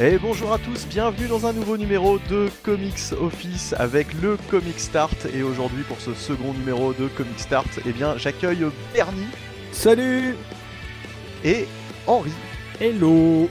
[0.00, 4.78] Et bonjour à tous, bienvenue dans un nouveau numéro de Comics Office avec le Comic
[4.78, 5.26] Start.
[5.34, 8.64] Et aujourd'hui, pour ce second numéro de Comic Start, eh bien, j'accueille
[8.94, 9.26] Bernie.
[9.72, 10.36] Salut
[11.42, 11.66] Et
[12.06, 12.30] Henri.
[12.80, 13.50] Hello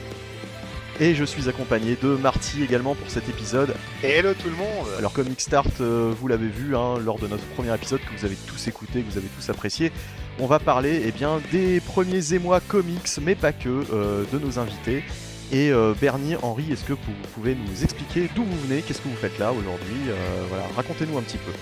[1.00, 3.74] Et je suis accompagné de Marty également pour cet épisode.
[4.02, 7.44] Hello tout le monde Alors Comic Start, euh, vous l'avez vu hein, lors de notre
[7.56, 9.92] premier épisode que vous avez tous écouté, que vous avez tous apprécié.
[10.38, 14.58] On va parler eh bien, des premiers émois comics, mais pas que, euh, de nos
[14.58, 15.04] invités.
[15.50, 16.98] Et euh, Bernie, Henri, est-ce que vous
[17.34, 20.14] pouvez nous expliquer d'où vous venez, qu'est-ce que vous faites là aujourd'hui euh,
[20.48, 21.52] Voilà, racontez-nous un petit peu.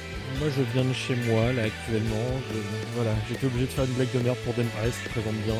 [0.40, 2.26] Moi je viens de chez moi là actuellement.
[2.52, 5.34] Je- voilà, j'étais obligé de faire une blague de merde pour démarrer, ça se présente
[5.44, 5.54] bien.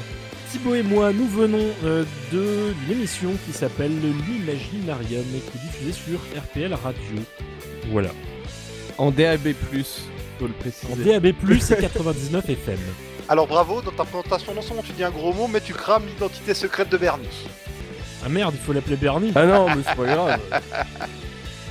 [0.51, 5.61] Thibaut et moi, nous venons euh, de d'une émission qui s'appelle l'Imaginarium et qui est
[5.61, 7.23] diffusée sur RPL Radio.
[7.91, 8.11] Voilà.
[8.99, 9.55] En DAB+,
[10.39, 11.05] faut le En préciser.
[11.13, 12.79] DAB+, et 99 FM.
[13.29, 16.05] Alors bravo, dans ta présentation, non seulement tu dis un gros mot, mais tu crames
[16.07, 17.27] l'identité secrète de Bernie.
[18.25, 19.33] Ah merde, il faut l'appeler Bernie.
[19.35, 20.41] Ah non, mais c'est pas grave.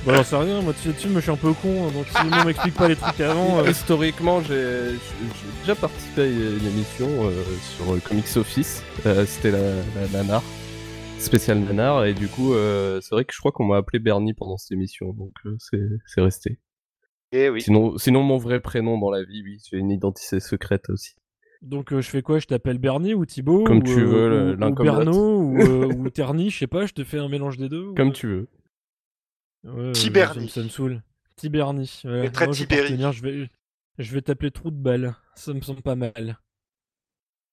[0.04, 1.90] Bon alors c'est rien, moi tu sais, dessus, moi je suis un peu con, hein,
[1.92, 3.58] donc si on m'explique pas les trucs avant...
[3.58, 7.42] euh, Historiquement, j'ai j'ai déjà participé à une émission euh,
[7.76, 8.84] sur euh, Comics Office.
[9.04, 9.58] Euh, C'était la,
[10.00, 10.44] la Nanar,
[11.18, 14.32] spécial Nanar, et du coup, euh, c'est vrai que je crois qu'on m'a appelé Bernie
[14.32, 16.60] pendant cette émission, donc euh, c'est c'est resté.
[17.32, 17.60] Eh oui.
[17.60, 21.16] Sinon, sinon, mon vrai prénom dans la vie, oui, j'ai une identité secrète aussi.
[21.62, 22.38] Donc euh, je fais quoi?
[22.38, 24.98] Je t'appelle Bernie ou Thibaut Comme ou, tu euh, veux, ou- l'un ou comme l'autre.
[25.04, 27.82] Berno ou, euh, ou Terny, je sais pas, je te fais un mélange des deux
[27.88, 28.48] ou- Comme tu veux.
[29.64, 30.34] Ouais, Tiberny.
[30.34, 31.02] Ça me, ça me saoule.
[32.04, 33.50] Mais très Moi, Je vais,
[33.98, 35.14] je vais t'appeler trou de balle.
[35.34, 36.38] Ça me semble pas mal.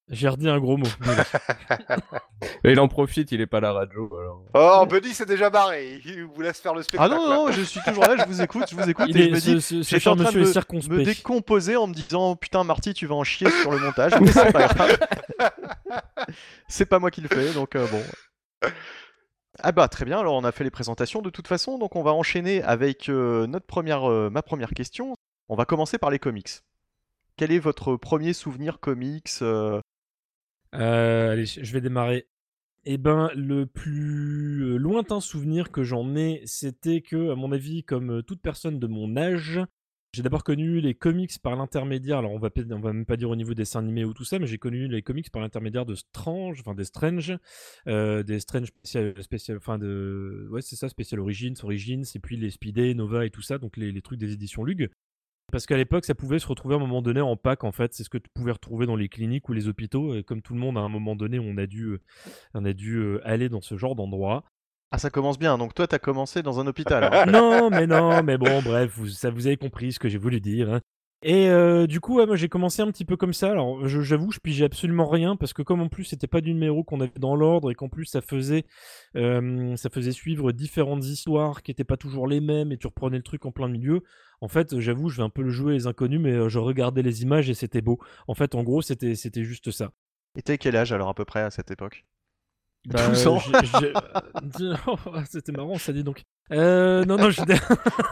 [0.09, 0.85] J'ai redit un gros mot.
[2.65, 4.43] Et il en profite, il est pas à la radio, alors.
[4.53, 7.13] Oh, Buddy s'est déjà barré, il vous laisse faire le Ah spectacle.
[7.15, 9.27] non, non, je suis toujours là, je vous écoute, je vous écoute Il et est,
[9.29, 10.39] je me ce, dis, ce, ce en train de
[10.89, 14.27] me, décomposer en me disant putain Marty tu vas en chier sur le montage, mais
[14.27, 14.97] c'est pas grave.
[16.67, 18.69] c'est pas moi qui le fais, donc euh, bon.
[19.59, 22.03] Ah bah très bien, alors on a fait les présentations de toute façon, donc on
[22.03, 25.15] va enchaîner avec euh, notre première, euh, ma première question.
[25.47, 26.49] On va commencer par les comics.
[27.37, 29.29] Quel est votre premier souvenir comics
[30.73, 32.27] euh, allez, je vais démarrer.
[32.85, 37.83] Eh ben, le plus euh, lointain souvenir que j'en ai, c'était que, à mon avis,
[37.83, 39.61] comme euh, toute personne de mon âge,
[40.11, 42.17] j'ai d'abord connu les comics par l'intermédiaire.
[42.17, 44.25] Alors, on va, on va même pas dire au niveau des dessins animés ou tout
[44.25, 47.37] ça, mais j'ai connu les comics par l'intermédiaire de Strange, enfin des Strange,
[47.87, 52.51] des Strange spécial, spécial, enfin de, ouais, c'est ça, spécial Origins, Origins, et puis les
[52.51, 54.91] Speedé, Nova et tout ça, donc les, les trucs des éditions Lug.
[55.51, 57.93] Parce qu'à l'époque, ça pouvait se retrouver à un moment donné en pack, en fait.
[57.93, 60.15] C'est ce que tu pouvais retrouver dans les cliniques ou les hôpitaux.
[60.15, 62.01] Et comme tout le monde, à un moment donné, on a dû, euh,
[62.53, 64.43] on a dû euh, aller dans ce genre d'endroit.
[64.91, 67.25] Ah ça commence bien, donc toi t'as commencé dans un hôpital.
[67.31, 70.39] non, mais non, mais bon, bref, vous, ça vous avez compris ce que j'ai voulu
[70.39, 70.71] dire.
[70.71, 70.81] hein.
[71.25, 73.49] Et euh, du coup, ouais, moi j'ai commencé un petit peu comme ça.
[73.51, 76.83] Alors j'avoue, je pigeais absolument rien parce que comme en plus c'était pas du numéro
[76.83, 78.65] qu'on avait dans l'ordre et qu'en plus ça faisait,
[79.15, 83.17] euh, ça faisait suivre différentes histoires qui étaient pas toujours les mêmes et tu reprenais
[83.17, 84.03] le truc en plein milieu.
[84.41, 87.01] En fait, j'avoue, je vais un peu le jouer les inconnus, mais euh, je regardais
[87.03, 87.99] les images et c'était beau.
[88.27, 89.91] En fait, en gros, c'était juste ça.
[90.35, 92.05] Et t'as quel âge alors à peu près à cette époque?
[92.85, 93.39] Bah, 12 ans.
[94.87, 94.97] Oh,
[95.29, 96.23] C'était marrant, ça dit donc.
[96.51, 97.55] Euh, non, non, j'étais.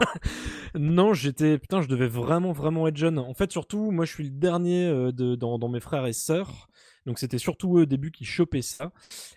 [0.76, 1.58] non, j'étais.
[1.58, 3.20] Putain, je devais vraiment, vraiment être jeune.
[3.20, 6.14] En fait, surtout, moi, je suis le dernier euh, de, dans, dans mes frères et
[6.14, 6.70] sœurs.
[7.06, 8.92] Donc, c'était surtout eux au début qui chopaient ça.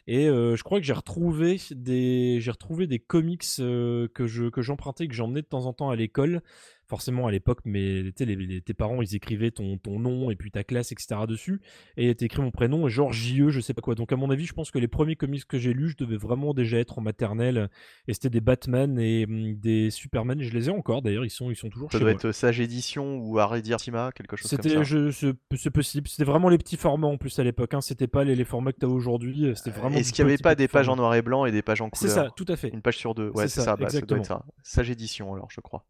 [0.06, 4.50] Et euh, je crois que j'ai retrouvé des, j'ai retrouvé des comics euh, que je
[4.50, 6.42] que j'empruntais, que j'emmenais de temps en temps à l'école.
[6.86, 10.50] Forcément, à l'époque, mais les, les- tes parents, ils écrivaient ton, ton nom et puis
[10.50, 11.22] ta classe, etc.
[11.26, 11.60] dessus
[11.96, 13.94] et t'écris mon prénom, genre JE, je sais pas quoi.
[13.94, 16.16] Donc à mon avis, je pense que les premiers comics que j'ai lus, je devais
[16.16, 17.70] vraiment déjà être en maternelle,
[18.06, 20.42] et c'était des Batman et hum, des Superman.
[20.42, 22.20] Je les ai encore d'ailleurs, ils sont, ils sont toujours Ça chez doit moi.
[22.20, 24.84] être Sage Édition ou Arredirtima, quelque chose comme ça.
[25.12, 26.08] C'est c'est possible.
[26.08, 27.72] C'était vraiment les petits formats en plus à l'époque.
[27.74, 27.80] Hein.
[27.80, 29.46] C'était pas les, les formats que t'as aujourd'hui.
[29.46, 29.96] euh, C'était vraiment.
[29.96, 31.88] Est-ce qu'il n'y avait pas des pages en noir et blanc et des pages en
[31.94, 32.26] C'est couleur?
[32.26, 32.68] ça, tout à fait.
[32.68, 33.28] Une page sur deux.
[33.30, 33.76] Ouais, C'est c'est ça, ça.
[33.76, 34.44] bah, ça doit être ça.
[34.62, 35.84] Sage Édition alors, je crois.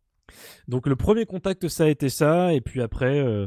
[0.68, 3.46] Donc le premier contact, ça a été ça, et puis après, euh,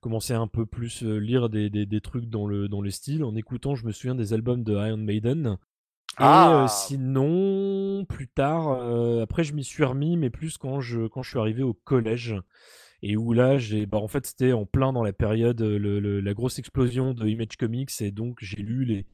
[0.00, 3.24] commencer un peu plus euh, lire des, des, des trucs dans le, dans le style.
[3.24, 5.56] En écoutant, je me souviens des albums de Iron Maiden.
[5.56, 6.64] Et Ah.
[6.64, 11.22] euh, sinon, plus tard, euh, après je m'y suis remis, mais plus quand je, quand
[11.22, 12.36] je suis arrivé au collège.
[13.02, 16.20] Et où là, j'ai, bah, en fait, c'était en plein dans la période, le, le-
[16.20, 19.06] la grosse explosion de Image Comics, et donc j'ai lu les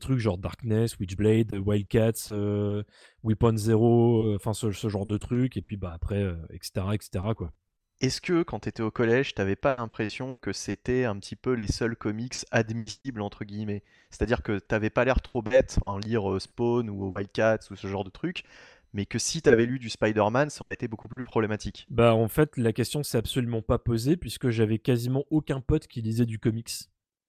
[0.00, 2.82] trucs genre Darkness, Witchblade, Wildcats, euh,
[3.22, 6.86] Weapon Zero, euh, enfin ce, ce genre de trucs, et puis bah après, euh, etc.,
[6.94, 7.52] etc., quoi.
[8.00, 11.54] Est-ce que quand tu étais au collège, t'avais pas l'impression que c'était un petit peu
[11.54, 13.82] les seuls comics admissibles entre guillemets?
[14.10, 17.86] C'est-à-dire que t'avais pas l'air trop bête en lire euh, Spawn ou Wildcats ou ce
[17.88, 18.44] genre de trucs,
[18.92, 21.88] mais que si t'avais lu du Spider-Man, ça aurait été beaucoup plus problématique.
[21.88, 26.02] Bah en fait, la question s'est absolument pas posée, puisque j'avais quasiment aucun pote qui
[26.02, 26.70] lisait du comics.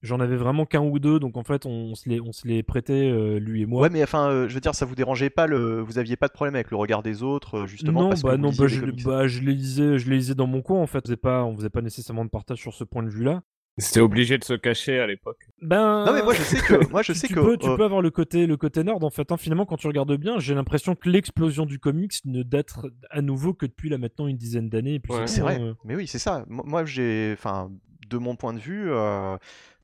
[0.02, 2.62] J'en avais vraiment qu'un ou deux, donc en fait, on, se les, on se les
[2.62, 3.82] prêtait, euh, lui et moi.
[3.82, 6.28] Ouais, mais enfin, euh, je veux dire, ça vous dérangeait pas le, vous aviez pas
[6.28, 8.84] de problème avec le regard des autres, euh, justement non, parce bah non, bah je,
[9.04, 10.98] bah, je les lisais, je les lisais dans mon coin en fait.
[10.98, 13.42] On faisait pas, on faisait pas nécessairement de partage sur ce point de vue-là.
[13.78, 15.48] C'était obligé de se cacher à l'époque.
[15.60, 17.68] Ben, Non, mais moi je sais que, moi je tu, sais tu que, peux, tu
[17.68, 19.32] euh, peux avoir le côté, le côté nerd en fait.
[19.32, 19.36] hein.
[19.36, 22.72] Finalement, quand tu regardes bien, j'ai l'impression que l'explosion du comics ne date
[23.10, 25.00] à nouveau que depuis là maintenant une dizaine d'années.
[25.10, 25.26] Ouais.
[25.26, 26.44] C'est vrai, mais oui, c'est ça.
[26.48, 27.70] Mo- Moi, j'ai, enfin,
[28.08, 29.36] de mon point de vue, euh,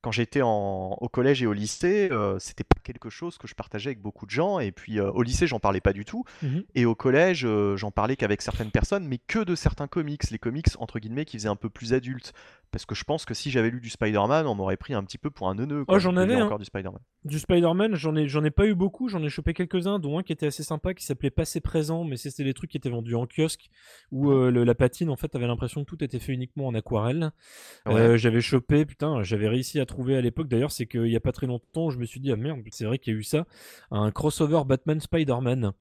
[0.03, 3.55] quand j'étais en- au collège et au lycée, euh, c'était pas quelque chose que je
[3.55, 4.59] partageais avec beaucoup de gens.
[4.59, 6.25] Et puis euh, au lycée, j'en parlais pas du tout.
[6.43, 6.65] Mhm.
[6.75, 10.39] Et au collège, euh, j'en parlais qu'avec certaines personnes, mais que de certains comics, les
[10.39, 12.33] comics entre guillemets qui faisaient un peu plus adultes.
[12.73, 15.19] Parce que je pense que si j'avais lu du Spider-Man, on m'aurait pris un petit
[15.19, 15.85] peu pour un neuneu.
[15.85, 16.47] quoi, Oh, j'en avais, hein.
[16.47, 17.01] encore du Spider-Man.
[17.27, 20.23] Du Spider-Man, j'en ai, j'en ai pas eu beaucoup, j'en ai chopé quelques-uns, dont un
[20.23, 23.15] qui était assez sympa, qui s'appelait Passé Présent, mais c'était les trucs qui étaient vendus
[23.15, 23.69] en kiosque,
[24.11, 26.75] où euh, le- la patine, en fait, t'avais l'impression que tout était fait uniquement en
[26.75, 27.33] aquarelle.
[27.85, 28.17] Ouais.
[28.17, 31.33] J'avais chopé, putain, j'avais réussi à trouver à l'époque, d'ailleurs, c'est qu'il y a pas
[31.33, 33.47] très longtemps, je me suis dit, ah merde, c'est vrai qu'il y a eu ça,
[33.91, 35.73] un crossover Batman-Spider-Man.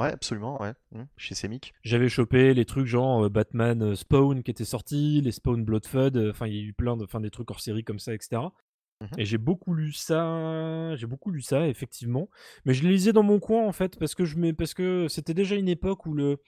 [0.00, 0.72] Ouais, absolument, ouais.
[0.90, 1.72] Mmh, Chez Semic.
[1.82, 6.16] J'avais chopé les trucs genre euh, Batman euh, Spawn qui étaient sortis, les Spawn Bloodfud,
[6.16, 8.12] euh, enfin il y a eu plein de, enfin des trucs hors série comme ça,
[8.12, 8.42] etc.
[9.00, 9.08] Mhm.
[9.18, 12.28] Et j'ai beaucoup lu ça, j'ai beaucoup lu ça effectivement,
[12.64, 15.08] mais je les lisais dans mon coin en fait parce que je mets, parce que
[15.08, 16.38] c'était déjà une époque où le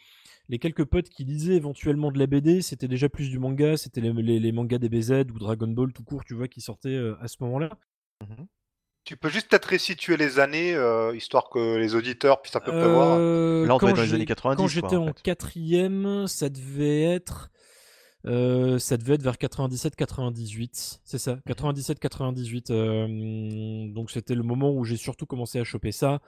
[0.49, 4.01] les quelques potes qui lisaient éventuellement de la BD, c'était déjà plus du manga, c'était
[4.01, 7.17] les, les, les mangas DBZ ou Dragon Ball tout court, tu vois, qui sortaient euh,
[7.21, 7.71] à ce moment-là.
[8.23, 8.47] Mhm.
[9.05, 12.73] Tu peux juste peut-être resituer les années, euh, histoire que les auditeurs puissent à peu
[12.73, 13.19] près voir.
[13.21, 17.51] Euh, Là, on être dans les années 90, Quand j'étais en quatrième, ça devait être.
[18.27, 22.71] Euh, ça devait être vers 97-98, c'est ça, 97-98.
[22.71, 26.21] euh, donc c'était le moment où j'ai surtout commencé à choper ça.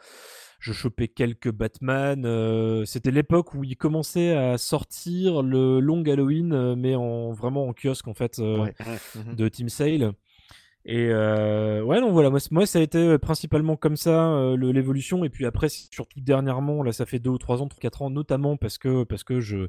[0.60, 2.24] Je chopais quelques Batman.
[2.24, 7.66] euh, c'était l'époque où il commençait à sortir le long Halloween, euh, mais en vraiment
[7.68, 8.38] en kiosque en fait.
[8.40, 8.74] euh, Ouais.
[9.14, 9.36] Mhm.
[9.36, 10.12] de Team Sale.
[10.90, 14.56] Et euh, ouais, non, voilà, moi, moi ça a été euh, principalement comme ça euh,
[14.72, 15.22] l'évolution.
[15.22, 18.08] Et puis après, surtout dernièrement, là, ça fait deux ou trois ans, trois, quatre ans,
[18.08, 19.68] notamment parce que, parce que je,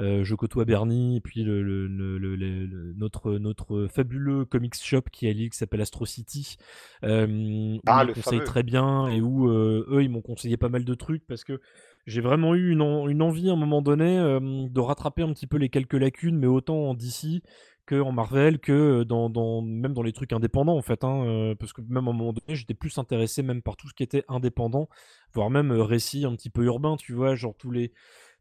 [0.00, 4.44] euh, je côtoie Bernie et puis le, le- le- le- le- le- notre, notre fabuleux
[4.44, 6.56] comics shop qui est à Lille qui s'appelle Astro City.
[7.04, 8.44] Euh, où Ah, ils le conseillent fameux.
[8.44, 11.60] très bien et où euh, eux, ils m'ont conseillé pas mal de trucs parce que
[12.06, 15.32] j'ai vraiment eu une, en- une envie à un moment donné euh, de rattraper un
[15.32, 17.40] petit peu les quelques lacunes, mais autant en DC
[17.86, 21.54] que en Marvel, que dans, dans- même dans les trucs indépendants en fait, hein, euh,
[21.54, 24.02] parce que même à un moment donné, j'étais plus intéressé même par tout ce qui
[24.02, 24.88] était indépendant,
[25.34, 27.92] voire même euh, récits un petit peu urbains, tu vois, genre tous les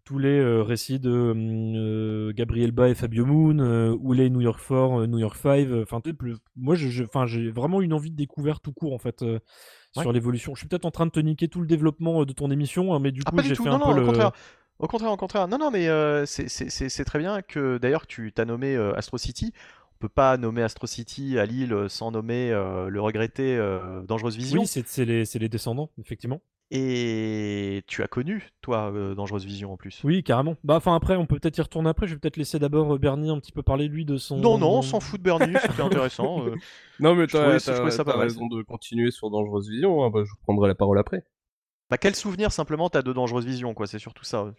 [0.03, 4.29] tous les euh, récits de hum, euh, Gabriel Ba et Fabio Moon, euh, ou les
[4.29, 6.01] New York 4, euh, New York 5, euh, enfin
[6.55, 9.39] moi je- je- j'ai vraiment une envie de découverte tout court en fait euh,
[9.93, 10.53] sur l'évolution.
[10.55, 12.93] Je suis peut-être en train de te niquer tout le dévéloppement euh, de ton émission,
[12.93, 14.05] hein, mais du Ah, coup j'ai fait non, un non, peu le...
[14.05, 14.31] contraire.
[14.79, 15.47] Au contraire, au contraire.
[15.47, 19.53] Non, non, mais euh, c'est- très bien que d'ailleurs tu t'as nommé euh, Astro City.
[19.97, 24.01] On peut pas nommer Astro City à Lille euh, sans nommer euh, le regretté euh,
[24.03, 24.61] Dangereuse Vision.
[24.61, 26.41] Oui, c'est les, c'est les descendants, effectivement.
[26.71, 30.01] Et tu as connu, toi, euh, Dangereuse Vision en plus.
[30.03, 30.55] Oui, carrément.
[30.63, 32.07] Bah, enfin, après, on peut peut-être y retourner après.
[32.07, 34.37] Je vais peut-être laisser d'abord Bernie un petit peu parler, lui, de son.
[34.37, 36.45] Non, non, on s'en fout de Bernie, c'était intéressant.
[36.45, 36.55] euh.
[36.99, 37.59] Non, mais t'as
[38.05, 38.17] mal.
[38.19, 40.03] raison de continuer sur Dangereuse Vision.
[40.03, 41.23] hein, bah, je prendrai la parole après.
[41.89, 44.53] Bah, quel souvenir simplement t'as de Dangereuse Vision, quoi, c'est surtout ça.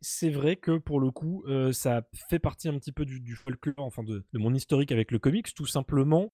[0.00, 3.34] C'est vrai que pour le coup, euh, ça fait partie un petit peu du, du
[3.34, 6.32] folklore, enfin de, de mon historique avec le comics, tout simplement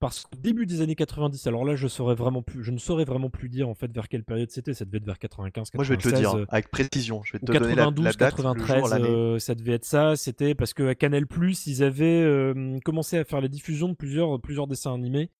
[0.00, 3.04] parce qu'au début des années 90, alors là, je saurais vraiment plus, je ne saurais
[3.06, 4.74] vraiment plus dire en fait vers quelle période c'était.
[4.74, 5.74] Ça devait être vers 95, 96.
[5.78, 7.22] Moi, je vais te le dire euh, avec précision.
[7.22, 9.08] Je vais te donner la, 92, la date, le jour, 93, l'année.
[9.08, 10.14] euh, ça devait être ça.
[10.16, 11.24] C'était parce que à Canal
[11.66, 15.30] ils avaient euh, commencé à faire la diffusion de plusieurs, plusieurs dessins animés.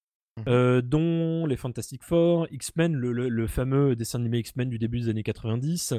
[0.49, 4.99] Euh, dont les Fantastic Four, X-Men, le, le- le fameux dessin animé X-Men du début
[5.00, 5.95] des années 90.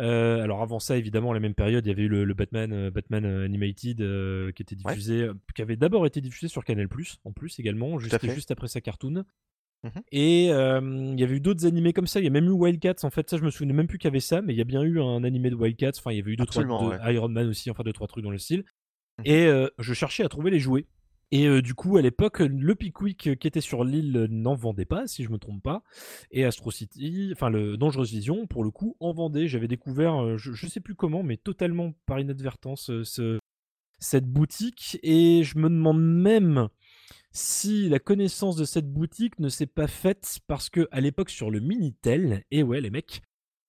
[0.00, 2.34] Euh, alors avant ça, évidemment, à la même période, il y avait eu le, le
[2.34, 3.96] Batman, euh, Batman Animated
[4.54, 6.88] qui était diffusé, qui avait d'abord été diffusé sur Canal
[7.24, 9.24] en plus également, juste, juste après sa cartoon.
[9.82, 9.90] Mhm.
[10.12, 12.20] Et il y avait eu d'autres animés comme ça.
[12.20, 13.02] Il y a même eu Wildcats.
[13.04, 14.60] En fait, ça, je me souvenais même plus qu'il y avait ça, mais il y
[14.60, 15.92] a bien eu un animé de Wildcats.
[15.98, 17.14] Enfin, il y avait eu deux, trois Absolument, de ouais.
[17.14, 18.64] Iron Man aussi, enfin deux, trois trucs dans le style.
[19.20, 19.24] Mhm.
[19.26, 20.84] Et je cherchais à trouver les jouets.
[21.32, 24.54] Et euh, du coup, à l'époque, le Pickwick euh, qui était sur l'île euh, n'en
[24.54, 25.82] vendait pas, si je me trompe pas.
[26.32, 29.46] Et Astro City, enfin le Dangerous Vision, pour le coup, en vendait.
[29.46, 33.38] J'avais découvert, je, je sais plus comment, mais totalement par inadvertance, ce,
[34.00, 34.98] cette boutique.
[35.02, 36.68] Et je me demande même
[37.32, 41.50] si la connaissance de cette boutique ne s'est pas faite parce que à l'époque sur
[41.50, 43.22] le Minitel, et ouais les mecs,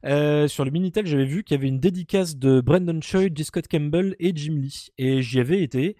[0.03, 3.43] sur le Minitel j'avais vu qu'il y avait une dédicace de Brandon Choi, J.
[3.43, 5.95] Scott Campbell et Jim Lee, et j'y avais été.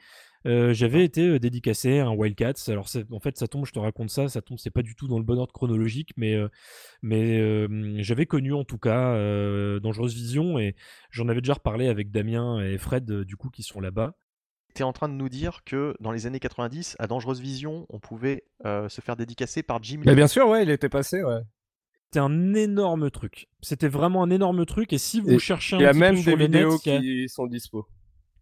[0.48, 2.70] Euh, j'avais été euh, dédicacé à un Wildcats.
[2.70, 5.08] Alors en fait ça tombe, je te raconte ça, ça tombe, c'est pas du tout
[5.08, 6.48] dans le bon ordre chronologique, mais euh,
[7.04, 10.76] mais euh, j'avais connu en tout cas euh, Dangereuse Vision et
[11.12, 14.16] j'en avais déjà reparlé avec Damien et Fred euh, du coup qui sont là-bas.
[14.74, 17.86] tu es en train de nous dire que dans les années 90, à Dangereuse Vision,
[17.90, 20.16] on pouvait euh, se faire dédicacer par Jim Lee.
[20.16, 21.42] bien sûr, ouais, il était passé, ouais.
[22.06, 23.48] C'était un énorme truc.
[23.62, 24.92] C'était vraiment un énorme truc.
[24.92, 26.52] Et si vous Et cherchez un Il y a petit même peu sur des net,
[26.64, 27.88] vidéos a- qui sont dispo.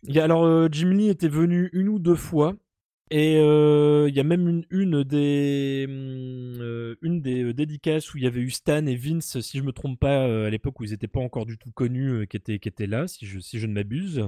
[0.08, 2.56] Il y a- alors euh, Jim Lee était venu une ou deux fois.
[3.12, 8.18] Et euh, il y a même une, une des, euh, une des euh, dédicaces où
[8.18, 10.80] il y avait eu Stan et Vince, si je me trompe pas, euh, à l'époque
[10.80, 13.40] où ils n'étaient pas encore du tout connus, qui, étaient, qui étaient là, si je,
[13.40, 14.28] si je ne m'abuse.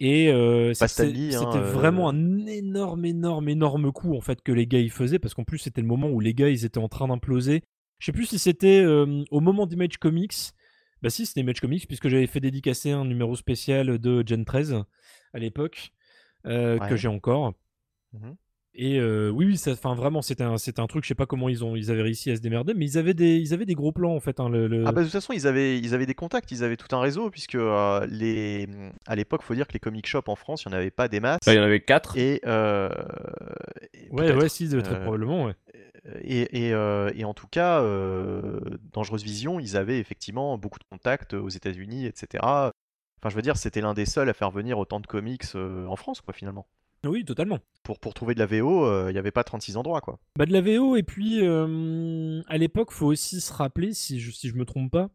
[0.00, 0.26] Et
[0.74, 4.90] c'était hein, c'était vraiment un énorme, énorme, énorme coup en fait que les gars ils
[4.90, 7.62] faisaient, parce qu'en plus c'était le moment où les gars ils étaient en train d'imploser.
[8.00, 10.34] Je sais plus si c'était au moment d'Image Comics.
[11.04, 14.82] Bah si, c'était Image Comics, puisque j'avais fait dédicacer un numéro spécial de Gen 13
[15.34, 15.92] à l'époque,
[16.46, 16.88] euh, Ouais.
[16.88, 17.52] que j'ai encore.
[18.14, 18.36] Mhm.
[18.76, 21.04] Et euh, oui, oui, ça, vraiment, c'était un, c'était un truc.
[21.04, 23.14] Je sais pas comment ils ont, ils avaient réussi à se démerder, mais ils avaient
[23.14, 24.40] des, ils avaient des gros plans en fait.
[24.40, 26.64] hein, le, le- Ah bah de toute façon ils avaient, ils avaient des contacts, ils
[26.64, 28.66] avaient tout un réseau puisque euh, les...
[29.06, 31.06] à l'époque faut dire que les comic shops en France il n'y en avait pas
[31.06, 31.38] des masses.
[31.46, 32.16] Bah, il y en avait quatre.
[32.16, 32.88] Et, euh,
[33.92, 35.54] et ouais, ouais, si, très Euh, probablement, ouais.
[36.20, 38.60] Et, et, euh, et en tout cas, euh,
[38.92, 42.42] Dangereuse Vision, ils avaient effectivement beaucoup de contacts aux États-Unis, etc.
[42.42, 45.86] Enfin, je veux dire, c'était l'un des seuls à faire venir autant de comics euh,
[45.86, 46.66] en France, quoi, finalement.
[47.04, 47.58] Oui, totalement.
[47.82, 50.18] Pour, pour trouver de la VO, euh, il n'y avait pas 36 endroits, quoi.
[50.38, 54.30] Bah de la VO et puis euh, à l'époque, faut aussi se rappeler, si je,
[54.30, 55.10] si je me trompe pas,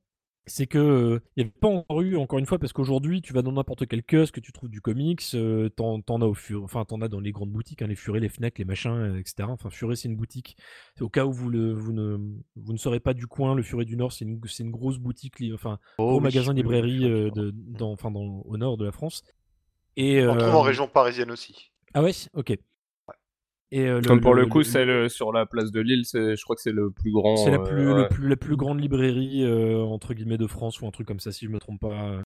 [0.49, 3.31] c'est que euh, il y avait pas encore eu, encore une fois, parce qu'aujourd'hui, tu
[3.33, 6.33] vas dans n'importe quel kiosque, que tu trouves du comics, euh, t'en, t'en as au
[6.33, 8.91] fur, enfin t'en as dans les grandes boutiques, hein, les Furets, les Fnac, les machins,
[8.91, 9.49] euh, etc.
[9.51, 10.57] Enfin Furet c'est une boutique.
[10.99, 12.17] Au cas où vous le, vous ne,
[12.57, 14.97] vous ne serez pas du coin, le Furet du Nord, c'est une, c'est une grosse
[14.97, 18.41] boutique, li- enfin Oh, gros oui, magasin oui, librairie oui, euh, de, dans, enfin dans,
[18.45, 19.23] au nord de la France.
[19.97, 21.71] Et On euh, trouve en région parisienne aussi.
[21.93, 22.57] Ah ouais, ok.
[23.71, 26.55] Et euh, Comme pour le, coup, celle sur la place de Lille, c'est- je crois
[26.55, 27.35] que c'est le plus grand.
[27.35, 28.01] C'est la euh, plus, ouais.
[28.03, 31.19] le plus, la plus grande librairie euh, entre guillemets de France ou un truc comme
[31.19, 32.21] ça si je me trompe pas.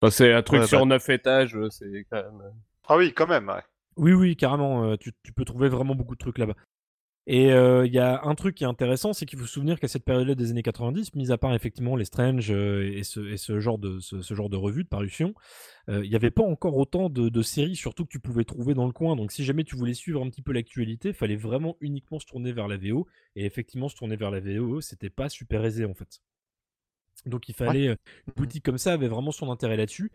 [0.00, 2.42] Enfin, c'est un truc Ouais, sur bah- 9 étages, euh, c'est quand même.
[2.88, 3.62] Ah oui, quand même, ouais.
[3.96, 6.54] Oui oui carrément, euh, tu, tu peux trouver vraiment beaucoup de trucs là-bas.
[7.28, 9.78] Et euh, il y a un truc qui est intéressant, c'est qu'il faut se souvenir
[9.78, 13.20] qu'à cette période-là des années 90, mis à part effectivement les Strange euh, et, ce,
[13.20, 15.32] et ce genre de ce, ce genre de revues de parution,
[15.88, 18.74] euh, il n'y avait pas encore autant de, de séries, surtout que tu pouvais trouver
[18.74, 19.14] dans le coin.
[19.14, 22.52] Donc si jamais tu voulais suivre un petit peu l'actualité, fallait vraiment uniquement se tourner
[22.52, 23.06] vers la VO.
[23.36, 26.20] Et effectivement, se tourner vers la VO, c'était pas super aisé en fait.
[27.24, 27.96] Donc il fallait une
[28.34, 30.10] boutique comme ça avait vraiment son intérêt là-dessus,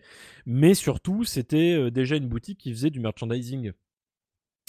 [0.45, 3.71] mais surtout c'était déjà une boutique qui faisait du merchandising.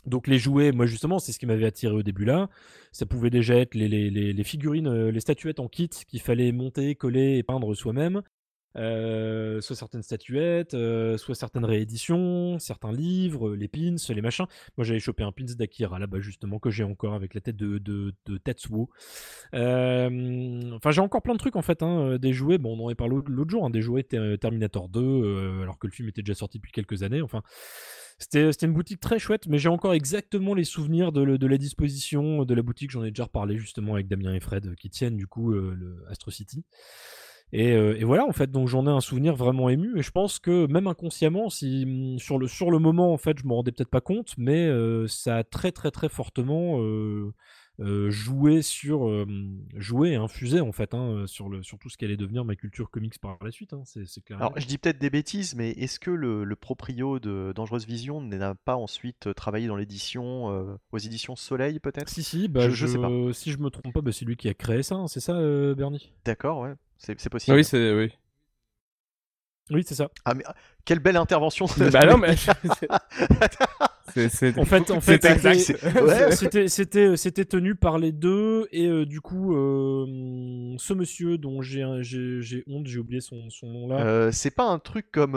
[0.06, 2.48] Donc les jouets, moi justement, c'est ce qui m'avait attiré au début là.
[2.92, 7.36] Ça pouvait déjà être les, figurines, euh, les statuettes en kit qu'il fallait monter, coller
[7.36, 8.22] et peindre soi-même.
[8.76, 14.46] Euh, soit certaines statuettes, euh, soit certaines rééditions, certains livres, les pins, les machins.
[14.76, 18.14] Moi j'avais chopé un pins d'Akira là-bas justement que j'ai encore avec la tête de,
[18.44, 18.90] Tetsuo.
[19.54, 22.86] Euh, Enfin j'ai encore plein de trucs en fait, hein, des jouets, bon on en
[22.86, 26.08] avait parlé l'autre jour, hein, des jouets Ter- Terminator 2, euh, alors que le film
[26.08, 27.22] était déjà sorti depuis quelques années.
[27.22, 27.42] Enfin
[28.18, 32.54] c'était une boutique très chouette, mais j'ai encore exactement les souvenirs de, la disposition de
[32.54, 32.90] la boutique.
[32.90, 36.04] J'en ai déjà reparlé justement avec Damien et Fred qui tiennent du coup euh, le
[36.08, 36.64] Astro City.
[37.52, 39.98] Et, euh, et voilà en fait, donc j'en ai un souvenir vraiment ému.
[39.98, 43.38] Et je pense que même inconsciemment, si hum, sur le sur le moment en fait,
[43.38, 47.32] je m'en rendais peut-être pas compte, mais euh, ça a très très très fortement euh,
[47.80, 49.26] euh, joué sur euh,
[49.76, 52.56] joué et infusé en fait hein, sur le sur tout ce qui allait devenir ma
[52.56, 53.72] culture comics par la suite.
[53.72, 54.38] hein, c'est clair.
[54.38, 58.20] Alors, je dis peut-être des bêtises, mais est-ce que le, le proprio de Dangereuse Vision
[58.20, 62.08] n'a pas ensuite travaillé dans l'édition, euh, aux éditions Soleil, peut-être?
[62.08, 63.10] Si si, bah Je- je, je sais pas.
[63.32, 65.36] si je me trompe pas, bah, c'est lui qui a créé ça, hein, c'est ça,
[65.36, 66.12] euh, Bernie?
[66.24, 67.56] D'accord, ouais, c'est c'est possible.
[67.56, 67.94] Oui, c'est.
[67.94, 68.10] Oui.
[69.70, 70.08] Oui, c'est ça.
[70.24, 70.44] Ah, mais
[70.84, 72.34] quelle belle intervention bah non, mais.
[74.14, 75.58] c'est- c'est- En fait, en fait, exact.
[75.58, 76.32] c'était- c'est- ouais.
[76.32, 81.60] c'était c'était c'était tenu par les deux et euh, du coup euh, ce monsieur dont
[81.62, 84.00] j'ai un- j'ai j'ai honte, j'ai oublié son, son nom là.
[84.00, 85.34] Euh, c'est pas un truc comme.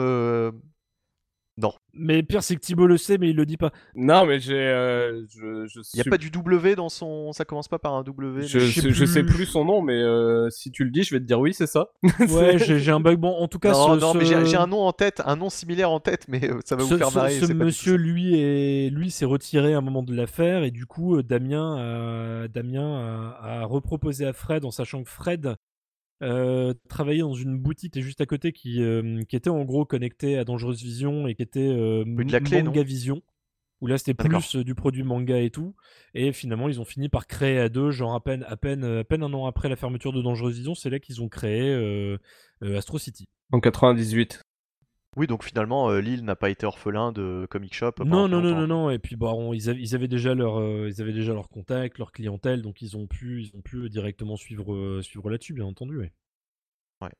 [1.94, 3.70] Mais pire c'est que Thibaut le sait mais il le dit pas.
[3.94, 4.54] Non, mais j'ai.
[4.54, 7.32] euh, je, je il n'y a suis- pas du W dans son.
[7.32, 8.42] Ça commence pas par un W.
[8.46, 9.44] Je, mais- je sais sais, je sais plus.
[9.46, 11.88] son nom, mais euh, si tu le dis, je vais te dire oui, c'est ça.
[12.30, 14.46] Ouais, j'ai j'ai un bug bon en tout cas Non, ce, non, mais ce- j'ai
[14.46, 16.94] j'ai un nom en tête, un nom similaire en tête, mais euh, ça va ce,
[16.94, 17.38] vous faire marrer.
[17.38, 21.22] ce monsieur, lui, est, lui s'est retiré à un moment de l'affaire et du coup,
[21.22, 25.56] Damien, Damien a, a reproposé à Fred, en sachant que Fred
[26.22, 29.64] euh, travaillait dans une boutique qui est juste à côté qui, euh, qui était en
[29.64, 33.22] gros connectée à Dangereuse Vision et qui était euh, de la Clé, Manga Vision.
[33.80, 34.38] Où là c'était D'accord.
[34.40, 35.74] plus euh, du produit manga et tout.
[36.14, 39.02] Et finalement ils ont fini par créer à deux, genre à peine, à peine, à
[39.02, 42.16] peine un an après la fermeture de Dangereuse Vision, c'est là qu'ils ont créé euh,
[42.62, 43.26] euh, Astro City.
[43.50, 44.40] En 98.
[45.16, 47.92] Oui, donc finalement, euh, Lille n'a pas été orphelin de comic shop.
[48.04, 48.90] Non, non, non, non, non.
[48.90, 51.98] Et puis, bon, ils, avaient, ils avaient déjà leur, euh, ils avaient déjà leur contact,
[51.98, 55.66] leur clientèle, donc ils ont pu, ils ont pu directement suivre, euh, suivre là-dessus, bien
[55.66, 55.98] entendu.
[55.98, 56.12] ouais.
[57.02, 57.10] Ouais.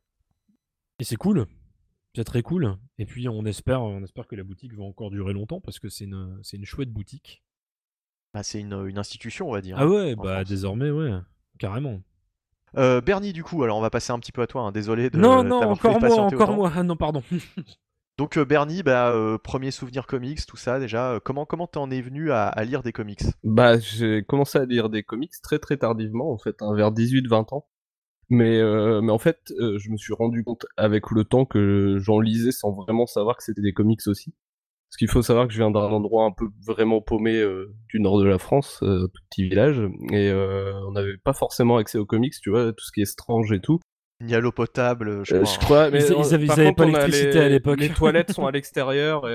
[1.00, 1.46] Et c'est cool.
[2.16, 2.76] C'est très cool.
[2.99, 5.88] Et puis on espère, on espère que la boutique va encore durer longtemps parce que
[5.88, 7.42] c'est une, c'est une chouette boutique.
[8.34, 9.76] Bah, c'est une, une institution, on va dire.
[9.78, 10.49] Ah ouais, bah France.
[10.49, 11.11] désormais, ouais,
[11.58, 12.00] carrément.
[12.76, 14.62] Euh, Bernie, du coup, alors on va passer un petit peu à toi.
[14.62, 16.54] hein, Désolé de non, non, encore moi, encore autant.
[16.56, 16.72] moi.
[16.75, 17.22] Ah non, pardon.
[18.22, 21.14] Donc euh, Bernie, bah, euh, premier souvenir comics, tout ça déjà.
[21.14, 23.24] euh, comment comment t'en es venu à, lire des comics?
[23.42, 27.52] Bah, j'ai commencé à lire des comics très très tardivement, en fait, hein, vers 18-20
[27.52, 27.66] ans.
[28.28, 32.70] Mais, en fait, je me suis rendu compte avec le temps que j'en lisais sans
[32.70, 34.32] vraiment savoir que c'était des comics aussi.
[34.88, 37.44] Parce qu'il faut savoir que je viens d'un endroit un peu vraiment paumé
[37.88, 42.06] du nord de la France, tout petit village, et on n'avait pas forcément accès aux
[42.06, 43.80] comics, tu vois, tout ce qui est strange et tout.
[44.24, 45.52] Il y a l'eau potable, je Euh, crois.
[45.52, 47.48] je crois, mais Ils- ils euh, avaient- par ils avaient contre, pas l'électricité les- à
[47.48, 47.80] l'époque.
[47.80, 49.28] Les toilettes sont à l'extérieur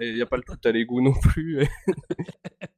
[0.00, 1.62] et il n'y a pas le tout à l'égout non plus.
[1.62, 1.68] et-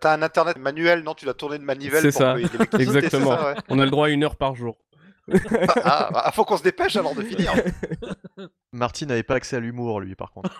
[0.00, 2.36] T'as un internet manuel, non Tu l'as tourné de manivelle C'est pour ça.
[2.78, 3.36] Exactement.
[3.36, 3.54] ça, ouais.
[3.70, 4.76] On a le droit à une heure par jour.
[5.84, 7.50] Ah, ah, faut qu'on se dépêche alors de finir.
[8.72, 10.50] Martin n'avait pas accès à l'humour, lui, par contre.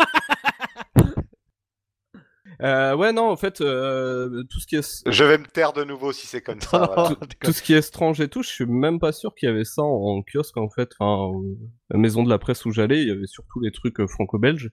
[2.63, 5.85] Euh, ouais, non, en fait, euh, tout ce qui est Je vais me taire de
[5.85, 6.87] nouveau si c'est comme ça.
[6.95, 7.09] voilà.
[7.21, 9.53] Tout- tout ce qui est étrange et tout, je suis même pas sûr qu'il y
[9.53, 10.91] avait ça en, en kiosque en fait.
[10.99, 11.55] Enfin, euh,
[11.91, 14.71] la maison de la presse où j'allais, il y avait surtout les trucs euh, franco-belges.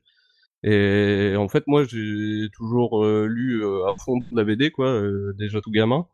[0.63, 4.87] Et en fait, moi, j'ai toujours euh, lu euh, à fond de la BD, quoi,
[4.87, 6.07] euh, déjà tout gamin.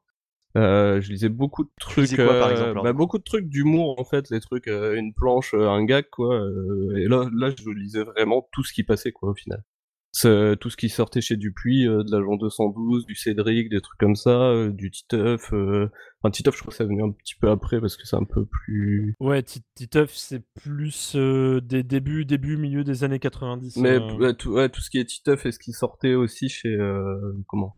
[0.57, 3.99] Euh, je lisais beaucoup de trucs, quoi, par euh, exemple, bah, beaucoup de trucs d'humour
[3.99, 6.33] en fait, les trucs, euh, une planche, euh, un gag, quoi.
[6.41, 9.63] euh, et là, là, je lisais vraiment tout ce qui passait, quoi, au final.
[10.11, 13.99] C'est tout ce qui sortait chez Dupuis, euh, de l'agent 212, du Cédric, des trucs
[13.99, 15.53] comme ça, euh, du Titeuf.
[15.53, 15.87] Euh...
[16.21, 18.23] Enfin, Titeuf, je crois que ça venait un petit peu après parce que c'est un
[18.25, 19.15] peu plus.
[19.19, 23.77] Ouais, Ti- Titeuf, c'est plus euh, des débuts, début, milieu des années 90.
[23.77, 24.13] Mais euh.
[24.17, 26.69] ouais, tout, ouais, tout ce qui est Titeuf et ce qui sortait aussi chez.
[26.75, 27.75] euh, comment?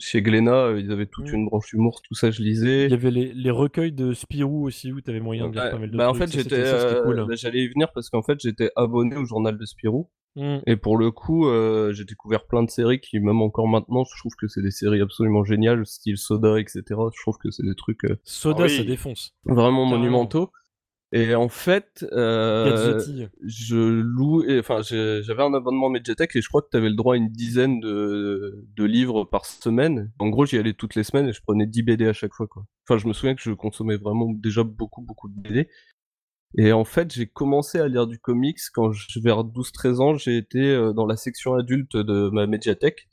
[0.00, 2.84] Chez Glénat, euh, ils avaient toute une branche humour, tout ça, je lisais.
[2.86, 5.70] Il y avait les, les recueils de Spirou aussi où t'avais moyen de lire Ouais,
[5.70, 7.24] pas mal de bah, en fait, j'étais, euh, cool.
[7.28, 10.08] bah, j'allais y venir parce qu'en fait, j'étais abonné au journal de Spirou.
[10.36, 10.58] Mm.
[10.66, 14.18] Et pour le coup, euh, j'ai découvert plein de séries qui, même encore maintenant, je
[14.18, 16.82] trouve que c'est des séries absolument géniales, style Soda, etc.
[16.90, 18.76] Je trouve que c'est des trucs euh, Soda, Ah oui.
[18.76, 19.34] ça défonce.
[19.46, 20.50] vraiment monumentaux.
[21.12, 23.00] Et en fait, euh,
[23.44, 27.14] je loue, enfin, j'avais un abonnement Mediatek et je crois que tu avais le droit
[27.14, 30.10] à une dizaine de, de livres par semaine.
[30.18, 32.48] En gros, j'y allais toutes les semaines et je prenais 10 BD à chaque fois,
[32.48, 32.64] quoi.
[32.88, 35.68] Enfin, je me souviens que je consommais vraiment déjà beaucoup, beaucoup de BD.
[36.58, 40.36] Et en fait, j'ai commencé à lire du comics quand je, vers 12-13 ans, j'ai
[40.36, 43.08] été euh, dans la section adulte de ma Mediatek.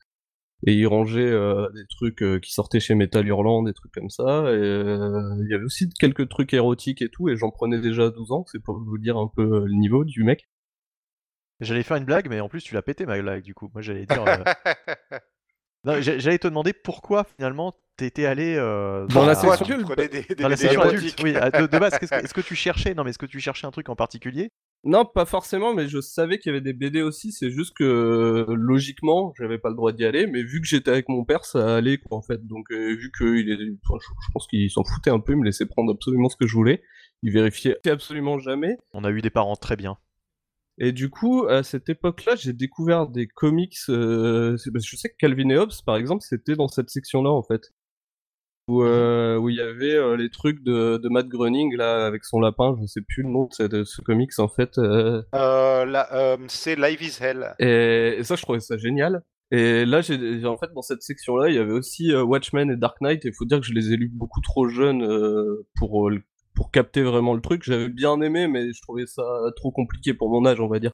[0.65, 4.09] Et ils rangeaient euh, des trucs euh, qui sortaient chez Metal Hurlant, des trucs comme
[4.09, 4.43] ça.
[4.43, 8.05] Et euh, il y avait aussi quelques trucs érotiques et tout, et j'en prenais déjà
[8.05, 10.47] à 12 ans, c'est pour vous dire un peu le niveau du mec.
[11.59, 13.69] J'allais faire une blague, mais en plus tu l'as pété ma blague du coup.
[13.73, 14.23] Moi j'allais dire.
[14.23, 14.43] euh,
[16.01, 20.47] j'allais te demander pourquoi finalement t'étais allé euh, Dans la section prenais des, des dans
[20.49, 21.15] la section adulte.
[21.21, 22.93] Oui, à- de, de base, que- est-ce que tu cherchais?
[22.95, 24.49] Non, mais est-ce que tu cherchais un truc en particulier?
[24.85, 27.83] Non, pas forcément, mais je savais qu'il y avait des BD aussi, c'est juste que
[27.85, 31.45] euh, logiquement, j'avais pas le droit d'y aller, mais vu que j'étais avec mon père,
[31.45, 32.45] ça allait quoi en fait.
[32.45, 35.37] Donc euh, vu qu'il est, enfin, je, je pense qu'il s'en foutait un peu, il
[35.39, 36.83] me laissait prendre absolument ce que je voulais,
[37.21, 38.75] il vérifiait absolument jamais.
[38.93, 39.97] On a eu des parents très bien.
[40.79, 43.77] Et du coup, à cette époque-là, j'ai découvert des comics.
[43.89, 46.89] euh, c'est- parce que je sais que Calvin et Hobbes, par exemple, c'était dans cette
[46.89, 47.71] section-là en fait,
[48.67, 52.23] où euh, où il y avait euh, les trucs de, de Matt Groening là avec
[52.23, 52.75] son lapin.
[52.81, 54.77] Je sais plus le nom de, cette- de ce comics en fait.
[54.77, 57.53] euh, là, c'est Live is Hell.
[57.59, 59.21] Et, et ça, je trouvais ça génial.
[59.51, 62.99] Et là, j'ai en fait dans cette section-là, il y avait aussi Watchmen et Dark
[63.01, 63.23] Knight.
[63.25, 65.05] Et il faut dire que je les ai lus beaucoup trop jeunes
[65.77, 66.09] pour
[66.55, 67.63] pour capter vraiment le truc.
[67.63, 69.23] J'avais bien aimé, mais je trouvais ça
[69.55, 70.91] trop compliqué pour mon âge, on va dire.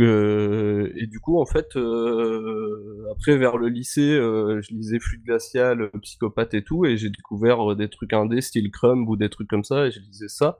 [0.00, 5.82] Et du coup, en fait, euh, après vers le lycée, euh, je lisais Fluide glacial,
[5.82, 9.28] euh, Psychopathe et tout, et j'ai découvert euh, des trucs indés, style Crumb ou des
[9.28, 10.58] trucs comme ça, et je lisais ça.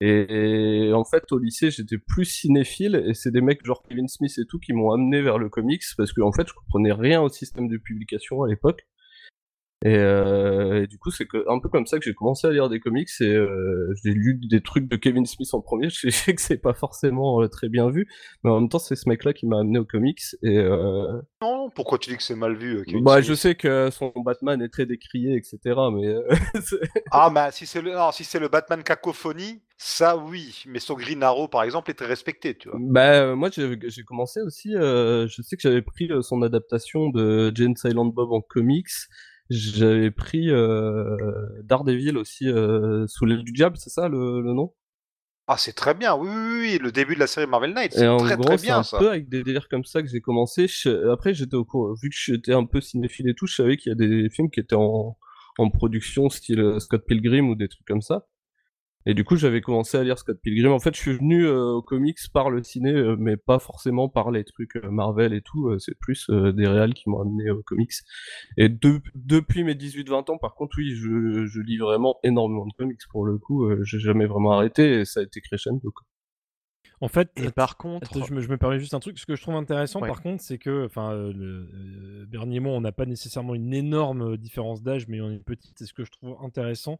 [0.00, 4.08] Et, et en fait, au lycée, j'étais plus cinéphile, et c'est des mecs genre Kevin
[4.08, 6.92] Smith et tout qui m'ont amené vers le comics, parce que en fait, je comprenais
[6.92, 8.86] rien au système de publication à l'époque.
[9.84, 12.50] Et, euh, et du coup, c'est que- un peu comme ça que j'ai commencé à
[12.50, 15.90] lire des comics, et euh, j'ai lu des trucs de Kevin Smith en premier.
[15.90, 18.08] Je sais que c'est pas forcément euh, très bien vu,
[18.42, 20.22] mais en même temps, c'est ce mec-là qui m'a amené aux comics.
[20.42, 23.34] Et euh, Non, pourquoi tu dis que c'est mal vu euh, Kevin bah, Smith je
[23.34, 25.58] sais que son Batman est très décrié, etc.
[25.94, 26.22] Mais euh,
[27.10, 30.62] Ah, bah si c'est le, non, si c'est le Batman cacophonie, ça oui.
[30.66, 32.78] Mais son Green Arrow, par exemple, est très respecté, tu vois.
[32.80, 34.74] Bah, moi, j'ai j'ai commencé aussi.
[34.74, 38.88] euh, je sais que j'avais pris son adaptation de Jane Silent Bob en comics.
[39.50, 41.16] J'avais pris euh,
[41.64, 44.72] Daredevil aussi, euh, sous l'aile du diable, c'est ça le, le nom?
[45.48, 46.14] Ah, c'est très bien.
[46.16, 46.78] Oui, oui, oui.
[46.78, 48.98] Le début de la série Marvel Knights, c'est très très bien un ça.
[48.98, 50.66] peu avec des délires comme ça que j'ai commencé.
[50.68, 53.76] Je- Après, j'étais au courant, vu que j'étais un peu cinéphile et tout, je savais
[53.76, 55.16] qu'il y a des films qui étaient en,
[55.58, 58.26] en production, style euh, Scott Pilgrim ou des trucs comme ça.
[59.08, 60.72] Et du coup, j'avais commencé à lire Scott Pilgrim.
[60.72, 64.08] En fait, je suis venu euh, aux comics par le ciné, euh, mais pas forcément
[64.08, 65.68] par les trucs euh, Marvel et tout.
[65.68, 67.92] euh, c'est plus euh, des réals qui m'ont amené aux comics.
[68.56, 72.72] Et de- depuis mes 18-20 ans, par contre, oui, je, je lis vraiment énormément de
[72.76, 73.64] comics pour le coup.
[73.66, 75.90] euh, J'ai jamais vraiment arrêté et ça a été crescendo.
[75.92, 76.04] quoi.
[77.02, 79.18] En fait, Et par contre, Attends, je, me, je me permets juste un truc.
[79.18, 80.08] Ce que je trouve intéressant, Ouais.
[80.08, 81.68] par contre, c'est que, enfin, euh, le-
[82.22, 85.34] euh, Bernie et moi, on n'a pas nécessairement une énorme différence d'âge, mais on est
[85.34, 85.80] une petite.
[85.82, 86.98] Et ce que je trouve intéressant,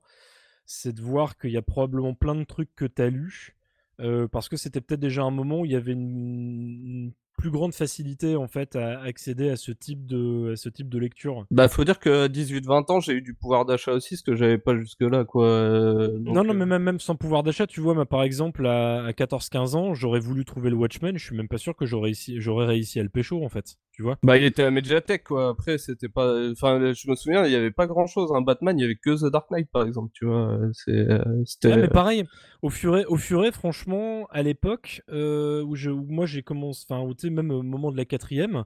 [0.67, 3.57] c'est de voir qu'il y a probablement plein de trucs que tu as lus,
[4.01, 7.51] euh, parce que c'était peut-être déjà un moment où il y avait une, une plus
[7.51, 11.47] grande facilité, en fait, à accéder à ce type de, à ce type de lecture.
[11.51, 14.59] Bah, faut dire que 18-20 ans, j'ai eu du pouvoir d'achat aussi, ce que j'avais
[14.59, 15.47] pas jusque-là, quoi.
[15.47, 18.23] euh, donc, non, non, euh, mais même, même sans pouvoir d'achat, tu vois, moi, par
[18.23, 21.77] exemple, à, à 14-15 ans, j'aurais voulu trouver le Watchmen, je suis même pas sûr
[21.77, 24.19] que j'aurais réussi, j'aurais réussi à le pécho, en fait, tu vois.
[24.23, 25.49] Bah, il était à Mediatek, quoi.
[25.49, 26.51] Après, c'était pas.
[26.51, 28.31] Enfin, je me souviens, il y avait pas grand chose.
[28.35, 30.59] Un Batman, il y avait que The Dark Knight, par exemple, tu vois.
[30.75, 31.69] C'est, euh, c'était.
[31.69, 32.25] Ouais, mais pareil,
[32.61, 37.01] au furet, au furet, franchement, à l'époque euh, où, je, où moi j'ai commencé, enfin,
[37.01, 38.65] où, tu sais, même au moment de la quatrième,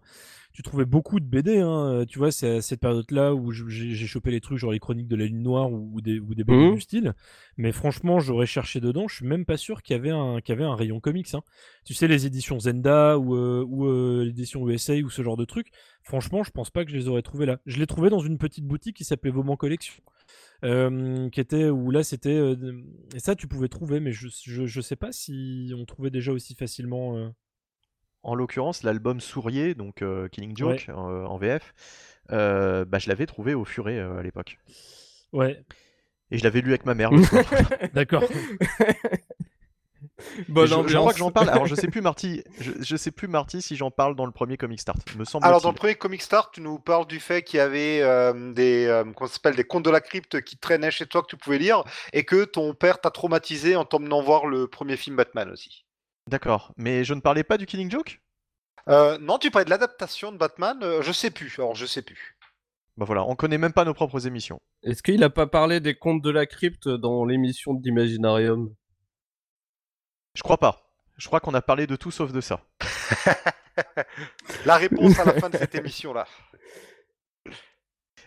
[0.53, 4.31] tu trouvais beaucoup de BD, hein, tu vois, c'est à cette période-là où j'ai chopé
[4.31, 6.67] les trucs, genre les chroniques de la Lune Noire ou, ou des, ou des BD
[6.67, 6.75] Mhm.
[6.75, 7.15] du style.
[7.57, 10.53] Mais franchement, j'aurais cherché dedans, je suis même pas sûr qu'il y avait un, qu'il
[10.55, 11.33] y avait un rayon comics.
[11.35, 11.43] hein.
[11.85, 15.45] Tu sais, les éditions Zenda ou, euh, ou euh, l'édition USA ou ce genre de
[15.45, 15.69] trucs,
[16.03, 17.59] franchement, je pense pas que je les aurais trouvés là.
[17.67, 20.03] Je les trouvais dans une petite boutique qui s'appelait Vauban Collection.
[20.65, 22.83] euh, qui était où là c'était euh,
[23.15, 26.33] et ça tu pouvais trouver mais je, je, je sais pas si on trouvait déjà
[26.33, 27.29] aussi facilement euh.
[28.23, 31.75] En l'occurrence, l'album Sourier, donc euh, Killing Joke euh, en VF,
[32.33, 34.59] euh, bah, je l'avais trouvé au furet euh, à l'époque.
[35.33, 35.65] ouais
[36.31, 37.11] Et je l'avais lu avec ma mère
[37.95, 38.25] d'accord
[40.49, 41.49] Bonne je, je crois que j'en parle.
[41.51, 44.33] Alors je sais plus Marty, je, je sais plus Marty si j'en parle dans le
[44.33, 44.99] premier Comic Start.
[45.17, 45.47] Me semble.
[45.47, 48.53] Alors, dans le premier Comic Start, tu nous parles du fait qu'il y avait euh,
[48.53, 51.59] des, euh, s'appelle, des contes de la crypte qui traînaient chez toi que tu pouvais
[51.59, 55.85] lire et que ton père t'a traumatisé en t'emmenant voir le premier film Batman aussi.
[56.31, 58.23] D'accord, mais je ne parlais pas du Killing Joke?
[58.89, 61.57] Euh, non, tu parlais de l'adaptation de Batman, euh, je sais plus.
[61.59, 62.39] Alors, je sais plus.
[62.97, 64.61] Bah voilà, on connaît même pas nos propres émissions.
[64.85, 68.73] Est-ce qu'il a pas parlé des contes de la crypte dans l'émission d'Imaginarium?
[70.37, 70.95] Je crois pas.
[71.17, 72.61] Je crois qu'on a parlé de tout sauf de ça.
[74.67, 76.29] La réponse à la fin de cette émission-là.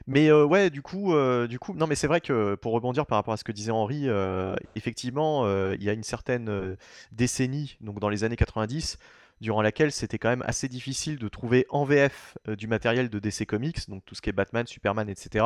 [0.08, 3.06] Mais euh, ouais, du coup, euh, du coup, non, mais c'est vrai que pour rebondir
[3.06, 6.78] par rapport à ce que disait Henri, euh, effectivement, il y a une certaine
[7.12, 8.98] décennie, donc dans les années 90,
[9.44, 13.20] durant laquelle c'était quand même assez difficile de trouver en VF euh, du matériel de
[13.20, 15.46] DC Comics, donc tout ce qui est Batman, Superman, etc.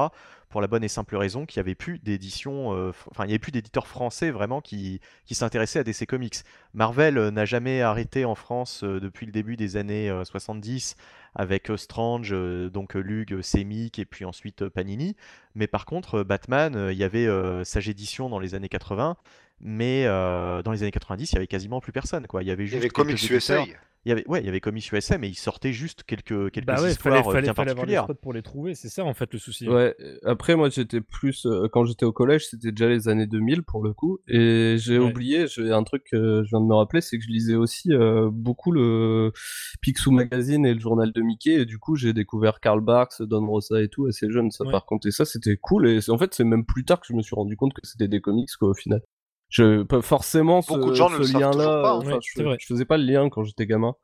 [0.50, 3.34] Pour la bonne et simple raison qu'il n'y avait plus d'édition, euh, enfin, il n'y
[3.34, 6.44] avait plus d'éditeurs français vraiment qui, qui s'intéressaient à DC Comics.
[6.74, 10.96] Marvel euh, n'a jamais arrêté en France depuis le début des années euh, 70
[11.34, 12.36] avec Strange,
[12.72, 15.16] donc Lug, Semic et puis ensuite Panini.
[15.54, 19.18] Mais par contre, Batman, il y avait euh, Sage Édition dans les années 80,
[19.60, 22.28] mais euh, dans les années 90, il y avait quasiment plus personne.
[22.28, 22.44] Quoi.
[22.44, 23.66] Il y avait Il y juste avait Comics quelques USA.
[24.06, 26.66] Il y avait, ouais, il y avait Comics USA, mais ils sortaient juste quelques, quelques
[26.66, 28.08] bah ouais histoires fallait bien fallait particulières.
[28.22, 31.46] pour les trouver c'est ça en fait le souci Ouais, euh, après moi j'étais plus
[31.46, 34.98] euh, quand j'étais au collège, c'était déjà les années 2000 pour le coup et j'ai
[34.98, 35.10] Ouais.
[35.10, 37.92] oublié, j'ai un truc que je viens de me rappeler, c'est que je lisais aussi
[37.92, 39.34] euh, beaucoup le
[39.82, 43.46] Picsou Magazine et le journal de Mickey et du coup, j'ai découvert Karl Barks, Don
[43.46, 44.72] Rosa et tout assez jeune ça Ouais.
[44.72, 47.14] par contre et ça c'était cool et en fait, c'est même plus tard que je
[47.14, 49.02] me suis rendu compte que c'était des comics quoi au final.
[49.50, 51.94] Je pas forcément ce, Beaucoup de gens ne le ce savent lien toujours là, pas,
[51.96, 52.58] enfin Ouais, je, c'est vrai.
[52.60, 53.96] je faisais pas le lien quand j'étais gamin.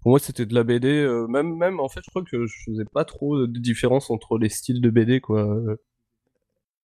[0.00, 0.88] Pour moi, c'était de la BD.
[0.88, 4.38] euh, même, même, en fait, je crois que je faisais pas trop de différence entre
[4.38, 5.58] les styles de BD, quoi.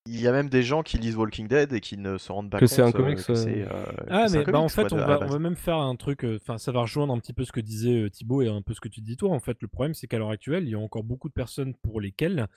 [0.07, 2.51] Il y a même des gens qui lisent Walking Dead et qui ne se rendent
[2.51, 3.37] pas Que compte c'est un euh, comics, que ouais.
[3.37, 5.19] c'est, euh, Ah que c'est un mais bah en comics, fait de- on va, on
[5.21, 5.31] base.
[5.31, 7.61] va même faire un truc, euh, enfin ça va rejoindre un petit peu ce que
[7.61, 9.57] disait euh, Thibaut et un peu ce que tu dis toi en fait.
[9.61, 12.49] Le problème c'est qu'à l'heure actuelle il y a encore beaucoup de personnes pour lesquelles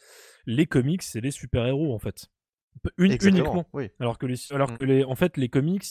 [0.48, 2.30] les comics c'est les super-héros en fait.
[2.98, 3.66] Uniquement.
[3.74, 3.90] oui.
[4.00, 4.78] Alors que les, alors Mm.
[4.78, 5.86] que les, en fait les comics,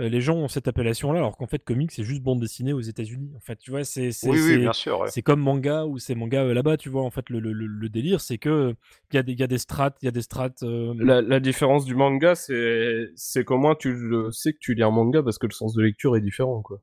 [0.00, 2.72] euh, les gens ont cette appellation là alors qu'en fait comics c'est juste bande dessinée
[2.72, 3.30] aux États-Unis.
[3.36, 5.00] En fait tu vois c'est c'est Oui, oui, c'est- bien sûr.
[5.00, 5.08] ouais.
[5.10, 7.66] c'est comme manga ou c'est manga euh, là-bas tu vois en fait le, le, le-
[7.66, 8.74] le délire c'est que
[9.12, 10.94] il y a des il y a des strates il y a des strates euh,
[10.98, 14.82] La, la différence du manga, c'est, c'est qu'au moins tu le sais que tu lis
[14.82, 16.80] un manga parce que le sens de lecture est différent, quoi.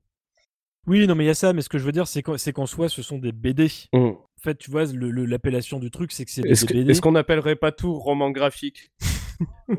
[0.88, 2.66] Oui, non, mais il y a ça, mais ce que je veux dire, c'est qu'en
[2.66, 3.68] soi, ce sont des BD.
[3.94, 6.90] En fait, tu vois, l'appellation du truc, c'est que c'est des, que- BD.
[6.92, 8.90] est-ce qu'on n'appellerait pas tout roman graphique?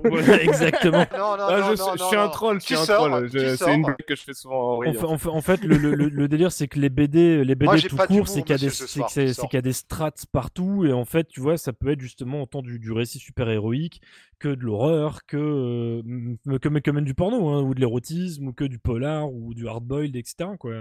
[0.05, 1.05] Voilà, exactement.
[1.13, 2.95] Non, non, Ah, non, je, non, je non, suis un troll, je Tu suis un
[2.97, 3.31] troll.
[3.31, 4.95] c'est une blague que je fais souvent en rire.
[4.95, 7.55] fait, en fait- en fait, le, le- le- le délire, c'est que les BD, les
[7.55, 8.87] BD Moi, tout court, c'est qu'il y a des, ce
[9.57, 12.79] y a strates partout, et en fait, tu vois, ça peut être justement autant du,
[12.79, 14.01] du récit super héroïque
[14.39, 18.65] que de l'horreur, que, euh, que même du porno, hein, ou de l'érotisme, ou que
[18.65, 20.51] du polar, ou du hardboiled, etc.
[20.59, 20.73] Quoi.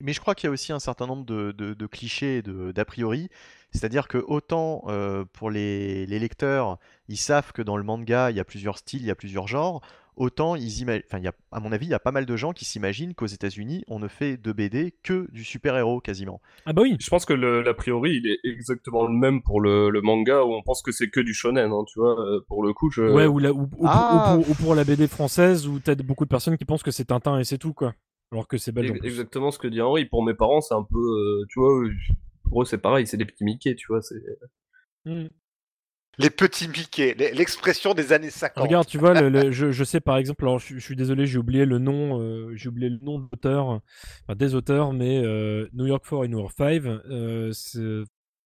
[0.00, 2.84] Mais je crois qu'il y a aussi un certain nombre de, de- de clichés d'a
[2.84, 3.28] priori.
[3.72, 8.36] C'est-à-dire que autant euh, pour les, les lecteurs, ils savent que dans le manga, il
[8.36, 9.82] y a plusieurs styles, il y a plusieurs genres,
[10.16, 12.24] autant ils ima- enfin, il y a, à mon avis, il y a pas mal
[12.26, 16.40] de gens qui s'imaginent qu'aux États-Unis, on ne fait de BD que du super-héros quasiment.
[16.64, 16.96] Ah bah oui.
[17.00, 20.54] Je pense que l'a priori, il est exactement le même pour le, le manga où
[20.54, 22.18] on pense que c'est que du shonen, hein, tu vois.
[22.20, 23.02] euh, Pour le coup, je.
[23.02, 24.36] Ouais, ou, la- ou- ou- Ah.
[24.38, 26.90] ou pour, ou pour la BD française où t'as beaucoup de personnes qui pensent que
[26.92, 27.92] c'est Tintin et c'est tout, quoi.
[28.32, 28.90] Alors que c'est belge.
[28.90, 29.08] en Ex- plus.
[29.08, 30.04] Exactement ce que dit Henri.
[30.06, 31.92] Pour mes parents, c'est un peu, euh, tu vois, euh,
[32.44, 34.02] pour eux c'est pareil, c'est des petits Mickey, tu vois.
[34.02, 34.16] C'est...
[35.04, 35.28] Mm.
[36.20, 38.64] Les petits Mickey, l'expression des années 50.
[38.64, 41.26] Regarde, tu vois, le- le- je, je sais par exemple, alors je, je suis désolé,
[41.26, 45.22] j'ai oublié le nom, euh, j'ai oublié le nom de l'auteur, enfin, des auteurs, mais
[45.24, 47.52] euh, New York 4 et New York 5, euh,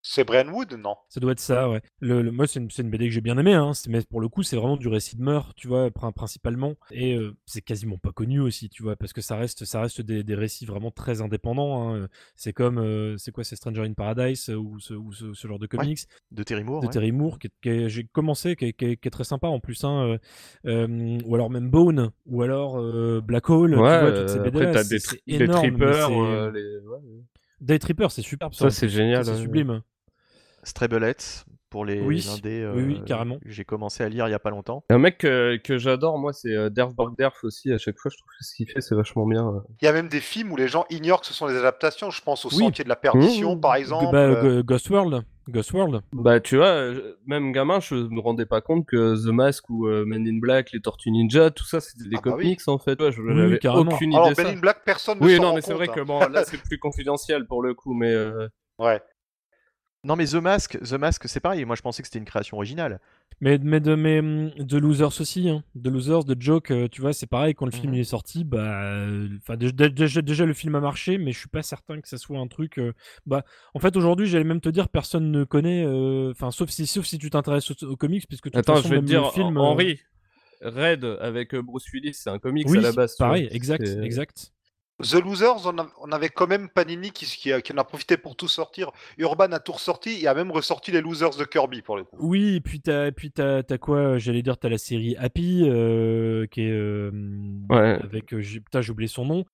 [0.02, 0.96] c'est- C'est Brian Wood, non?
[1.08, 1.82] Ça doit être ça, ouais.
[2.00, 4.42] Le, le- moi, c'est une, BD que j'ai bien aimée, hein, mais pour le coup,
[4.42, 8.12] c'est vraiment du récit de meurtre, tu vois, prin- principalement, et euh, c'est quasiment pas
[8.12, 11.20] connu aussi, tu vois, parce que ça reste, ça reste des, des récits vraiment très
[11.20, 11.94] indépendants.
[11.94, 12.08] hein.
[12.34, 15.46] C'est comme, euh, c'est quoi, c'est Stranger in Paradise euh, ou ce, ou ce, ce
[15.46, 16.06] genre de comics?
[16.30, 16.82] De Terry Moore.
[16.82, 16.92] de ouais.
[16.92, 19.48] Terry Moore, qui, est- qui j'ai commencé, qui est, qui est- qui est très sympa
[19.48, 20.18] en plus, hein,
[20.66, 24.30] euh, euh, ou alors même Bone, ou alors euh, Black Hole, tu Ouais, vois, toutes
[24.30, 26.80] ces BD après, t'as des, tri- trippers, les...
[27.62, 29.36] Day Tripper, c'est superbe, Ça, c'est génial, c'est ouais.
[29.38, 29.82] sublime.
[30.64, 33.38] Strebelette pour les Oui, indés, oui, oui, euh, carrément.
[33.38, 34.84] que J'ai commencé à lire il y a pas longtemps.
[34.90, 37.72] Un mec que, que j'adore, moi, c'est euh, Derf Derf aussi.
[37.72, 39.50] À chaque fois, je trouve que ce qu'il fait, c'est vachement bien.
[39.80, 42.10] Il y a même des films où les gens ignorent que ce sont des adaptations.
[42.10, 42.58] Je pense au Oui.
[42.58, 43.60] Sentier de la Perdition, Mmh.
[43.60, 44.12] par G- exemple.
[44.12, 46.02] bah, euh, Ghost World, Ghost World.
[46.12, 49.86] Bah, tu vois, euh, même gamin, je me rendais pas compte que The Mask ou
[49.88, 52.42] euh, Men in Black, les Tortues Ninja, tout ça, c'était des Ah bah oui.
[52.44, 53.00] comics en fait.
[53.00, 54.34] Ouais, je n'avais aucune Alors, idée.
[54.36, 54.52] Ben ça.
[54.52, 56.04] in Black, personne ne Oui, non, mais c'est vrai que hein.
[56.04, 58.12] bon, là, c'est plus confidentiel pour le coup, mais.
[58.12, 59.00] euh, Ouais.
[60.04, 62.56] Non mais The Mask, The Mask c'est pareil, moi je pensais que c'était une création
[62.56, 63.00] originale.
[63.40, 65.64] Mais, mais, de, mais hum, de Losers aussi, hein.
[65.74, 67.94] de Losers, de Joke, euh, tu vois, c'est pareil, quand le film Mhm.
[67.94, 71.62] il est sorti, bah, euh, déjà, déjà le film a marché, mais je suis pas
[71.62, 72.78] certain que ça soit un truc.
[72.78, 72.92] euh,
[73.26, 76.86] bah, en fait, aujourd'hui, j'allais même te dire, personne ne connaît, euh, enfin, sauf si,
[76.86, 79.06] sauf si tu t'intéresses aux, aux comics, puisque de toute Attends, façon, je vais te
[79.06, 79.56] dire, le film.
[79.56, 80.00] euh, Henri,
[80.60, 83.16] Red avec Bruce Willis, c'est un comics oui, à la base.
[83.16, 84.51] pareil, exact, exact.
[85.02, 87.84] The Losers, on, a- on avait quand même Panini qui, qui, a- qui en a
[87.84, 88.90] profité pour tout sortir.
[89.18, 92.16] Urban a tout ressorti et a même ressorti les Losers de Kirby pour le coup.
[92.20, 95.64] Oui, et puis t'as, puis t'as, t'as quoi euh, J'allais dire, t'as la série Happy,
[95.68, 97.10] euh, qui est euh,
[97.68, 97.98] Ouais.
[98.02, 99.44] avec, j'ai, putain, j'ai oublié son nom,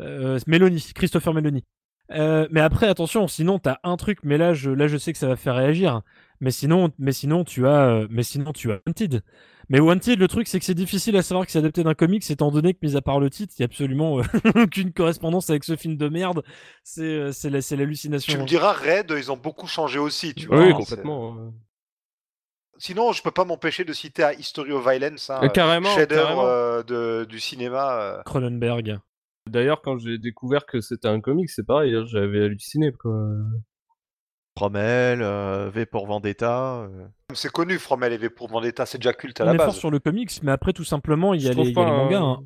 [0.00, 1.64] euh, Mélanie, Christopher Mélanie.
[2.12, 5.18] Euh, mais après, attention, sinon t'as un truc, mais là, je, là, je sais que
[5.18, 6.02] ça va faire réagir.
[6.40, 9.22] Mais sinon, mais sinon, tu as, mais sinon, tu as Wanted.
[9.70, 12.28] Mais Wanted, le truc, c'est que c'est difficile à savoir que c'est adapté d'un comics,
[12.30, 14.22] étant donné que, mis à part le titre, il y a absolument euh,
[14.64, 16.42] aucune correspondance avec ce film de merde.
[16.82, 18.32] C'est, euh, c'est, la- c'est l'hallucination.
[18.34, 20.58] Tu me diras, Red, ils ont beaucoup changé aussi, tu vois.
[20.58, 21.36] Oui, hein, complètement.
[21.38, 21.50] euh.
[22.78, 26.82] Sinon, je peux pas m'empêcher de citer à History of Violence, hein, Euh, chef-d'œuvre euh,
[26.82, 28.00] de- du cinéma.
[28.00, 28.22] euh.
[28.24, 28.98] Cronenberg.
[29.48, 32.92] D'ailleurs, quand j'ai découvert que c'était un comics, c'est pareil, hein, j'avais halluciné.
[32.92, 33.12] Quoi.
[34.60, 36.82] Promel, euh, V pour Vendetta.
[36.82, 37.06] euh.
[37.32, 39.72] C'est connu, Fromel et V pour Vendetta, c'est déjà culte à on la est fort
[39.74, 41.84] sur le comics, mais après, tout simplement, il y a, les, il y a pas
[41.86, 42.20] les mangas.
[42.20, 42.40] hein.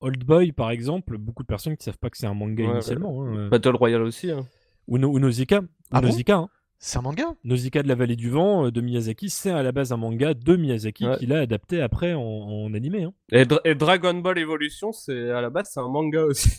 [0.00, 2.70] Old Boy, par exemple, beaucoup de personnes qui savent pas que c'est un manga Ouais,
[2.72, 3.22] initialement.
[3.22, 3.48] hein, euh.
[3.48, 4.32] Battle Royale aussi.
[4.32, 4.44] Hein.
[4.88, 5.60] Ou, No- ou Nausicaa.
[5.60, 6.48] Ou Ah bon Nausicaa, hein.
[6.80, 7.26] C'est un manga?
[7.44, 10.56] Nausicaa de la vallée du vent de Miyazaki, c'est à la base un manga de
[10.56, 11.16] Miyazaki Ouais.
[11.18, 13.04] qu'il a adapté après en, en animé.
[13.04, 13.12] hein.
[13.30, 16.50] Et, Dra- et Dragon Ball Evolution, c'est à la base, c'est un manga aussi.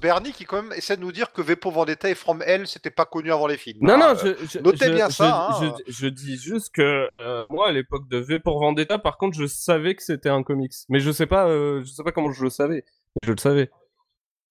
[0.04, 2.68] Bernie qui quand même essaie de nous dire que V pour Vendetta et From Hell,
[2.68, 3.80] c'était pas connu avant les films.
[3.82, 4.36] Non, non, euh.
[4.42, 5.76] je, je- notez je- bien je- ça, hein.
[5.88, 9.36] Je, je dis juste que euh, moi, à l'époque de V pour Vendetta, par contre,
[9.38, 10.74] je savais que c'était un comics.
[10.90, 12.84] Mais je sais pas, euh, je sais pas comment je le savais.
[13.24, 13.72] Je le savais.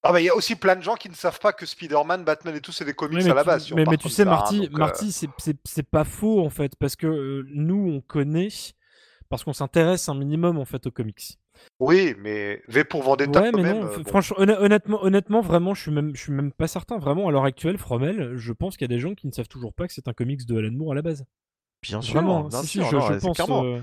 [0.04, 2.24] Ah bah il y a aussi plein de gens qui ne savent pas que Spider-Man,
[2.24, 3.64] Batman et tout c'est des comics Oui, à la tu- base.
[3.66, 6.96] si mais, tu sais, ça, hein, Marty, euh, Marty c'est- pas faux en fait, parce
[6.96, 8.48] que euh, nous, on connaît,
[9.32, 11.38] parce qu'on s'intéresse un minimum en fait aux comics.
[11.80, 13.80] Oui, mais V pour Vendetta Ouais, quand mais même.
[13.80, 14.10] non, euh, f- bon.
[14.10, 16.98] franchement, honn- honnêtement, honnêtement, vraiment, je suis même, je suis même pas certain.
[16.98, 19.48] Vraiment, à l'heure actuelle, Fromel, je pense qu'il y a des gens qui ne savent
[19.48, 21.24] toujours pas que c'est un comics de Alan Moore à la base.
[21.82, 23.36] Bien sûr, Vraiment, bien si, si, sûr, je, non, je c'est pense.
[23.36, 23.80] Clairement, euh,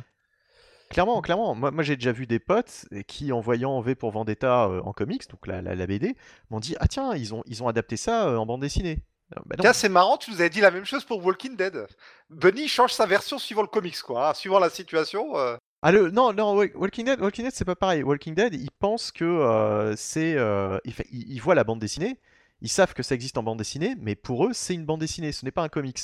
[0.92, 1.56] clairement, clairement.
[1.56, 4.94] Moi, moi j'ai déjà vu des potes qui, en voyant V pour Vendetta euh, en
[4.94, 6.16] comics, donc la, la, la BD,
[6.52, 9.00] m'ont dit Ah tiens, ils ont, ils ont adapté ça euh, en bande dessinée.
[9.46, 9.56] Bah.
[9.60, 11.86] Tiens, c'est marrant, tu nous avais dit la même chose pour Walking Dead.
[12.30, 14.30] Bunny change sa version suivant le comics, quoi.
[14.30, 15.38] hein, Suivant la situation.
[15.38, 15.56] euh.
[15.82, 18.70] Ah le non non Wa- Walking Dead Walking Dead c'est pas pareil Walking Dead ils
[18.80, 20.78] pensent que euh, c'est euh,
[21.10, 22.20] ils, voient la bande dessinée
[22.60, 25.32] ils savent que ça existe en bande dessinée mais pour eux c'est une bande dessinée
[25.32, 26.00] ce n'est pas un comics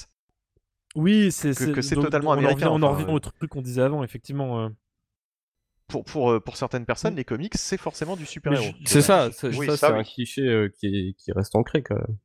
[0.95, 1.53] Oui, c'est
[1.93, 3.15] totalement on en américain, revient- On en revient euh.
[3.15, 4.61] au truc qu'on disait avant, effectivement.
[4.63, 4.69] euh.
[5.88, 9.29] pour pour pour certaines personnes les comics c'est forcément du super héros je- C'est ça,
[9.33, 9.99] c'est oui, ça, ça, c'est oui.
[9.99, 12.17] un cliché euh, qui, qui reste ancré quand même.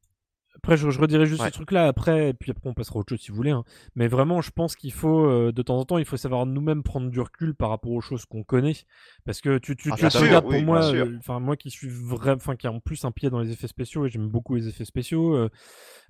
[0.63, 1.49] Après, je, je redirai juste Ouais.
[1.49, 3.51] ce truc-là après, et puis après, on passera à autre chose si vous voulez.
[3.51, 3.65] hein.
[3.95, 6.83] Mais vraiment, je pense qu'il faut, euh, de temps en temps, il faut savoir nous-mêmes
[6.83, 8.75] prendre du recul par rapport aux choses qu'on connaît.
[9.25, 11.71] Parce que tu, tu, Ah, tu, sûr, regardes oui, pour moi, euh, enfin, moi qui
[11.71, 14.29] suis vraiment, enfin, qui a en plus un pied dans les effets spéciaux, et j'aime
[14.29, 15.49] beaucoup les effets spéciaux, euh,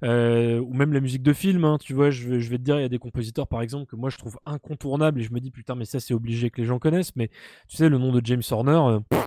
[0.02, 2.62] euh, ou même la musique de film, hein, tu vois, je vais, je vais te
[2.62, 5.32] dire, il y a des compositeurs, par exemple, que moi je trouve incontournables, et je
[5.32, 7.14] me dis, putain, mais ça, c'est obligé que les gens connaissent.
[7.14, 7.28] Mais
[7.68, 9.26] tu sais, le nom de James Horner, pff,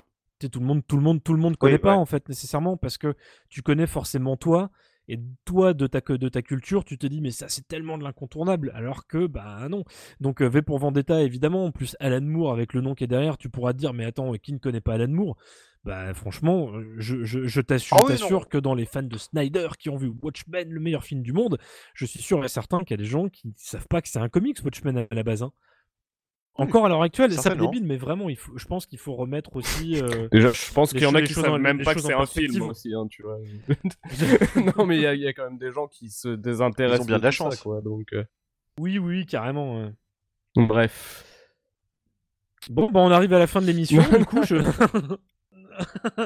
[0.51, 1.95] tout le monde, tout le monde, tout le monde connaît Oui, pas ouais.
[1.95, 3.15] en fait nécessairement parce que
[3.47, 4.71] tu connais forcément toi
[5.07, 7.97] et toi de ta que- de ta culture, tu te dis mais ça c'est tellement
[7.97, 9.83] de l'incontournable alors que bah non.
[10.19, 13.07] Donc euh, V pour Vendetta évidemment, en plus Alan Moore avec le nom qui est
[13.07, 15.37] derrière, tu pourras te dire mais attends qui ne connaît pas Alan Moore?
[15.83, 18.15] Bah franchement, je, je, je t'assure, Ah oui,
[18.49, 21.57] que dans les fans de Snyder qui ont vu Watchmen, le meilleur film du monde,
[21.93, 24.07] je suis sûr et certain qu'il y a des gens qui ne savent pas que
[24.07, 25.43] c'est un comics Watchmen à la base.
[25.43, 25.51] hein.
[26.55, 27.71] Encore à l'heure actuelle, ça certainement.
[27.71, 29.99] débile, mais vraiment, il faut, je pense qu'il faut remettre aussi.
[29.99, 32.25] euh, Déjà, je pense qu'il y en a qui savent même pas que c'est un
[32.27, 33.39] film aussi, hein, tu vois.
[34.77, 36.99] non, mais il y, a- il y a quand même des gens qui se désintéressent.
[36.99, 37.55] Ils ont bien de la ça, chance.
[37.59, 38.23] quoi, donc, euh,
[38.79, 39.79] Oui, oui, carrément.
[39.81, 39.93] ouais.
[40.55, 41.25] Bref.
[42.69, 44.03] Bon, bah, on arrive à la fin de l'émission.
[44.17, 44.55] du coup, je...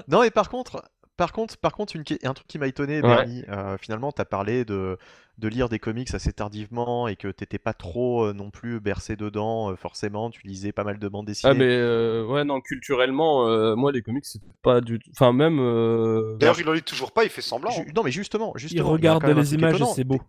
[0.10, 0.84] Non, et par contre,
[1.18, 3.02] par contre, par contre, une, un truc qui m'a étonné, Ouais.
[3.02, 4.98] Bernie, euh, finalement, t'as parlé de,
[5.38, 9.16] de lire des comics assez tardivement et que t'étais pas trop euh, non plus bercé
[9.16, 11.52] dedans, euh, forcément, tu lisais pas mal de bandes dessinées.
[11.52, 15.10] Ah, mais euh, ouais, non, culturellement, euh, moi, les comics, c'est pas du tout.
[15.12, 15.60] Enfin, même.
[15.60, 17.72] euh, D'ailleurs, il en lit toujours pas, il fait semblant.
[17.72, 20.22] Ju- non, mais justement, il justement, il regarde les images c'est beau.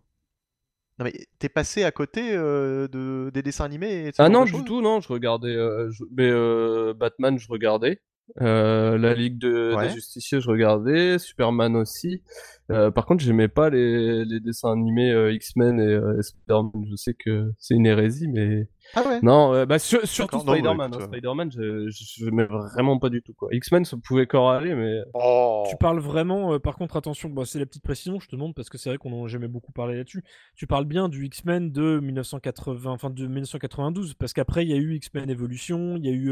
[0.98, 4.52] Non, mais t'es passé à côté euh, de, des dessins animés et Ah non, du
[4.64, 5.54] tout, non, je regardais.
[5.54, 8.00] euh, je- Mais euh, Batman, je regardais.
[8.40, 9.88] Euh, la Ligue de, Ouais.
[9.88, 11.18] des Justiciers, je regardais.
[11.18, 12.22] Superman aussi.
[12.70, 16.84] Euh, par contre, j'aimais pas les, les dessins animés euh, X-Men et euh, Spider-Man.
[16.90, 18.68] Je sais que c'est une hérésie, mais.
[18.94, 20.92] Ah ouais Non, euh, bah, sur- surtout Spider-Man.
[20.94, 20.98] hein.
[21.00, 21.04] euh.
[21.06, 23.48] Spider-Man, je, je, je m'aimais vraiment pas du tout, quoi.
[23.52, 25.00] X-Men, ça pouvait encore aller, mais.
[25.14, 25.64] Oh.
[25.68, 28.54] Tu parles vraiment, euh, par contre, attention, bah, c'est la petite précision, je te demande
[28.54, 30.22] parce que c'est vrai qu'on en a jamais beaucoup parlé là-dessus.
[30.56, 34.76] Tu parles bien du X-Men de 1980, enfin de 1992, parce qu'après il y a
[34.76, 36.30] eu X-Men Evolution, il y a eu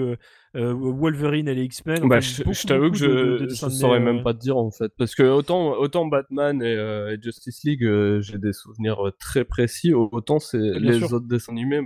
[0.57, 2.09] euh, Wolverine et les X-Men.
[2.09, 4.33] Bah, je, t'avoue que beaucoup de- de- je, de je dessins animés, saurais même pas
[4.35, 4.93] te dire en fait.
[4.97, 9.45] Parce que autant, autant Batman et, euh, et Justice League, euh, j'ai des souvenirs très
[9.45, 11.13] précis, autant c'est les sûr.
[11.13, 11.81] autres dessins animés,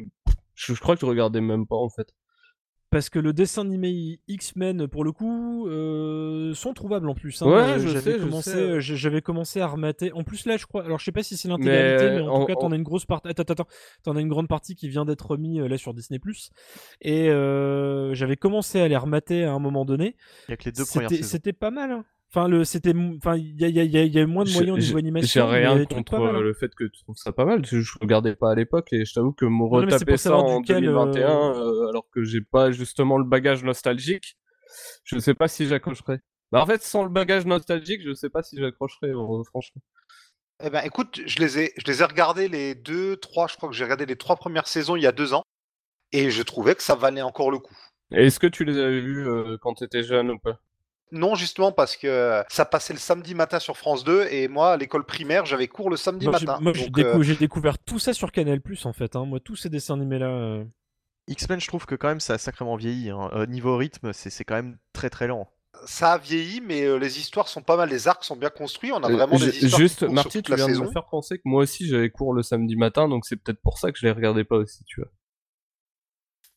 [0.61, 2.09] je, je crois que je regardais même pas en fait.
[2.93, 7.41] Parce que le dessin animé X-Men, pour le coup, euh, sont trouvables en plus.
[7.41, 7.47] hein.
[7.47, 10.11] Ouais, je j'avais commencé, J'avais commencé à remater.
[10.13, 10.85] En plus, là, je crois.
[10.85, 12.73] Alors, je sais pas si c'est l'intégralité, Mais mais, en, en- tout cas, t'en en-
[12.73, 13.29] as une grosse partie.
[13.29, 13.69] Attends, attends, attends.
[14.03, 16.19] T'en as une grande partie qui vient d'être remis euh, là sur Disney+.
[17.01, 20.17] Et euh, j'avais commencé à les remater à un moment donné.
[20.49, 21.93] Il y a que les deux premières c'était pas mal.
[21.93, 22.05] hein.
[22.33, 24.21] Enfin, le, c'était, enfin, il y a, il y a- il y a- il y
[24.21, 25.49] a moins de moyens au niveau animation.
[25.49, 26.43] J'ai rien contre mal, euh, hein.
[26.43, 27.67] le fait que tu trouves ça pas mal.
[27.67, 31.55] Je, regardais pas à l'époque et je t'avoue que me retaper ça en duquel, 2021,
[31.57, 34.37] euh, euh, alors que j'ai pas justement le bagage nostalgique,
[35.03, 36.21] je sais pas si j'accrocherais.
[36.53, 39.83] Bah en fait, sans le bagage nostalgique, je sais pas si j'accrocherais, euh, franchement.
[40.63, 43.69] Eh ben, écoute, je les ai, je les ai regardés les deux, trois, je crois
[43.69, 45.43] que j'ai regardé les trois premières saisons il y a deux ans,
[46.13, 47.77] et je trouvais que ça valait encore le coup.
[48.13, 50.61] Est-ce que tu les avais vus euh, quand t'étais jeune ou pas?
[51.13, 54.77] Non, justement, parce que ça passait le samedi matin sur France 2, et moi, à
[54.77, 56.59] l'école primaire, j'avais cours le samedi Moi, matin.
[56.61, 59.17] moi, j'ai Donc, décou- euh, j'ai découvert tout ça sur Canal+, en fait.
[59.17, 59.25] hein.
[59.25, 60.29] Moi, tous ces dessins animés-là.
[60.29, 60.65] euh,
[61.27, 63.11] X-Men, je trouve que quand même ça a sacrément vieilli.
[63.11, 63.31] hein.
[63.35, 65.49] Euh, niveau rythme, c'est c'est quand même très très lent.
[65.87, 68.91] ça a vieilli, mais euh, les histoires sont pas mal, les arcs sont bien construits,
[68.93, 71.07] on a vraiment des histoires qui Juste, Marty, toute tu la viens de me faire
[71.07, 73.99] penser que moi aussi j'avais cours le samedi matin, donc c'est peut-être pour ça que
[73.99, 75.11] je les regardais pas aussi, tu vois.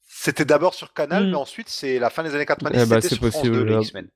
[0.08, 1.30] C'était d'abord sur Canal, Mm.
[1.32, 3.64] mais ensuite, c'est la fin des années 90, Eh bah, c'était sur France possible, 2,
[3.66, 3.82] les là.
[3.82, 4.08] X-Men.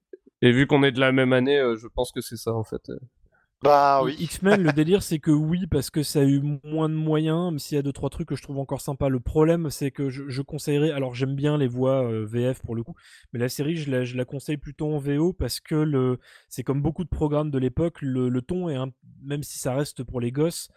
[0.42, 2.64] Et vu qu'on est de la même année, euh, je pense que c'est ça en
[2.64, 2.90] fait.
[3.64, 4.16] Bah oui.
[4.20, 7.58] X-Men, le délire, c'est que oui, parce que ça a eu moins de moyens, même
[7.60, 9.10] s'il y a deux, trois trucs que je trouve encore sympa.
[9.10, 12.76] Le problème, c'est que je, je conseillerais, alors j'aime bien les voix euh, VF pour
[12.76, 12.94] le coup,
[13.34, 16.20] mais la série, je la, je la conseille plutôt en VO parce que le,
[16.50, 18.92] c'est comme beaucoup de programmes de l'époque, le, le ton est, un-
[19.24, 20.70] même si ça reste pour les gosses,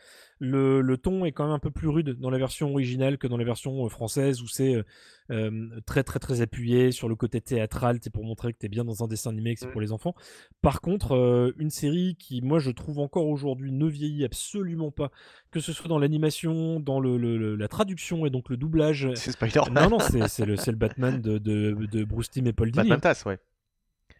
[0.42, 3.26] le, le ton est quand même un peu plus rude dans la version originale que
[3.26, 4.82] dans la version euh, française où c'est euh,
[5.30, 8.82] euh, très très très appuyé sur le côté théâtral, c'est pour montrer que t'es bien
[8.84, 9.72] dans un dessin animé, que c'est Mm.
[9.72, 10.14] pour les enfants.
[10.62, 15.10] Par contre, euh, une série qui, moi, je trouve encore aujourd'hui ne vieillit absolument pas,
[15.50, 19.08] que ce soit dans l'animation, dans le, le- le- la traduction et donc le doublage.
[19.14, 19.90] C'est Spider-Man.
[19.90, 22.84] Non, non, c'est le, Batman de, de, de Bruce Timm et Paul Dini.
[22.88, 23.38] Batman Tass, ouais.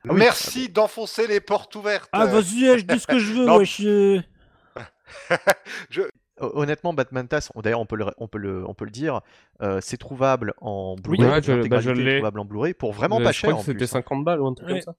[0.05, 0.17] Oui.
[0.19, 2.09] Merci d'enfoncer les portes ouvertes.
[2.13, 3.57] Ah, vas-y, je dis ce que je veux, Non.
[3.59, 3.83] wesh.
[5.91, 6.09] Hon-
[6.55, 9.21] Honnêtement, Batman Tass, on- d'ailleurs, on peut le, on peut le, on peut le dire,
[9.61, 11.29] euh, c'est trouvable en Blu-ray.
[11.31, 13.63] ouais, je- bah, je trouvable en Blu-ray pour vraiment Euh, pas je cher crois en
[13.63, 13.85] que c'était plus.
[13.85, 14.01] hein.
[14.01, 14.75] 50 balles ou un truc Ouais.
[14.81, 14.95] comme ça.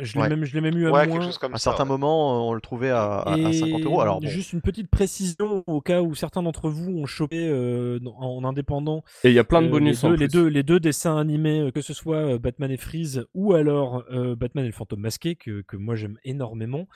[0.00, 0.28] Je l'ai Ouais.
[0.28, 1.16] même, je l'ai même eu à Ouais, moins.
[1.16, 1.70] quelque chose comme À un ça.
[1.70, 1.88] certain ouais.
[1.90, 4.00] moment, on le trouvait à, à- à 50 euros.
[4.00, 7.98] Alors bon, juste une petite précision au cas où certains d'entre vous ont chopé euh,
[8.18, 10.32] en indépendant Et il y a plein de euh, bonus les, en deux, les, plus.
[10.38, 14.04] deux, les deux dessins animés, euh, que ce soit euh, Batman et Freeze ou alors
[14.12, 16.86] euh, Batman et le fantôme masqué, que, que moi j'aime énormément.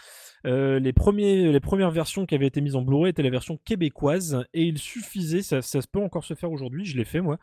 [0.47, 3.59] Euh, les, premiers, les premières versions qui avaient été mises en Blu-ray étaient la version
[3.65, 7.21] québécoise et il suffisait, ça, ça se peut encore se faire aujourd'hui, je l'ai fait
[7.21, 7.39] moi.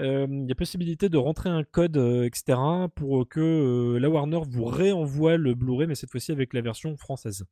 [0.00, 2.58] Euh, Il y a possibilité de rentrer un code, euh, etc.,
[2.94, 6.96] pour que euh, la Warner vous réenvoie le Blu-ray, mais cette fois-ci avec la version
[6.96, 7.44] française.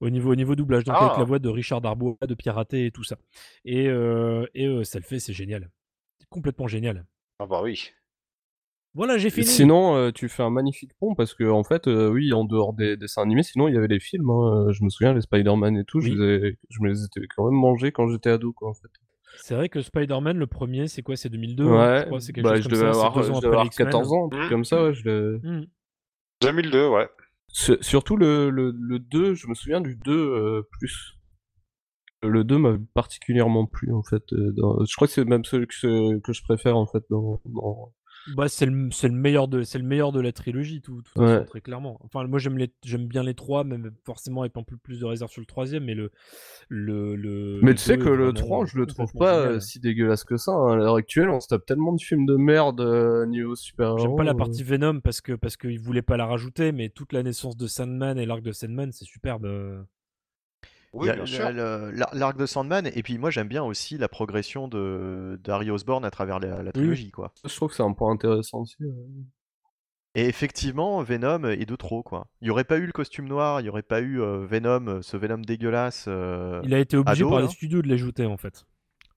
[0.00, 1.18] Au niveau, au niveau doublage, donc avec Ah.
[1.18, 3.16] la voix de Richard Darbois, de Piraté et tout ça.
[3.66, 5.70] Et, euh, et euh, ça le fait, c'est génial.
[6.18, 7.04] C'est complètement génial.
[7.38, 7.90] Ah bah oui.
[8.94, 9.46] Voilà, j'ai fini.
[9.46, 12.72] Sinon, euh, tu fais un magnifique pont parce que, en fait, euh, oui, en dehors
[12.72, 14.30] des dessins animés, sinon il y avait les films.
[14.30, 17.20] hein, Je me souviens, les Spider-Man et tout, je, les ai- je me les étais
[17.36, 18.88] quand même mangés quand j'étais ado, quoi, en fait.
[19.42, 21.16] C'est vrai que Spider-Man, le premier, c'est quoi?
[21.16, 23.12] C'est 2002 hein, ouais, je crois, c'est quelque bah, chose je comme devais ça, avoir,
[23.14, 23.86] deux ans je après devais avoir les X-Men.
[23.86, 24.48] 14 ans, un truc Mhm.
[24.50, 25.64] comme ça, ouais, je l'ai- Hmm.
[26.42, 27.08] 2002, ouais.
[27.48, 31.14] Sur- Surtout le, le, le 2, je me souviens du 2 euh, plus.
[32.22, 34.22] Le 2 m'a particulièrement plu en fait.
[34.34, 37.40] euh, dans- Je crois que c'est même celui que, que je préfère en fait dans,
[37.46, 37.92] dans-
[38.36, 41.44] Bah, c'est le, le meilleur de c'est le meilleur de la trilogie tout, tout Ouais.
[41.44, 41.98] très clairement.
[42.04, 45.04] Enfin moi j'aime les j'aime bien les trois même forcément avec un peu plus de
[45.04, 46.10] réserve sur le troisième mais le
[46.68, 49.54] le, le Mais tu sais que le vraiment 3, je le trouve pas génial.
[49.54, 50.52] euh, si dégueulasse que ça.
[50.52, 50.72] hein.
[50.72, 54.16] À l'heure actuelle, on se tape tellement de films de merde euh, niveau super J'aime
[54.16, 57.22] pas la partie Venom parce que parce qu'ils voulaient pas la rajouter mais toute la
[57.22, 59.46] naissance de Sandman et l'arc de Sandman c'est superbe.
[60.94, 60.98] Euh.
[60.98, 61.06] Oui,
[61.92, 66.04] l'ar- l'arc de Sandman, et puis moi j'aime bien aussi la progression de d'Harry Osborn
[66.04, 67.32] à travers la, la trilogie, quoi.
[67.44, 68.76] Je trouve que c'est un point intéressant aussi.
[68.82, 68.92] euh.
[70.16, 72.26] Et effectivement, Venom est de trop, quoi.
[72.40, 74.86] Il y aurait pas eu le costume noir, il y aurait pas eu euh, Venom,
[74.88, 76.06] euh, ce Venom dégueulasse.
[76.08, 78.66] euh, Il a été obligé ado, par les studios de l'ajouter en fait.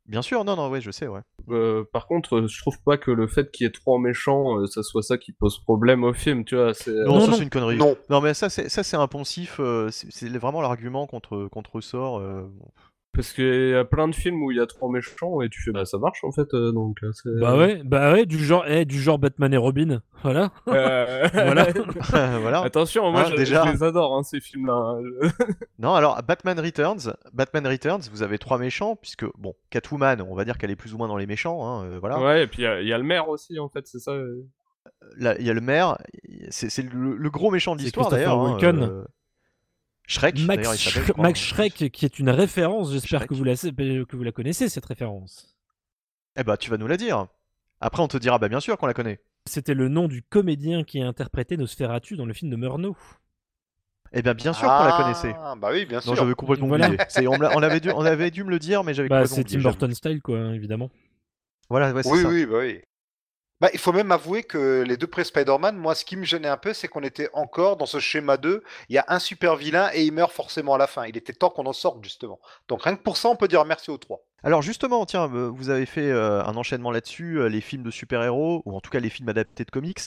[0.05, 1.21] Bien sûr, non, non, ouais, je sais, ouais.
[1.49, 4.59] Euh, par contre, euh, je trouve pas que le fait qu'il y ait trois méchants,
[4.59, 6.73] euh, ça soit ça qui pose problème au film, tu vois.
[6.73, 6.91] C'est...
[6.91, 7.37] Non, Non, ça non.
[7.37, 7.77] c'est une connerie.
[7.77, 7.95] Non.
[8.09, 11.79] Non, mais ça c'est ça c'est un poncif, euh, c'est c'est vraiment l'argument contre contre
[11.79, 12.21] sort.
[13.15, 15.61] Parce qu'il y a plein de films où il y a trois méchants et tu
[15.61, 17.29] fais bah ça marche en fait euh, donc euh, c'est...
[17.39, 20.51] Bah ouais bah ouais du genre eh, du genre Batman et Robin voilà.
[20.67, 21.67] Euh, Voilà.
[22.41, 22.61] voilà.
[22.61, 23.65] Attention, moi Hein, je, déjà.
[23.67, 24.97] je les adore hein, ces films-là.
[25.79, 30.43] Non, alors Batman Returns, Batman Returns, vous avez trois méchants puisque bon, Catwoman, on va
[30.45, 32.19] dire qu'elle est plus ou moins dans les méchants, hein, euh, voilà.
[32.19, 33.99] Ouais, et puis il y a- il y, a le maire aussi en fait, c'est
[33.99, 34.11] ça.
[34.11, 34.43] euh.
[35.17, 35.97] Là, il y a le maire,
[36.49, 38.57] c'est c'est le, le gros méchant de C'est l'histoire d'ailleurs.
[40.07, 44.23] Shrek, Max, il Sh- Shrek qui est une référence j'espère que vous la que vous
[44.23, 45.55] la connaissez cette référence.
[46.35, 47.27] Eh bah, tu vas nous la dire.
[47.79, 49.19] Après, on te dira, bah bien sûr qu'on la connaît.
[49.45, 52.95] C'était le nom du comédien qui a interprété Nosferatu dans le film de Murnau.
[54.13, 55.35] Eh bien, bien sûr qu'on la connaissait.
[55.39, 56.11] Ah, bah oui, bien sûr.
[56.11, 56.87] Non, j'avais complètement Voilà.
[56.89, 57.27] oublié.
[57.27, 59.57] On, avait dû, on avait dû me le dire, mais j'avais Bah, complètement c'est.
[59.57, 59.63] Tim.
[59.63, 60.91] Burton style, quoi, hein, évidemment.
[61.69, 62.29] Voilà, ouais, c'est Oui, ça.
[62.29, 62.81] oui, bah oui.
[63.61, 66.57] Bah, il faut même avouer que les deux pré-Spider-Man, moi, ce qui me gênait un
[66.57, 68.61] peu, c'est qu'on était encore dans ce schéma 2.
[68.89, 71.05] Il y a un super vilain et il meurt forcément à la fin.
[71.05, 72.39] Il était temps qu'on en sorte, justement.
[72.67, 74.25] Donc, rien que pour ça, on peut dire merci aux trois.
[74.45, 77.91] Alors justement, tiens, euh, vous avez fait euh, un enchaînement là-dessus, euh, les films de
[77.91, 80.01] super-héros, ou en tout cas les films adaptés de comics.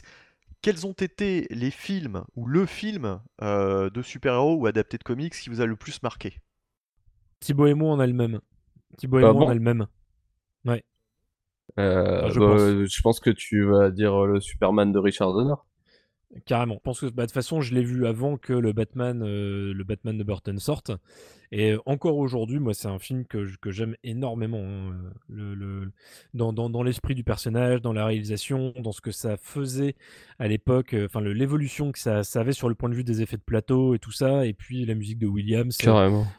[0.61, 5.32] Quels ont été les films, ou le film euh, de super-héros ou adapté de comics
[5.32, 6.38] qui vous a le plus marqué?
[7.40, 8.40] Thibaut et moi, on a le même.
[8.99, 9.86] Thibaut et Ah moi, on a le même.
[11.78, 12.60] Euh, Ah, je bah, pense.
[12.86, 15.54] je pense que tu vas dire euh, le Superman de Richard Donner.
[16.44, 16.74] Carrément.
[16.74, 19.72] Je pense que bah, de toute façon, je l'ai vu avant que le Batman, euh,
[19.72, 20.90] le Batman de Burton sorte.
[21.53, 24.62] Et encore aujourd'hui, moi, c'est un film que, que j'aime énormément.
[24.64, 24.94] hein,
[25.28, 25.90] Le, le-
[26.34, 29.94] dans dans, dans l'esprit du personnage, dans la réalisation, dans ce que ça faisait
[30.38, 33.36] à l'époque, enfin l'évolution que ça, ça avait sur le point de vue des effets
[33.36, 34.44] de plateau et tout ça.
[34.47, 35.76] Et puis la musique de Williams,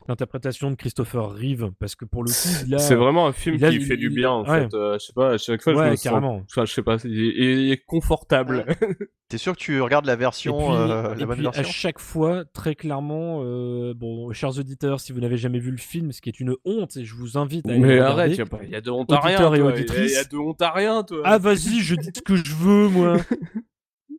[0.08, 3.70] l'interprétation de Christopher Reeve, parce que pour le coup, là, C'est vraiment un film a-
[3.70, 4.62] qui il- fait du bien en ouais.
[4.68, 4.74] fait.
[4.74, 6.44] Euh, je sais pas, à chaque fois je Ouais, me sens- carrément.
[6.50, 8.66] Enfin, je sais pas, il est, il est confortable.
[9.30, 11.52] T'es sûr que tu regardes la version, Et puis, euh, et la bonne puis, à
[11.52, 11.64] version?
[11.70, 16.12] chaque fois, très clairement, euh, bon, chers auditeurs, si vous n'avez jamais vu le film,
[16.12, 18.36] ce qui est une honte, et je vous invite à aller Mais le arrête, regarder.
[18.36, 19.38] y a, pas- y a de honte à rien.
[19.38, 19.58] Toi.
[19.58, 20.14] Y a- auditrices.
[20.14, 21.22] Y a de honte à rien, toi.
[21.24, 23.18] Ah vas-y, je dis ce que je veux, moi.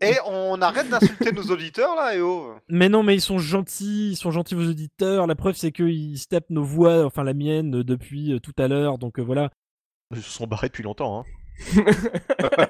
[0.00, 2.52] Et on arrête d'insulter nos auditeurs, là, et oh.
[2.68, 5.26] mais non, mais ils sont gentils, ils sont gentils vos auditeurs.
[5.26, 8.68] La preuve, c'est qu'ils se tapent nos voix, enfin la mienne, depuis euh, tout à
[8.68, 8.98] l'heure.
[8.98, 9.50] Donc euh, voilà.
[10.14, 11.84] Ils se sont barrés depuis longtemps, hein.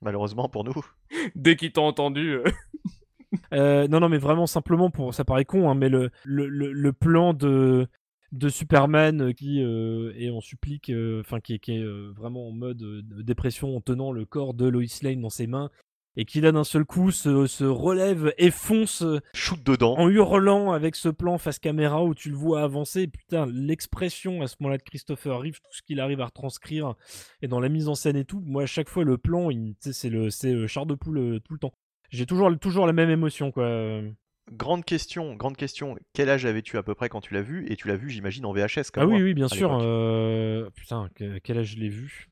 [0.00, 0.72] malheureusement pour nous.
[1.34, 2.36] Dès qu'ils t'ont entendu.
[2.36, 2.44] euh.
[3.52, 6.72] Euh, non, non, mais vraiment simplement pour, ça paraît con, hein, mais le, le, le,
[6.72, 7.86] le plan de
[8.32, 11.84] de Superman qui euh, est en supplique, euh, enfin qui, est- qui est
[12.16, 15.70] vraiment en mode de dépression en tenant le corps de Lois Lane dans ses mains
[16.16, 19.94] et qui là d'un seul coup se, se relève et fonce Shoot dedans.
[19.96, 23.06] en hurlant avec ce plan face caméra où tu le vois avancer.
[23.06, 26.94] Putain, l'expression à ce moment-là de Christopher Reeve, tout ce qu'il arrive à retranscrire
[27.42, 28.42] et dans la mise en scène et tout.
[28.44, 29.50] Moi, à chaque fois, le plan,
[29.80, 31.72] c'est le, c'est char de poule tout le temps.
[32.10, 34.00] J'ai toujours, toujours la même émotion, quoi.
[34.52, 35.96] Grande question, grande question.
[36.12, 37.66] Quel âge avais-tu à peu près quand tu l'as vu?
[37.70, 39.76] Et tu l'as vu, j'imagine, en VHS comme Ah oui, moi, oui, bien sûr.
[39.82, 42.28] euh, Putain, que- quel âge je l'ai vu?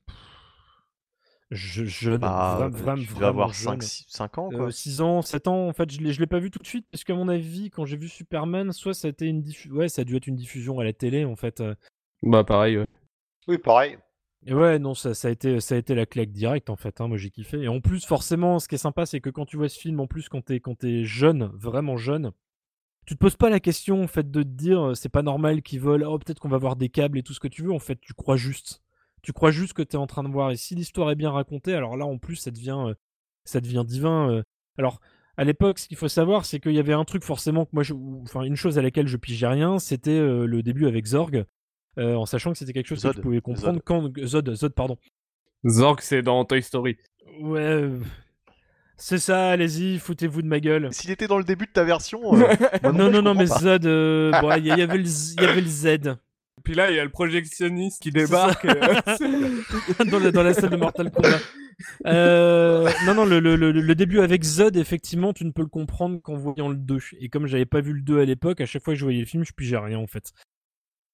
[1.50, 3.80] Je, jeune, Bah, vra- vra- tu devais vraiment avoir jeune.
[3.80, 4.72] 5, 5 ans, quoi.
[4.72, 6.86] 6 ans, 7 ans, en fait, je l'ai, je l'ai pas vu tout de suite,
[6.90, 9.88] parce qu'à mon avis, quand j'ai vu Superman, soit ça a été une diffusion, ouais,
[9.88, 11.60] ça a dû être une diffusion à la télé, en fait.
[11.60, 11.74] euh.
[12.22, 12.86] Bah pareil, ouais.
[13.46, 13.98] Oui, pareil.
[14.46, 17.00] Et ouais, non, ça, a été, ça a été la claque directe, en fait.
[17.00, 17.62] hein, moi, j'ai kiffé.
[17.62, 20.00] Et en plus, forcément, ce qui est sympa, c'est que quand tu vois ce film,
[20.00, 22.32] en plus, quand t'es, t'es jeune, vraiment jeune,
[23.06, 26.12] tu te poses pas la question, en de te dire, c'est pas normal qu'ils volent,
[26.12, 27.72] oh, peut-être qu'on va voir des câbles et tout ce que tu veux.
[27.72, 28.82] En fait, tu crois juste.
[29.22, 30.50] Tu crois juste que t'es en train de voir.
[30.50, 32.94] Et si l'histoire est bien racontée, alors là, en plus, ça devient,
[33.44, 34.42] ça devient divin.
[34.76, 35.00] Alors,
[35.38, 37.84] à l'époque, ce qu'il faut savoir, c'est qu'il y avait un truc forcément que moi,
[38.22, 41.46] enfin, une chose à laquelle je pigeais rien, c'était le début avec Zorg.
[41.98, 43.16] Euh, en sachant que c'était quelque chose que Zod.
[43.16, 44.98] tu pouvais comprendre quand Zod, Zod, pardon.
[45.66, 46.96] Zorg, c'est dans Toy Story.
[47.40, 47.98] Ouais, euh,
[48.96, 50.88] c'est ça, allez-y, foutez-vous de ma gueule.
[50.92, 52.46] S'il était dans le début de ta version, euh,
[52.84, 53.58] Non, non, je non, mais pas.
[53.58, 55.98] Zod, euh, bon, il y, avait le Z- il y avait le Z
[56.64, 58.66] Puis là, il y a le projectionniste qui débarque.
[60.10, 61.38] dans, la, dans la salle de Mortal Kombat.
[62.06, 65.68] Euh, non, non, le, le- le- le début avec Zod, effectivement, tu ne peux le
[65.68, 66.98] comprendre qu'en voyant le 2.
[67.20, 69.20] Et comme j'avais pas vu le 2 à l'époque, à chaque fois que je voyais
[69.20, 70.32] le film, je pigeais rien en fait.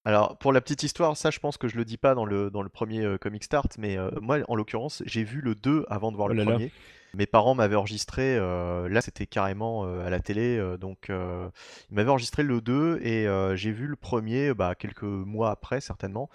[0.03, 2.49] Alors, pour la petite histoire, ça, je pense que je le dis pas dans le,
[2.49, 5.85] dans le premier euh, Comic Start, mais euh, moi, en l'occurrence, j'ai vu le 2
[5.89, 6.51] avant de voir Oh le là.
[6.51, 6.71] premier.
[7.13, 11.49] Mes parents m'avaient enregistré, euh, là, c'était carrément à la télé, donc euh,
[11.89, 13.27] ils m'avaient enregistré le 2 et
[13.57, 16.29] j'ai vu le premier bah, quelques mois après, certainement.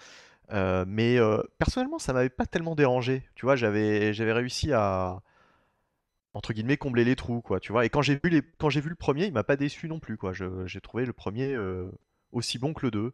[0.52, 3.22] Mais euh, personnellement, ça m'avait pas tellement dérangé.
[3.34, 5.22] Tu vois, j'avais j'avais réussi à
[6.34, 7.58] entre guillemets combler les trous, quoi.
[7.58, 7.86] Tu vois.
[7.86, 9.98] Et quand j'ai vu les quand j'ai vu le premier, il m'a pas déçu non
[9.98, 10.32] plus, quoi.
[10.34, 11.90] J'ai trouvé le premier euh,
[12.32, 13.12] aussi bon que le 2.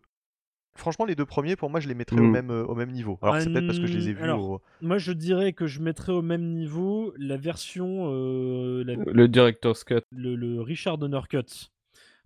[0.75, 2.31] Franchement, les deux premiers, pour moi, je les mettrais au Mm.
[2.31, 3.19] même euh, au même niveau.
[3.23, 4.23] Alors c'est peut-être parce que je les ai vus.
[4.23, 8.95] Alors, au- Moi, je dirais que je mettrais au même niveau la version, euh, la-
[8.95, 10.01] le director's cut.
[10.11, 11.69] le, le Richard Donner Cut.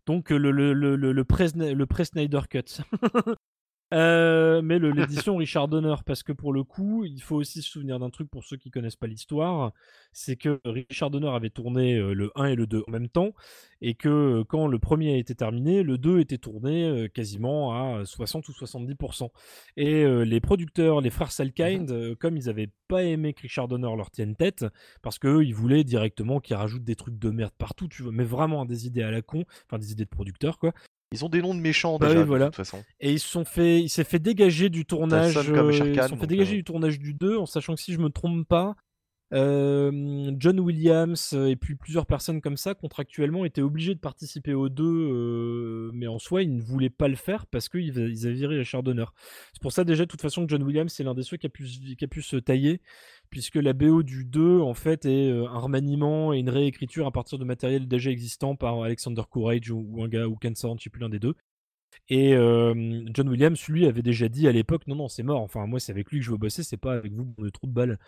[0.06, 2.82] Donc le, le, le, le, le pré-Snyder Cut.
[3.96, 7.98] Euh, mais l'édition Richard Donner, parce que pour le coup, il faut aussi se souvenir
[7.98, 9.72] d'un truc pour ceux qui connaissent pas l'histoire,
[10.12, 13.32] c'est que Richard Donner avait tourné euh, le 1 et le 2 en même temps,
[13.80, 18.04] et que euh, quand le premier a été terminé, le 2 était tourné quasiment à
[18.04, 19.30] 60 ou 70%.
[19.76, 23.68] Et euh, les producteurs, les frères Salkind, euh, comme ils avaient pas aimé que Richard
[23.68, 24.64] Donner leur tienne tête,
[25.02, 28.24] parce qu'eux, ils voulaient directement qu'ils rajoutent des trucs de merde partout, tu vois, mais
[28.24, 30.72] vraiment des idées à la con, enfin des idées de producteurs, quoi.
[31.12, 32.46] Ils ont des noms de méchants Bah déjà, oui, de voilà.
[32.46, 32.82] toute façon.
[33.00, 35.40] Et ils se sont fait, il s'est fait dégager du tournage, euh,
[35.72, 36.56] ils se sont fait dégager euh.
[36.56, 38.74] du tournage du 2, en sachant que si je me trompe pas,
[39.32, 44.68] euh, John Williams et puis plusieurs personnes comme ça contractuellement étaient obligés de participer aux
[44.68, 48.36] deux, mais en soi ils ne voulaient pas le faire parce qu'ils va- ils avaient
[48.36, 49.04] viré Richard Donner.
[49.52, 51.46] C'est pour ça déjà de toute façon que John Williams c'est l'un des ceux qui
[51.46, 52.80] a pu, se- qui a pu se tailler,
[53.30, 57.12] puisque la BO du 2 en fait est euh, un remaniement et une réécriture à
[57.12, 60.78] partir de matériel déjà existant par Alexander Courage ou, ou un gars ou Ken Sorn,
[60.78, 61.34] je sais plus l'un des deux.
[62.08, 65.40] Et euh, John Williams, lui, avait déjà dit à l'époque, non, non, c'est mort.
[65.40, 67.66] Enfin, moi, c'est avec lui que je veux bosser, c'est pas avec vous, de trou
[67.66, 67.98] de balle.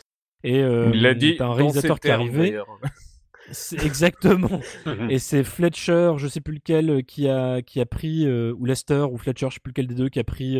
[0.44, 1.36] Et euh, Il l'a dit.
[1.40, 2.60] un réalisateur qui est arrivé.
[3.72, 4.60] exactement.
[5.10, 8.64] et c'est Fletcher, je sais plus lequel, euh, qui a qui a pris euh, ou
[8.64, 10.52] Lester ou Fletcher, je sais plus lequel des deux qui a pris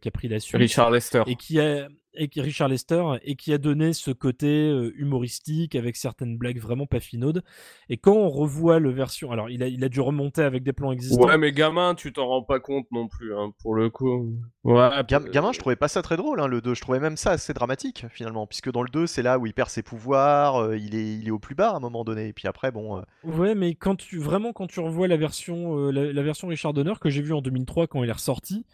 [0.00, 1.22] qui a pris la suite Richard Lester.
[1.26, 5.74] et qui a et qui Richard Lester et qui a donné ce côté euh, humoristique
[5.74, 7.42] avec certaines blagues vraiment pas finaudes.
[7.88, 10.72] Et quand on revoit le version, alors il a il a dû remonter avec des
[10.72, 11.26] plans existants.
[11.26, 14.32] Ouais, mais gamin, tu t'en rends pas compte non plus, hein, pour le coup.
[14.64, 14.88] Ouais.
[15.08, 16.74] Gam- gamin, je trouvais pas ça très drôle, hein, le 2.
[16.74, 18.46] Je trouvais même ça assez dramatique, finalement.
[18.46, 21.28] Puisque dans le 2, c'est là où il perd ses pouvoirs, euh, il, est, il
[21.28, 22.28] est au plus bas à un moment donné.
[22.28, 22.98] Et puis après, bon.
[22.98, 26.48] euh, Ouais, mais quand tu vraiment quand tu revois la version euh, la, la version
[26.48, 28.66] Richard Donner que j'ai vue en 2003 quand il est ressorti,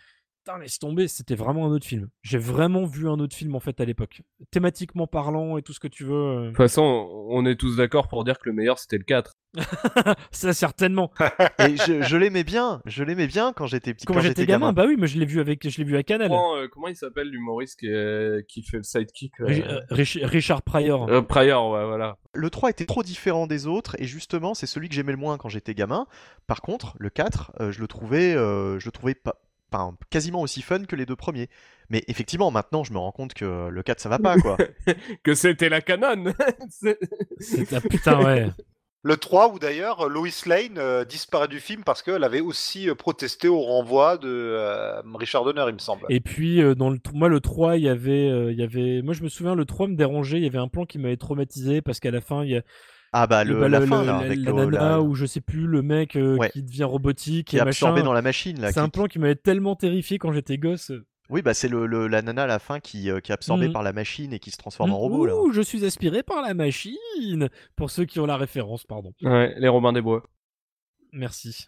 [0.45, 2.09] putain laisse tomber, c'était vraiment un autre film.
[2.23, 5.81] J'ai vraiment vu un autre film en fait à l'époque, thématiquement parlant et tout ce
[5.81, 6.15] que tu veux.
[6.15, 6.41] euh.
[6.45, 6.83] De toute façon,
[7.31, 9.35] on est tous d'accord pour dire que le meilleur c'était le 4.
[10.33, 11.13] Ça certainement.
[11.61, 14.07] Et je, je l'aimais bien, je l'aimais bien quand j'étais petit.
[14.07, 16.29] Quand, j'étais gamin, bah oui, mais je l'ai vu avec je l'ai vu à Canal.
[16.29, 20.63] Comment, euh, comment il s'appelle l'humoriste qui, est- qui fait le sidekick euh, Rich- Richard
[20.63, 21.09] Pryor.
[21.09, 22.17] Euh, Pryor, ouais, voilà.
[22.35, 25.37] Le 3 était trop différent des autres, et justement, c'est celui que j'aimais le moins
[25.37, 26.07] quand j'étais gamin.
[26.47, 29.37] Par contre, le 4, euh, je le trouvais, euh, je le trouvais pas,
[30.11, 31.49] quasiment aussi fun que les deux premiers.
[31.91, 34.57] Mais effectivement, maintenant, je me rends compte que le 4, ça va pas, quoi.
[35.25, 36.33] Que c'était la canon
[36.71, 36.99] C'est-
[37.89, 38.47] putain ouais.
[39.05, 42.95] Le 3, où d'ailleurs Lois Lane euh, disparaît du film parce qu'elle avait aussi euh,
[42.95, 46.07] protesté au renvoi de euh, Richard Donner, il me semble.
[46.09, 49.03] Et puis euh, dans le moi le 3, il y avait euh, il y avait
[49.03, 51.17] moi je me souviens le 3 me dérangeait, il y avait un plan qui m'avait
[51.17, 52.63] traumatisé parce qu'à la fin il y a
[53.15, 55.27] Ah bah, le, bah, la fin, là, la, avec la le- nana la- ou je
[55.27, 56.49] sais plus le mec euh, Ouais.
[56.51, 58.05] qui devient robotique qui et est absorbé machin.
[58.07, 58.69] dans la machine, là.
[58.69, 60.93] C'est qui- un plan qui m'avait tellement terrifié quand j'étais gosse.
[61.29, 63.67] Oui, bah c'est le, le- la nana à la fin qui, euh, qui est absorbée
[63.69, 63.73] Mhm.
[63.75, 65.37] par la machine et qui se transforme en robot là.
[65.37, 69.13] Ouh, je suis aspiré par la machine Pour ceux qui ont la référence, pardon.
[69.23, 70.23] Ouais, les Robins des Bois.
[71.13, 71.67] Merci.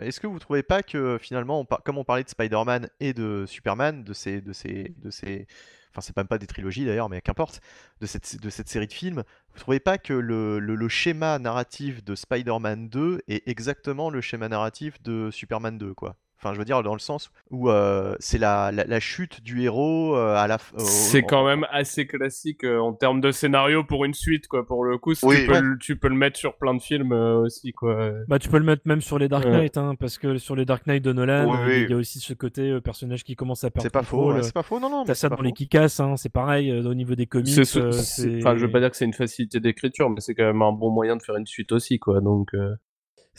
[0.00, 4.04] Est-ce que vous trouvez pas que finalement, comme on parlait de Spider-Man et de Superman,
[4.04, 5.46] de ces, de ces, de ces,
[5.90, 7.60] enfin c'est même pas des trilogies d'ailleurs, mais qu'importe,
[8.00, 12.14] de cette, série de films, vous trouvez pas que le, le- le schéma narratif de
[12.14, 16.16] Spider-Man 2 est exactement le schéma narratif de Superman 2, quoi?
[16.40, 19.62] Enfin, je veux dire dans le sens où euh, c'est la, la, la chute du
[19.62, 20.56] héros euh, à la.
[20.58, 24.46] f- au- C'est quand même assez classique euh, en termes de scénario pour une suite,
[24.46, 24.64] quoi.
[24.64, 25.36] Pour le coup, si Oui.
[25.40, 25.60] tu, peux Ouais.
[25.60, 28.12] le, tu peux le mettre sur plein de films euh, aussi, quoi.
[28.28, 29.50] Bah, tu peux le mettre même sur les Dark Ouais.
[29.50, 31.82] Knight, hein, parce que sur les Dark Knight de Nolan, Oui, oui.
[31.84, 34.32] il y a aussi ce côté euh, personnage qui commence à perdre C'est pas faux,
[34.32, 35.04] ouais, c'est pas faux, non, non.
[35.04, 35.52] T'as c'est ça dans les.
[35.52, 37.58] Kikas, hein, c'est pareil euh, au niveau des comics.
[37.76, 37.90] Euh,
[38.38, 40.72] Enfin, je veux pas dire que c'est une facilité d'écriture, mais c'est quand même un
[40.72, 42.20] bon moyen de faire une suite aussi, quoi.
[42.20, 42.74] Donc, euh,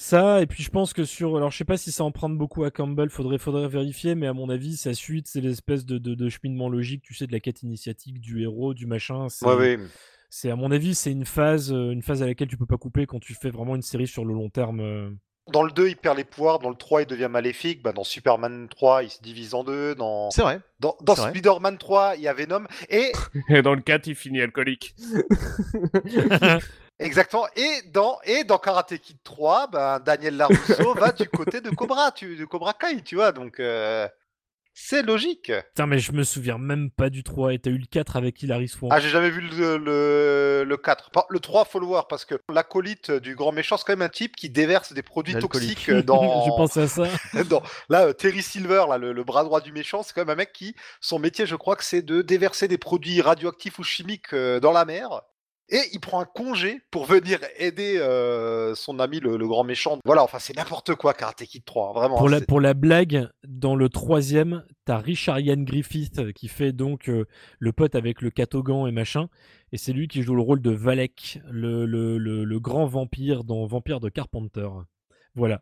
[0.02, 1.36] Ça, et puis je pense que sur.
[1.36, 4.34] Alors, je sais pas si ça emprunte beaucoup à Campbell, faudrait, faudrait vérifier, mais à
[4.34, 7.42] mon avis, sa suite, c'est l'espèce de, de, de cheminement logique, tu sais, de la
[7.42, 9.28] quête initiatique, du héros, du machin.
[9.28, 9.80] C'est, Ouais, ouais.
[10.30, 12.78] c'est à mon avis, c'est une phase, euh, une phase à laquelle tu peux pas
[12.78, 14.80] couper quand tu fais vraiment une série sur le long terme.
[14.80, 15.10] euh.
[15.52, 16.60] Dans le 2, il perd les pouvoirs.
[16.60, 17.84] Dans le 3, il devient maléfique.
[17.84, 19.96] Bah, dans Superman 3, il se divise en deux.
[19.96, 20.62] Dans, C'est vrai.
[20.80, 21.16] dans, dans.
[21.18, 22.64] Spider-Man 3, il y a Venom.
[22.90, 23.12] Et
[23.50, 24.96] Et dans le 4, il finit alcoolique.
[27.00, 27.48] exactement.
[27.56, 32.12] Et dans, et dans Karate Kid 3, ben, Daniel Larusso va du côté de Cobra,
[32.12, 33.32] tu, de Cobra Kai, tu vois.
[33.32, 34.08] Donc, euh,
[34.82, 35.52] c'est logique.
[35.70, 38.42] Putain, mais je me souviens même pas du 3, et t'as eu le 4 avec
[38.42, 38.94] Hilary Swank.
[38.96, 41.10] Ah, j'ai jamais vu le, le, le 4.
[41.12, 44.04] Par- Le 3, faut le voir, parce que l'acolyte du grand méchant, c'est quand même
[44.04, 46.22] un type qui déverse des produits toxiques dans.
[46.46, 47.04] je pense à ça.
[47.50, 50.30] dans- Là, euh, Terry Silver, là, le, le bras droit du méchant, c'est quand même
[50.30, 53.84] un mec qui, son métier, je crois que c'est de déverser des produits radioactifs ou
[53.84, 55.22] chimiques euh, dans la mer.
[55.72, 60.00] Et il prend un congé pour venir aider euh, son ami, le, le grand méchant.
[60.04, 62.18] Voilà, enfin, c'est n'importe quoi, Karate Kid 3, vraiment.
[62.18, 66.32] Pour hein, la, c'est- pour la blague, dans le troisième, t'as Richard Ian Griffith euh,
[66.32, 67.26] qui fait donc euh,
[67.60, 69.28] le pote avec le catogan et machin.
[69.72, 73.44] Et c'est lui qui joue le rôle de Valek, le, le, le, le grand vampire
[73.44, 74.68] dans Vampire de Carpenter.
[75.36, 75.62] Voilà.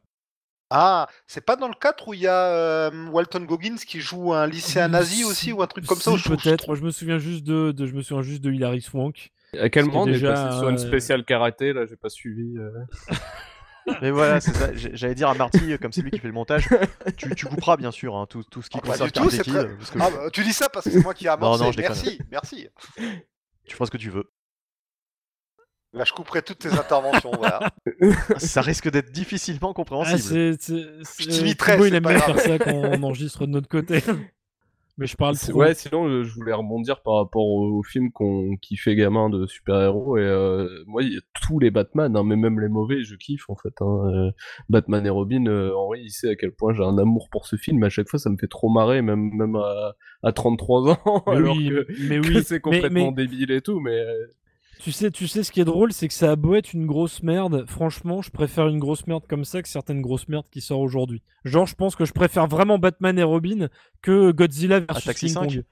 [0.70, 2.46] Ah, c'est pas dans le 4 où il y a
[2.90, 6.24] euh, Walton Goggins qui joue un lycéen nazi aussi, ou un truc comme ça Si,
[6.30, 6.68] Peut-être.
[6.68, 9.32] Moi, je me souviens juste de, de- je me souviens juste de Hilary Swank.
[9.60, 12.10] À quel moment on est déjà, passé sur une euh, spéciale karaté Là, j'ai pas
[12.10, 12.58] suivi.
[12.58, 12.72] euh.
[14.02, 14.70] Mais voilà, c'est ça.
[14.74, 16.68] J'allais dire à Marty, euh, comme c'est lui qui fait le montage,
[17.16, 19.92] tu, tu couperas bien sûr hein, tout, tout ce qui Ah, concerne Karate Kid, parce
[19.92, 21.64] que Ah, bah, tu dis ça parce que c'est moi qui ai amorcé.
[21.64, 21.96] non, je déconne.
[21.96, 22.68] merci, merci.
[23.66, 24.26] tu feras ce que tu veux.
[25.94, 27.60] Là, je couperai toutes tes interventions, voilà.
[28.38, 30.20] ça risque d'être difficilement Ah, compréhensible.
[30.20, 32.38] c'est, c'est, c'est- Je t'imiterai, Thibaut, il c'est aime pas bien grave.
[32.40, 34.04] faire ça quand on enregistre de notre côté.
[34.98, 35.54] Mais je parle trop.
[35.60, 39.46] Ouais, sinon, euh, je voulais rebondir par rapport au, au film qu'on kiffait gamin de
[39.46, 40.18] super-héros.
[40.18, 43.16] Et euh, moi, il y a tous les Batman, hein, mais même les mauvais, je
[43.16, 43.74] kiffe en fait.
[43.82, 44.02] hein.
[44.12, 44.32] Euh,
[44.70, 47.56] Batman et Robin, euh, Henri, il sait à quel point j'ai un amour pour ce
[47.58, 47.84] film.
[47.84, 49.94] À chaque fois, ça me fait trop marrer, même, même à,
[50.24, 52.44] à 33 ans, Mais alors oui, que, mais que oui.
[52.44, 53.80] c'est complètement mais- débile et tout.
[53.80, 54.26] Mais euh,
[54.80, 56.86] Tu sais, tu sais, ce qui est drôle, c'est que ça a beau être une
[56.86, 57.66] grosse merde.
[57.68, 61.24] Franchement, je préfère une grosse merde comme ça que certaines grosses merdes qui sortent aujourd'hui.
[61.46, 63.70] Genre, je pense que je préfère vraiment Batman et Robin
[64.04, 65.42] que Godzilla versus Taxi King 5.
[65.42, 65.64] Kong.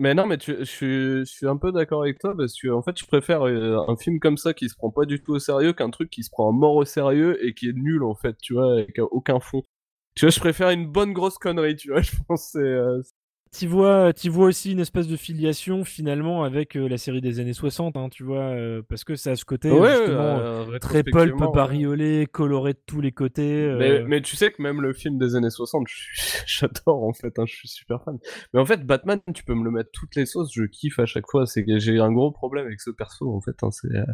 [0.00, 0.86] Mais non, mais tu- je, suis,
[1.20, 3.96] je suis un peu d'accord avec toi parce que en fait, je préfère euh, un
[3.96, 6.30] film comme ça qui se prend pas du tout au sérieux qu'un truc qui se
[6.30, 9.00] prend à mort au sérieux et qui est nul en fait, tu vois, et qui
[9.00, 9.62] a aucun fond.
[10.16, 12.00] Tu vois, je préfère une bonne grosse connerie, tu vois.
[12.02, 12.64] Je pense que c'est.
[12.64, 13.02] euh,
[13.58, 17.40] Tu vois, t'y vois aussi une espèce de filiation finalement avec euh, la série des
[17.40, 20.78] années 60, hein, tu vois, euh, parce que ça a ce côté ouais, justement euh,
[20.78, 21.48] très pulp, ouais.
[21.52, 23.64] bariolé, coloré de tous les côtés.
[23.64, 27.02] euh, Mais, mais tu sais que même le film des années 60, je suis- j'adore
[27.02, 28.18] en fait, hein, je suis super fan.
[28.54, 31.06] Mais en fait, Batman, tu peux me le mettre toutes les sauces, je kiffe à
[31.06, 31.44] chaque fois.
[31.44, 33.56] C'est que j'ai un gros problème avec ce perso en fait.
[33.62, 34.04] Hein, c'est euh,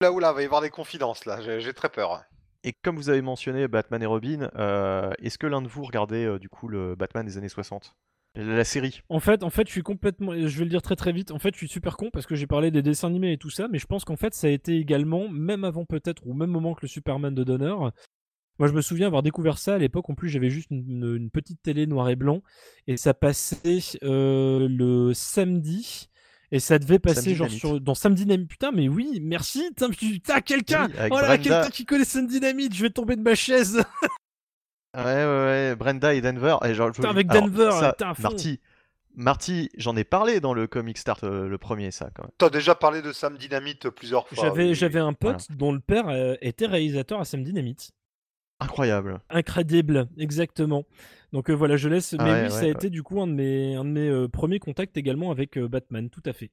[0.00, 1.42] Là où là, il va y avoir des confidences, là.
[1.42, 2.22] J'ai j'ai très peur.
[2.64, 6.24] Et comme vous avez mentionné Batman et Robin, euh, est-ce que l'un de vous regardait
[6.24, 7.94] euh, du coup le Batman des années 60
[8.34, 10.32] La série En fait, en fait, je suis complètement.
[10.32, 11.32] Je vais le dire très très vite.
[11.32, 13.50] En fait, je suis super con parce que j'ai parlé des dessins animés et tout
[13.50, 16.34] ça, mais je pense qu'en fait, ça a été également, même avant peut-être, ou au
[16.34, 17.74] même moment que le Superman de Donner.
[18.58, 20.08] Moi, je me souviens avoir découvert ça à l'époque.
[20.08, 22.42] En plus, j'avais juste une, une petite télé noir et blanc
[22.86, 26.08] et ça passait euh, le samedi.
[26.52, 27.58] Et ça devait passer genre Dynamite.
[27.58, 28.48] sur, dans Samedi Dynamite.
[28.48, 29.70] Putain, mais oui, merci.
[29.98, 32.74] Putain, quelqu'un Oui, Oh là, quelqu'un qui connaît Samedi Dynamite.
[32.74, 33.82] Je vais tomber de ma chaise.
[34.94, 36.56] Ouais, ouais, ouais, Brenda et Denver.
[36.64, 38.22] Et genre, je- avec alors, Denver, ça, putain, à fond.
[38.22, 38.60] Marty,
[39.14, 42.32] Marty, j'en ai parlé dans le Comic Start, euh, le premier, ça, quand même.
[42.38, 44.44] T'as déjà parlé de Sam Dynamite plusieurs fois.
[44.44, 44.74] J'avais, oui.
[44.74, 47.90] j'avais un pote dont le père euh, était réalisateur à Samedi Dynamite.
[48.60, 49.20] Incroyable.
[49.28, 50.84] Incredible, exactement.
[51.32, 52.14] Donc euh, voilà, je laisse.
[52.18, 53.90] Ah mais ouais, oui, ça a ouais, été du coup un de mes, un de
[53.90, 56.50] mes euh, premiers contacts également avec euh, Batman, tout à fait.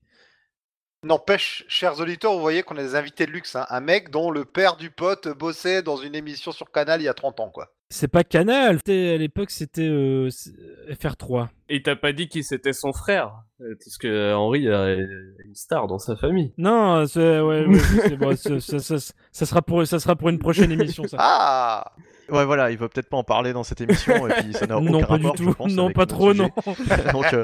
[1.05, 3.55] N'empêche, chers auditeurs, vous voyez qu'on a des invités de luxe.
[3.55, 3.65] hein.
[3.69, 7.07] Un mec dont le père du pote bossait dans une émission sur Canal il y
[7.07, 7.69] a 30 ans, quoi.
[7.89, 10.51] C'est pas Canal, à l'époque c'était euh, c'est-
[10.91, 11.47] FR3.
[11.69, 13.31] Et t'as pas dit qui c'était son frère
[13.61, 16.53] euh, Parce que Henri a une star dans sa famille.
[16.57, 20.27] Non, c'est ouais, ouais, c'est- bon, c'est- ça, ça- ça sera pour ça sera pour
[20.27, 21.15] une prochaine émission ça.
[21.17, 21.93] Ah
[22.27, 24.77] Ouais, voilà, il va peut-être pas en parler dans cette émission, et puis ça n'a
[24.77, 25.55] aucun non, pas rapport, du je tout.
[25.55, 26.43] pense, non, pas trop, sujet.
[26.43, 26.73] non.
[27.13, 27.43] donc, euh,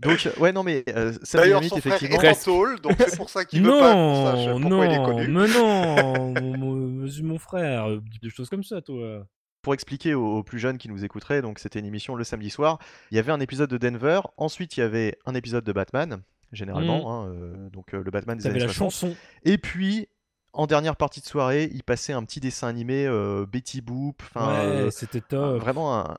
[0.00, 2.22] donc, euh, ouais, non, mais euh, Sam D'ailleurs, son frère effectivement.
[2.22, 4.92] est en tôle, donc c'est pour ça qu'il veut pas qu'on sache Non, pourquoi il
[4.92, 5.28] est non, connu.
[5.28, 9.26] mais non, mon, mon- frère, euh, des choses comme ça, toi.
[9.62, 12.48] Pour expliquer aux, aux plus jeunes qui nous écouteraient, donc c'était une émission le samedi
[12.50, 12.78] soir.
[13.10, 16.22] Il y avait un épisode de Denver, ensuite il y avait un épisode de Batman,
[16.52, 18.90] généralement, hein, euh, donc euh, le Batman des années la 60.
[18.90, 19.14] chanson.
[19.44, 20.08] Et puis,
[20.54, 24.48] en dernière partie de soirée, il passait un petit dessin animé euh, Betty Boop, enfin
[24.48, 25.60] ouais, euh, c'était top.
[25.60, 26.16] vraiment un,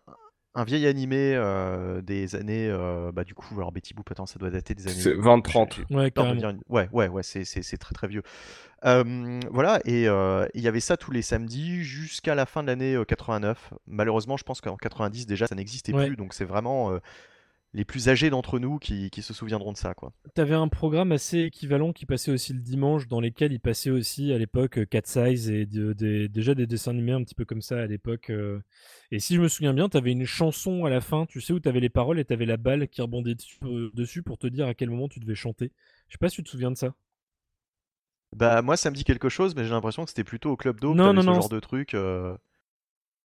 [0.54, 4.38] un vieil animé euh, des années, euh, bah du coup, alors Betty Boop, attends, ça
[4.38, 5.00] doit dater des années.
[5.00, 5.76] C'est 20-30.
[5.76, 6.40] j'ai- j'ai Ouais, peur de carrément.
[6.40, 8.24] dire une- Ouais, ouais, ouais, c'est, c'est, c'est très très vieux.
[8.86, 12.68] Euh, voilà, et euh, il y avait ça tous les samedis jusqu'à la fin de
[12.68, 13.74] l'année euh, 89.
[13.88, 16.08] Malheureusement, je pense qu'en 90 déjà, ça n'existait Ouais.
[16.08, 17.00] plus, donc c'est vraiment euh,
[17.74, 20.14] les plus âgés d'entre nous qui, qui se souviendront de ça, quoi.
[20.36, 24.32] T'avais un programme assez équivalent qui passait aussi le dimanche, dans lesquels il passait aussi
[24.32, 25.94] à l'époque euh, Cat Size et de-
[26.28, 28.30] déjà des dessins animés un petit peu comme ça à l'époque.
[28.30, 28.62] euh.
[29.12, 31.60] Et si je me souviens bien, t'avais une chanson à la fin, tu sais, où
[31.60, 34.68] t'avais les paroles et t'avais la balle qui rebondait dessus, euh, dessus pour te dire
[34.68, 35.72] à quel moment tu devais chanter.
[36.08, 36.94] Je sais pas si tu te souviens de ça.
[38.36, 40.80] Bah moi, ça me dit quelque chose, mais j'ai l'impression que c'était plutôt au Club
[40.80, 41.94] d'eau Non, non, ce non, genre de truc.
[41.94, 42.36] euh.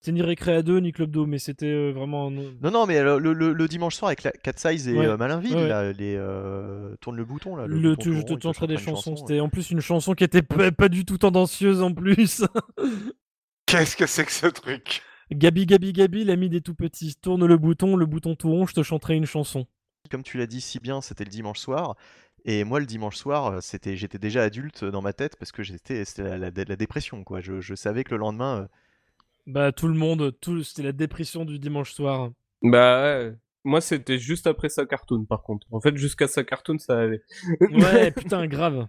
[0.05, 2.29] C'est ni Récré à 2 ni Club d'eau, mais c'était euh, vraiment.
[2.29, 5.07] Non, non, mais le, le- le- le dimanche soir avec la Cat Size et Ouais.
[5.07, 7.65] euh, Malinville, Ouais, là, les euh, tourne le bouton là.
[7.65, 9.11] Le, Le, bouton tu, tout je te il te chanterai des chansons.
[9.15, 12.43] chanson, C'était en plus une chanson qui était pas, pas du tout tendancieuse en plus.
[13.65, 15.01] Qu'est-ce que c'est que ce truc?
[15.31, 17.15] Gabi, Gabi, Gabi, l'ami des tout petits.
[17.19, 19.65] Tourne le bouton, le bouton tout rond, je te chanterai une chanson.
[20.11, 21.95] Comme tu l'as dit si bien, c'était le dimanche soir.
[22.47, 25.63] Et moi, le dimanche soir, euh, c'était, j'étais déjà adulte dans ma tête parce que
[25.63, 27.41] j'étais, c'était la, la- la dépression, quoi.
[27.41, 28.67] Je, je savais que le lendemain, euh,
[29.47, 32.31] Bah, tout le monde, tout, c'était la dépression du dimanche soir.
[32.61, 33.33] Bah ouais.
[33.63, 35.67] Moi, c'était juste après sa cartoon, par contre.
[35.71, 37.21] En fait, jusqu'à sa cartoon, ça allait.
[37.71, 38.87] Ouais, putain, grave.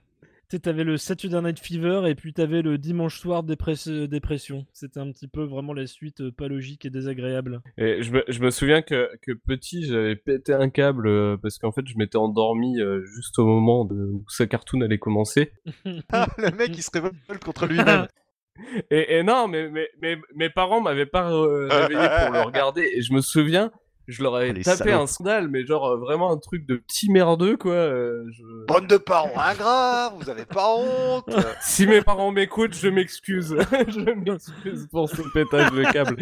[0.49, 4.07] Tu sais, t'avais le Saturday Night Fever et puis t'avais le dimanche soir dépress- euh,
[4.07, 4.65] dépression.
[4.73, 7.63] C'était un petit peu vraiment la suite euh, pas logique et désagréable.
[7.79, 11.59] Et je me, je me souviens que, que petit, j'avais pété un câble euh, parce
[11.59, 15.51] qu'en fait, je m'étais endormi euh, juste au moment de, où sa cartoon allait commencer.
[15.85, 18.07] le mec, il se révolte contre lui-même.
[18.91, 22.91] Et, et non, mais, mais, mais mes parents m'avaient pas euh, réveillé pour le regarder.
[22.95, 23.71] Et je me souviens,
[24.09, 25.03] je leur avais Oh, les tapé salauds.
[25.03, 27.73] un scandale, mais genre euh, vraiment un truc de petit merdeux, quoi.
[27.73, 31.29] euh, je- Bande de parents ingrats, vous avez pas honte
[31.61, 33.57] Si mes parents m'écoutent, je m'excuse.
[33.89, 36.17] je m'excuse pour ce pétage de câble.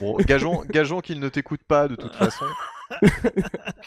[0.00, 2.44] Bon, gageons, gageons qu'il ne t'écoute pas de toute façon.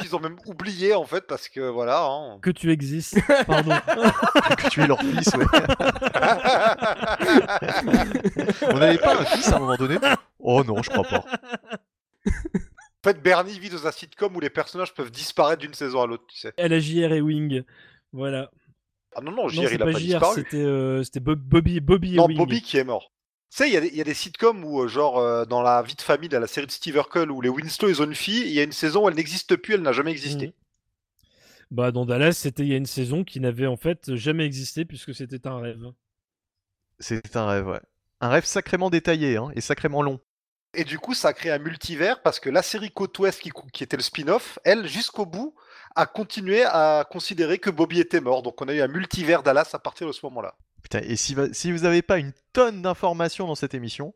[0.03, 2.03] Ils ont même oublié en fait parce que voilà.
[2.05, 2.39] hein.
[2.41, 3.71] Que tu existes, pardon.
[4.57, 5.45] que tu es leur fils, ouais.
[8.71, 9.97] On n'avait pas un fils à un moment donné?
[10.39, 11.25] Oh non, je crois pas.
[12.27, 16.07] En fait, Bernie vit dans un sitcom où les personnages peuvent disparaître d'une saison à
[16.07, 16.53] l'autre, tu sais.
[16.57, 17.63] Elle a JR et Wing.
[18.13, 18.49] Voilà.
[19.15, 20.35] Ah non, non, JR, il a pas pas, JR, disparu.
[20.35, 22.37] c'était euh, Bobby, Bobby et Non, Wing.
[22.37, 23.11] Bobby qui est mort.
[23.51, 25.45] Tu sais, il y, a des- il y a des sitcoms où, euh, genre, euh,
[25.45, 28.01] dans la vie de famille, dans la série de Steve Urkel, où les Winslow, ils
[28.01, 30.11] ont une fille, il y a une saison où elle n'existe plus, elle n'a jamais
[30.11, 30.47] existé.
[30.47, 30.53] Mhm.
[31.71, 34.85] Bah, dans Dallas, c'était il y a une saison qui n'avait en fait jamais existé
[34.85, 35.83] puisque c'était un rêve.
[36.99, 37.81] C'est un rêve, ouais.
[38.21, 40.19] Un rêve sacrément détaillé hein, et sacrément long.
[40.73, 43.41] Et du coup, ça a créé un multivers parce que la série Côte Ouest,
[43.71, 45.55] qui était le spin-off, elle, jusqu'au bout,
[45.95, 48.43] a continué à considérer que Bobby était mort.
[48.43, 50.55] Donc, on a eu un multivers Dallas à partir de ce moment-là.
[50.85, 54.13] Putain, et si, vous n'avez pas une tonne d'informations dans cette émission,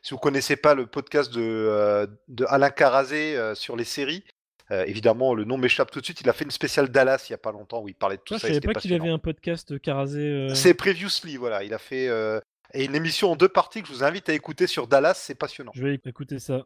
[0.00, 4.22] Si vous connaissez pas le podcast de, euh, de Alain Carazé euh, sur les séries,
[4.70, 6.20] euh, évidemment, le nom m'échappe tout de suite.
[6.20, 8.22] Il a fait une spéciale Dallas il y a pas longtemps où il parlait de
[8.22, 8.46] tout je ça.
[8.46, 10.20] et savais c'était pas qu'il avait un podcast Carazé.
[10.20, 11.64] euh, C'est Previously, voilà.
[11.64, 12.38] Il a fait euh,
[12.72, 15.14] et une émission en deux parties que je vous invite à écouter sur Dallas.
[15.14, 15.72] C'est passionnant.
[15.74, 16.64] Je vais écouter ça.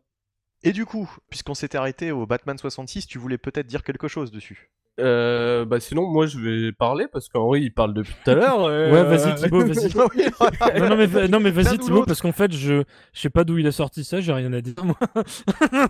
[0.62, 4.30] et du coup, puisqu'on s'était arrêté au Batman 66, tu voulais peut-être dire quelque chose
[4.30, 4.70] dessus.
[5.00, 8.64] Euh, bah sinon, moi, je vais parler parce qu'Henri, il parle depuis tout à l'heure.
[8.66, 10.80] euh, Ouais, vas-y Thibaut, vas-y.
[10.80, 12.82] non, non, mais, non, mais vas-y Thibaut, parce qu'en fait, je
[13.12, 14.96] je sais pas d'où il a sorti ça, j'ai rien à dire moi.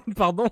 [0.16, 0.46] Pardon.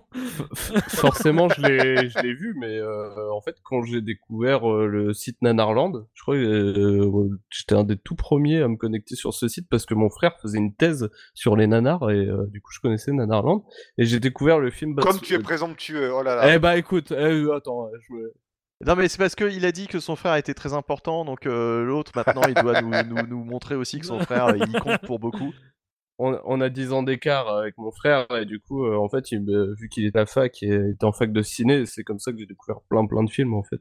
[0.89, 5.13] Forcément, je l'ai, je l'ai vu, mais euh, en fait, quand j'ai découvert euh, le
[5.13, 9.35] site Nanarland, je crois que euh, j'étais un des tout premiers à me connecter sur
[9.35, 12.61] ce site parce que mon frère faisait une thèse sur les nanars et euh, du
[12.61, 13.65] coup, je connaissais Nanarland
[13.97, 14.95] et j'ai découvert le film.
[14.97, 16.13] Comme tu es présomptueux.
[16.13, 16.55] Oh là là.
[16.55, 18.15] Eh bah écoute, eh, attends, je
[18.87, 21.83] Non mais c'est parce qu'il a dit que son frère était très important, donc euh,
[21.85, 25.53] l'autre maintenant il doit nous, montrer aussi que son frère il compte pour beaucoup.
[26.19, 29.45] on, a 10 ans d'écart avec mon frère et du coup, euh, en fait, il,
[29.77, 32.39] vu qu'il est à fac et était en fac de ciné, c'est comme ça que
[32.39, 33.81] j'ai découvert plein plein de films en fait.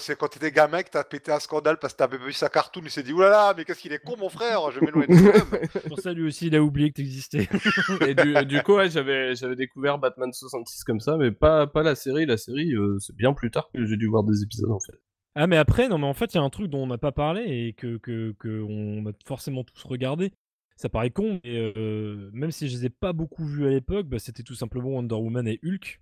[0.00, 2.82] C'est quand t'étais gamin que t'as pété un scandale parce que t'avais vu sa cartoon,
[2.84, 5.88] il s'est dit oulala, mais qu'est-ce qu'il est con mon frère, je vais m'éloigner de.
[5.88, 7.48] Pour ça, lui aussi, il a oublié que t'existais.
[8.06, 11.82] Et du, du coup, ouais, j'avais j'avais découvert Batman 66 comme ça, mais pas pas
[11.82, 12.26] la série.
[12.26, 14.96] La série, euh, c'est bien plus tard que j'ai dû voir des épisodes en fait.
[15.34, 16.98] Ah mais après, non mais en fait, il y a un truc dont on n'a
[16.98, 20.32] pas parlé et que, que, que on a forcément tous regardé.
[20.76, 24.06] Ça paraît con, mais euh, même si je les ai pas beaucoup vus à l'époque,
[24.06, 26.00] bah, c'était tout simplement Wonder Woman et Hulk.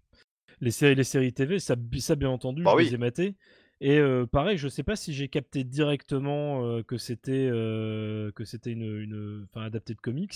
[0.60, 2.84] Les séries, les séries TV, ça, bi- ça bien entendu, Bah je oui.
[2.84, 3.36] les ai matées.
[3.80, 8.44] Et euh, pareil, je sais pas si j'ai capté directement euh, que c'était euh, que
[8.44, 10.34] c'était une, une, enfin adapté de comics.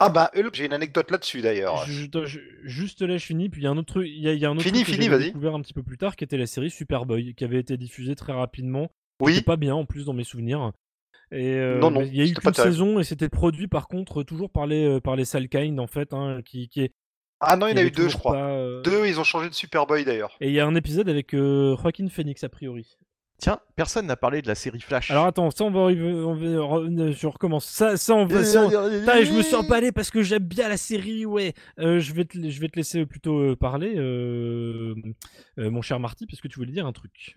[0.00, 1.84] Ah bah Hulk, j'ai une anecdote là-dessus d'ailleurs.
[1.86, 3.48] Je- je- je- juste là, je finis.
[3.48, 4.62] Puis il y a un autre truc, il y a, il y a un autre
[4.62, 5.26] Fini, truc que fini, j'avais vas-y.
[5.28, 8.16] découvert un petit peu plus tard, qui était la série Superboy, qui avait été diffusée
[8.16, 8.90] très rapidement.
[9.20, 10.72] Oui, C'était pas bien en plus dans mes souvenirs.
[11.30, 12.54] Et euh, Non, non, il y a eu terrible.
[12.56, 16.40] saison et c'était produit par contre toujours par les par les Salkind en fait, hein,
[16.44, 16.92] qui qui est.
[17.42, 18.32] ah non, il y en a eu deux, je crois.
[18.32, 20.36] pas, euh, Deux, ils ont changé de Superboy d'ailleurs.
[20.40, 22.96] Et il y a un épisode avec euh, Joaquin Phoenix a priori.
[23.38, 25.10] Tiens, personne n'a parlé de la série Flash.
[25.10, 27.64] Alors attends, ça on va, arriver- on va re- je recommence.
[27.64, 28.44] Ça ça on va.
[28.44, 31.52] ça, on- je me suis emballé parce que j'aime bien la série, ouais.
[31.80, 34.94] Euh, je, vais te, je vais te laisser plutôt euh, parler, euh,
[35.58, 37.36] euh, mon cher Marty, parce que tu voulais dire un truc.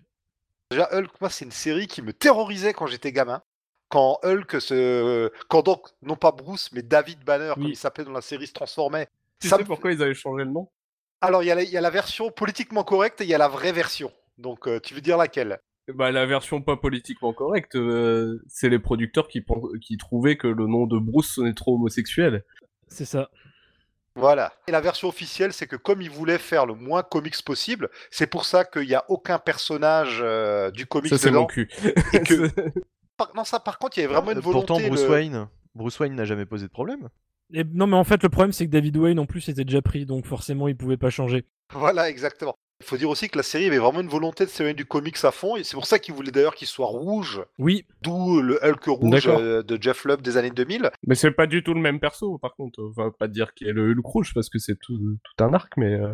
[0.70, 3.42] Déjà, Hulk, moi, c'est une série qui me terrorisait quand j'étais gamin.
[3.88, 5.30] Quand Hulk se.
[5.48, 7.70] Quand donc, non pas Bruce, mais David Banner, comme Oui.
[7.72, 9.08] il s'appelait dans la série, se transformait.
[9.40, 10.70] Tu Ça sais pourquoi ils avaient changé le nom?
[11.20, 13.34] Alors, il y, a la- il y a la version politiquement correcte et il y
[13.34, 14.12] a la vraie version.
[14.38, 15.58] Donc, euh, tu veux dire laquelle?
[15.94, 20.86] Bah la version pas politiquement correcte, euh, c'est les producteurs qui trouvaient que le nom
[20.86, 22.44] de Bruce sonnait trop homosexuel.
[22.88, 23.30] C'est ça.
[24.16, 24.52] Voilà.
[24.66, 28.26] Et la version officielle, c'est que comme ils voulaient faire le moins comics possible, c'est
[28.26, 31.42] pour ça qu'il n'y a aucun personnage euh, du comics Ça c'est dedans.
[31.42, 31.68] mon cul.
[32.12, 32.50] Et que-
[33.16, 34.66] Par- Non, ça, par contre, il y avait vraiment une volonté.
[34.66, 37.08] Pourtant, Bruce le- Wayne, Bruce Wayne n'a jamais posé de problème.
[37.52, 39.82] Et, non, mais en fait, le problème, c'est que David Wayne, en plus, était déjà
[39.82, 41.44] pris, donc forcément, il pouvait pas changer.
[41.72, 42.56] Voilà, exactement.
[42.80, 45.16] Il faut dire aussi que la série avait vraiment une volonté de s'éloigner du comics
[45.24, 48.58] à fond, et c'est pour ça qu'ils voulaient d'ailleurs qu'il soit rouge, Oui, d'où le
[48.62, 50.90] Hulk rouge euh, de Jeff Lubb des années 2000.
[51.06, 52.80] Mais c'est pas du tout le même perso, par contre.
[52.82, 55.54] On va pas dire qu'il est le Hulk rouge parce que c'est tout, tout un
[55.54, 55.94] arc, mais.
[55.94, 56.12] euh,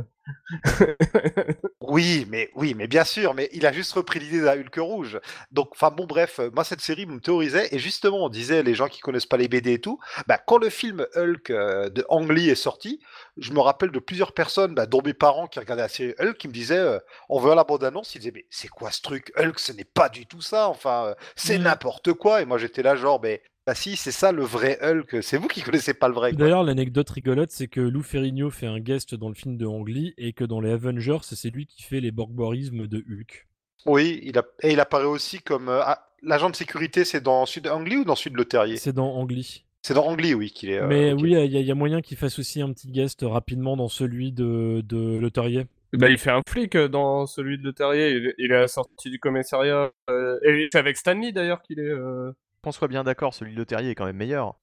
[1.81, 5.21] Oui, mais oui, mais bien sûr, mais il a juste repris l'idée d'un Hulk rouge.
[5.51, 8.75] Donc, enfin bon, bref, euh, moi cette série me théorisait et justement, on disait les
[8.75, 12.05] gens qui connaissent pas les BD et tout, bah, quand le film Hulk euh, de
[12.09, 13.01] Ang Lee est sorti,
[13.37, 16.37] je me rappelle de plusieurs personnes, bah, dont mes parents qui regardaient la série Hulk,
[16.39, 16.99] qui me disaient, euh,
[17.29, 20.09] en voyant la bande-annonce, ils disaient mais c'est quoi ce truc Hulk, ce n'est pas
[20.09, 21.65] du tout ça, enfin euh, c'est Mhm.
[21.65, 22.41] n'importe quoi.
[22.43, 25.23] Et moi j'étais là genre, mais bah si, c'est ça le vrai Hulk.
[25.23, 26.33] C'est vous qui connaissez pas le vrai.
[26.33, 29.87] D'ailleurs, l'anecdote rigolote, c'est que Lou Ferrigno fait un guest dans le film de Ang
[29.89, 33.47] Lee et que dans les Avengers, c'est lui qui fait les borborismes de Hulk.
[33.87, 34.45] Oui, il a...
[34.63, 37.05] et il apparaît aussi comme euh, ah, l'agent de sécurité.
[37.05, 39.65] C'est dans Sud Ang Lee ou dans Sud Le Terrier C'est dans Ang Lee.
[39.83, 40.79] C'est dans Ang Lee, oui, qu'il est.
[40.79, 42.91] euh, Mais oui, il y, a- il y a moyen qu'il fasse aussi un petit
[42.93, 45.67] guest rapidement dans celui de, de Le Terrier.
[45.93, 48.11] Bah, il fait un flic euh, dans celui de Le Terrier.
[48.13, 49.91] Il, il est à la sortie du commissariat.
[50.11, 51.83] euh, et c'est avec Stanley d'ailleurs qu'il est.
[51.83, 52.33] euh,
[52.63, 54.55] Qu'on soit bien d'accord, celui de Terrier est quand même meilleur.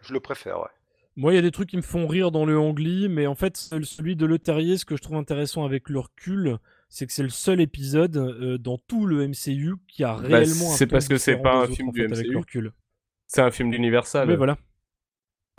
[0.00, 0.68] Je le préfère, ouais.
[1.18, 3.26] Moi, il y a des trucs qui me font rire dans le Ang Lee, mais
[3.26, 6.58] en fait, celui de Le Terrier, ce que je trouve intéressant avec le recul,
[6.90, 10.76] c'est que c'est le seul épisode euh, dans tout le MCU qui a réellement un
[10.76, 12.70] c'est parce que c'est pas un film du fait, avec MCU.
[13.26, 14.28] C'est un film d'Universal.
[14.28, 14.58] Mais voilà.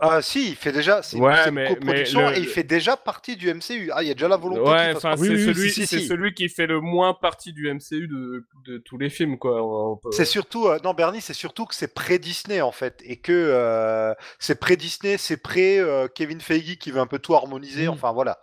[0.00, 2.62] Ah si, il fait déjà, c'est Ouais, une mais- coproduction mais le- et il fait
[2.62, 3.90] déjà partie du MCU.
[3.92, 4.60] Ah, il y a déjà la volonté.
[4.60, 6.06] Ouais, enfin, c'est Oui, celui, si, si, c'est si.
[6.06, 9.58] celui qui fait le moins partie du MCU de, de tous les films, quoi.
[10.00, 13.32] Peut- C'est surtout, euh, non Bernie, c'est surtout que c'est pré-Disney en fait, et que
[13.32, 17.86] euh, c'est pré-Disney, c'est pré-Kevin Feige qui veut un peu tout harmoniser.
[17.86, 17.90] Mm.
[17.90, 18.38] Enfin voilà.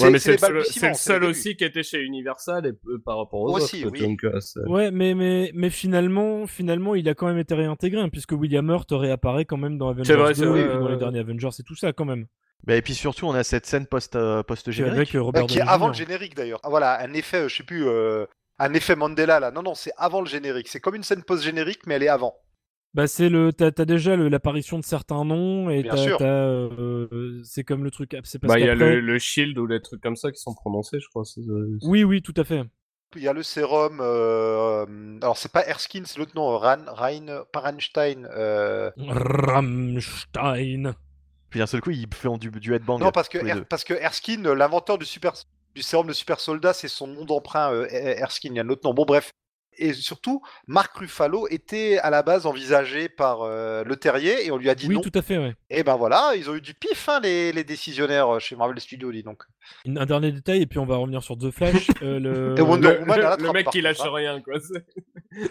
[0.00, 2.70] Ouais, mais c'est c'est le seul, c'est le c'est aussi qui était chez Universal et
[2.70, 3.92] euh, par rapport aux Aussi, autres.
[3.92, 4.00] oui.
[4.00, 8.00] Donc, euh, c'est- Ouais, mais, mais, mais finalement, finalement, il a quand même été réintégré,
[8.00, 10.88] hein, puisque William Hurt réapparaît quand même dans Avengers vrai, 2 c'est vrai, et dans
[10.88, 12.26] les derniers Avengers et tout ça quand même.
[12.64, 15.14] Bah, et puis surtout, on a cette scène post, euh, post-générique.
[15.14, 16.60] Avec Robert qui est avant le générique d'ailleurs.
[16.62, 18.24] Ah, voilà, un effet, euh, je sais plus, euh,
[18.58, 19.50] un effet Mandela là.
[19.50, 20.68] Non non, c'est avant le générique.
[20.68, 22.34] C'est comme une scène post-générique, mais elle est avant.
[22.94, 25.82] Bah c'est le t'as t'as déjà le- l'apparition de certains noms et
[26.20, 29.66] euh, c'est comme le truc c'est parce Bah, il y a le, le Shield ou
[29.66, 31.24] les trucs comme ça qui sont prononcés, je crois.
[31.24, 32.62] c'est- euh, c'est- oui oui tout à fait
[33.16, 33.98] Il y a le sérum.
[34.02, 34.84] euh,
[35.22, 36.58] alors c'est pas Erskine, c'est l'autre nom.
[36.58, 38.26] Ran, Rein, Parenstein.
[38.30, 40.94] euh, Rammstein
[41.50, 42.98] Puis d'un seul coup, ils font du, du headbang.
[43.00, 45.32] Non, parce que, Er- parce que Erskine, l'inventeur du, super,
[45.74, 48.64] du sérum de super soldat, c'est son nom d'emprunt, euh, Er- Erskine, il y a
[48.64, 48.94] un autre nom.
[48.94, 49.30] Bon, bref.
[49.78, 54.58] Et surtout, Marc Ruffalo était à la base envisagé par euh, Le Terrier et on
[54.58, 55.00] lui a dit oui non.
[55.00, 57.64] tout à fait ouais Et ben voilà, ils ont eu du pif, hein, les, les
[57.64, 59.42] décisionnaires euh, chez Marvel Studios, dis donc.
[59.86, 62.54] Un dernier détail et puis on va revenir sur The Flash euh, le...
[62.58, 64.10] Et Wonder Le, Woman, mec qui lâche hein.
[64.12, 64.54] rien, quoi.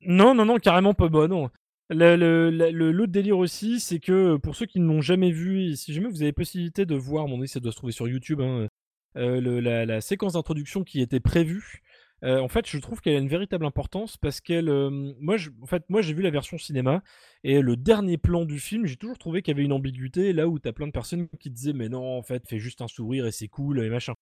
[0.00, 1.50] non non non carrément pas bon non
[1.90, 5.30] Le, le- le- le- l'autre délire aussi, c'est que pour ceux qui ne l'ont jamais
[5.32, 8.08] vu, si jamais vous avez possibilité de voir, mon avis, ça doit se trouver sur
[8.08, 8.68] YouTube, hein,
[9.16, 11.89] euh, le- la, la séquence d'introduction qui était prévue, euh,
[12.22, 14.90] en fait, je trouve qu'elle a une véritable importance parce qu'elle, euh,
[15.20, 17.02] moi, je- en fait, moi, j'ai vu la version cinéma
[17.44, 20.46] et le dernier plan du film, j'ai toujours trouvé qu'il y avait une ambiguïté là
[20.48, 23.26] où t'as plein de personnes qui disaient mais non, en fait, fais juste un sourire
[23.26, 24.14] et c'est cool et machin.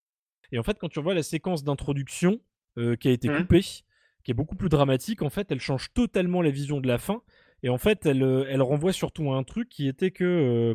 [0.53, 2.41] Et en fait, quand tu revois la séquence d'introduction
[2.79, 3.35] euh, qui a été Mhm.
[3.43, 3.63] coupée,
[4.25, 7.23] qui est beaucoup plus dramatique, en fait, elle change totalement la vision de la fin.
[7.63, 10.75] Et en fait, elle, euh, elle renvoie surtout à un truc qui était que, euh,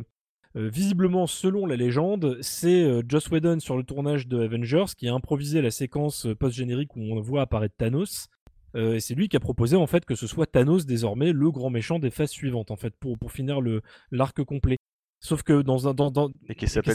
[0.54, 5.14] visiblement, selon la légende, c'est euh, Joss Whedon sur le tournage de Avengers qui a
[5.14, 8.28] improvisé la séquence euh, post-générique où on voit apparaître Thanos.
[8.76, 11.50] Euh, et c'est lui qui a proposé en fait que ce soit Thanos désormais le
[11.50, 14.76] grand méchant des phases suivantes en fait pour, pour finir le l'arc complet.
[15.20, 16.94] Sauf que dans un dans, dans- Et qui s'appelle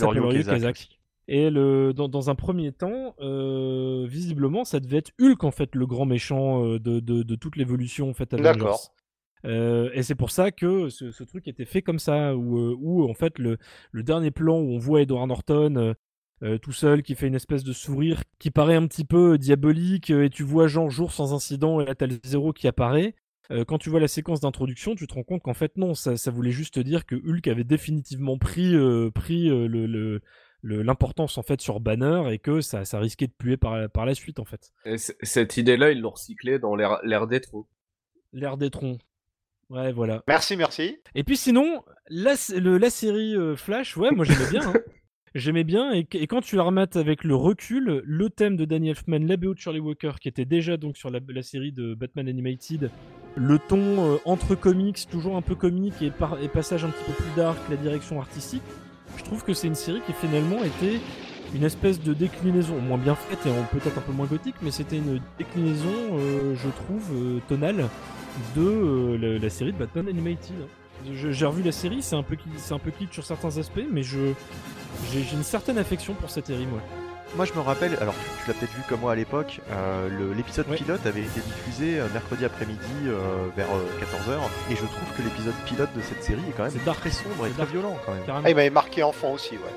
[1.31, 5.75] et le, dans, dans un premier temps, euh, visiblement, ça devait être Hulk en fait
[5.75, 8.57] le grand méchant euh, de, de, de toute l'évolution en fait Avengers.
[8.59, 8.93] D'accord.
[9.45, 12.75] Euh, et c'est pour ça que ce, ce truc était fait comme ça, où, euh,
[12.79, 13.57] où en fait le,
[13.91, 15.93] le dernier plan où on voit Edward Norton
[16.43, 20.09] euh, tout seul qui fait une espèce de sourire qui paraît un petit peu diabolique,
[20.09, 23.15] et tu vois genre jour sans incident et là t'as le zéro qui apparaît.
[23.51, 26.15] Euh, quand tu vois la séquence d'introduction, tu te rends compte qu'en fait non, ça,
[26.17, 28.75] ça voulait juste dire que Hulk avait définitivement pris,
[29.15, 30.21] pris le, le-
[30.61, 34.05] le- l'importance en fait sur Banner et que ça, ça risquait de puer par, par
[34.05, 34.71] la suite en fait.
[34.85, 37.65] Et cette idée-là, ils l'ont recyclée dans l'ère l'ère des trous.
[38.33, 38.99] L'air des troncs.
[39.69, 40.23] Ouais, voilà.
[40.27, 40.97] Merci, merci.
[41.15, 44.61] Et puis sinon, la, le- la série euh, Flash, ouais, moi j'aimais bien.
[44.67, 44.73] hein.
[45.35, 48.89] J'aimais bien, et, et quand tu la remates avec le recul, le thème de Danny
[48.89, 51.93] Elfman, la BO de Shirley Walker, qui était déjà donc sur la, la série de
[51.93, 52.89] Batman Animated,
[53.35, 57.03] le ton euh, entre comics, toujours un peu comique, et, par, et passage un petit
[57.05, 58.63] peu plus dark, la direction artistique,
[59.17, 60.99] je trouve que c'est une série qui finalement était
[61.53, 64.97] une espèce de déclinaison, moins bien faite et peut-être un peu moins gothique, mais c'était
[64.97, 67.85] une déclinaison, euh, je trouve, tonale
[68.55, 70.55] de euh, la, la série de Batman Animated.
[71.31, 74.03] J'ai revu la série, c'est un peu c'est un peu kitsch sur certains aspects, mais
[74.03, 74.33] je
[75.13, 76.81] j'ai une certaine affection pour cette série, moi.
[77.37, 80.33] Moi je me rappelle, alors tu, tu l'as peut-être vu comme moi à l'époque, euh,
[80.35, 80.75] l'épisode Ouais.
[80.77, 83.19] pilote avait été diffusé euh, mercredi après-midi euh,
[83.55, 84.39] vers 14h
[84.71, 86.99] et je trouve que l'épisode pilote de cette série est quand même dark.
[86.99, 87.71] très sombre et très dark.
[87.71, 88.23] violent quand même.
[88.27, 89.75] Ah, il m'avait marqué enfant aussi, ouais.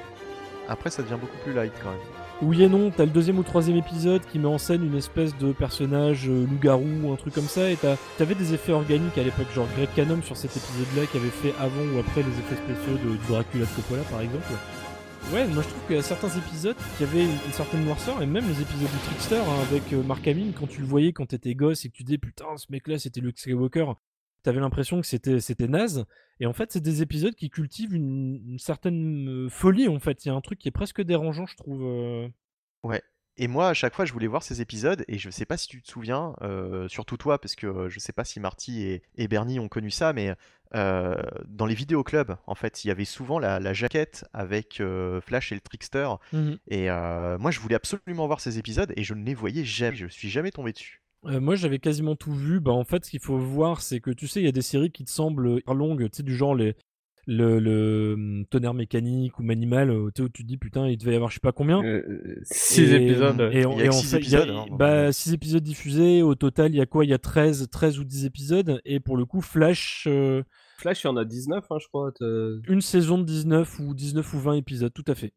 [0.68, 2.00] Après ça devient beaucoup plus light quand même.
[2.40, 5.36] Oui et non, t'as le deuxième ou troisième épisode qui met en scène une espèce
[5.38, 7.76] de personnage euh, loup-garou ou un truc comme ça, et
[8.18, 11.54] t'avais des effets organiques à l'époque, genre Greg Cannom sur cet épisode-là qui avait fait
[11.60, 14.52] avant ou après les effets spéciaux de Dracula de Coppola par exemple.
[15.32, 18.26] Ouais, moi je trouve qu'il y a certains épisodes qui avaient une, certaine noirceur, et
[18.26, 21.26] même les épisodes du Trickster hein, avec euh, Mark Hamill, quand tu le voyais quand
[21.26, 23.92] t'étais gosse et que tu disais putain ce mec-là c'était Luke Skywalker,
[24.43, 26.05] t'avais l'impression que c'était c'était naze.
[26.40, 30.24] Et en fait, c'est des épisodes qui cultivent une, une certaine folie en fait.
[30.24, 31.82] Il y a un truc qui est presque dérangeant, je trouve.
[31.84, 32.28] euh.
[33.38, 35.66] Et moi à chaque fois je voulais voir ces épisodes et je sais pas si
[35.66, 39.26] tu te souviens, euh, surtout toi parce que je sais pas si Marty et, et
[39.26, 40.34] Bernie ont connu ça, mais
[40.74, 41.16] euh,
[41.47, 45.51] dans les vidéoclubs en fait il y avait souvent la, la jaquette avec euh, Flash
[45.51, 46.09] et le Trickster
[46.66, 49.97] et euh, moi je voulais absolument voir ces épisodes et je ne les voyais jamais,
[49.97, 51.01] je suis jamais tombé dessus.
[51.26, 52.58] Euh, moi, j'avais quasiment tout vu.
[52.60, 54.62] Bah, en fait, ce qu'il faut voir, c'est que tu sais, il y a des
[54.62, 56.74] séries qui te semblent longues, tu sais, du genre les,
[57.28, 60.88] le, le hum, tonnerre mécanique ou Manimal, euh, tu sais, où tu te dis putain,
[60.88, 61.84] il devait y avoir je sais pas combien.
[61.84, 63.40] Euh, six Et, épisodes.
[63.40, 64.56] euh, Et, en- Il y a et que en six fait, il y a- épisodes,
[64.72, 66.22] hein, bah, 6 épisodes diffusés.
[66.22, 67.04] Au total, il y a quoi?
[67.04, 68.80] Il y a 13, 13 ou 10 épisodes.
[68.84, 70.42] Et pour le coup, Flash, euh,
[70.78, 72.10] Flash, il y en a 19, hein, je crois.
[72.10, 72.26] t'as-
[72.68, 75.32] une saison de 19 ou 19 ou 20 épisodes, tout à fait.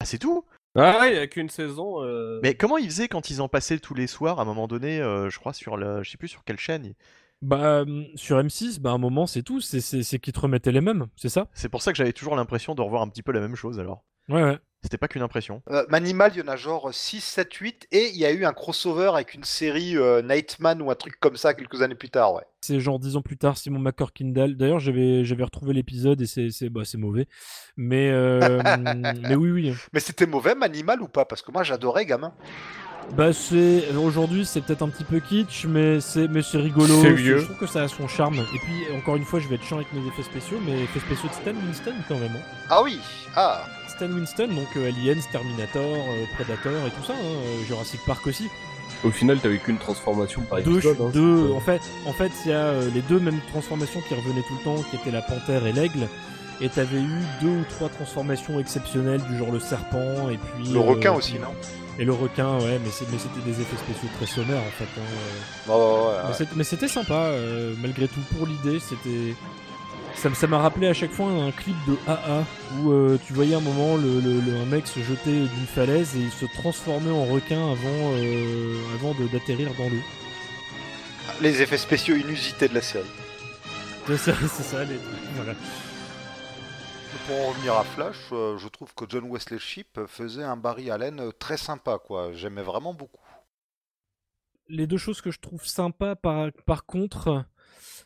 [0.00, 0.44] Ah c'est tout?
[0.76, 2.02] Ah ouais, il y a qu'une saison.
[2.02, 4.66] euh, Mais comment ils faisaient quand ils en passaient tous les soirs à un moment
[4.66, 6.94] donné, euh, je crois sur le, je sais plus sur quelle chaîne?
[7.42, 9.60] Bah, hum, sur M6, bah, à un moment, c'est tout.
[9.60, 11.46] C'est- C'est c'est qu'ils te remettaient les mêmes, c'est ça?
[11.52, 13.78] C'est pour ça que j'avais toujours l'impression de revoir un petit peu la même chose
[13.78, 14.04] alors.
[14.28, 14.58] Ouais, ouais.
[14.84, 15.62] C'était pas qu'une impression.
[15.70, 18.44] Euh, Manimal, il y en a genre 6, 7, 8, et il y a eu
[18.44, 22.10] un crossover avec une série euh, Nightman ou un truc comme ça quelques années plus
[22.10, 22.42] tard, ouais.
[22.60, 24.56] C'est genre dix ans plus tard, Simon McCorkindale.
[24.56, 27.26] D'ailleurs, j'avais j'avais retrouvé l'épisode et c'est c'est bah, c'est mauvais.
[27.78, 28.60] Mais euh,
[29.22, 29.74] mais oui oui.
[29.94, 31.24] Mais c'était mauvais Manimal ou pas?
[31.24, 32.34] Parce que moi j'adorais gamin.
[33.16, 36.94] Bah c'est aujourd'hui c'est peut-être un petit peu kitsch, mais c'est mais c'est rigolo.
[37.02, 37.38] C'est vieux.
[37.38, 38.36] Je trouve que ça a son charme.
[38.54, 41.00] Et puis encore une fois, je vais être chiant avec mes effets spéciaux, mais effets
[41.00, 42.32] spéciaux de Stan Winston quand même.
[42.34, 42.64] hein.
[42.70, 42.98] Ah oui
[43.36, 43.62] Ah
[43.96, 47.12] Stan Winston, donc euh, Aliens, Terminator, euh, Predator et tout ça.
[47.14, 48.48] hein, euh, Jurassic Park aussi.
[49.02, 50.96] Au final, t'as eu qu'une transformation par deux, épisode.
[51.00, 54.14] hein, deux- en fait, en fait, il y a euh, les deux mêmes transformations qui
[54.14, 56.08] revenaient tout le temps, qui étaient la panthère et l'aigle.
[56.60, 60.78] Et t'avais eu deux ou trois transformations exceptionnelles du genre le serpent et puis Le
[60.78, 61.48] euh, requin aussi, non?
[61.98, 64.84] Et le requin, ouais, mais c'est- mais c'était des effets spéciaux très sommaires en fait.
[64.84, 65.02] hein,
[65.68, 65.72] euh.
[65.72, 66.34] Ouais, ouais, ouais, Mais ouais.
[66.38, 68.20] c'est- Mais c'était sympa, euh, malgré tout.
[68.36, 69.34] Pour l'idée, c'était.
[70.14, 72.44] Ça m'a rappelé à chaque fois un clip de AA
[72.78, 76.16] où euh, tu voyais un moment le, le- le- un mec se jeter d'une falaise
[76.16, 80.02] et il se transformait en requin avant, euh, avant de- d'atterrir dans l'eau.
[81.42, 83.04] Les effets spéciaux inusités de la série.
[84.06, 84.96] C'est ça, c'est ça, les
[85.34, 85.54] voilà.
[87.26, 90.90] Pour en revenir à Flash, euh, je trouve que John Wesley Shipp faisait un Barry
[90.90, 92.32] Allen très sympa, quoi.
[92.34, 93.22] J'aimais vraiment beaucoup.
[94.68, 97.44] Les deux choses que je trouve sympas, par, par contre,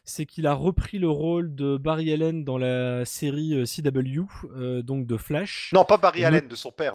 [0.08, 4.24] c'est qu'il a repris le rôle de Barry Allen dans la série euh, CW,
[4.56, 5.70] euh, donc de Flash.
[5.74, 6.92] Non, pas Barry Le- Allen, de son père.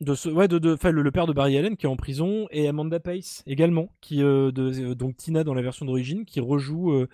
[0.00, 2.48] De ce, ouais, de, de, le, le père de Barry Allen qui est en prison
[2.50, 6.92] et Amanda Pace également, qui euh, de, donc Tina dans la version d'origine, qui rejoue
[6.92, 7.08] euh,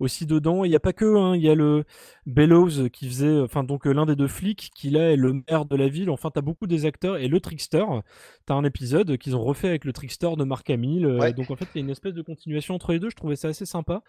[0.00, 0.64] aussi dedans.
[0.64, 1.84] Il n'y a pas que, hein, il y a le
[2.26, 5.76] Bellows qui faisait, enfin donc l'un des deux flics qui là est le maire de
[5.76, 6.10] la ville.
[6.10, 7.84] Enfin, t'as beaucoup des acteurs et le Trickster.
[8.46, 11.06] T'as un épisode qu'ils ont refait avec le Trickster de Mark Hamill.
[11.06, 11.32] euh.
[11.32, 13.10] Donc en fait, il y a une espèce de continuation entre les deux.
[13.10, 14.02] Je trouvais ça assez sympa.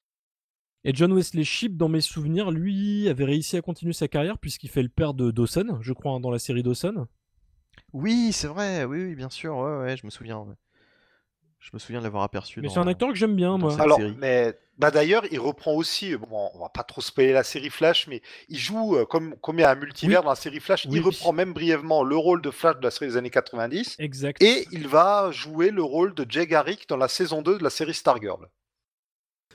[0.88, 4.69] Et John Wesley Shipp, dans mes souvenirs, lui avait réussi à continuer sa carrière puisqu'il
[4.69, 7.07] fait le père de Dawson, je crois, hein, dans la série Dawson.
[7.91, 10.38] Oui, c'est vrai, oui, oui, bien sûr, ouais, ouais, je me souviens.
[10.38, 10.53] ouais.
[11.59, 12.61] Je me souviens de l'avoir aperçu.
[12.61, 13.71] Mais c'est un acteur que j'aime bien, moi.
[13.71, 14.15] cette Alors, série.
[14.19, 16.15] mais bah d'ailleurs, il reprend aussi.
[16.15, 19.57] Bon, on va pas trop spoiler la série Flash, mais il joue euh, comme comme
[19.57, 20.86] il y a un multivers dans la série Flash.
[20.86, 20.97] Oui.
[20.97, 23.95] Il reprend même brièvement le rôle de Flash de la série des années 90.
[23.97, 24.39] Exact.
[24.43, 27.71] Et il va jouer le rôle de Jay Garrick dans la saison 2 de la
[27.71, 28.47] série Stargirl.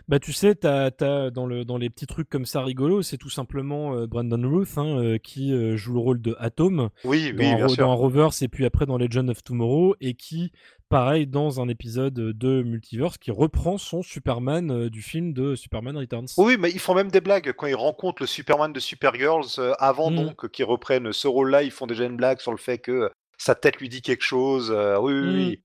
[0.09, 3.17] Bah tu sais, t'as, t'as dans, le, dans les petits trucs comme ça rigolos, c'est
[3.19, 7.33] tout simplement euh, Brandon Ruth hein, euh, qui euh, joue le rôle de Atom Oui,
[7.33, 7.85] dans, oui, un, bien ro- sûr.
[7.85, 10.51] dans un Rovers et puis après dans Legend of Tomorrow et qui,
[10.89, 16.27] pareil, dans un épisode de Multiverse, qui reprend son Superman du film de Superman Returns.
[16.39, 20.11] Oui, mais ils font même des blagues quand ils rencontrent le Superman de Supergirls avant
[20.11, 20.17] Mm.
[20.17, 21.63] donc qu'ils reprennent ce rôle-là.
[21.63, 24.71] Ils font déjà une blague sur le fait que sa tête lui dit quelque chose.
[25.01, 25.35] oui, oui, Mm.
[25.37, 25.61] oui.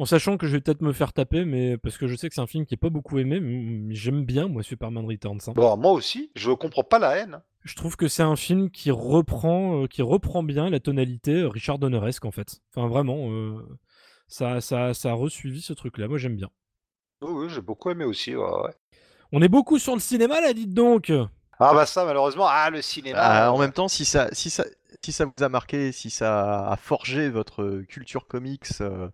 [0.00, 2.34] En sachant que je vais peut-être me faire taper, mais parce que je sais que
[2.34, 5.40] c'est un film qui est pas beaucoup aimé, mais j'aime bien moi Superman Returns.
[5.46, 5.52] hein.
[5.54, 7.42] Bon, moi aussi, je comprends pas la haine.
[7.64, 11.48] Je trouve que c'est un film qui reprend, euh, qui reprend bien la tonalité euh,
[11.48, 12.60] Richard Donneresque en fait.
[12.74, 13.62] Enfin vraiment, euh,
[14.26, 16.08] ça, ça, ça a resuivi ce truc-là.
[16.08, 16.48] Moi j'aime bien.
[17.20, 18.34] Oui, oui, j'ai beaucoup aimé aussi.
[18.34, 18.72] ouais, ouais.
[19.32, 21.12] On est beaucoup sur le cinéma là, dites donc.
[21.58, 23.18] Ah bah ça, malheureusement, ah le cinéma.
[23.20, 24.64] Ah, en même temps, si ça, si ça,
[25.04, 29.10] si ça vous a marqué, si ça a forgé votre culture comics euh,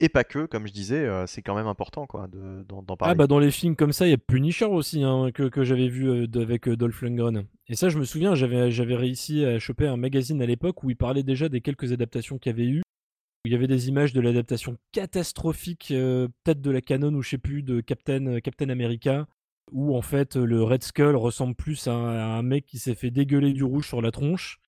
[0.00, 2.96] et pas que, comme je disais, euh, c'est quand même important quoi de- d'en d'en
[2.96, 3.12] parler.
[3.12, 5.64] Ah bah dans les films comme ça, il y a Punisher aussi hein, que, que
[5.64, 7.46] j'avais vu euh, avec euh, Dolph Lundgren.
[7.68, 10.90] Et ça, je me souviens, j'avais j'avais réussi à choper un magazine à l'époque où
[10.90, 12.78] il parlait déjà des quelques adaptations qu'il y avait eu.
[12.78, 17.22] Où il y avait des images de l'adaptation catastrophique, euh, peut-être de la canon ou
[17.22, 19.26] je sais plus, de Captain, euh, Captain America,
[19.72, 22.94] où en fait le Red Skull ressemble plus à un, à un mec qui s'est
[22.94, 24.58] fait dégueuler du rouge sur la tronche.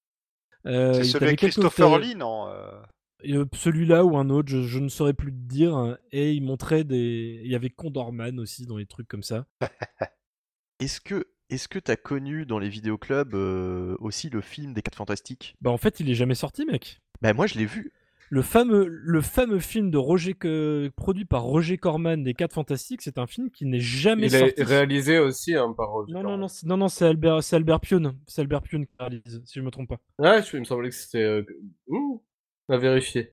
[0.67, 2.49] Euh, c'est celui avec Christopher Lee, non
[3.53, 5.99] celui-là ou un autre, je, je ne saurais plus te dire.
[6.13, 7.41] Et il montrait des.
[7.45, 9.47] Il y avait Condorman aussi dans les trucs comme ça.
[10.81, 14.95] Est-ce que, est-ce que t'as connu dans les vidéoclubs euh, aussi le film des 4
[14.97, 15.57] Fantastiques?
[15.61, 17.01] Bah en fait, il est jamais sorti, mec.
[17.21, 17.93] Bah moi je l'ai vu.
[18.31, 23.01] Le fameux, le fameux film de Roger que- produit par Roger Corman des 4 Fantastiques,
[23.03, 24.63] c'est un film qui n'est jamais Il est sorti.
[24.63, 26.41] réalisé aussi hein, par Roger Non, non, Corman.
[26.43, 28.15] non, c'est- non, non, c'est Albert, c'est Albert Pion.
[28.29, 29.99] C'est Albert Pion qui réalise, si je me trompe pas.
[30.19, 31.23] Ouais, je- il me semblait que c'était.
[31.25, 31.43] euh,
[31.89, 32.23] ouh,
[32.69, 33.33] à vérifier.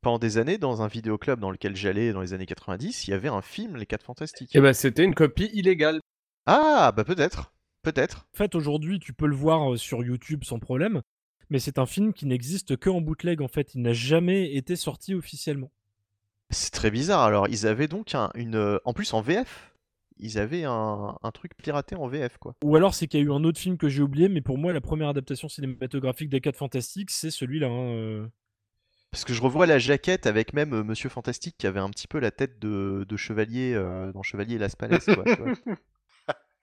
[0.00, 3.14] Pendant des années, dans un vidéoclub dans lequel j'allais dans les années 90, il y
[3.14, 4.54] avait un film Les 4 Fantastiques.
[4.54, 6.00] Et bah, c'était une copie illégale.
[6.46, 7.52] Ah bah peut-être,
[7.82, 8.26] peut-être.
[8.34, 11.02] En fait, aujourd'hui, tu peux le voir euh, sur YouTube sans problème,
[11.50, 13.42] mais c'est un film qui n'existe que en bootleg.
[13.42, 15.70] En fait, il n'a jamais été sorti officiellement.
[16.50, 17.22] C'est très bizarre.
[17.22, 19.74] Alors ils avaient donc un, une, euh, en plus en VF.
[20.20, 22.54] Ils avaient un, un truc piraté en VF quoi.
[22.64, 24.58] Ou alors, c'est qu'il y a eu un autre film que j'ai oublié, mais pour
[24.58, 27.68] moi, la première adaptation cinématographique des 4 Fantastiques, c'est celui-là.
[27.68, 28.26] hein, euh.
[29.18, 32.06] Parce que je revois la jaquette avec même euh, Monsieur Fantastique qui avait un petit
[32.06, 35.00] peu la tête de, de chevalier euh, dans Chevalier et Las Palais.
[35.00, 35.24] quoi.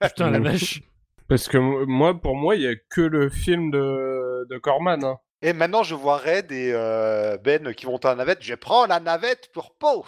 [0.00, 0.80] Putain, la vache.
[1.28, 5.04] Parce que moi, pour moi, il y a que le film de, de Corman.
[5.04, 5.18] hein.
[5.42, 8.42] Et maintenant, je vois Red et euh, Ben qui vont à la navette.
[8.42, 10.06] Je prends la navette pour Pau.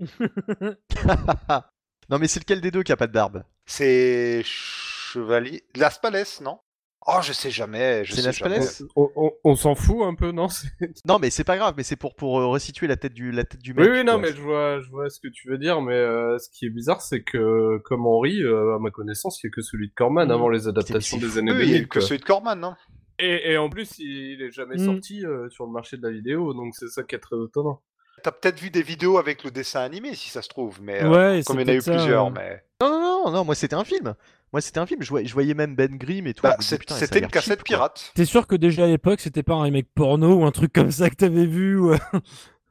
[2.10, 3.44] non mais c'est lequel des deux qui a pas de barbe?
[3.64, 5.62] C'est Chevalier.
[5.76, 6.58] Las Palais, non?
[7.06, 8.04] Oh, je sais jamais.
[8.04, 8.58] je C'est sais Las jamais.
[8.94, 10.48] On, on- on s'en fout un peu, non
[11.06, 13.44] Non mais c'est pas grave, mais c'est pour, pour euh, resituer la tête du, la
[13.44, 13.90] tête du Oui, mec.
[13.92, 14.20] oui, non, quoi.
[14.22, 16.70] mais je vois, je vois ce que tu veux dire, mais euh, ce qui est
[16.70, 19.94] bizarre, c'est que, comme Henri, euh, à ma connaissance, il n'y a que celui de
[19.94, 20.30] Corman Mhm.
[20.32, 21.88] avant les adaptations des années Oui, il y a 2000.
[21.88, 22.74] que celui de Corman, non?
[23.18, 24.84] Et, et en plus, il est jamais Mm.
[24.86, 27.80] sorti euh, sur le marché de la vidéo, donc c'est ça qui est très étonnant.
[28.22, 31.08] T'as peut-être vu des vidéos avec le dessin animé, si ça se trouve, mais euh,
[31.38, 33.54] Ouais, comme il y en a eu ça, plusieurs, mais Non, non, non, non, moi
[33.54, 34.14] c'était un film.
[34.52, 35.02] Moi c'était un film.
[35.02, 36.42] Je voyais, je voyais même Ben Grimm et tout.
[36.42, 38.12] Bah, c'était une cassette cheap, pirate.
[38.14, 40.90] T'es sûr que déjà à l'époque, c'était pas un remake porno ou un truc comme
[40.90, 41.94] ça que t'avais vu ou...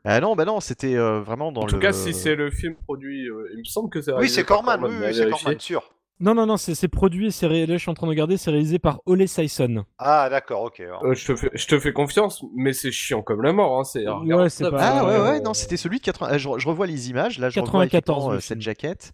[0.05, 1.71] Ah non, bah non, c'était euh, vraiment dans En le.
[1.73, 4.35] tout cas, si c'est le film produit, euh, il me semble que c'est Oui, réalisé
[4.35, 5.29] c'est par Corman, oui, oui, c'est.
[5.29, 5.91] Corman, sûr.
[6.21, 7.65] Non, non, non, c'est produit, c'est ré...
[7.65, 9.85] là je suis en train de regarder, c'est réalisé par Ole Sison.
[9.97, 10.79] Ah, d'accord, ok.
[10.79, 11.03] alors.
[11.05, 13.77] Euh, je, te fais, je te fais confiance, mais c'est chiant comme la mort.
[13.79, 16.27] Hein, c'est Ouais, pas- Ah ouais, Euh, ouais, non, c'était celui de 80.
[16.31, 18.47] ah, Je, je revois les images, là, je revois 94, effectivement, le euh, film.
[18.47, 19.11] cette jaquette.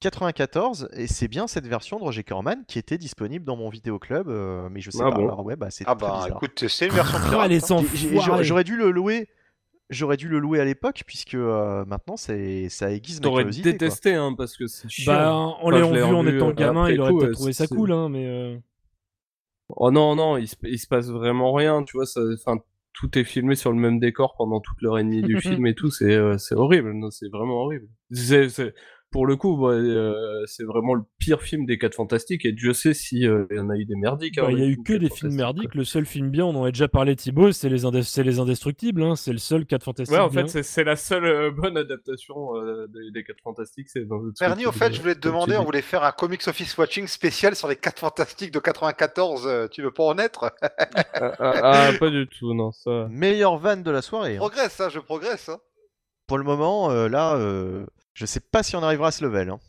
[0.00, 4.28] 94, et c'est bien cette version de Roger Corman qui était disponible dans mon vidéoclub,
[4.28, 5.16] euh, mais je sais Ah pas.
[5.16, 6.36] bon alors ouais, bah c'est Ah bah bizarre.
[6.36, 7.48] écoute, c'est une version Ah, pirate.
[7.50, 8.42] les hein.
[8.42, 9.28] J'aurais dû le louer.
[9.90, 13.70] J'aurais dû le louer à l'époque puisque euh, maintenant c'est ça aiguise ma T'aurais curiosité.
[13.70, 13.78] quoi.
[13.78, 15.12] détesté, hein, parce que c'est chiant.
[15.12, 17.32] Bah, en Enfin, l'ayant je l'ai vu en étant euh, gamin, il aurait peut-être euh,
[17.32, 18.26] trouvé ça cool, hein, mais.
[18.26, 18.56] euh,
[19.68, 22.58] Oh non, non, il se, il se passe vraiment rien, tu vois, ça, enfin,
[22.92, 25.74] tout est filmé sur le même décor pendant toute l'heure et demie du film et
[25.74, 27.88] tout, c'est euh, c'est horrible, non, c'est vraiment horrible.
[29.14, 32.72] Pour le coup, ouais, euh, c'est vraiment le pire film des 4 Fantastiques, et Dieu
[32.72, 34.34] sait si euh, il y en a eu des merdiques.
[34.38, 35.76] bah, hein, Il y a eu que des films merdiques.
[35.76, 38.40] Le seul film bien, on en a déjà parlé, Thibaut, c'est les, Indé- c'est les
[38.40, 39.04] Indestructibles.
[39.04, 39.14] Hein.
[39.14, 39.84] C'est le seul 4 quoi.
[39.92, 40.18] fantastiques.
[40.18, 40.42] Ouais, en bien.
[40.42, 43.88] fait, c'est, c'est la seule euh, bonne adaptation euh, des, des 4 Fantastiques.
[43.88, 46.48] C'est dans le Bernie, au fait, je voulais te demander, on voulait faire un Comics
[46.48, 49.46] Office Watching spécial sur les 4 fantastiques de 94.
[49.46, 50.52] euh, Tu veux pas en être?
[50.60, 50.70] Ah,
[51.14, 53.06] ah, ah, pas du tout, non, ça.
[53.10, 54.32] Meilleure vanne de la soirée.
[54.32, 54.40] Je hein.
[54.40, 55.48] progresse, hein, je progresse.
[55.50, 55.58] hein.
[56.26, 59.50] Pour le moment, euh, là, euh, je sais pas si on arrivera à ce level.
[59.50, 59.60] hein.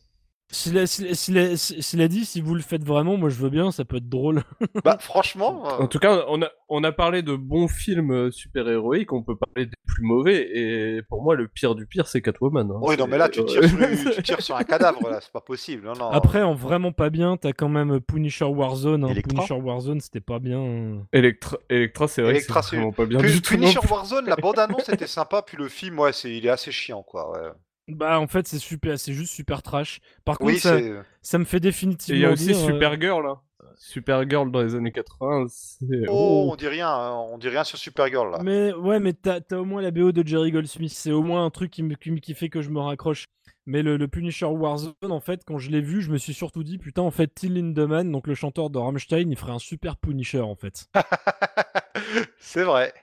[0.51, 3.83] Cela, cela- cela- cela dit, si vous le faites vraiment, moi je veux bien, ça
[3.83, 4.43] peut être drôle.
[4.85, 8.31] Bah, franchement, euh, En tout cas, on a, on a parlé de bons films euh,
[8.31, 12.21] super-héroïques, on peut parler des plus mauvais, et pour moi, le pire du pire, c'est
[12.21, 12.69] Catwoman.
[12.69, 12.79] hein.
[12.83, 15.41] oui, non, mais là, tu tires, sur, tu tires sur un cadavre, là, c'est pas
[15.41, 15.87] possible.
[15.87, 16.09] Non, non.
[16.11, 19.03] Après, en vraiment pas bien, t'as quand même Punisher Warzone.
[19.03, 19.07] hein.
[19.07, 19.33] Electra.
[19.45, 21.01] Punisher Warzone, c'était pas bien.
[21.11, 23.55] Electra, Electra c'est vrai Electra, que c'est vraiment pas bien Pu- du tout.
[23.55, 23.79] non Punisher.
[23.89, 27.31] Warzone, la bande-annonce était sympa, puis le film, ouais, c'est, il est assez chiant, quoi.
[27.31, 27.49] ouais.
[27.87, 30.01] Bah, en fait, c'est super, c'est juste super trash.
[30.23, 30.91] Par contre, Oui, ça, c'est.
[31.21, 33.41] ça me fait définitivement il y a aussi dire, euh, Supergirl, hein.
[33.77, 35.85] Supergirl dans les années 80, c'est...
[36.07, 38.39] Oh, on dit rien, hein, on dit rien sur Supergirl, là.
[38.43, 40.91] Mais ouais, mais t'as t'as au moins la BO de Jerry Goldsmith.
[40.93, 43.25] C'est au moins un truc qui, me, qui, me- qui fait que je me raccroche.
[43.67, 46.63] Mais le, le Punisher Warzone, en fait, quand je l'ai vu, je me suis surtout
[46.63, 49.97] dit, putain, en fait, Till Lindemann, donc le chanteur de Rammstein, il ferait un super
[49.97, 50.87] Punisher, en fait.
[52.39, 52.93] c'est vrai.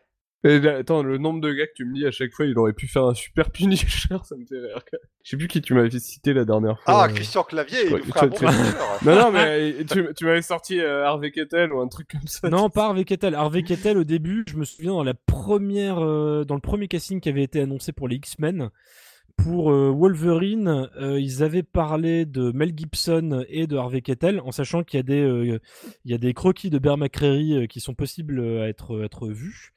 [0.45, 2.73] Et attends, le nombre de gars que tu me dis à chaque fois, il aurait
[2.73, 4.83] pu faire un super Punisher, ça me fait rire.
[5.23, 7.03] Je sais plus qui tu m'avais cité la dernière fois.
[7.03, 7.13] Ah, euh.
[7.13, 9.11] Christian Clavier, il nous ferait un bon.
[9.11, 12.27] Non, non, mais euh, tu, tu m'avais sorti euh, Harvey Kettel ou un truc comme
[12.27, 12.49] ça.
[12.51, 13.35] non, pas Harvey Kettel.
[13.35, 17.21] Harvey Kettel, au début, je me souviens dans la première, euh, dans le premier casting
[17.21, 18.71] qui avait été annoncé pour les X-Men,
[19.37, 24.53] pour euh, Wolverine, euh, ils avaient parlé de Mel Gibson et de Harvey Kettel, en
[24.53, 25.59] sachant qu'il y a des, euh,
[26.05, 29.05] il y a des croquis de Bear McCreary euh, qui sont possibles à être, à
[29.05, 29.73] être vus.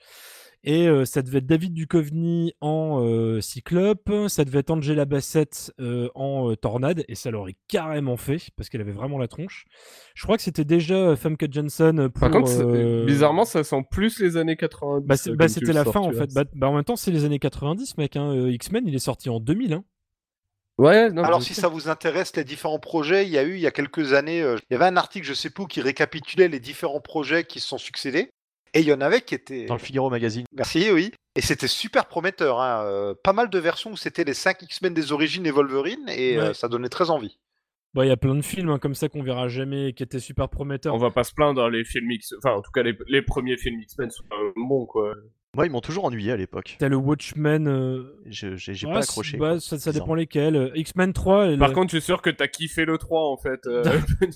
[0.68, 5.72] Et euh, ça devait être David Duchovny en euh, Cyclope, ça devait être Angela Bassett
[5.80, 9.66] euh, en euh, Tornade, et ça l'aurait carrément fait, parce qu'elle avait vraiment la tronche.
[10.16, 12.20] Je crois que c'était déjà Famke Johnson pour...
[12.20, 15.06] Par contre, euh, bizarrement, ça sent plus les années 90.
[15.08, 16.34] bah, bah, c'était la sors, fin en fait.
[16.34, 18.16] Bah, bah, en même temps, c'est les années 90, mec.
[18.16, 18.34] Hein.
[18.34, 19.74] euh, X-Men, il est sorti en 2000.
[19.74, 19.84] Hein.
[20.78, 23.62] Ouais, non, Alors, si ça vous intéresse, les différents projets, il y a eu, il
[23.62, 25.80] y a quelques années, euh, il y avait un article, je sais plus, où, qui
[25.80, 28.32] récapitulait les différents projets qui se sont succédés.
[28.76, 29.66] Et il y en avait qui étaient.
[29.66, 30.46] Dans le Figaro Magazine.
[30.54, 31.12] Merci, oui.
[31.36, 32.60] Et c'était super prometteur.
[32.62, 32.84] Hein.
[32.86, 36.38] euh, pas mal de versions où c'était les 5 X-Men des origines et Wolverine, et
[36.38, 37.40] euh, ça donnait très envie.
[37.94, 40.20] Bah, il y a plein de films hein, comme ça qu'on verra jamais, qui étaient
[40.20, 40.94] super prometteurs.
[40.94, 42.34] On va pas se plaindre, les films X...
[42.38, 44.24] Enfin, en tout cas, les, les premiers films X-Men sont
[44.58, 45.14] bons, quoi.
[45.56, 46.76] Moi, ils m'ont toujours ennuyé à l'époque.
[46.80, 47.70] T'as le Watchmen.
[47.70, 49.38] euh, Je- J'ai j'ai ouais, pas accroché.
[49.38, 50.58] bah, ça, ça dépend lesquels.
[50.58, 51.52] Euh, X-Men 3.
[51.52, 53.66] et Par le- contre, je suis sûr que t'as kiffé le 3, en fait.
[53.68, 53.84] euh,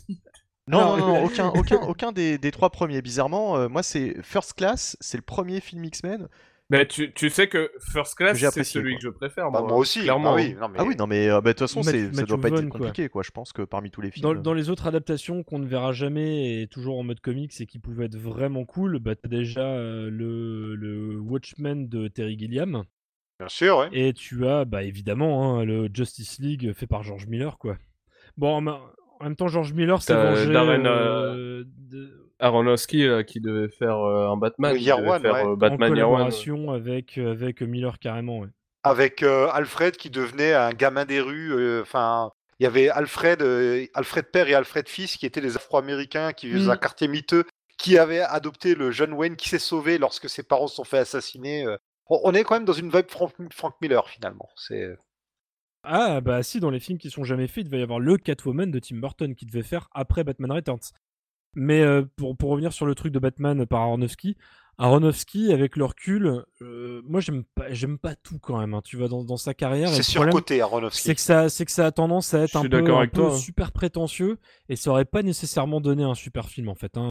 [0.70, 3.02] Non, Alors, non, non, aucun, aucun, aucun des, des trois premiers.
[3.02, 6.28] Bizarrement, euh, moi, c'est First Class, c'est le premier film X-Men.
[6.70, 8.98] Bah, tu, tu sais que First Class, c'est celui quoi.
[9.00, 10.34] que je préfère, Bah, moi, moi aussi, clairement.
[10.34, 10.76] ah oui, non, mais...
[10.80, 12.70] Ah oui, non, mais euh, bah, de toute façon, Matthew- ça doit pas être Vaughn,
[12.70, 12.80] quoi.
[12.82, 13.24] compliqué, quoi.
[13.26, 14.22] Je pense que parmi tous les films.
[14.22, 17.60] Dans, euh, dans les autres adaptations qu'on ne verra jamais et toujours en mode comics
[17.60, 22.38] et qui pouvaient être vraiment cool, bah, t'as déjà euh, le, le Watchmen de Terry
[22.38, 22.84] Gilliam
[23.40, 23.88] Bien sûr, ouais.
[23.94, 27.78] et tu as bah, évidemment hein, le Justice League fait par George Miller quoi.
[28.38, 28.62] Bon
[29.20, 33.68] en, en même temps George Miller s'est vengé Darren, euh, de- Aronofsky, là, qui devait
[33.70, 35.44] faire euh, un Batman, qui devait One, faire ouais.
[35.44, 36.16] euh, en Batman Year One.
[36.18, 38.48] collaboration avec euh, avec Miller carrément ouais.
[38.84, 41.52] Avec euh, Alfred qui devenait un gamin des rues.
[41.54, 45.58] euh, Enfin, il y avait Alfred, euh, Alfred père et Alfred fils qui étaient des
[45.58, 46.72] Afro-Américains qui vivaient dans Mm.
[46.72, 47.44] un quartier miteux,
[47.78, 50.98] qui avaient adopté le jeune Wayne qui s'est sauvé lorsque ses parents se sont fait
[51.00, 51.66] assassiner.
[51.66, 51.76] euh.
[52.10, 54.48] On on est quand même dans une vibe Frank, Frank Miller finalement.
[54.56, 54.96] C'est
[55.84, 58.18] Ah bah si dans les films qui sont jamais faits, il devait y avoir le
[58.18, 60.92] Catwoman de Tim Burton qui devait faire après Batman Returns.
[61.56, 64.36] Mais euh, pour, pour revenir sur le truc de Batman par Aronofsky,
[64.78, 68.74] Aronofsky avec le recul, euh, moi j'aime pas j'aime pas tout quand même.
[68.74, 69.90] hein, tu vois dans, dans sa carrière.
[69.90, 71.02] et c'est surcoté Aronofsky.
[71.02, 73.38] C'est que ça, c'est que ça a tendance à être un peu, un hein.
[73.38, 74.38] super prétentieux
[74.70, 76.98] et ça aurait pas nécessairement donné un super film en fait.
[76.98, 77.10] hein.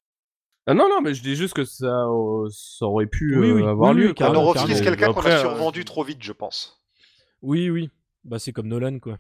[0.67, 3.55] Ah non, non, mais je dis juste que ça, euh, ça aurait pu Oui, euh,
[3.55, 4.15] oui, avoir oui, lieu.
[4.21, 6.83] Aronofsky, c'est quelqu'un qu'on a euh, survendu trop vite, je pense.
[7.41, 7.89] Oui oui,
[8.29, 9.19] bah c'est comme Nolan quoi.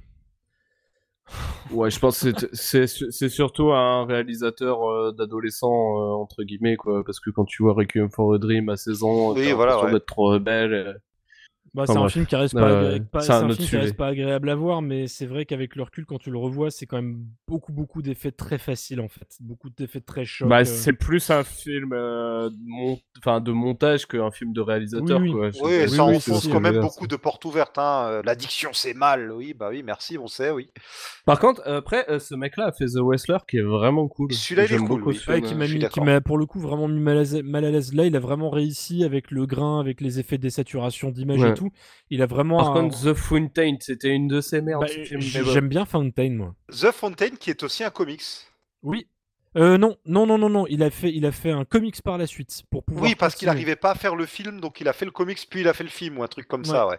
[1.70, 5.68] Ouais, je pense que c'est- c'est c'est surtout un réalisateur euh, d'adolescent,
[6.01, 7.05] euh, entre guillemets, quoi.
[7.05, 9.82] Parce que quand tu vois Requiem for a Dream à 16 ans, Oui, t'as voilà,
[9.85, 9.93] ouais.
[9.93, 11.01] d'être trop rebelle.
[11.78, 12.96] Bah, Enfin, c'est un film qui reste pas, ouais.
[12.98, 15.06] agré- pas- C'est c'est un un autre film qui reste pas agréable à voir, mais
[15.06, 18.32] c'est vrai qu'avec le recul, quand tu le revois, c'est quand même beaucoup, beaucoup d'effets
[18.32, 19.28] très faciles en fait.
[19.40, 20.48] Beaucoup d'effets très chocs.
[20.48, 20.64] Bah, euh.
[20.64, 25.30] c'est plus un film euh, de, mon- enfin, de montage qu'un film de réalisateur, Oui,
[25.32, 25.48] quoi.
[25.48, 27.78] Et ça oui, enfonce ce quand même beaucoup de portes ouvertes.
[27.78, 28.06] Hein.
[28.10, 29.30] Euh, L'addiction, c'est mal.
[29.30, 30.70] Oui, bah oui, merci, on sait, oui.
[31.26, 34.32] Par contre, après, euh, ce mec-là a fait The Wrestler qui est vraiment cool.
[34.32, 35.42] Celui-là, il est cool, beaucoup Ouais, film.
[35.42, 35.55] qui
[36.00, 37.94] m'a mis, pour le coup vraiment mis mal à, l'aise-.
[37.94, 41.50] Là, il a vraiment réussi avec le grain, avec les effets de désaturation d'image Ouais.
[41.50, 41.67] et tout.
[42.10, 42.58] Il a vraiment.
[42.58, 44.82] Par un- contre, The Fountain, c'était une de ces merdes.
[44.82, 45.20] Bah, bon.
[45.20, 46.54] J'aime bien Fountain, moi.
[46.70, 48.22] The Fountain, qui est aussi un comics.
[48.82, 49.06] Oui.
[49.56, 50.66] Euh, non, non, non, non, non.
[50.68, 53.04] Il a fait, il a fait un comics par la suite pour pouvoir.
[53.04, 55.38] Oui, parce qu'il n'arrivait pas à faire le film, donc il a fait le comics,
[55.50, 56.98] puis il a fait le film, ou un truc comme ça, ouais.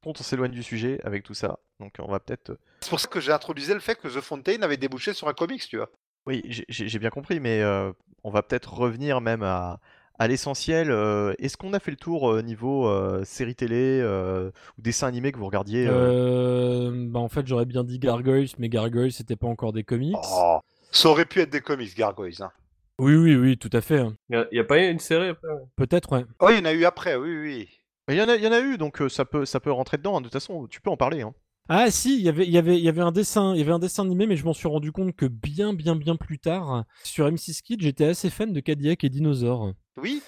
[0.00, 1.58] Par contre, on s'éloigne du sujet avec tout ça.
[1.80, 2.56] Donc on va peut-être.
[2.80, 5.32] C'est pour ça que j'ai introduisé le fait que The Fountain avait débouché sur un
[5.34, 5.90] comics, tu vois.
[6.26, 7.90] Oui, j'ai bien compris, mais euh,
[8.22, 9.80] on va peut-être revenir même à,
[10.18, 10.90] à l'essentiel.
[10.90, 15.06] euh, Est-ce qu'on a fait le tour euh, niveau euh, série télé euh, ou dessin
[15.06, 19.12] animé que vous regardiez euh, Euh, bah en fait, j'aurais bien dit Gargoyles, mais Gargoyles,
[19.12, 20.16] c'était pas encore des comics.
[20.32, 20.58] Oh.
[20.90, 22.42] Ça aurait pu être des comics, Gargoyles.
[22.42, 22.50] Hein.
[22.98, 23.98] Oui, oui, oui, tout à fait.
[24.00, 24.14] hein.
[24.30, 25.62] Il n'y a, pas eu une série après ouais.
[25.76, 26.24] Peut-être, ouais.
[26.40, 27.68] Oh, il y en a eu après, oui, oui.
[28.10, 29.70] Il y, en a, il y en a eu, donc euh, ça peut, ça peut
[29.70, 30.16] rentrer dedans.
[30.16, 30.20] hein.
[30.20, 31.20] De toute façon, tu peux en parler.
[31.20, 31.34] hein.
[31.68, 33.60] Ah si, il y avait, il y avait, il y avait un dessin, il y
[33.62, 36.38] avait un dessin animé, mais je m'en suis rendu compte que bien, bien, bien plus
[36.38, 39.74] tard, sur M6 Kids, j'étais assez fan de Cadillac et Dinosaures.
[40.00, 40.22] Oui,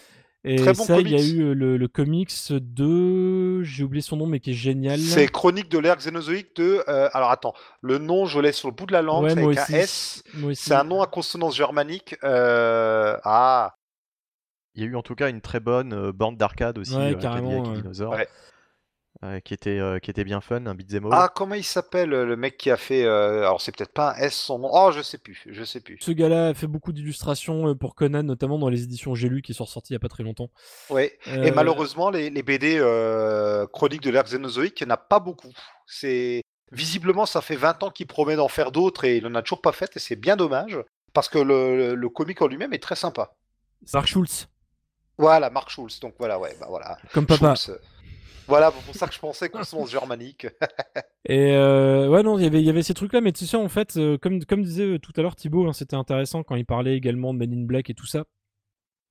[0.45, 4.01] Et Très bon ça, il y a eu euh, le, le comics de, j'ai oublié
[4.03, 4.99] son nom, mais qui est génial.
[4.99, 6.83] c'est Chronique de l'ère xénozoïque de...
[6.89, 9.41] euh, alors attends, le nom, je l'ai sur le bout de la langue, Ouais, c'est
[9.41, 9.75] moi avec aussi.
[9.75, 10.23] un S.
[10.55, 12.17] C'est un nom à consonance germanique.
[12.25, 13.75] euh, Ah,
[14.75, 17.13] Il y a eu en tout cas une très bonne euh, bande d'arcade aussi, Ouais,
[17.13, 17.75] euh, carrément, ouais.
[17.77, 18.29] Dinosaures, Ouais.
[19.23, 21.13] Euh, qui, était, euh, qui était bien fun, un beat'em all.
[21.15, 23.05] ah comment il s'appelle le mec qui a fait...
[23.05, 24.71] euh, Alors c'est peut-être pas un S son nom.
[24.73, 25.99] Oh, je sais plus, je sais plus.
[26.01, 29.43] Ce gars-là a fait beaucoup d'illustrations euh, pour Conan, notamment dans les éditions J'ai lu
[29.43, 30.51] qui sont sorties il y a pas très longtemps.
[30.89, 31.19] Ouais.
[31.27, 34.99] Et Euh, malheureusement, les, les BD euh, Chronique de l'ère xénozoïque, il n'y en a
[34.99, 35.53] pas beaucoup.
[35.87, 36.43] C'est
[36.73, 39.61] Visiblement, ça fait 20 ans qu'il promet d'en faire d'autres et il n'en a toujours
[39.61, 40.79] pas fait, et c'est bien dommage,
[41.13, 43.33] parce que le, le, le comic en lui-même est très sympa.
[43.93, 44.47] Mark Schultz,
[45.19, 46.97] Voilà, Mark Schulz, donc voilà, ouais, bah voilà.
[47.13, 47.57] comme papa.
[47.57, 47.77] Schulz.
[48.49, 50.47] Voilà, c'est pour ça que je pensais consonance germanique.
[51.29, 53.57] Et euh, ouais, non, il y avait- il y avait ces trucs-là, mais tu sais,
[53.57, 56.57] en fait, euh, comme, comme disait euh, tout à l'heure Thibaut, hein, c'était intéressant quand
[56.57, 58.25] il parlait également de Men in Black et tout ça.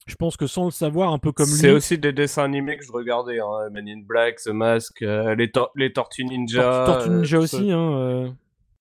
[0.08, 1.54] Je pense que sans le savoir, un peu comme lui.
[1.54, 3.70] C'est aussi des dessins animés que je regardais, hein.
[3.72, 6.64] Men in Black, The Mask, euh, les, tor- les Tortues Ninja.
[6.64, 7.98] Tortue Tortue euh, Ninja aussi, ce- hein.
[8.00, 8.30] euh,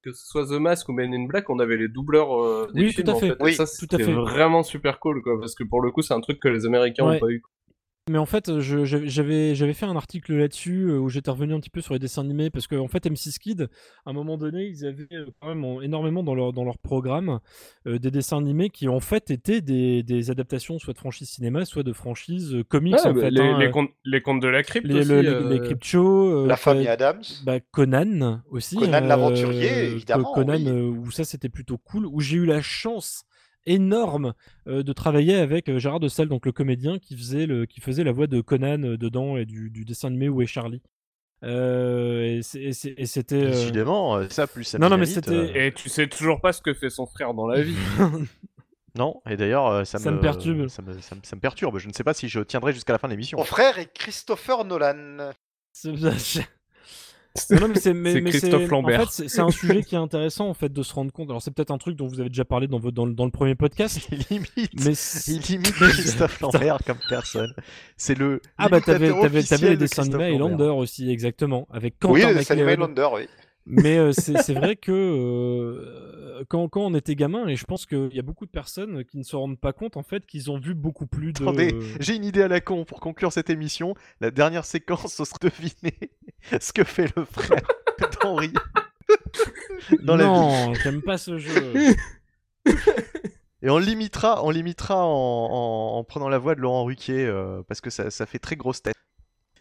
[0.03, 2.85] Que ce soit The Mask ou Men in Black, on avait les doubleurs euh, des
[2.85, 3.37] Oui, films, tout à en fait.
[3.47, 4.13] Et ça, c'était fait.
[4.13, 5.39] vraiment super cool, quoi.
[5.39, 7.17] Parce que pour le coup, c'est un truc que les Américains Ouais.
[7.17, 7.43] ont pas eu.
[8.09, 11.81] Mais en fait, j'avais fait un article là-dessus euh, où j'étais revenu un petit peu
[11.81, 13.69] sur les dessins animés parce qu'en en fait, M6 Kid,
[14.07, 16.79] à un moment donné, ils avaient euh, quand même en- énormément dans leur, dans leur
[16.79, 17.41] programme
[17.87, 21.65] euh, des dessins animés qui en fait étaient des, des adaptations soit de franchises cinéma,
[21.65, 23.31] soit de franchises euh, comics Ouais, en bah, fait.
[23.31, 25.09] les, hein, les contes, les contes de la crypte les, aussi.
[25.09, 27.23] le- les- euh, les Crypt Show, euh, La famille Adams.
[27.45, 28.77] bah, Conan aussi.
[28.77, 30.69] Conan euh, l'aventurier, évidemment, Conan, oui.
[30.69, 33.25] euh, où ça c'était plutôt cool, où j'ai eu la chance
[33.69, 34.35] énorme
[34.67, 37.81] euh, de travailler avec euh, Gérard de Salle, donc le comédien qui faisait, le, qui
[37.81, 40.83] faisait la voix de Conan euh, dedans et du, du dessin animé Où est Charlie.
[41.45, 43.47] Euh, et c'était.
[43.47, 46.61] Décidément, euh, ça plus ça Non, non, mais c'était- Et tu sais toujours pas ce
[46.61, 47.77] que fait son frère dans la vie.
[48.95, 50.67] Non, et d'ailleurs, euh, ça, Ça me perturbe.
[50.67, 51.79] Ça me, ça me- ça me perturbe.
[51.79, 53.39] Je ne sais pas si je tiendrai jusqu'à la fin de l'émission.
[53.39, 55.31] Mon frère est Christopher Nolan.
[57.35, 59.01] C'est- Non, non, mais c'est mais- C'est mais Christophe Lambert.
[59.01, 61.29] En fait, c'est- un sujet qui est intéressant en fait de se rendre compte.
[61.31, 63.25] Alors c'est peut-être un truc dont vous avez déjà parlé dans, votre, dans, le- dans
[63.27, 64.93] le premier podcast, Il imite, mais
[65.29, 67.53] il imite Christophe Lambert comme personne.
[67.97, 68.41] C'est le.
[68.57, 70.35] ah bah t'avais les de dessins animés.
[70.35, 72.73] Highlander aussi exactement avec Quentin Oui, les dessins animés.
[72.73, 73.29] Highlander, oui.
[73.71, 78.15] Mais euh, c'est vrai que euh, quand, quand on était gamin, et je pense qu'il
[78.15, 80.59] y a beaucoup de personnes qui ne se rendent pas compte en fait qu'ils ont
[80.59, 81.43] vu beaucoup plus de.
[81.43, 83.95] Attendez, j'ai une idée à la con pour conclure cette émission.
[84.21, 85.95] La dernière séquence, ce sera deviner
[86.61, 87.61] ce que fait le frère
[88.23, 88.53] d'Henri
[90.03, 90.31] dans la vie.
[90.31, 91.73] non, j'aime pas ce jeu.
[93.61, 97.63] Et on limitera, on limitera en, en- en prenant la voix de Laurent Ruquier euh,
[97.67, 98.95] parce que ça, ça fait très grosse tête.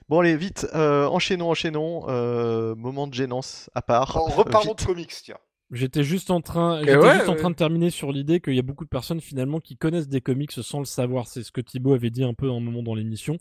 [0.10, 2.06] Bon allez vite, euh, enchaînons, enchaînons.
[2.08, 4.14] euh, moment de gênance à part.
[4.14, 4.80] Bon, reparlons Vite.
[4.82, 5.38] de comics, tiens.
[5.72, 7.38] J'étais juste en train, Et j'étais ouais, juste en ouais.
[7.40, 10.22] train de terminer sur l'idée qu'il y a beaucoup de personnes finalement qui connaissent des
[10.22, 11.28] comics sans le savoir.
[11.28, 13.38] C'est ce que Thibaut avait dit un peu à un moment dans l'émission.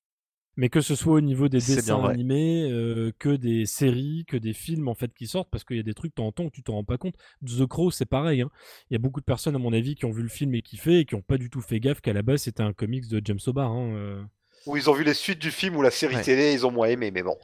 [0.59, 4.55] Mais que ce soit au niveau des dessins animés, euh, que des séries, que des
[4.55, 6.47] films en fait qui sortent, parce qu'il y a des trucs de temps en temps
[6.49, 7.15] que tu t'en rends pas compte.
[7.45, 8.41] The Crow, c'est pareil.
[8.41, 8.49] hein.
[8.91, 10.63] Il y a beaucoup de personnes à mon avis qui ont vu le film et
[10.63, 13.07] kiffé et qui ont pas du tout fait gaffe qu'à la base c'était un comics
[13.07, 13.71] de James O'Barr.
[13.71, 14.23] hein, euh.
[14.67, 16.23] Où ils ont vu les suites du film ou la série Ouais.
[16.23, 17.37] télé, ils ont moins aimé, mais bon.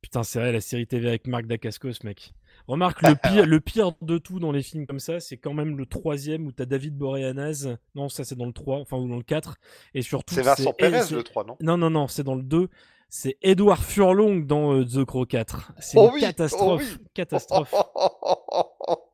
[0.00, 2.32] Putain, c'est vrai la série TV avec Marc Dacascos, mec.
[2.66, 5.76] Remarque, le pire, le pire de tout dans les films comme ça, c'est quand même
[5.76, 7.76] le troisième où t'as David Boreanaz.
[7.94, 9.56] Non, ça c'est dans le 3, enfin ou dans le 4.
[9.94, 11.56] Et surtout, C'est Vincent c'est- le 3, non?
[11.60, 12.68] Non, non, non, c'est dans le 2.
[13.08, 15.72] C'est Edouard Furlong dans euh, The Crow 4.
[15.80, 16.82] C'est Oh une oui, catastrophe.
[16.86, 17.06] oh oui.
[17.12, 17.74] Catastrophe.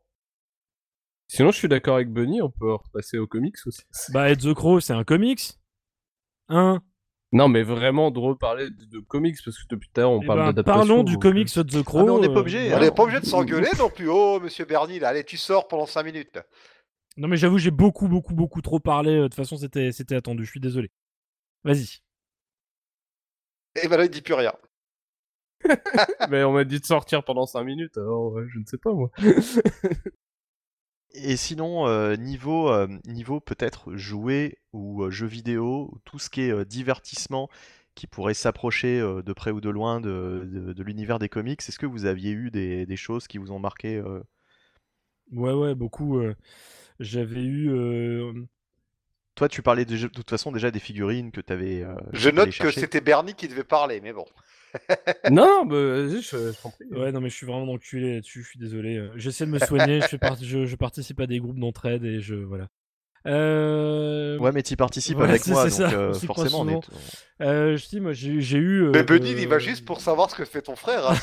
[1.28, 3.82] Sinon, je suis d'accord avec Bunny, on peut repasser aux comics aussi.
[4.10, 5.54] bah, The Crow, c'est un comics
[6.48, 6.80] Hein
[7.32, 10.22] Non, mais vraiment de reparler de, de comics, parce que depuis tout à l'heure, on
[10.22, 10.78] Eh parle ben, d'adaptation.
[10.86, 11.98] Parlons du donc, euh, comics The Crow.
[12.00, 14.08] Ah, mais on n'est pas euh, obligé, On n'est pas obligé de s'engueuler non plus.
[14.08, 16.38] Oh, monsieur Bernie, là, allez, tu sors pendant 5 minutes.
[17.16, 19.10] Non, mais j'avoue, j'ai beaucoup, beaucoup, beaucoup trop parlé.
[19.10, 20.44] euh, De toute façon, c'était c'était attendu.
[20.44, 20.90] Je suis désolé.
[21.64, 21.98] Vas-y.
[23.82, 24.52] Et ben là, il dit plus rien.
[26.30, 28.92] Mais on m'a dit de sortir pendant 5 minutes, alors ouais, je ne sais pas
[28.92, 29.10] moi.
[31.16, 36.30] Et sinon, euh, niveau, euh, niveau peut-être jouets ou euh, jeux vidéo, ou tout ce
[36.30, 37.48] qui est euh, divertissement
[37.94, 41.60] qui pourrait s'approcher euh, de près ou de loin de, de- de l'univers des comics,
[41.66, 44.20] est-ce que vous aviez eu des, des choses qui vous ont marqué euh,
[45.32, 46.18] Ouais, ouais, beaucoup.
[46.18, 46.34] euh,
[47.00, 47.70] J'avais eu.
[47.70, 48.32] euh,
[49.34, 51.84] Toi, tu parlais de, de toute façon déjà des figurines que tu avais.
[52.12, 54.24] Je note que c'était Bernie qui devait parler, mais bon.
[55.30, 56.84] Non, bah, vas-y, je, je t'en prie.
[56.90, 58.42] Ouais, non, mais je suis vraiment enculé là-dessus.
[58.42, 58.96] Je suis désolé.
[58.96, 60.00] euh, J'essaie de me soigner.
[60.00, 62.34] je, fais part- je, je participe à des groupes d'entraide et je.
[62.34, 62.68] Voilà.
[63.26, 64.38] Euh...
[64.38, 66.80] Ouais, mais tu participes Ouais, avec moi, c'est donc ça, euh, forcément, on est.
[67.42, 68.84] euh, je dis, moi, j'ai j'ai eu.
[68.84, 71.10] euh, Mais Benny, de- il va juste pour savoir ce que fait ton frère.
[71.10, 71.14] hein,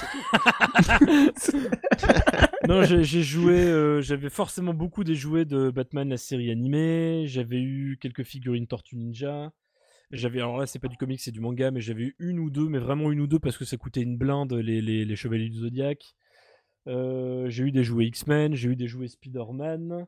[1.37, 1.67] c'est tout.
[2.67, 3.55] non, j'ai j'ai joué.
[3.57, 7.23] euh, J'avais forcément beaucoup des jouets de Batman, la série animée.
[7.27, 9.51] J'avais eu quelques figurines Tortue Ninja.
[10.13, 12.49] J'avais, alors là, c'est pas du comic, c'est du manga, mais j'avais eu une ou
[12.49, 15.15] deux, mais vraiment une ou deux parce que ça coûtait une blinde, les, les, les
[15.15, 16.15] Chevaliers du Zodiac.
[16.87, 20.05] Euh, j'ai eu des jouets X-Men, j'ai eu des jouets Spider-Man.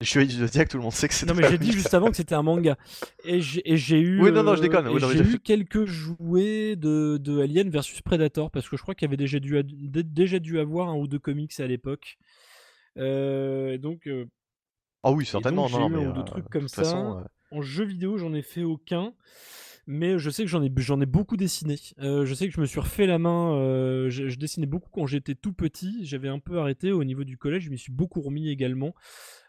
[0.00, 1.26] Les Chevaliers du Zodiac, tout le monde sait que c'est.
[1.26, 2.76] Non, mais j'ai dit juste avant que c'était un manga.
[3.24, 4.22] Et j'ai et j'ai eu.
[4.22, 4.86] Oui, non, non, je euh, déconne.
[4.88, 8.94] Oui, mais j'ai eu quelques jouets de, de Alien versus Predator parce que je crois
[8.94, 12.16] qu'il y avait déjà dû, déjà dû avoir un ou deux comics à l'époque.
[12.96, 14.26] Euh, donc, euh,
[15.02, 15.66] Ah oui, certainement.
[15.66, 16.82] j'ai non, eu un ou deux euh, trucs de comme toute ça.
[16.84, 19.14] façon, euh, en jeu vidéo, j'en ai fait aucun.
[19.90, 21.76] Mais je sais que j'en ai, j'en ai beaucoup dessiné.
[21.98, 23.54] Euh, je sais que je me suis refait la main.
[23.54, 26.04] euh, je, dessinais beaucoup quand j'étais tout petit.
[26.04, 27.62] J'avais un peu arrêté au niveau du collège.
[27.62, 28.94] Je m'y suis beaucoup remis également.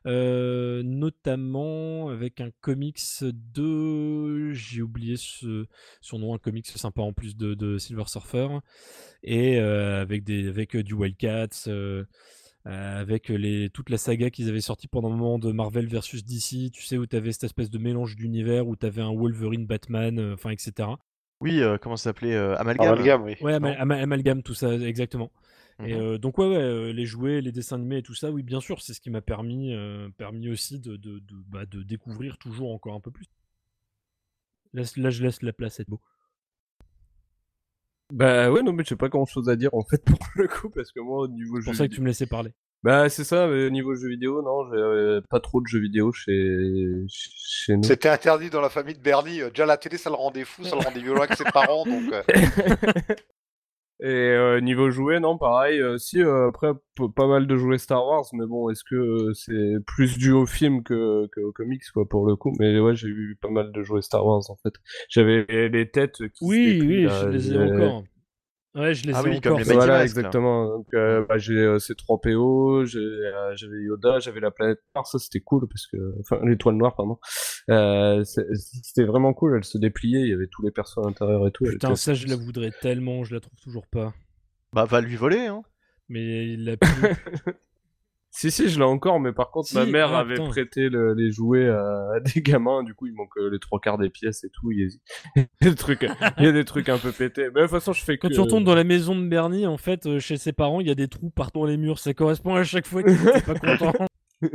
[0.06, 4.54] Euh, notamment avec un comics de.
[4.54, 5.66] J'ai oublié ce,
[6.00, 8.48] son nom, un comics sympa en plus de, de Silver Surfer.
[9.24, 11.68] Et avec, des, avec du Wildcats.
[12.70, 16.24] Euh, avec les, toute la saga qu'ils avaient sorti pendant un moment de Marvel versus
[16.24, 19.14] DC, tu sais, où tu avais cette espèce de mélange d'univers, où tu avais un
[19.14, 20.90] Wolverine, Batman, euh, enfin, etc.
[21.42, 22.88] Oui, euh, comment ça s'appelait euh, Amalgame.
[22.94, 23.36] Amalgame, oui.
[23.42, 23.80] Ouais, ama- Non.
[23.80, 25.32] ama- amalgame, tout ça, exactement.
[25.86, 26.00] Et Mhm.
[26.02, 28.60] euh, donc, ouais, ouais, euh, les jouets, les dessins animés et tout ça, oui, bien
[28.60, 32.38] sûr, c'est ce qui m'a permis, euh, permis aussi de, de, de, bah, de découvrir
[32.38, 33.28] toujours encore un peu plus.
[34.74, 36.02] Là, là, je laisse la place être beau.
[38.12, 40.70] Bah ouais, non, mais j'ai pas grand chose à dire en fait pour le coup,
[40.70, 42.04] parce que moi, au niveau C'est jeu pour ça que tu vidéo...
[42.04, 42.52] me laissais parler.
[42.82, 45.80] Bah c'est ça, mais au niveau jeu vidéo, non, j'ai euh, pas trop de jeux
[45.82, 46.56] vidéo chez,
[47.10, 47.84] chez nous.
[47.84, 49.42] C'était interdit dans la famille de Bernie.
[49.42, 51.86] euh, Déjà, la télé, ça le rendait fou, ça le rendait violent avec ses parents.
[51.86, 52.24] Donc, euh,
[54.02, 55.82] Et euh, niveau jouets, non, pareil.
[55.82, 56.72] euh, si, euh, après,
[57.16, 60.84] pas mal de jouets Star Wars, mais bon, est-ce que c'est plus dû au film
[60.84, 62.54] que, que aux comics, quoi, pour le coup?
[62.60, 64.74] Mais ouais, j'ai eu pas mal de jouets Star Wars, en fait.
[65.10, 68.04] J'avais les, têtes qui se Oui, oui, là, je les ai encore.
[68.76, 69.58] Ouais, je les Ah ai oui, comme encore.
[69.60, 69.74] les ça.
[69.74, 70.70] Mighty Voilà, exactement.
[70.78, 75.18] Donc, euh, bah, j'ai euh, C3PO, j'ai, euh, j'avais Yoda, j'avais la planète Mars, ça
[75.20, 77.18] c'était cool parce que, enfin, l'étoile noire, pardon.
[77.72, 81.48] Euh, c'était vraiment cool, elle se dépliait, il y avait tous les persos à l'intérieur
[81.48, 81.64] et tout.
[81.66, 84.14] Putain, ça, je la voudrais tellement, je la trouve toujours pas.
[84.74, 85.64] Bah, va lui voler, hein.
[86.08, 86.90] Mais il l'a plus.
[88.32, 90.50] Si, si, je l'ai encore, mais par contre, Si, ma mère ah, avait putain.
[90.50, 93.80] prêté le- les jouets à, à des gamins, du coup, il manque euh, les trois
[93.80, 94.72] quarts des pièces et tout.
[94.72, 94.88] Il y a,
[95.36, 96.08] il y a des trucs,
[96.38, 97.46] il y a des trucs un peu pétés.
[97.56, 98.28] Mais de toute façon, je fais que.
[98.28, 100.88] Quand tu retournes dans la maison de Bernie, en fait, euh, chez ses parents, il
[100.88, 101.98] y a des trous partout dans les murs.
[101.98, 103.94] Ça correspond à chaque fois qu'il était pas content.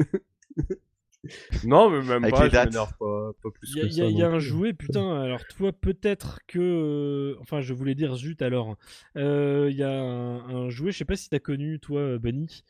[1.65, 2.75] Non, mais même Avec pas, les dates.
[2.75, 4.11] pas, pas plus Il y a, que il y a- ça.
[4.11, 4.47] il y a non un plus.
[4.47, 5.23] jouet, putain.
[5.23, 6.59] Alors, toi, peut-être que.
[6.61, 8.77] euh, Enfin, je voulais dire zut alors.
[9.17, 10.37] Euh, Il y a un,
[10.67, 12.63] un jouet, je sais pas si t'as connu, toi, Bunny.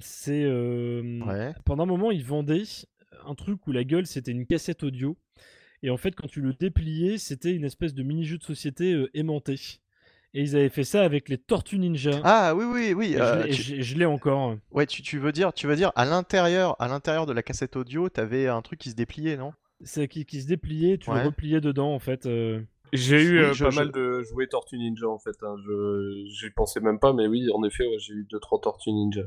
[0.00, 0.46] C'est.
[0.46, 1.52] Ouais.
[1.64, 2.62] Pendant un moment, ils vendaient
[3.26, 5.16] un truc où la gueule, c'était une cassette audio.
[5.82, 9.54] Et en fait, quand tu le dépliais, c'était une espèce de mini-jeu de société aimanté.
[10.32, 12.20] Et ils avaient fait ça avec les Tortues Ninja.
[12.22, 13.16] Ah oui, oui, oui.
[13.46, 14.56] Et je l'ai- tu- encore.
[14.70, 17.74] Ouais, tu, tu veux dire, tu veux dire à l'intérieur, à l'intérieur de la cassette
[17.76, 19.52] audio, t'avais un truc qui se dépliait, non?
[19.82, 21.20] C'est qui, qui se dépliait, tu Ouais.
[21.22, 22.26] le repliais dedans en fait.
[22.26, 22.60] euh.
[22.92, 25.36] J'ai eu Oui, euh, je- pas je- mal de jouets Tortue Ninja en fait.
[25.42, 25.54] Hein.
[25.64, 28.92] Je j'y pensais même pas, mais oui, en effet, ouais, j'ai eu deux trois Tortues
[28.92, 29.22] Ninja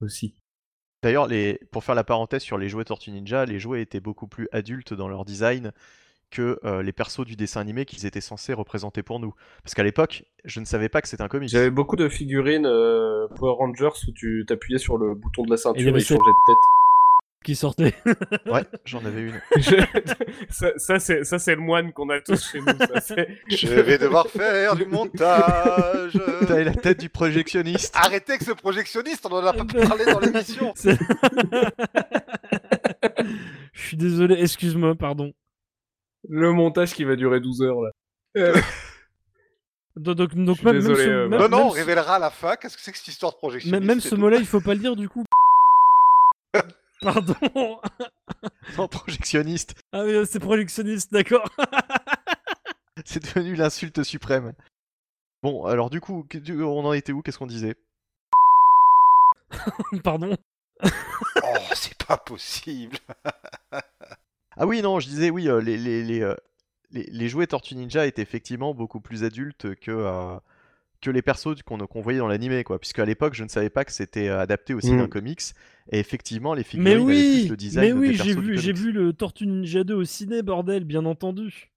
[0.00, 0.34] aussi.
[1.02, 1.58] D'ailleurs, les...
[1.72, 4.92] pour faire la parenthèse sur les jouets Tortue Ninja, les jouets étaient beaucoup plus adultes
[4.92, 5.72] dans leur design
[6.30, 9.34] que euh, les persos du dessin animé qu'ils étaient censés représenter pour nous.
[9.64, 11.48] Parce qu'à l'époque, je ne savais pas que c'était un comics.
[11.48, 15.56] J'avais beaucoup de figurines euh, Power Rangers où tu t'appuyais sur le bouton de la
[15.56, 16.79] ceinture et il changeait de
[17.44, 17.94] Qui sortait.
[18.46, 19.40] Ouais, j'en avais une.
[19.56, 19.84] Je-
[20.50, 22.66] ça, ça, c'est ça c'est le moine qu'on a tous chez nous.
[23.00, 23.14] Ça,
[23.48, 26.12] Je vais devoir faire du montage.
[26.46, 27.94] T'avais la tête du projectionniste.
[27.96, 30.74] Arrêtez avec ce projectionniste, on en a pas parlé dans l'émission.
[33.72, 35.32] Je suis désolé, excuse-moi, pardon.
[36.28, 37.90] le montage qui va durer 12 heures là.
[38.36, 38.54] Euh,
[39.96, 42.56] Donc, même, désolé, même ce, euh, même- Non, non, même on révélera à la fin
[42.56, 43.70] qu'est-ce que c'est que cette histoire de projection.
[43.70, 45.24] même, même ce mot-là, il faut pas le dire du coup.
[47.00, 47.34] Pardon.
[48.78, 49.74] Non, projectionniste.
[49.92, 51.48] Ah oui, c'est projectionniste, d'accord.
[53.04, 54.52] C'est devenu l'insulte suprême.
[55.42, 57.22] Bon, alors du coup, on en était où?
[57.22, 57.74] Qu'est-ce qu'on disait?
[60.04, 60.36] Pardon.
[60.82, 62.96] Oh, c'est pas possible.
[64.56, 66.34] Ah oui, non, je disais oui, euh, les, les, les, euh,
[66.90, 70.36] les, les jouets Tortue Ninja étaient effectivement beaucoup plus adultes que, euh,
[71.00, 72.78] que les persos qu'on voyait dans l'animé, quoi.
[72.78, 74.98] Puisque à l'époque, je ne savais pas que c'était euh, adapté aussi Mm.
[74.98, 75.40] d'un comics.
[75.92, 78.72] Et effectivement, les Mais figurines avaient plus oui, le design mais oui, j'ai vu, j'ai
[78.72, 78.84] comics.
[78.86, 81.70] vu le Tortue Ninja 2 au ciné, bordel, bien entendu.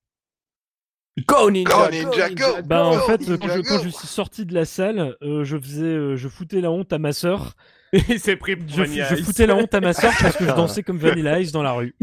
[1.28, 4.46] Go Ninja, Go Ninja, go Bah en fait, quand je, quand Go je suis sorti
[4.46, 7.56] de la salle, euh, je faisais, euh, je foutais la honte à ma sœur.
[8.10, 9.26] Il s'est pris pour Je, Vanilla je Ice.
[9.26, 11.74] foutais la honte à ma sœur parce que je dansais comme Vanilla Ice dans la
[11.74, 11.94] rue.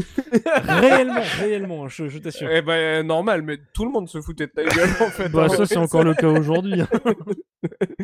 [0.62, 2.48] réellement, réellement, je, je t'assure.
[2.50, 5.28] Eh ben euh, normal, mais tout le monde se foutait de ta gueule en fait.
[5.28, 5.48] Bah hein.
[5.56, 6.80] ça c'est encore le cas aujourd'hui.
[6.80, 6.88] hein.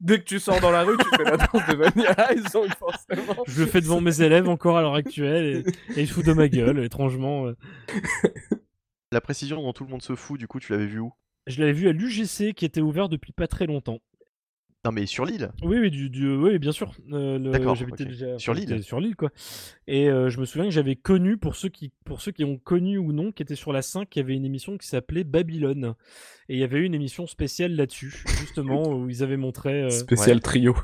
[0.00, 2.68] Dès que tu sors dans la rue, tu fais la danse de Vanilla Ice, donc
[2.78, 3.42] forcément.
[3.46, 5.64] Je le fais devant mes élèves encore à l'heure actuelle
[5.96, 7.46] et, et ils se foutent de ma gueule, étrangement.
[7.48, 7.56] euh.
[9.12, 11.12] La précision dont tout le monde se fout, du coup, tu l'avais vu où?
[11.46, 13.98] Je l'avais vu à l'UGC qui était ouvert depuis pas très longtemps.
[14.84, 15.50] Non, mais sur l'île.
[15.62, 16.92] Oui, oui, du, du- oui bien sûr.
[17.12, 18.82] Euh, le- D'accord, j'habitais déjà Sur l'île.
[18.82, 19.30] Sur l'île, quoi.
[19.86, 22.56] Et euh, je me souviens que j'avais connu, pour ceux, qui, pour ceux qui ont
[22.56, 25.22] connu ou non, qui était sur la 5, il y avait une émission qui s'appelait
[25.24, 25.94] Babylone.
[26.48, 29.82] Et il y avait eu une émission spéciale là-dessus, justement, où ils avaient montré.
[29.82, 30.74] euh, Spécial trio.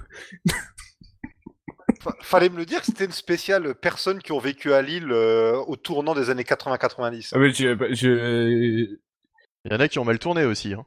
[2.02, 5.08] Fa- Fallait me le dire que c'était une spéciale personnes qui ont vécu à Lille
[5.10, 7.30] euh, au tournant des années 80-90.
[7.32, 7.72] Ah, mais j'ai
[9.64, 10.74] Il y en a qui ont mal tourné aussi.
[10.74, 10.84] Hein.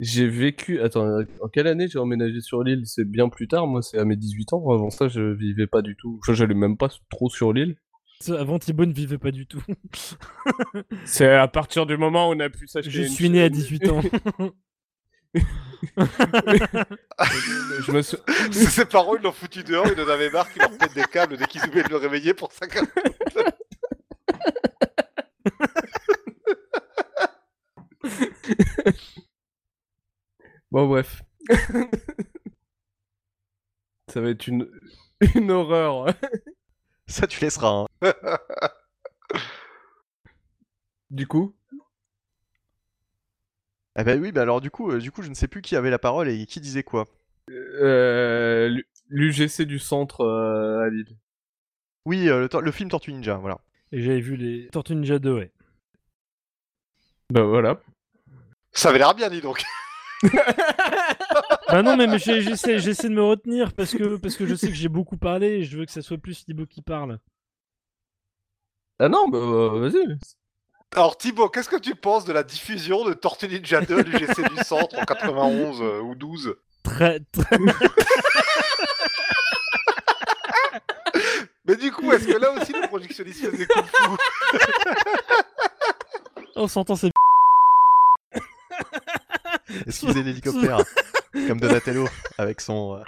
[0.00, 0.80] J'ai vécu.
[0.80, 2.82] Attends, en quelle année j'ai emménagé sur l'île?
[2.86, 4.70] C'est bien plus tard, moi, c'est à mes 18 ans.
[4.70, 6.18] Avant ça, je vivais pas du tout.
[6.22, 7.76] Enfin, j'allais même pas trop sur l'île.
[8.30, 9.62] Avant, Thibaut ne vivait pas du tout.
[11.04, 12.90] C'est à partir du moment où on a pu s'acheter.
[12.90, 14.00] Je une suis né à chaîne- 18 ans.
[17.86, 18.16] je me sou-
[18.50, 21.36] Ses parents, ils l'ont foutu dehors, ils en avaient marre qu'ils leur pètent des câbles
[21.36, 22.66] dès qu'ils oubliaient de le réveiller pour ça.
[30.70, 31.22] Bon, bref.
[34.12, 34.68] Ça va être une,
[35.34, 36.06] une horreur.
[37.06, 37.86] Ça, tu laisseras.
[38.02, 38.12] hein.
[41.10, 41.54] Du coup,
[43.94, 45.74] Ah bah oui, bah alors du coup, euh, du coup, je ne sais plus qui
[45.76, 47.06] avait la parole et qui disait quoi.
[47.50, 51.16] euh, l'UGC du centre euh, à Lille.
[52.06, 53.60] Oui, euh, le, tor- le film Tortue Ninja, voilà.
[53.92, 55.52] Et j'avais vu les Tortues Ninja 2, ouais.
[57.30, 57.80] Bah voilà.
[58.72, 59.64] Ça avait l'air bien, dis donc.
[61.68, 64.74] Bah non, mais, j'essaie, j'essaie de me retenir parce que, parce que je sais que
[64.74, 67.18] j'ai beaucoup parlé et je veux que ça soit plus Thibaut qui parle.
[68.98, 70.18] Ah non, bah euh, vas-y.
[70.94, 74.42] Alors Thibaut, qu'est-ce que tu penses de la diffusion de Tortue Ninja 2 du GC
[74.48, 77.58] du Centre en 91 euh, ou 12 Très, très...
[81.66, 84.02] Mais du coup, est-ce que là aussi le projectionniste faisait kung fu
[86.56, 87.10] On s'entend, c'est
[89.86, 90.78] Excusez l'hélicoptère,
[91.46, 92.08] comme Donatello
[92.38, 92.96] avec son.
[92.96, 93.02] euh,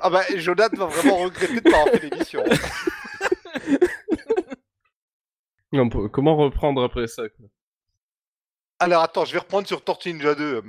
[0.00, 2.44] Ah bah, Jonathan va vraiment regretter de pas avoir fait l'émission.
[5.72, 7.46] Non, comment reprendre après ça quoi?
[8.78, 10.62] Alors attends, je vais reprendre sur Tortue Ninja 2.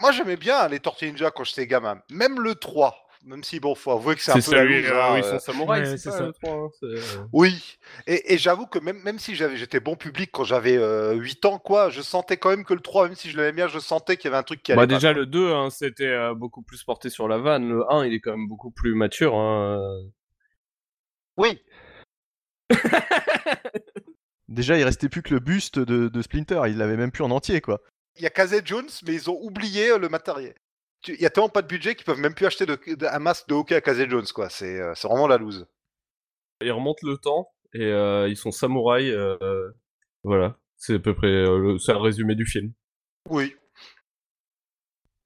[0.00, 2.00] Moi j'aimais bien les Tortue Ninja quand j'étais gamin.
[2.10, 2.96] Même le 3.
[3.26, 5.30] Même si bon, faut avouer que c'est un peu la loose, hein, où ils euh,
[5.30, 6.24] sont samouraïs, ouais, c'est ça, ça.
[6.26, 10.44] le hein, Oui, et, et j'avoue que même, même si j'avais, j'étais bon public quand
[10.44, 13.38] j'avais euh, 8 ans, quoi, je sentais quand même que le 3, même si je
[13.38, 15.20] l'aimais bien, je sentais qu'il y avait un truc qui allait Bah pas, déjà quoi.
[15.20, 18.20] le 2 hein, c'était euh, beaucoup plus porté sur la vanne, le 1 il est
[18.20, 19.80] quand même beaucoup plus mature hein.
[21.38, 21.62] Oui,
[24.54, 27.30] Déjà, il restait plus que le buste de, de Splinter, il l'avait même plus en
[27.30, 27.80] entier, quoi.
[28.16, 30.54] il y a Casey Jones, mais ils ont oublié euh, le matériel.
[31.02, 33.06] Tu- Il y a tellement pas de budget qu'ils peuvent même plus acheter de- de-
[33.06, 34.48] un masque de hockey à Casey Jones, quoi.
[34.48, 35.66] C'est, euh, c'est vraiment la loose.
[36.62, 39.12] ils remontent le temps et euh, ils sont samouraïs.
[39.12, 39.70] euh,
[40.22, 42.72] voilà, c'est à peu près euh, le, un résumé du film.
[43.28, 43.54] Oui.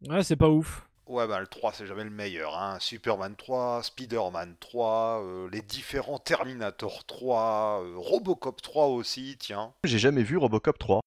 [0.08, 0.87] Ouais, c'est pas ouf.
[1.08, 2.56] Ouais, bah le 3, c'est jamais le meilleur.
[2.58, 2.76] Hein.
[2.80, 9.72] Superman 3, Spider-Man 3, euh, les différents Terminator 3, euh, Robocop 3 aussi, tiens.
[9.84, 11.00] J'ai jamais vu Robocop 3.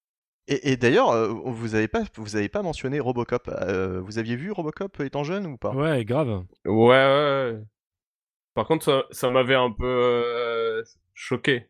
[0.48, 3.48] Et, et d'ailleurs, euh, vous avez pas, vous avez pas mentionné Robocop.
[3.48, 5.72] Euh, vous aviez vu Robocop étant jeune ou pas?
[5.72, 6.44] Ouais, grave.
[6.66, 7.52] Ouais, ouais.
[7.54, 7.60] ouais.
[8.56, 10.84] Par contre, ça, ça m'avait un peu euh,
[11.14, 11.68] choqué.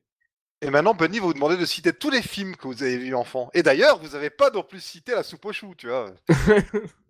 [0.61, 3.15] Et maintenant, Bunny va vous demander de citer tous les films que vous avez vus
[3.15, 3.49] enfant.
[3.53, 6.11] Et d'ailleurs, vous avez pas non plus cité la soupe aux choux, tu vois.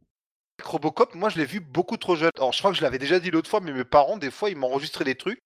[0.66, 2.32] Robocop, moi je l'ai vu beaucoup trop jeune.
[2.38, 4.50] Alors je crois que je l'avais déjà dit l'autre fois, mais mes parents, des fois,
[4.50, 5.40] ils m'enregistraient des trucs.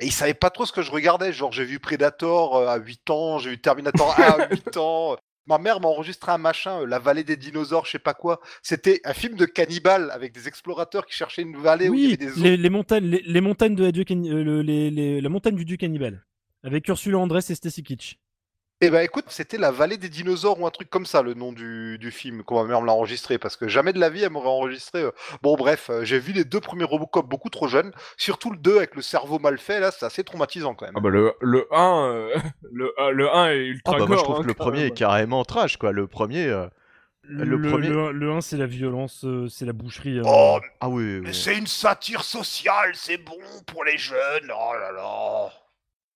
[0.00, 1.32] Et ils savaient pas trop ce que je regardais.
[1.34, 5.16] Genre, j'ai vu Predator euh, à 8 ans, j'ai vu Terminator à 8 ans.
[5.46, 8.40] Ma mère m'a enregistré un machin, euh, La vallée des dinosaures, je sais pas quoi.
[8.62, 12.06] C'était un film de cannibale avec des explorateurs qui cherchaient une vallée où il y
[12.06, 14.62] Oui, avait des les, les montagnes, les, les montagnes de la, Dieu Canni- euh, le-
[14.62, 16.24] les- les- la montagne du dieu cannibale.
[16.64, 18.16] Avec Ursula Andress et Stacy Kitsch.
[18.84, 21.52] Eh ben écoute, c'était La vallée des dinosaures ou un truc comme ça, le nom
[21.52, 24.24] du, du film, quand ma mère me l'a enregistré, parce que jamais de la vie
[24.24, 25.02] elle m'aurait enregistré.
[25.02, 25.12] euh.
[25.40, 28.78] Bon bref, euh, j'ai vu les deux premiers Robocop beaucoup trop jeunes, surtout le 2
[28.78, 30.94] avec le cerveau mal fait, là c'est assez traumatisant quand même.
[30.96, 32.34] Ah bah le, le 1, euh,
[32.72, 34.64] le, un- le 1 est Ah ultra bah moi je trouve hein, que le quand
[34.64, 34.88] premier même.
[34.88, 35.92] est carrément trash quoi.
[35.92, 36.46] Le premier.
[36.48, 36.66] euh,
[37.22, 40.18] Le premier- Le, le 1, c'est la violence, c'est la boucherie.
[40.18, 40.22] euh.
[40.26, 41.04] Oh, Ah oui.
[41.04, 41.34] oui, mais oui.
[41.36, 43.38] c'est une satire sociale, c'est bon
[43.68, 45.52] pour les jeunes, oh là là.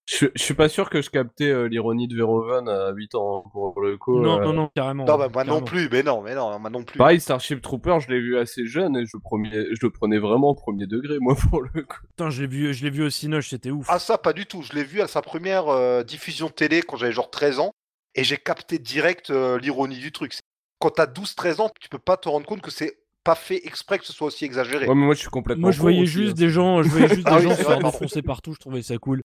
[0.07, 3.43] Je, je suis pas sûr que je captais euh, l'ironie de Verhoeven à 8 ans
[3.51, 4.21] pour le coup.
[4.21, 4.43] non, euh.
[4.45, 5.03] non, non, carrément.
[5.03, 6.97] Non, bah moi non plus, mais non, mais non, moi non plus.
[6.97, 10.51] Pareil, Starship Trooper, je l'ai vu assez jeune et je, premier, je le prenais vraiment
[10.51, 11.97] au premier degré, moi, pour le coup.
[12.07, 13.85] Putain, je l'ai vu, je l'ai vu au Cinoche, c'était ouf.
[13.89, 16.95] Ah ça, pas du tout, je l'ai vu à sa première euh, diffusion télé quand
[16.95, 17.73] j'avais genre 13 ans,
[18.15, 20.39] et j'ai capté direct euh, l'ironie du truc.
[20.79, 23.99] Quand t'as 12-13 ans, tu peux pas te rendre compte que c'est pas fait exprès
[23.99, 24.87] que ce soit aussi exagéré.
[24.87, 25.63] Ouais, mais moi, je suis complètement.
[25.63, 26.45] Moi, je voyais aussi, juste hein.
[26.45, 28.53] des gens, je voyais juste des Ah oui, gens se faire partout.
[28.53, 29.21] Je trouvais ça cool.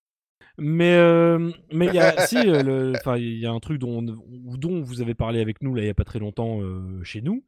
[0.58, 3.78] Mais euh, mais il y a si euh, le- enfin il y a un truc
[3.78, 7.02] dont dont vous avez parlé avec nous là il y a pas très longtemps euh,
[7.04, 7.44] chez nous.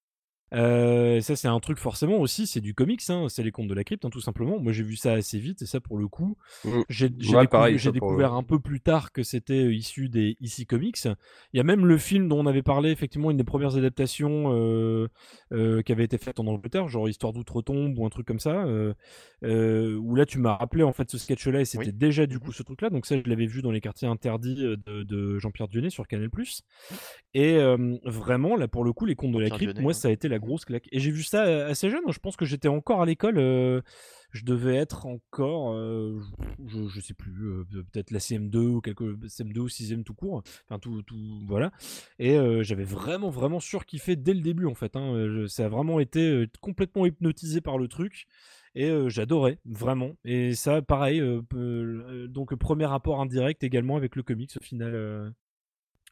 [0.54, 3.74] Euh, ça c'est un truc forcément aussi c'est du comics hein, c'est les contes de
[3.74, 4.60] la crypte hein, tout simplement.
[4.60, 6.80] Moi j'ai vu ça assez vite et ça pour le coup Mm.
[6.88, 7.10] j'ai Ouais,
[7.46, 7.56] décou-
[7.88, 11.04] le- découvert un peu plus tard que c'était euh, issu des IC Comics.
[11.52, 14.52] Il y a même le film dont on avait parlé, effectivement, une des premières adaptations
[14.54, 15.08] euh,
[15.52, 18.64] euh, qui avait été faite en Angleterre, genre Histoire d'outre-tombe ou un truc comme ça,
[19.42, 21.92] où là tu m'as rappelé en fait ce sketch-là et c'était Oui.
[21.92, 22.40] déjà du Mhm.
[22.40, 22.90] coup ce truc-là.
[22.90, 26.28] Donc ça, je l'avais vu dans les quartiers interdits de, de Jean-Pierre Dionnet sur Canal+.
[27.34, 27.58] Et
[28.04, 30.38] vraiment, là pour le coup, les contes de la crypte, moi ça a été la
[30.44, 30.88] grosse claque.
[30.92, 32.02] Et j'ai vu ça euh, assez jeune.
[32.10, 33.38] Je pense que j'étais encore à l'école.
[33.38, 33.80] euh,
[34.32, 36.20] je devais être encore, euh,
[36.66, 40.80] je, je sais plus, peut-être la CM2 ou quelque CM2 ou 6ème tout court, enfin
[40.80, 41.16] tout, tout
[41.46, 41.70] voilà.
[42.18, 44.96] Et j'avais vraiment, vraiment surkiffé dès le début en fait.
[44.96, 45.46] hein.
[45.48, 48.26] Ça a vraiment été complètement hypnotisé par le truc.
[48.74, 50.16] Et j'adorais, vraiment.
[50.24, 51.22] Et ça, pareil,
[52.28, 55.32] donc premier rapport indirect également avec le comics au final.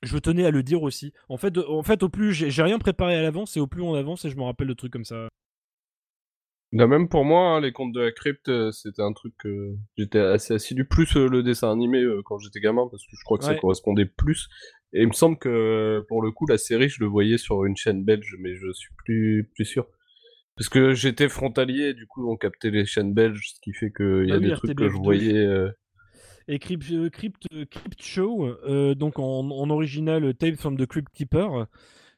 [0.05, 1.13] Euh, je tenais à le dire aussi.
[1.29, 3.95] En fait, en fait au plus j'ai rien préparé à l'avance et au plus on
[3.95, 5.29] avance et je me rappelle de trucs comme ça.
[6.75, 9.75] Là, même pour moi, hein, les contes de la crypte, euh, c'était un truc que
[9.99, 10.87] j'étais assez assidu.
[10.87, 13.55] Plus euh, le dessin animé euh, quand j'étais gamin, parce que je crois que ça
[13.55, 14.49] correspondait plus.
[14.95, 17.67] Et il me semble que, euh, pour le coup, la série, je le voyais sur
[17.67, 19.87] une chaîne belge, mais je suis plus, plus sûr.
[20.57, 24.29] Parce que j'étais frontalier, du coup, on captait les chaînes belges, ce qui fait qu'il
[24.29, 25.03] y Bah a oui, des trucs que je RTBF2.
[25.03, 25.47] voyais.
[26.49, 27.11] Et Crypt, euh,
[27.53, 27.65] euh,
[27.99, 31.67] Show, euh, donc en, original Tales from the Crypt Keeper.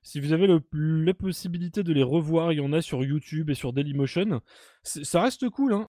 [0.02, 3.54] Si vous avez la possibilité de les revoir, il y en a sur YouTube et
[3.54, 4.40] sur Dailymotion.
[4.82, 5.88] Ça reste cool, hein.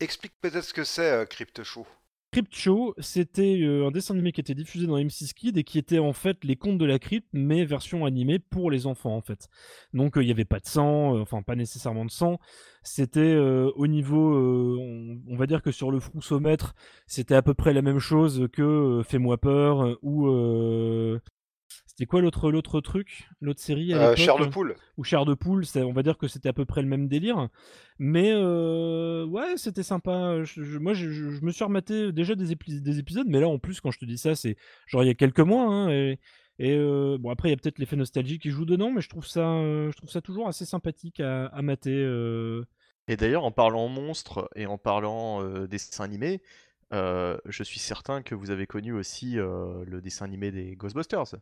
[0.00, 1.86] Explique peut-être ce que c'est Crypt Show.
[2.32, 5.78] Crypt Show, c'était euh, un dessin animé qui était diffusé dans M6 Kid et qui
[5.78, 9.20] était en fait les contes de la crypte, mais version animée pour les enfants en
[9.20, 9.48] fait.
[9.92, 12.40] Donc euh, il n'y avait pas de sang, euh, enfin pas nécessairement de sang.
[12.82, 14.36] C'était au niveau,
[15.28, 16.74] on, va dire que sur le frousomètre,
[17.06, 20.26] c'était à peu près la même chose que Fais-moi peur ou
[21.86, 24.74] c'était quoi l'autre l'autre truc, l'autre série à Euh, l'époque Chair de poule.
[24.96, 27.08] ou chair de poule, c'est- on va dire que c'était à peu près le même
[27.08, 27.48] délire.
[27.98, 30.42] Mais euh, ouais, c'était sympa.
[30.42, 31.06] Je- je- moi, je,
[31.44, 34.04] me suis rematé déjà des, épis- des épisodes, mais là, en plus, quand je te
[34.04, 35.64] dis ça, c'est genre il y a quelques mois.
[35.64, 36.18] hein, et
[36.58, 39.08] et, euh, bon, après, il y a peut-être l'effet nostalgie qui joue dedans, mais je
[39.08, 41.90] trouve ça, euh, je trouve ça toujours assez sympathique à, à mater.
[42.04, 42.62] euh.
[43.08, 46.40] Et d'ailleurs, en parlant monstres et en parlant euh, dessins animés,
[46.92, 51.34] euh, je suis certain que vous avez connu aussi euh, le dessin animé des Ghostbusters,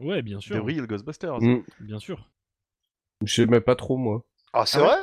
[0.00, 0.60] Ouais, bien The sûr.
[0.60, 1.40] Real Ghostbusters.
[1.40, 1.64] mm.
[1.78, 2.30] Bien sûr.
[3.24, 4.26] J'aimais pas trop, moi.
[4.52, 4.98] Ah, c'est Ah ouais vrai?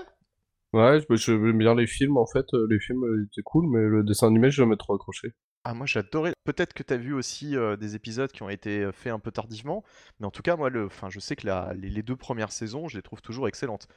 [0.73, 2.45] Ouais, je- j'aime bien les films, en fait.
[2.69, 5.33] Les films euh, étaient cool, mais le dessin animé, j'ai jamais trop accroché.
[5.63, 6.33] Ah, moi j'adorais.
[6.45, 9.19] Peut-être que tu as vu aussi euh, des épisodes qui ont été euh, faits un
[9.19, 9.83] peu tardivement,
[10.19, 10.85] mais en tout cas, moi, le...
[10.85, 11.73] enfin, je sais que la...
[11.73, 13.87] les, les deux premières saisons, je les trouve toujours excellentes.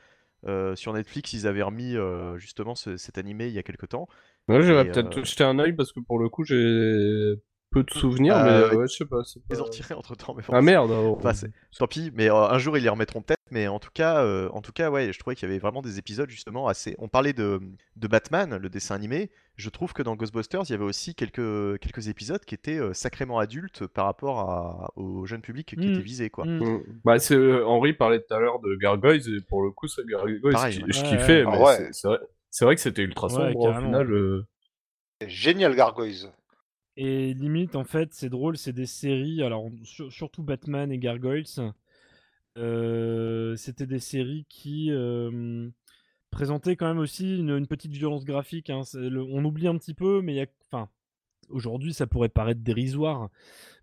[0.47, 3.87] Euh, sur Netflix, ils avaient remis euh, justement ce- cet animé il y a quelque
[3.87, 4.09] temps.
[4.49, 7.35] Ouais, j'aurais peut-être euh, jeté un œil parce que pour le coup, j'ai
[7.71, 9.23] peu de souvenirs, Euh, mais ouais, je sais pas.
[9.35, 10.91] Ils pas- ont retiré entre temps, mais Ah merde.
[10.93, 11.17] oh.
[11.23, 11.33] Enfin,
[11.79, 13.39] tant pis, mais euh, un jour ils les remettront peut-être.
[13.53, 15.83] Mais en tout cas, euh, en tout cas, ouais, je trouvais qu'il y avait vraiment
[15.83, 16.95] des épisodes justement assez.
[16.99, 17.61] On parlait de,
[17.97, 19.31] de Batman, le dessin animé.
[19.57, 22.93] Je trouve que dans Ghostbusters, il y avait aussi quelques, quelques épisodes qui étaient euh,
[22.95, 25.83] sacrément adultes par rapport à, au jeune public qui Mm.
[25.93, 26.45] était visé, quoi.
[26.45, 26.61] Mm.
[26.63, 26.83] Mm.
[27.05, 30.07] Bah, c'est euh, Henri parlait tout à l'heure de Gargoyles et pour le coup, c'est
[30.07, 30.87] Gargoyles Pareil, je, ouais.
[30.93, 31.51] je Ouais, kiffais, ouais.
[31.51, 31.89] mais Ah ouais.
[31.93, 32.19] c'est- vrai,
[32.63, 34.13] vrai que c'était ultra Ouais, sombre au final.
[34.13, 34.47] euh.
[35.21, 36.31] C'est Génial, Gargoyles.
[36.97, 41.47] Et limite, en fait, c'est drôle, c'est des séries, alors sur- surtout Batman et Gargoyles,
[42.59, 45.69] euh, c'était des séries qui euh,
[46.31, 48.71] présentaient quand même aussi une, petite violence graphique.
[48.71, 48.83] hein.
[48.95, 50.89] On oublie un petit peu, mais il y a, enfin,
[51.49, 53.31] aujourd'hui, ça pourrait paraître dérisoire,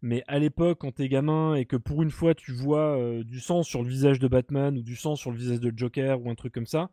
[0.02, 3.40] mais à l'époque, quand t'es gamin et que pour une fois tu vois euh, du
[3.40, 6.30] sang sur le visage de Batman ou du sang sur le visage de Joker ou
[6.32, 6.90] un truc comme ça,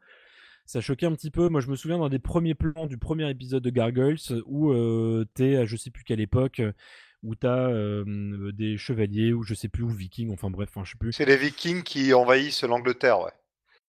[0.66, 1.49] ça choquait un petit peu.
[1.49, 5.24] Moi, je me souviens d'un des premiers plans du premier épisode de Gargoyles où euh,
[5.35, 6.62] t'es à je sais plus quelle époque,
[7.23, 10.93] où t'as euh, des chevaliers ou je sais plus où vikings, enfin bref, enfin je
[10.93, 11.12] sais plus.
[11.12, 13.32] C'est les Vikings qui envahissent l'Angleterre, ouais.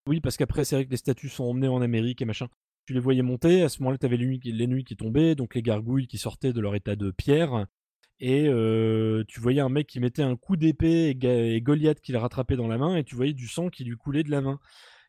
[0.07, 2.47] Oui, parce qu'après, c'est vrai que les statues sont emmenées en Amérique et machin.
[2.85, 5.33] Tu les voyais monter, à ce moment-là, t'avais les nuits, qui- les nuits qui tombaient,
[5.33, 7.65] donc les gargouilles qui sortaient de leur état de pierre.
[8.19, 12.19] Et euh, tu voyais un mec qui mettait un coup d'épée et Goliath qui le
[12.19, 14.59] rattrapait dans la main, et tu voyais du sang qui lui coulait de la main.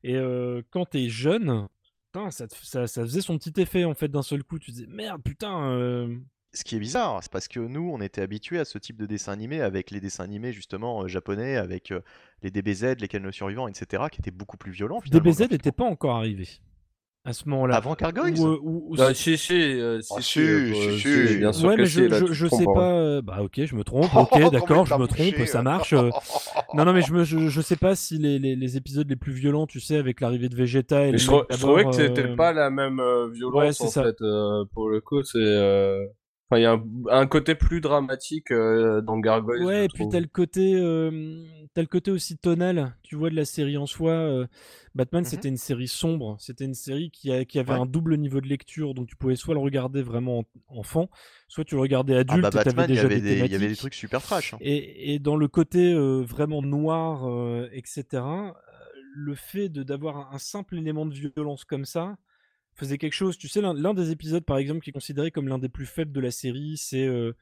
[0.04, 1.66] Et euh, quand t'es jeune,
[2.12, 4.58] putain, ça, te- ça, ça faisait son petit effet en fait d'un seul coup.
[4.58, 5.70] Tu disais merde, putain.
[5.70, 6.16] euh,
[6.52, 9.06] Ce qui est bizarre, c'est parce que nous, on était habitués à ce type de
[9.06, 11.92] dessin animé avec les dessins animés justement euh, japonais, avec
[12.42, 15.00] les DBZ, les canaux survivants, etc., qui étaient beaucoup plus violents.
[15.00, 16.48] finalement, DBZ n'était pas encore arrivé
[17.26, 17.76] à ce moment-là.
[17.76, 17.96] Avant
[18.38, 21.38] Ou, euh, ou- ou- si, si, euh, si, Ah, si, si, euh, si, si.
[21.38, 22.72] bien sûr Ouais, que mais je, là, je, je sais hein.
[22.74, 22.92] pas.
[22.92, 24.08] euh, Bah, ok, je me trompe.
[24.14, 25.92] Ok, d'accord, je me trompe, ça marche.
[25.92, 26.10] euh.
[26.72, 29.16] Non, non, mais je, me, je, je sais pas si les, les, les épisodes les
[29.16, 32.36] plus violents, tu sais, avec l'arrivée de Vegeta et Mais je, trouvais que c'était euh,
[32.36, 34.02] pas la même euh, violence ouais, c'est en ça.
[34.04, 34.20] fait.
[34.22, 35.38] euh, pour le coup, c'est.
[36.50, 36.82] Enfin, il y a un,
[37.22, 39.64] un côté plus dramatique euh, dans Gargoyles.
[39.64, 41.42] Ouais, et puis t'as le côté, euh,
[41.72, 44.10] t'as le côté aussi tonal, tu vois, de la série en soi.
[44.12, 44.46] euh,
[44.94, 45.24] Batman, Mhm.
[45.24, 47.74] c'était une série sombre, c'était une série qui, a- qui avait Ouais.
[47.74, 50.44] un double niveau de lecture, donc tu pouvais soit le regarder vraiment en-
[50.80, 51.08] enfant,
[51.48, 53.42] soit tu le regardais Ah adulte bah et t'avais Batman, il y avait des des,
[53.44, 54.54] il y avait des trucs super trash.
[54.54, 54.60] hein.
[54.60, 58.56] Et, et dans le côté euh, vraiment noir, euh, etc.,
[59.14, 62.16] le fait de d'avoir un, un simple élément de violence comme ça
[62.76, 63.36] faisait quelque chose.
[63.38, 66.12] Tu sais, l'un des épisodes, par exemple, qui est considéré comme l'un des plus faibles
[66.12, 67.32] de la série, c'est euh,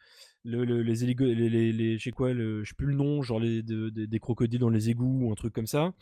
[0.44, 3.22] le, le- les, les, les, les- je sais quoi, le, je sais plus le nom,
[3.22, 5.92] genre les, de- de- des crocodiles dans les égouts ou un truc comme ça.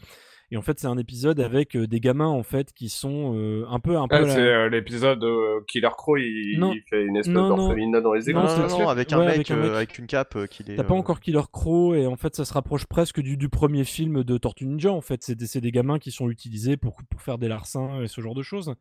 [0.51, 3.65] Et en fait, c'est un épisode avec euh, des gamins en fait qui sont euh,
[3.71, 7.05] un peu un peu Ah, à la- c'est euh, l'épisode où Killer Crow il, fait
[7.07, 7.57] une espèce Non, non.
[7.57, 8.41] d'orphelinat dans les égouts.
[8.41, 9.71] Non, Non, c'est non, avec un, ouais, mec, avec un euh, mec.
[9.73, 10.77] avec une cape euh, qui est.
[10.77, 13.85] T'as pas encore Killer Crow et en fait ça se rapproche presque du, du premier
[13.85, 15.23] film de Tortue Ninja en fait.
[15.23, 18.21] C'est des, c'est des gamins qui sont utilisés pour, pour faire des larcins et ce
[18.21, 18.75] genre de choses.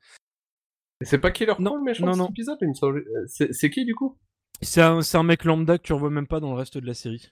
[1.04, 2.24] C'est pas Killer Non, le méchant non, de non.
[2.26, 3.00] cet épisode il me semble.
[3.00, 4.18] Euh, C'est c'est qui du coup?
[4.62, 6.86] C'est un, c'est un mec lambda que tu revois même pas dans le reste de
[6.86, 7.30] la série.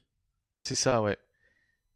[0.63, 1.17] C'est ça, ouais.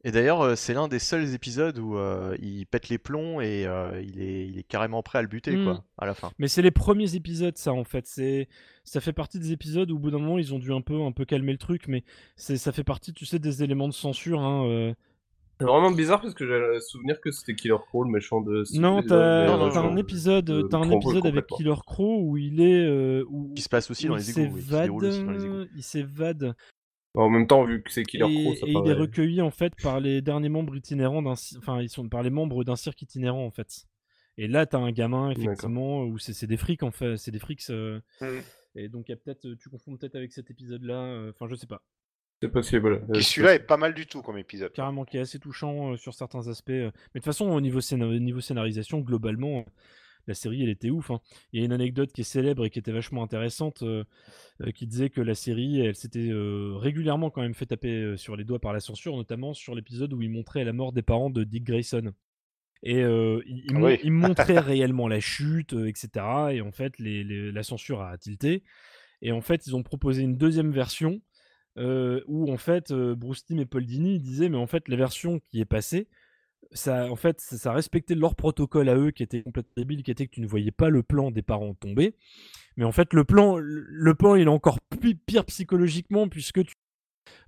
[0.05, 3.65] Et d'ailleurs, euh, c'est l'un des seuls épisodes où euh, il pète les plombs et
[3.65, 6.31] euh, il, est, il est carrément prêt à le buter, quoi, à la fin.
[6.39, 8.05] Mais c'est les premiers épisodes ça en fait.
[8.05, 8.49] C'est
[8.83, 11.01] ça fait partie des épisodes où au bout d'un moment ils ont dû un peu
[11.01, 12.03] un peu calmer le truc, mais
[12.35, 14.41] c'est ça fait partie tu sais des éléments de censure.
[14.41, 14.93] Hein, euh.
[15.59, 18.63] C'est vraiment bizarre parce que j'ai le souvenir que c'était Killer Crow le méchant de.
[18.79, 21.45] Non, t'as mais, non, euh, t'as un épisode, t'as un épisode avec.
[21.47, 24.55] Killer Crow où il est euh, où, Qui se passe aussi dans il les égouts.
[24.55, 25.53] oui, s'évade, aussi dans les égouts.
[25.55, 26.55] euh, il s'évade
[27.13, 29.41] En même temps, vu que c'est Killer et, Crow, ça et il est paraît- recueilli
[29.41, 32.75] en fait par les derniers membres itinérants d'un enfin ils sont par les membres d'un
[32.75, 33.85] cirque itinérant en fait
[34.39, 37.61] et là t'as un gamin effectivement où c'est des frics en fait c'est des frics
[37.69, 38.25] euh, Mm.
[38.75, 41.53] et donc il y a peut-être tu confonds peut-être avec cet épisode là enfin je
[41.55, 41.83] sais pas
[42.43, 43.05] C'est possible.
[43.09, 44.71] Euh, celui-là est pas mal du tout comme épisode.
[44.73, 46.91] carrément qui est assez touchant euh, sur certains aspects euh.
[47.13, 49.71] mais de toute façon au niveau, scénar- au niveau scénarisation globalement euh,
[50.27, 51.19] la série elle était ouf hein.
[51.51, 54.03] il y a une anecdote qui est célèbre et qui était vachement intéressante euh,
[54.61, 58.17] euh, qui disait que la série elle s'était euh, régulièrement quand même fait taper euh,
[58.17, 61.01] sur les doigts par la censure notamment sur l'épisode où il montrait la mort des
[61.01, 62.11] parents de Dick Grayson
[62.83, 63.99] et euh, il, il mon- Oui.
[64.03, 68.17] il montrait réellement la chute euh, etc et en fait les- les- la censure a
[68.17, 68.63] tilté
[69.21, 71.21] et en fait ils ont proposé une deuxième version
[71.77, 75.59] où en fait Bruce Timm et Paul Dini disaient mais en fait la version qui
[75.59, 76.07] est passée
[76.73, 80.27] ça en fait ça, respectait leur protocole à eux qui était complètement débile qui était
[80.27, 82.15] que tu ne voyais pas le plan des parents tomber.
[82.77, 86.75] Mais en fait le plan le plan il est encore pi- pire psychologiquement puisque tu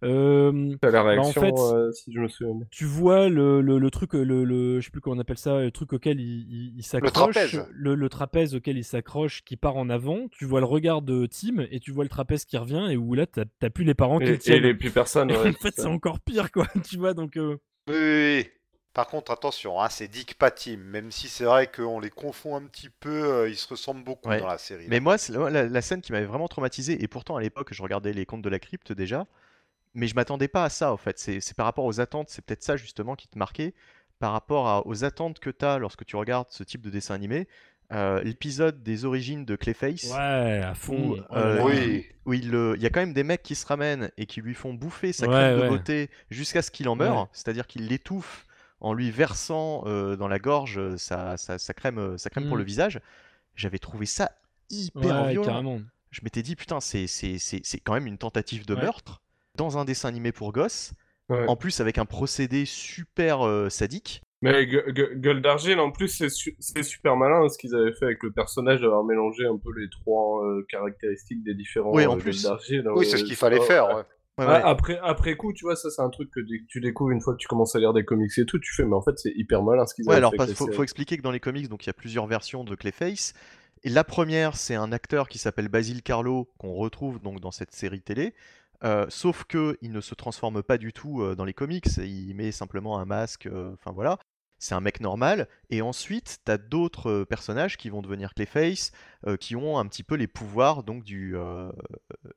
[0.03, 2.65] euh, la Bah, en réaction, fait, euh, si je me souviens.
[2.72, 5.60] tu vois le, le, le truc, le, le, je sais plus comment on appelle ça,
[5.61, 9.77] le truc auquel il, il, il s'accroche, le, le trapèze auquel il s'accroche, qui part
[9.77, 10.27] en avant.
[10.30, 13.14] Tu vois le regard de Tim et tu vois le trapèze qui revient et où
[13.14, 14.61] là t'as t'as plus les parents qui Et, et tiennent.
[14.61, 15.31] les plus personnes.
[15.31, 16.68] Et ouais, en fait, c'est encore pire, quoi.
[16.84, 17.38] tu vois, donc.
[17.38, 17.57] euh,
[17.88, 18.49] Oui, oui, oui.
[18.93, 22.64] Par contre, attention, hein, c'est Dick Patim, même si c'est vrai qu'on les confond un
[22.65, 24.39] petit peu, euh, ils se ressemblent beaucoup Ouais.
[24.39, 24.88] dans la série.
[24.88, 28.14] Mais moi, la- la scène qui m'avait vraiment traumatisé, et pourtant à l'époque, je regardais
[28.14, 29.27] les contes de la crypte déjà,
[29.96, 31.18] mais je m'attendais pas à ça en fait.
[31.18, 33.74] C'est par rapport aux attentes, c'est peut-être ça justement qui te marquait,
[34.20, 37.16] par rapport à- aux attentes que tu as lorsque tu regardes ce type de dessin
[37.16, 37.48] animé.
[37.92, 41.12] Euh, L'épisode des origines de Clayface, Ouais, à fond.
[41.12, 41.62] où, euh.
[41.64, 42.06] Oui.
[42.26, 44.42] où il, euh, il y a quand même des mecs qui se ramènent et qui
[44.42, 47.28] lui font bouffer sa Ouais, crème de beauté jusqu'à ce qu'il en meure, Ouais.
[47.34, 48.46] c'est-à-dire qu'il l'étouffe
[48.82, 52.46] en lui versant euh, dans la gorge euh, sa, sa- sa crème, euh, sa crème
[52.48, 52.60] pour Mm.
[52.60, 53.00] le visage.
[53.56, 54.32] J'avais trouvé ça
[54.72, 55.80] hyper violent.
[56.10, 57.06] Je m'étais dit, putain, c'est
[57.84, 59.22] quand même une tentative de meurtre
[59.57, 60.94] dans un dessin animé pour gosses,
[61.30, 61.48] Ouais.
[61.48, 64.22] en plus avec un procédé super euh, sadique.
[64.44, 67.73] Mais Gu- Gu- Gueule d'Argile, en plus, c'est su- c'est super malin hein, ce qu'ils
[67.73, 71.91] avaient fait avec le personnage, d'avoir mélangé un peu les trois euh, caractéristiques des différents
[71.94, 72.44] Oui, en euh, plus.
[72.44, 72.88] D'Argile.
[72.95, 73.88] Oui, c'est ce qu'il fallait faire.
[73.88, 73.94] ouais.
[74.38, 74.61] Ouais, Ah, ouais.
[74.65, 77.40] après, après coup, tu vois, ça c'est un truc que tu découvres une fois que
[77.40, 79.64] tu commences à lire des comics et tout, tu fais, mais en fait c'est hyper
[79.64, 81.86] malin ce qu'ils Ouais, avaient alors fait avec faut, expliquer que dans les comics, donc
[81.86, 83.34] il y a plusieurs versions de Clayface.
[83.86, 87.72] Et la première, c'est un acteur qui s'appelle Basil Carlo qu'on retrouve donc dans cette
[87.73, 88.34] série télé.
[88.84, 91.88] Euh, sauf que il ne se transforme pas du tout euh, dans les comics.
[91.97, 93.45] Il met simplement un masque.
[93.47, 94.18] euh, Enfin voilà.
[94.57, 95.49] C'est un mec normal.
[95.69, 98.91] Et ensuite, t'as d'autres personnages qui vont devenir Clayface,
[99.41, 101.35] qui ont un petit peu les pouvoirs donc du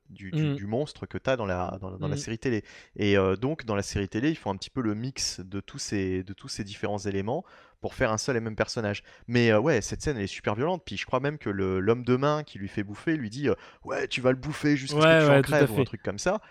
[0.09, 0.55] du, du- Mm.
[0.55, 2.19] du monstre que t'as dans la dans, dans la Mm.
[2.19, 2.63] série télé.
[2.97, 5.79] Et donc dans la série télé, ils font un petit peu le mix de tous
[5.79, 7.45] ces de tous ces différents éléments
[7.81, 9.03] pour faire un seul et même personnage.
[9.27, 10.83] Mais euh, ouais, cette scène elle est super violente.
[10.85, 13.55] Puis je crois même que l'homme de main qui lui fait bouffer lui dit euh,
[13.83, 15.85] ouais tu vas le bouffer jusqu'à ce Ouais, que tu ouais, en crèves ou un
[15.85, 16.41] truc comme ça.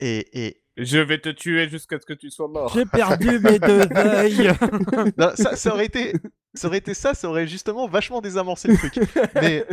[0.00, 2.72] Et, et Je vais te tuer jusqu'à ce que tu sois mort.
[2.74, 3.86] J'ai perdu mes deux
[5.18, 6.12] non, ça, ça aurait été
[6.54, 8.94] ça aurait été ça, ça aurait justement vachement désamorcé le truc.
[9.34, 9.64] Mais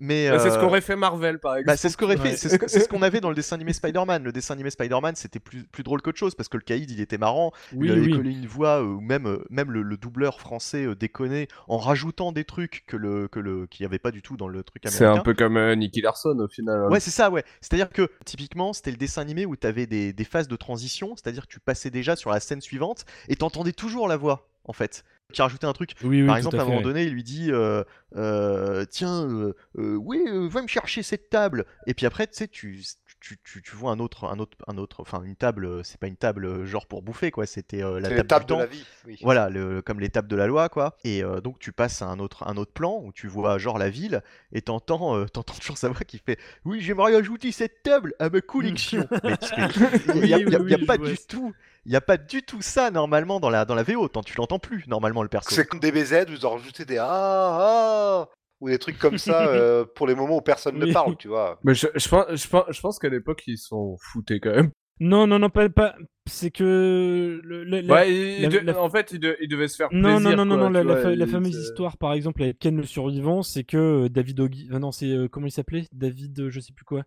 [0.00, 1.66] mais Bah, C'est ce euh, qu'aurait fait Marvel par exemple.
[1.66, 2.36] Bah, c'est ce qu'aurait fait, Ouais.
[2.36, 4.24] c'est ce c'est qu'on avait dans le dessin animé Spider-Man.
[4.24, 7.00] Le dessin animé Spider-Man, c'était plus, plus drôle qu'autre chose parce que le caïd, il
[7.00, 7.52] était marrant.
[7.72, 8.10] Oui, il avait oui.
[8.16, 12.32] collé une voix, euh, ou même, euh, même le, le doubleur français déconnait en rajoutant
[12.32, 14.82] des trucs que le, que le, qu'il n'y avait pas du tout dans le truc
[14.86, 15.20] C'est américain.
[15.20, 16.84] un peu comme euh, Nicky Larson au final.
[16.84, 16.88] hein.
[16.90, 17.44] Ouais, c'est ça, ouais.
[17.60, 21.14] C'est-à-dire que typiquement, c'était le dessin animé où tu avais des, des phases de transition,
[21.16, 24.72] c'est-à-dire que tu passais déjà sur la scène suivante et t'entendais toujours la voix, en
[24.72, 25.04] fait.
[25.32, 25.92] Qui a rajouté un truc.
[26.02, 27.84] Oui, oui, Par exemple, à à un moment donné, il lui dit euh,
[28.16, 31.64] euh, Tiens, euh, oui, va me chercher cette table.
[31.86, 32.82] Et puis après, tu sais, tu,
[33.22, 35.64] tu, tu, tu vois un autre, un autre, un autre, enfin une table.
[35.64, 37.46] euh, C'est pas une table euh, genre pour bouffer, quoi.
[37.46, 38.84] C'était euh, la table, de la vie.
[39.06, 39.18] Oui.
[39.22, 40.96] Voilà, le, comme les tables de la loi, quoi.
[41.04, 43.78] Et euh, donc tu passes à un autre, un autre plan où tu vois genre
[43.78, 44.22] la ville
[44.52, 48.28] et t'entends, euh, t'entends toujours sa voix qui fait Oui, j'aimerais ajouter cette table à
[48.28, 49.08] ma collection.
[50.14, 51.54] Il n'y a, y a- y pas du tout,
[51.86, 54.08] il y a pas du tout ça normalement dans la, dans la VO.
[54.08, 55.54] Tant tu l'entends plus normalement le perso.
[55.54, 58.28] C'est comme des BZ, vous en rajoutez des ah ah
[58.62, 61.58] ou des trucs comme ça euh, pour les moments où personne ne parle, tu vois.
[61.64, 64.70] Mais je, je pense, je pense, je pense qu'à l'époque ils s'en foutaient quand même.
[65.00, 65.68] Non, non, non, pas.
[65.68, 65.96] pas...
[66.26, 67.40] C'est que.
[67.42, 69.74] le- le- la- Ouais, il- la- de- la- En fait, ils, de- ils devaient se
[69.74, 70.36] faire Non, plaisir.
[70.36, 73.42] non, non, non, quoi, non, la, vois, fameuse histoire, par exemple, avec Ken le survivant,
[73.42, 74.68] c'est que euh, David Oggy.
[74.72, 75.08] euh, non, c'est.
[75.10, 75.86] euh, comment il s'appelait?
[75.90, 77.02] David, euh, je sais plus quoi.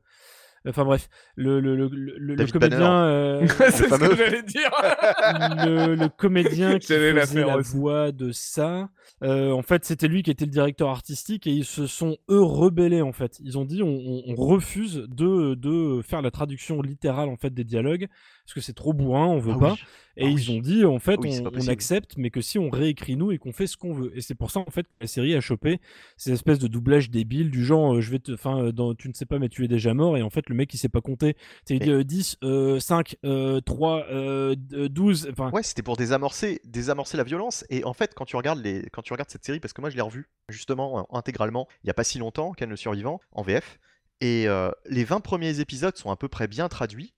[0.67, 3.03] Enfin bref, le, le, le, le, comédien.
[3.05, 4.71] euh, c'est ce que j'allais dire.
[5.65, 8.89] le, le comédien qui la faisait la voix de ça,
[9.23, 12.41] euh, en fait, c'était lui qui était le directeur artistique et ils se sont eux
[12.41, 13.39] rebellés en fait.
[13.43, 17.53] Ils ont dit on, on- on refuse de, de faire la traduction littérale en fait
[17.53, 18.07] des dialogues
[18.45, 19.71] parce que c'est trop bourrin, on veut Ah pas.
[19.73, 19.79] oui.
[20.17, 20.57] Et Ah ils oui.
[20.57, 23.37] ont dit en fait Ah oui, on, accepte, mais que si on réécrit nous et
[23.37, 24.11] qu'on fait ce qu'on veut.
[24.15, 25.79] Et c'est pour ça en fait que la série a chopé
[26.15, 29.25] ces espèces de doublage débile du genre euh, je vais te, enfin tu ne sais
[29.25, 31.35] pas mais tu es déjà mort et en fait le mec il sait pas compter.
[31.71, 35.27] Euh, 10, euh, 5, euh, 3, euh, d- 12.
[35.31, 37.63] Enfin Ouais, c'était pour désamorcer, désamorcer la violence.
[37.69, 39.89] Et en fait, quand tu regardes les, quand tu regardes cette série, parce que moi
[39.89, 43.43] je l'ai revue justement intégralement, il y a pas si longtemps, Ken le survivant en
[43.43, 43.79] VF.
[44.21, 47.13] Et euh, les 20 premiers épisodes sont à peu près bien traduits.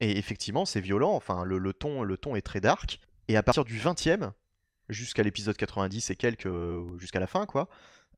[0.00, 1.12] Et effectivement, c'est violent.
[1.14, 3.00] Enfin, le, le ton, le ton est très dark.
[3.28, 4.32] Et à partir du 20e
[4.90, 7.68] jusqu'à l'épisode 90 et quelques, euh, jusqu'à la fin, quoi,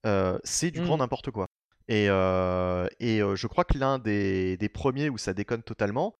[0.04, 0.84] euh, c'est du Mm.
[0.84, 1.46] grand n'importe quoi.
[1.88, 6.14] Et, euh, et euh, je crois que l'un des, des premiers où ça déconne totalement,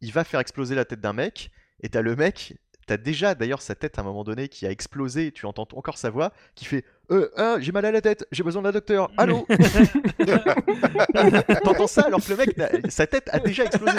[0.00, 1.50] il va faire exploser la tête d'un mec,
[1.80, 2.56] et t'as le mec,
[2.88, 5.96] t'as déjà d'ailleurs sa tête à un moment donné qui a explosé, tu entends encore
[5.96, 9.12] sa voix, qui fait euh, ah, j'ai mal à la tête, j'ai besoin d'un docteur,
[9.16, 9.46] allô
[11.64, 13.98] T'entends ça alors que le mec, sa tête a déjà explosé.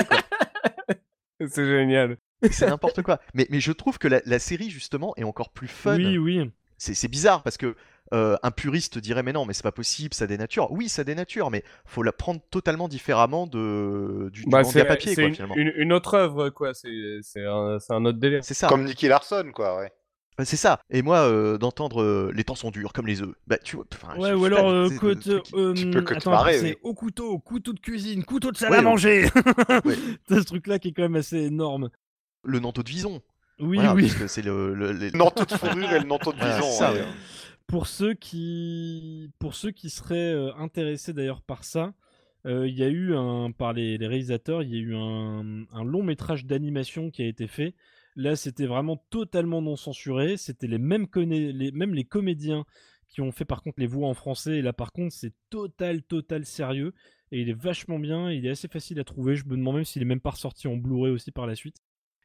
[1.47, 2.17] C'est génial.
[2.51, 3.19] C'est n'importe quoi.
[3.33, 5.97] Mais, mais je trouve que la, la série, justement, est encore plus fun.
[5.97, 6.51] oui, oui.
[6.77, 7.75] C'est c'est bizarre parce que
[8.13, 11.49] euh, un puriste dirait mais non mais c'est pas possible ça dénature oui ça dénature
[11.49, 15.73] mais faut la prendre totalement différemment de du, du Bah, papier quoi une, finalement une,
[15.75, 16.73] une autre œuvre, quoi.
[16.73, 18.43] C'est c'est un, un autre délire.
[18.43, 19.91] c'est ça Comme Nicky Larson, quoi, ouais.
[20.39, 23.35] Euh, c'est ça et moi euh, d'entendre euh, les temps sont durs comme les œufs
[23.45, 25.19] bah tu vois enfin, Ouais, je- ou alors, euh, côte,
[25.75, 26.77] tu peux que attends, marrer, c'est oui.
[26.81, 29.25] au couteau, couteau de cuisine, couteau de salle Ouais, à manger.
[29.85, 29.95] Ouais.
[30.27, 31.89] T'as ce truc-là qui est quand même assez énorme.
[32.43, 33.21] le Nanto de Vison
[33.59, 34.11] Oui, Voilà, oui.
[34.27, 37.03] c'est le, le- les- Le manteau de fourrure et le manteau de ça, ouais.
[37.73, 41.95] Pour ceux qui, pour ceux qui seraient euh, intéressés d'ailleurs par ça,
[42.45, 46.03] euh, il y a eu un, par les, réalisateurs, il y a eu un, long
[46.03, 47.73] métrage d'animation qui a été fait.
[48.15, 50.37] Là, c'était vraiment totalement non censuré.
[50.37, 52.63] C'était les mêmes, les, même les comédiens
[53.09, 54.57] qui ont fait par contre les voix en français.
[54.57, 56.93] Et là, par contre, c'est total, total sérieux.
[57.31, 58.29] Et il est vachement bien.
[58.29, 59.35] Il est assez facile à trouver.
[59.35, 61.77] Je me demande même s'il est même pas ressorti en Blu-ray aussi par la suite.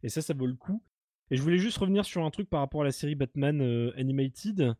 [0.03, 0.83] Et ça, ça vaut le coup.
[1.31, 3.93] Et je voulais juste revenir sur un truc par rapport à la série Batman euh,
[3.97, 4.77] Animated.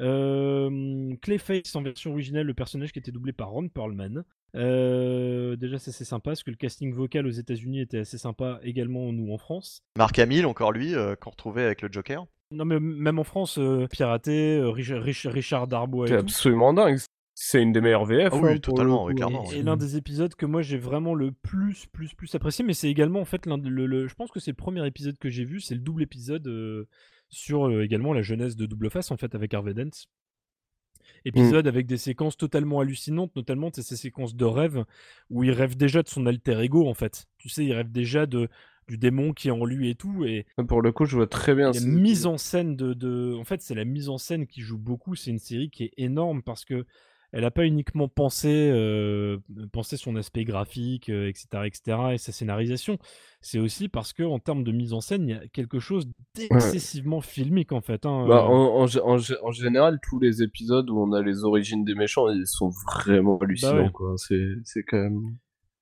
[0.00, 4.24] Euh, Clayface en version originale, le personnage qui était doublé par Ron Perlman.
[4.56, 8.58] Euh, déjà, ça c'est sympa parce que le casting vocal aux États-Unis était assez sympa
[8.62, 9.82] également, nous en France.
[9.96, 12.26] Marc Hamill, encore lui, euh, qu'on retrouvait avec le Joker.
[12.52, 16.20] Non, mais même en France, euh, piraté, euh, Richard, Richard, Richard Darbois C'est tout.
[16.20, 16.98] absolument dingue.
[17.42, 18.30] C'est une des meilleures VF.
[18.32, 19.52] Ah oui, hein, totalement, oui, coup, clairement, hein.
[19.54, 22.74] Et, et l'un des épisodes que moi j'ai vraiment le plus, plus, plus apprécié, mais
[22.74, 25.30] c'est également en fait l'un le, le- je pense que c'est le premier épisode que
[25.30, 26.86] j'ai vu, c'est le double épisode euh,
[27.30, 29.90] sur euh, également la jeunesse de Double Face en fait avec Harvey Dent.
[31.24, 34.84] Épisode avec des séquences totalement hallucinantes, notamment ces séquences de rêve
[35.28, 37.26] où il rêve déjà de son alter ego en fait.
[37.38, 38.48] Tu sais, il rêve déjà de
[38.88, 41.54] du démon qui est en lui et tout, et Pour le coup, je vois très
[41.54, 41.70] bien.
[41.70, 44.78] la mise en scène de, de- en fait c'est la mise en scène qui joue
[44.78, 46.86] beaucoup c'est une série qui est énorme parce que
[47.32, 49.38] elle n'a pas uniquement pensé euh,
[49.72, 52.98] pensé son aspect graphique euh, etc etc et sa scénarisation
[53.40, 56.08] c'est aussi parce que en termes de mise en scène il y a quelque chose
[56.34, 58.48] d'excessivement filmique en fait hein, Bah, euh.
[58.48, 61.84] en, en gé- en gé- en général, tous les épisodes où on a les origines
[61.84, 63.74] des méchants, ils sont vraiment hallucinants.
[63.74, 63.90] Bah ouais.
[63.92, 64.14] quoi.
[64.16, 65.36] C'est c'est quand même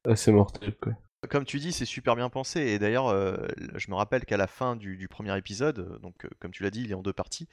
[0.05, 0.75] assez mortel.
[0.81, 0.93] Quoi.
[1.31, 2.61] Comme tu dis, c'est super bien pensé.
[2.61, 3.37] Et d'ailleurs, euh,
[3.75, 6.71] je me rappelle qu'à la fin du, du premier épisode, donc euh, comme tu l'as
[6.71, 7.49] dit, il est en deux parties.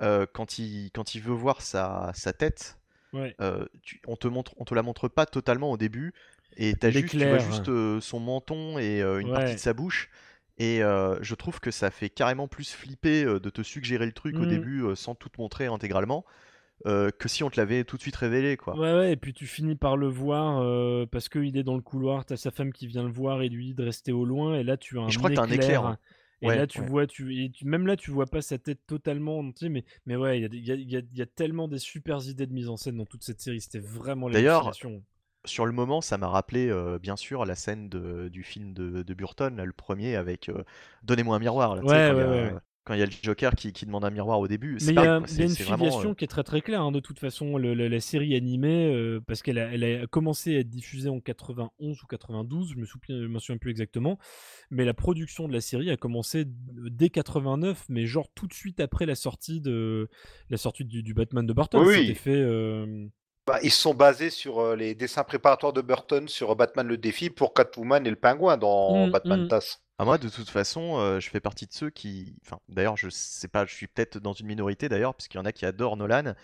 [0.00, 2.78] euh, quand il quand il veut voir sa, sa tête,
[3.12, 6.12] ouais euh, tu- on te montre, on te la montre pas totalement au début,
[6.56, 9.72] et t'as juste, tu vois juste euh, son menton et euh, une partie de sa
[9.72, 10.10] bouche.
[10.58, 14.42] Et je trouve que ça fait carrément plus flipper de te suggérer le truc au
[14.42, 14.46] Mhm.
[14.46, 16.26] début sans tout te montrer intégralement
[16.86, 18.74] euh, que si on te l'avait tout de suite révélé, quoi.
[18.74, 21.82] Ouais, ouais, et puis tu finis par le voir euh, parce qu'il est dans le
[21.82, 24.56] couloir, t'as sa femme qui vient le voir et lui dit de rester au loin,
[24.56, 25.98] et là tu as un je crois que t'as un éclair, hein.
[26.42, 26.82] Et Ouais, là tu ouais.
[26.82, 30.42] vois, tu, même là tu vois pas sa tête totalement entier, mais, mais ouais, il
[30.42, 32.96] y a, y, a, il y a- tellement des super idées de mise en scène
[32.96, 35.02] dans toute cette série, c'était vraiment D'ailleurs, l'hallucination.
[35.46, 39.02] Sur le moment, ça m'a rappelé euh, bien sûr la scène de- du film de,
[39.04, 40.64] de Burton, là, le premier avec euh,
[41.04, 41.76] Donnez-moi un miroir.
[41.76, 42.60] Là, Ouais, ouais, ouais.
[42.90, 44.78] Quand il y a le Joker qui, qui demande un miroir au début.
[44.84, 46.98] Mais il y a, une vraiment, filiation euh, qui est très très claire, hein, de
[46.98, 50.58] toute façon, le- le- la série animée, euh, parce qu'elle a, elle a commencé à
[50.58, 54.18] être diffusée en 91 ou 92, je me souviens, je me souviens plus exactement,
[54.70, 58.80] mais la production de la série a commencé dès 89, mais genre tout de suite
[58.80, 60.08] après la sortie de
[60.48, 61.82] la sortie du, du Batman de Burton.
[61.86, 61.94] Oui.
[61.94, 62.34] C'était fait.
[62.36, 63.06] euh,
[63.50, 66.96] Bah, ils se sont basés sur euh, les dessins préparatoires de Burton sur Batman le
[66.96, 69.48] défi pour Catwoman et le pingouin dans Mm, Batman mm.
[69.48, 69.78] TAS.
[69.98, 72.36] Ah, moi, de toute façon, euh, je fais partie de ceux qui.
[72.46, 75.42] Enfin, d'ailleurs, je sais pas, je suis peut-être dans une minorité d'ailleurs, parce qu'il y
[75.42, 76.34] en a qui adorent Nolan.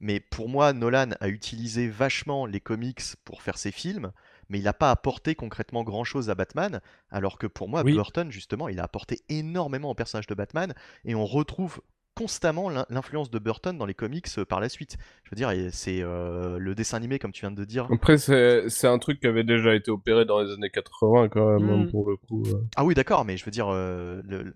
[0.00, 4.12] Mais pour moi, Nolan a utilisé vachement les comics pour faire ses films,
[4.48, 6.80] mais il n'a pas apporté concrètement grand-chose à Batman.
[7.10, 7.94] Alors que pour moi, Oui.
[7.94, 10.74] Burton, justement, il a apporté énormément au personnage de Batman,
[11.04, 11.80] et on retrouve
[12.16, 14.96] constamment l'in- l'influence de Burton dans les comics euh, par la suite.
[15.24, 17.86] Je veux dire, c'est euh, le dessin animé, comme tu viens de dire.
[17.92, 21.46] Après, c'est c'est un truc qui avait déjà été opéré dans les années 80 quand
[21.58, 21.90] même, hein, Mm.
[21.90, 22.42] pour le coup.
[22.46, 22.62] euh.
[22.76, 24.54] Ah oui, d'accord, mais je veux dire, euh, le- le-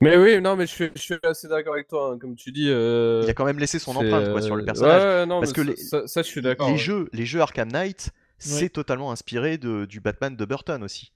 [0.00, 2.12] Mais oui, non, mais je suis, je suis assez d'accord avec toi.
[2.12, 4.64] hein, Comme tu dis, euh, il a quand même laissé son empreinte quoi, sur le
[4.64, 5.02] personnage.
[5.02, 6.66] Ouais, ouais, non, Parce mais que ça, les- ça, ça, je suis d'accord.
[6.68, 6.78] les ouais.
[6.78, 11.12] jeux, les jeux Arkham Knight, c'est totalement inspiré de, du Batman de Burton aussi.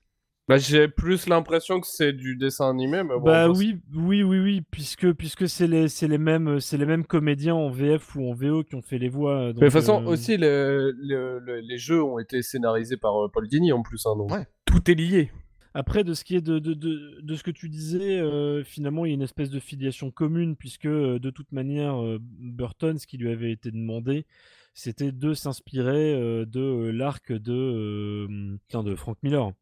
[0.48, 3.22] Bah, j'ai plus l'impression que c'est du dessin animé, mais bon.
[3.22, 7.04] bah oui, oui, oui, oui, puisque puisque c'est les c'est les mêmes c'est les mêmes
[7.06, 9.46] comédiens en VF ou en VO qui ont fait les voix.
[9.46, 13.24] Mais de toute façon, euh, aussi, le- le- le- les jeux ont été scénarisés par
[13.24, 14.04] euh, Paul Dini en plus.
[14.06, 14.46] hein, donc Ouais.
[14.66, 15.30] Tout est lié.
[15.74, 19.06] Après, de ce qui est de, de, de, de ce que tu disais, euh, finalement,
[19.06, 22.98] il y a une espèce de filiation commune, puisque euh, de toute manière, euh, Burton,
[22.98, 24.26] ce qui lui avait été demandé,
[24.74, 29.52] c'était de s'inspirer euh, de euh, l'arc de, euh, de Frank Miller,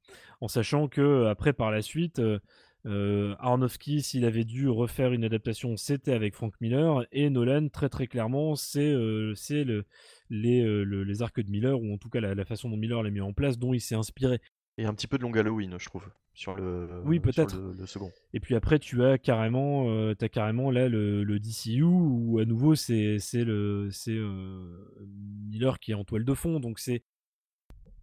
[0.41, 2.21] en sachant que après, par la suite,
[2.87, 7.89] euh, Aronofsky, s'il avait dû refaire une adaptation, c'était avec Frank Miller, et Nolan, très
[7.89, 8.95] très clairement, c'est
[9.35, 9.85] c'est le,
[10.31, 13.03] les, le- les arcs de Miller, ou en tout cas la, la façon dont Miller
[13.03, 14.41] l'a mis en place, dont il s'est inspiré.
[14.79, 17.57] Et un petit peu de Long Halloween, je trouve, sur le, Oui, sur peut-être.
[17.57, 18.11] le, le second.
[18.33, 22.45] Et puis après, tu as carrément, euh, t'as carrément là le, le DCU où à
[22.47, 25.05] nouveau c'est c'est le c'est euh,
[25.49, 26.61] Miller qui est en toile de fond.
[26.61, 27.03] Donc c'est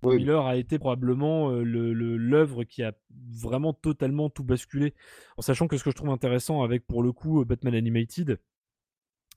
[0.03, 0.17] Oui.
[0.17, 2.93] Miller a été probablement euh, l'œuvre qui a
[3.31, 4.93] vraiment totalement tout basculé.
[5.37, 8.39] En sachant que ce que je trouve intéressant avec pour le coup euh, Batman Animated,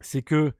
[0.02, 0.52] c'est que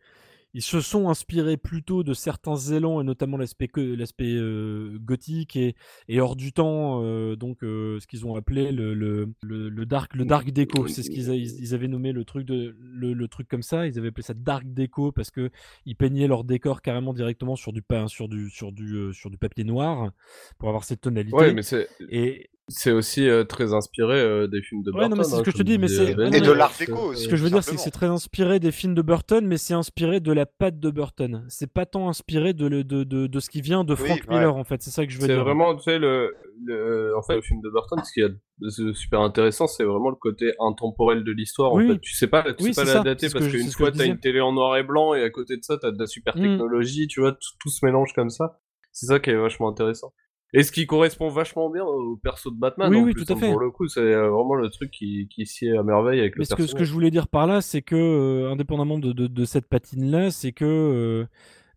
[0.54, 5.76] ils se sont inspirés plutôt de certains élans et notamment l'aspect l'aspect euh, gothique et,
[6.08, 10.14] et hors du temps euh, donc euh, ce qu'ils ont appelé le, le, le, dark
[10.14, 10.88] le dark déco.
[10.88, 13.86] C'est ce qu'ils ils, avaient nommé le truc de le, le truc comme ça.
[13.86, 15.50] Ils avaient appelé ça dark déco parce que
[15.86, 19.30] ils peignaient leur décor carrément directement sur du pain sur du sur du euh, sur
[19.30, 20.10] du papier noir
[20.58, 21.36] pour avoir cette tonalité.
[21.36, 21.62] Ouais, mais
[22.10, 25.12] et c'est aussi euh, très inspiré euh, des films de Burton.
[25.22, 26.98] c'est ce hein, que je te dis, mais c'est- Et de euh, l'art c'est- déco
[27.10, 27.24] aussi.
[27.24, 29.58] Ce que je veux dire, c'est que c'est très inspiré des films de Burton, mais
[29.58, 31.44] c'est inspiré de la patte de Burton.
[31.48, 34.20] C'est pas tant inspiré de, le- de, de, de ce qui vient de Oui, Frank
[34.28, 34.36] ouais.
[34.36, 34.80] Miller, en fait.
[34.82, 35.44] C'est ça que je veux C'est dire.
[35.44, 36.34] vraiment, tu sais, le,
[36.64, 40.16] le, en fait, le film de Burton, ce qui est super intéressant, c'est vraiment le
[40.16, 41.72] côté intemporel de l'histoire.
[41.72, 41.86] Oui.
[41.90, 43.50] En fait, tu sais pas, tu Oui, sais pas c'est la dater c'est ce parce
[43.50, 45.78] qu'une c'est fois t'as une télé en noir et blanc et à côté de ça
[45.78, 46.40] t'as de la super Mm.
[46.42, 48.60] technologie, tu vois, tout, tout se mélange comme ça.
[48.92, 50.12] C'est ça qui est vachement intéressant.
[50.52, 52.90] Et ce qui correspond vachement bien au perso de Batman.
[52.90, 53.50] Oui, en oui, plus, tout à hein, fait.
[53.50, 56.40] Pour le coup, c'est euh, vraiment le truc qui, qui sied à merveille avec Mais
[56.40, 59.12] le ce que, ce que je voulais dire par là, c'est que, euh, indépendamment de,
[59.12, 61.26] de, de cette patine-là, c'est que euh,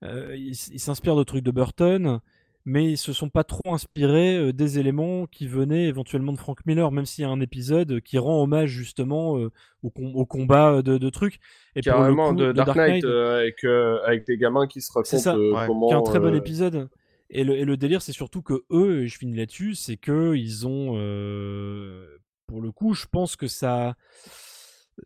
[0.03, 2.19] euh, de trucs de Burton,
[2.65, 6.91] mais ils se sont pas trop inspirés des éléments qui venaient éventuellement de Frank Miller,
[6.91, 9.51] même s'il y a un épisode qui rend hommage justement euh,
[9.83, 11.39] au, com- au combat de, de trucs.
[11.75, 14.81] Et pour le Carrément coup, de Dark Knight euh, avec, euh, avec des gamins qui
[14.81, 15.35] se C'est racontent ça.
[15.35, 15.67] euh, Ouais.
[15.67, 15.87] comment.
[15.89, 16.89] qui est un très bon épisode.
[17.29, 20.93] Et le, délire, c'est surtout que eux, et je finis là-dessus, c'est que ils ont,
[20.97, 23.95] euh, pour le coup, je pense que ça,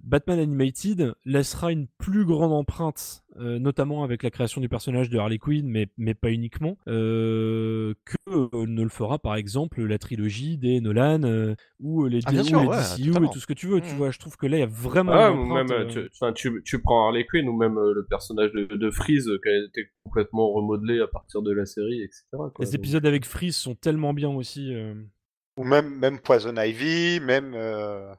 [0.02, 5.18] Batman Animated laissera une plus grande empreinte, euh, notamment avec la création du personnage de
[5.18, 9.98] Harley Quinn, mais, mais pas uniquement, euh, que euh, ne le fera par exemple la
[9.98, 13.48] trilogie des Nolan euh, ou les, Ah, ou sûr, les ouais, DCU et tout ce
[13.48, 13.80] que tu veux.
[13.82, 13.98] Tu Mhm.
[13.98, 15.14] vois, je trouve que là, il y a vraiment.
[15.14, 17.94] Ah, une ou empreinte, même, tu, enfin, tu, tu prends Harley Quinn ou même euh,
[17.94, 22.02] le personnage de, de Freeze qui a été complètement remodelé à partir de la série,
[22.04, 22.24] etc.
[22.32, 22.52] quoi.
[22.60, 24.74] Les Donc, épisodes avec Freeze sont tellement bien aussi.
[24.74, 24.96] euh.
[25.58, 28.14] Ou même, même Poison Ivy, même, euh,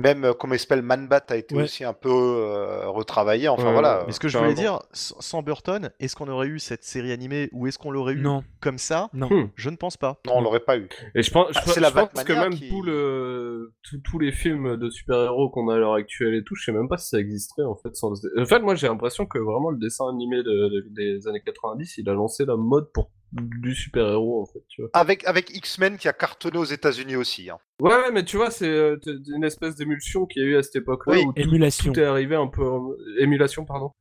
[0.00, 1.62] même euh, comment il s'appelle, Man-Bat a été Ouais.
[1.64, 3.48] aussi un peu euh, retravaillé.
[3.48, 4.04] Enfin Ouais, voilà.
[4.06, 7.48] Mais ce que je voulais dire, sans Burton, est-ce qu'on aurait eu cette série animée
[7.52, 9.08] ou est-ce qu'on l'aurait eu Non, comme ça?
[9.12, 9.28] Non.
[9.30, 9.50] Hmm.
[9.54, 10.18] Je ne pense pas.
[10.26, 10.88] Non, on l'aurait pas eu.
[11.14, 14.76] Et je pense, je, Ah, la que même qui- tout le, tout- tous les films
[14.76, 17.18] de super-héros qu'on a à l'heure actuelle et tout, je sais même pas si ça
[17.18, 17.94] existerait en fait.
[17.96, 18.12] Sans...
[18.38, 21.98] En fait, moi j'ai l'impression que vraiment le dessin animé de- de- des années 90,
[21.98, 24.90] il a lancé la mode pour du super-héros en fait, tu vois.
[24.94, 27.48] Avec, avec X-Men qui a cartonné aux États-Unis aussi.
[27.50, 27.58] hein.
[27.80, 28.96] Ouais, ouais, mais tu vois, c'est euh,
[29.34, 31.92] une espèce d'émulsion qu'il y a eu à cette époque-là Oui, où tout, Émulation.
[31.92, 32.66] tout est arrivé un peu.
[32.68, 33.92] en- Émulation, pardon.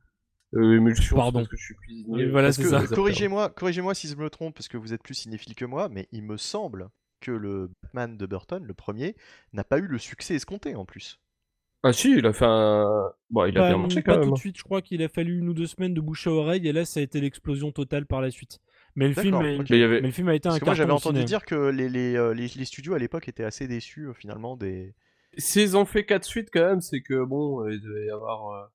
[0.56, 1.40] Euh, émulsion, Pardon.
[1.40, 2.26] parce que je suis cuisinier.
[2.26, 2.50] Oui, voilà,
[2.96, 6.08] corrigez-moi, corrigez-moi si je me trompe, parce que vous êtes plus cinéphile que moi, mais
[6.12, 6.90] il me semble
[7.22, 9.16] que le Batman de Burton, le premier,
[9.54, 11.20] n'a pas eu le succès escompté en plus.
[11.84, 13.12] Ah si, il a fait un.
[13.30, 14.34] Bon, il a Pas, bien marché pas quand tout même.
[14.34, 16.68] de suite, je crois qu'il a fallu une ou deux semaines de bouche à oreille
[16.68, 18.60] et là ça a été l'explosion totale par la suite.
[19.00, 19.70] Mais le, film, D'accord, est- ok.
[19.70, 22.18] Mais le film a été Parce un que moi j'avais entendu dire que les, les,
[22.18, 24.94] euh, les- les studios à l'époque étaient assez déçus euh, finalement des.
[25.38, 28.50] S'ils ont fait 4 suites quand même, c'est que bon, euh, il devait y avoir.
[28.52, 28.66] euh,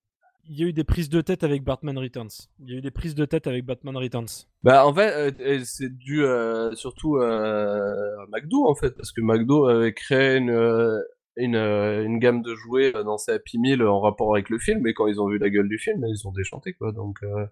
[0.48, 2.30] Il y a eu des prises de tête avec Batman Returns.
[2.60, 4.46] Il y a eu des prises de tête avec Batman Returns.
[4.62, 9.20] Bah en fait, euh, c'est dû euh, surtout euh, à McDo en fait, parce que
[9.20, 11.02] McDo avait créé une,
[11.36, 14.94] une, une gamme de jouets dans ses Happy Meal en rapport avec le film, et
[14.94, 16.92] quand ils ont vu la gueule du film, ils ont déchanté quoi.
[16.92, 17.44] Donc euh,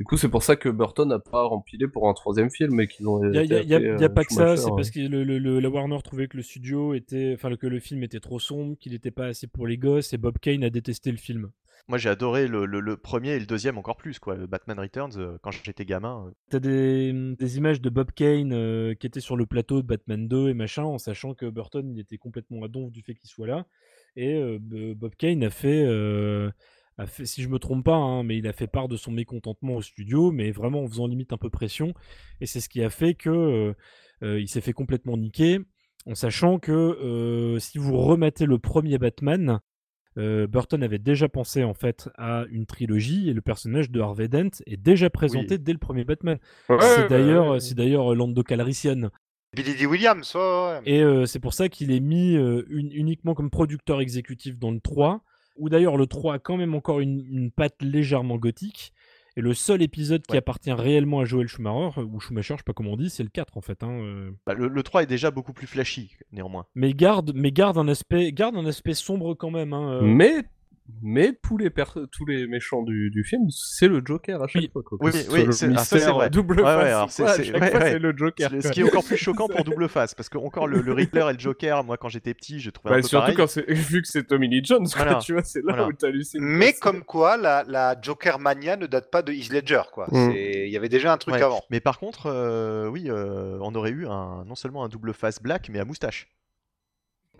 [0.00, 2.88] du coup, c'est pour ça que Burton n'a pas rempilé pour un troisième film et
[2.88, 3.22] qu'ils ont.
[3.22, 4.72] Il y a, été y a- euh, pas que ça, c'est ouais.
[4.74, 7.78] parce que le, le- le- la Warner trouvait que le studio était, enfin que le
[7.80, 10.70] film était trop sombre, qu'il n'était pas assez pour les gosses, et Bob Kane a
[10.70, 11.50] détesté le film.
[11.88, 14.36] Moi j'ai adoré le, le- le premier et le deuxième encore plus quoi.
[14.36, 16.24] Le Batman Returns euh, quand j'étais gamin.
[16.28, 16.30] euh.
[16.50, 20.28] T'as des, des images de Bob Kane euh, qui était sur le plateau de Batman
[20.28, 23.28] 2 et machin, en sachant que Burton il était complètement à donf du fait qu'il
[23.28, 23.66] soit là.
[24.16, 24.58] Et euh,
[24.94, 26.50] Bob Kane a fait, euh,
[27.00, 29.10] a fait, si je me trompe pas, hein, mais il a fait part de son
[29.10, 31.94] mécontentement au studio, mais vraiment en faisant limite un peu pression.
[32.40, 33.74] Et c'est ce qui a fait que euh,
[34.22, 35.60] euh, il s'est fait complètement niquer,
[36.06, 39.60] en sachant que euh, si vous remettez le premier Batman,
[40.18, 44.28] euh, Burton avait déjà pensé en fait à une trilogie et le personnage de Harvey
[44.28, 46.38] Dent est déjà présenté dès le premier Batman.
[46.68, 47.60] Ouais, c'est ouais, d'ailleurs, ouais.
[47.60, 49.10] c'est d'ailleurs Lando Calrissian.
[49.54, 49.86] Billy D.
[49.86, 50.36] Williams.
[50.84, 54.80] Et euh, c'est pour ça qu'il est mis euh, uniquement comme producteur exécutif dans le
[54.80, 55.22] 3,
[55.56, 58.92] où d'ailleurs le 3 a quand même encore une, une patte légèrement gothique.
[59.36, 60.38] Et le seul épisode qui Ouais.
[60.38, 63.28] appartient réellement à Joel Schumacher, ou Schumacher, je sais pas comment on dit, c'est le
[63.28, 63.82] 4 en fait.
[63.84, 64.30] hein, euh.
[64.44, 66.66] Bah, le, le 3 est déjà beaucoup plus flashy néanmoins.
[66.74, 69.72] Mais garde, mais garde un aspect, garde un aspect sombre quand même.
[69.72, 70.00] hein, euh.
[70.02, 70.42] Mais
[71.02, 71.70] mais tous les
[72.12, 74.70] tous les méchants du, du film, c'est le Joker à chaque Oui.
[74.72, 74.82] fois.
[74.82, 74.98] Quoi.
[75.00, 76.30] Oui, oui, c'est- ah, ça, c'est vrai.
[76.30, 78.50] double Ouais, face, ouais, c'est- quoi, ouais, le Joker.
[78.50, 78.70] Ce quoi.
[78.70, 81.32] qui est encore plus choquant pour double face, parce que encore le, le Riddler et
[81.34, 83.36] le Joker, moi quand j'étais petit, je trouvais Bah, un peu surtout pareil.
[83.36, 85.18] quand c'est vu que c'est Tommy Lee Jones, quoi, Voilà.
[85.20, 85.86] tu vois, c'est là Voilà.
[85.88, 86.40] où t'hallucines.
[86.42, 90.06] Mais quoi, comme quoi, la, la Joker Mania ne date pas de Heath Ledger, quoi.
[90.10, 90.32] Mm.
[90.34, 91.42] Il y avait déjà un truc Ouais.
[91.42, 91.62] avant.
[91.70, 95.40] Mais par contre, euh, oui, euh, on aurait eu un, non seulement un double face
[95.42, 96.28] black, mais à moustache.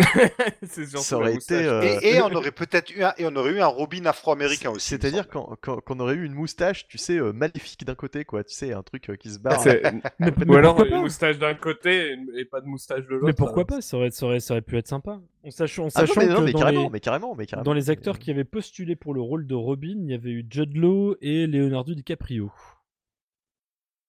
[0.96, 3.66] Ça aurait été, euh, Et, on aurait peut-être eu un, et on aurait eu un
[3.66, 4.88] Robin afro-américain aussi.
[4.88, 8.44] C'est-à-dire qu'on aurait eu une moustache, tu sais, euh, maléfique d'un côté, quoi.
[8.44, 9.60] Tu sais, un truc euh, qui se barre.
[10.48, 13.26] Ou alors pourquoi une pas moustache d'un côté et- pas de moustache de l'autre.
[13.26, 15.20] Mais pourquoi ça- pas ça aurait, ça, aurait, ça aurait pu être sympa.
[15.44, 17.34] En sachant, en Ah non, sachant mais, non, que mais dans, carrément, les, mais carrément,
[17.34, 17.64] mais carrément.
[17.64, 20.46] dans les acteurs qui avaient postulé pour le rôle de Robin, il y avait eu
[20.50, 22.50] Judd Law et Leonardo DiCaprio.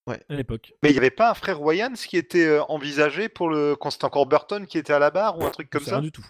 [0.08, 0.20] Ouais.
[0.28, 0.72] À l'époque.
[0.82, 3.90] Mais il n'y avait pas un frère Wayans qui était euh, envisagé pour le quand
[3.90, 6.02] c'était encore Burton qui était à la barre ou un truc comme C'est ça rien
[6.02, 6.26] du tout.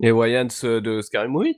[0.00, 1.56] Et Wayans euh, de Scary Movie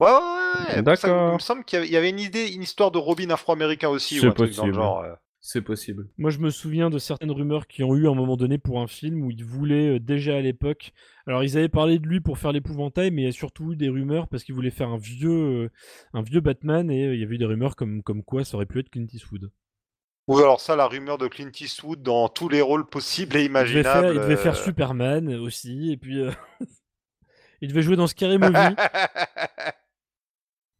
[0.00, 0.74] Ouais, ouais, ouais.
[0.74, 1.30] ça, D'accord.
[1.30, 4.26] Il me semble qu'il y avait- une idée, une histoire de Robin afro-américain aussi C'est
[4.26, 5.04] ou un truc dans le genre.
[5.44, 6.08] C'est possible.
[6.18, 8.80] Moi, je me souviens de certaines rumeurs qui ont eu à un moment donné pour
[8.80, 10.92] un film où il voulait euh, déjà à l'époque.
[11.26, 13.76] Alors, ils avaient parlé de lui pour faire l'épouvantail, mais il y a surtout eu
[13.76, 15.70] des rumeurs parce qu'il voulait faire un vieux, euh,
[16.14, 18.56] un vieux Batman et euh, il y avait eu des rumeurs comme, comme quoi ça
[18.56, 19.50] aurait pu être Clint Eastwood.
[20.28, 23.48] Ou alors ça, la rumeur de Clint Eastwood dans tous les rôles possibles et Il
[23.48, 24.00] devait, imaginables.
[24.00, 24.64] faire, il devait faire euh.
[24.64, 26.30] Superman aussi, et puis euh,
[27.60, 28.54] il devait jouer dans Scary Movie.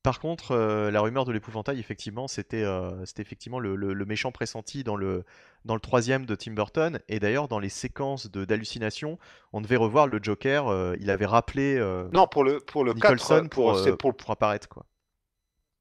[0.02, 4.04] Par contre, euh, la rumeur de l'épouvantail, effectivement, c'était euh, c'était effectivement le, le- le
[4.04, 5.24] méchant pressenti dans le,
[5.64, 6.98] dans le troisième de Tim Burton.
[7.08, 9.18] Et d'ailleurs, dans les séquences de- d'hallucination,
[9.52, 10.66] on devait revoir le Joker.
[10.68, 13.90] euh, il avait rappelé euh, non, pour le pour le 4, Nicholson pour, pour, c'était
[13.90, 14.84] euh, pour, pour apparaître, quoi.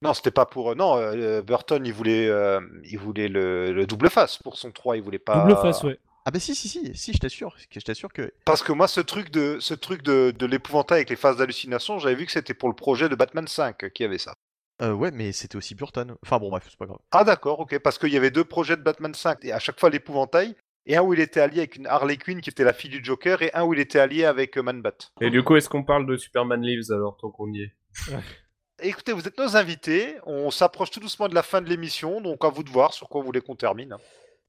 [0.04, 0.76] Non, c'était pas pour.
[0.76, 4.98] Non, euh, Burton, il voulait, euh, il voulait le, le double face pour son 3,
[4.98, 5.42] il voulait pas.
[5.42, 6.00] Double face, ouais.
[6.26, 8.32] Ah bah si, si, si, si, je t'assure, je t'assure que...
[8.46, 11.98] Parce que moi, ce truc de, ce truc de, de l'épouvantail avec les phases d'hallucination,
[11.98, 14.36] j'avais vu que c'était pour le projet de Batman 5 qui avait ça.
[14.82, 16.16] Euh, ouais, mais c'était aussi Burton.
[16.24, 17.00] Enfin bon, bref, c'est pas grave.
[17.12, 19.80] Ah d'accord, ok, parce qu'il y avait deux projets de Batman 5, et à chaque
[19.80, 20.56] fois l'épouvantail,
[20.88, 23.04] et un où il était allié avec une Harley Quinn qui était la fille du
[23.04, 25.12] Joker, et un où il était allié avec euh, Man-Bat.
[25.22, 27.76] Et du coup, est-ce qu'on parle de Superman Lives alors, tant qu'on y est?
[28.84, 32.44] Écoutez, vous êtes nos invités, on s'approche tout doucement de la fin de l'émission, donc
[32.44, 33.96] à vous de voir sur quoi vous voulez qu'on termine.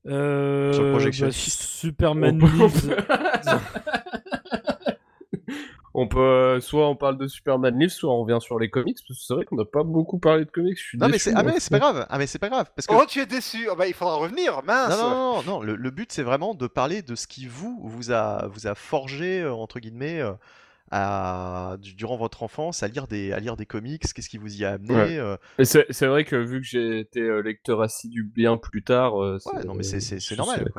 [0.06, 1.30] Euh, Sur le bah.
[1.30, 2.96] Superman On- Lives.
[5.94, 8.96] On peut, euh, soit on parle de Superman Lives, soit on revient sur les comics,
[8.96, 10.78] parce que c'est vrai qu'on n'a pas beaucoup parlé de comics.
[10.78, 12.06] Je suis Non mais c'est ah mais c'est pas grave.
[12.08, 14.14] Ah mais c'est pas grave parce que Oh, tu es déçu Ah bah, Il faudra
[14.14, 17.46] revenir, mince non non non, non, le but c'est vraiment de parler de ce qui
[17.46, 20.32] vous vous a vous a forgé euh, entre guillemets euh,
[20.92, 24.02] à durant votre enfance à lire des à lire des comics?
[24.14, 25.18] Qu'est-ce qui vous y a amené Ouais.
[25.18, 29.20] euh, c'est c'est vrai que vu que j'ai été euh, lecteur assidu bien plus tard,
[29.20, 30.70] euh, Ouais, non, mais c'est- c'est- c'est je normal.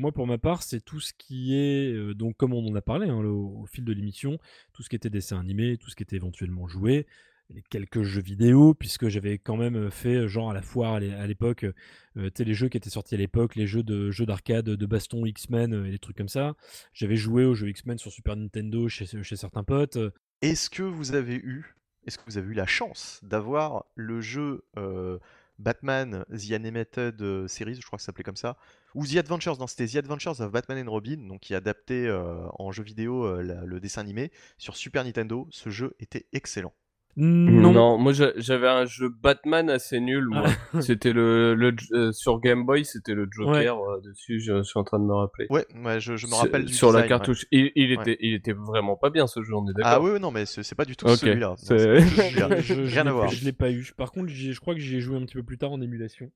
[0.00, 2.80] Moi, pour ma part, c'est tout ce qui est, euh, donc comme on en a
[2.82, 4.38] parlé hein, le- au fil de l'émission,
[4.72, 7.06] tout ce qui était dessin animé, tout ce qui était éventuellement joué,
[7.50, 10.94] les quelques jeux vidéo, puisque j'avais quand même euh, fait, euh, genre à la foire
[10.94, 11.64] à l'é- à l'époque,
[12.16, 14.86] euh, sais, les jeux qui étaient sortis à l'époque, les jeux de jeux d'arcade, de
[14.86, 16.54] baston X-Men euh, et des trucs comme ça.
[16.92, 19.96] J'avais joué aux jeux X-Men sur Super Nintendo chez, chez certains potes.
[19.96, 20.10] euh,
[20.42, 21.74] Est-ce que vous avez eu
[22.06, 25.18] est-ce que vous avez eu la chance d'avoir le jeu euh,
[25.58, 28.58] Batman The Animated euh, Series, je crois que ça s'appelait comme ça,
[28.94, 32.46] ou The Adventures, non c'était The Adventures of Batman and Robin, donc qui adaptait euh,
[32.58, 35.46] en jeu vidéo euh, le dessin animé sur Super Nintendo.
[35.50, 36.74] Ce jeu était excellent.
[37.16, 37.96] Non.
[37.98, 40.44] moi j'a- j'avais un jeu Batman assez nul, moi.
[40.72, 40.80] Ah.
[40.82, 44.40] c'était le, le euh, sur Game Boy, c'était le Joker euh, dessus.
[44.40, 45.46] Je, je suis en train de me rappeler.
[45.50, 47.08] Ouais, ouais, je, je me rappelle du sur la ouais.
[47.08, 47.46] cartouche.
[47.52, 49.92] Il, était, il était vraiment pas bien ce jeu, on est d'accord.
[49.92, 51.54] Ah oui, non, mais c'est pas du tout celui-là.
[51.68, 52.48] Rien
[53.04, 53.28] l'ai- à voir.
[53.28, 53.92] Je l'ai pas eu.
[53.96, 56.30] Par contre, je crois que j'y ai joué un petit peu plus tard en émulation.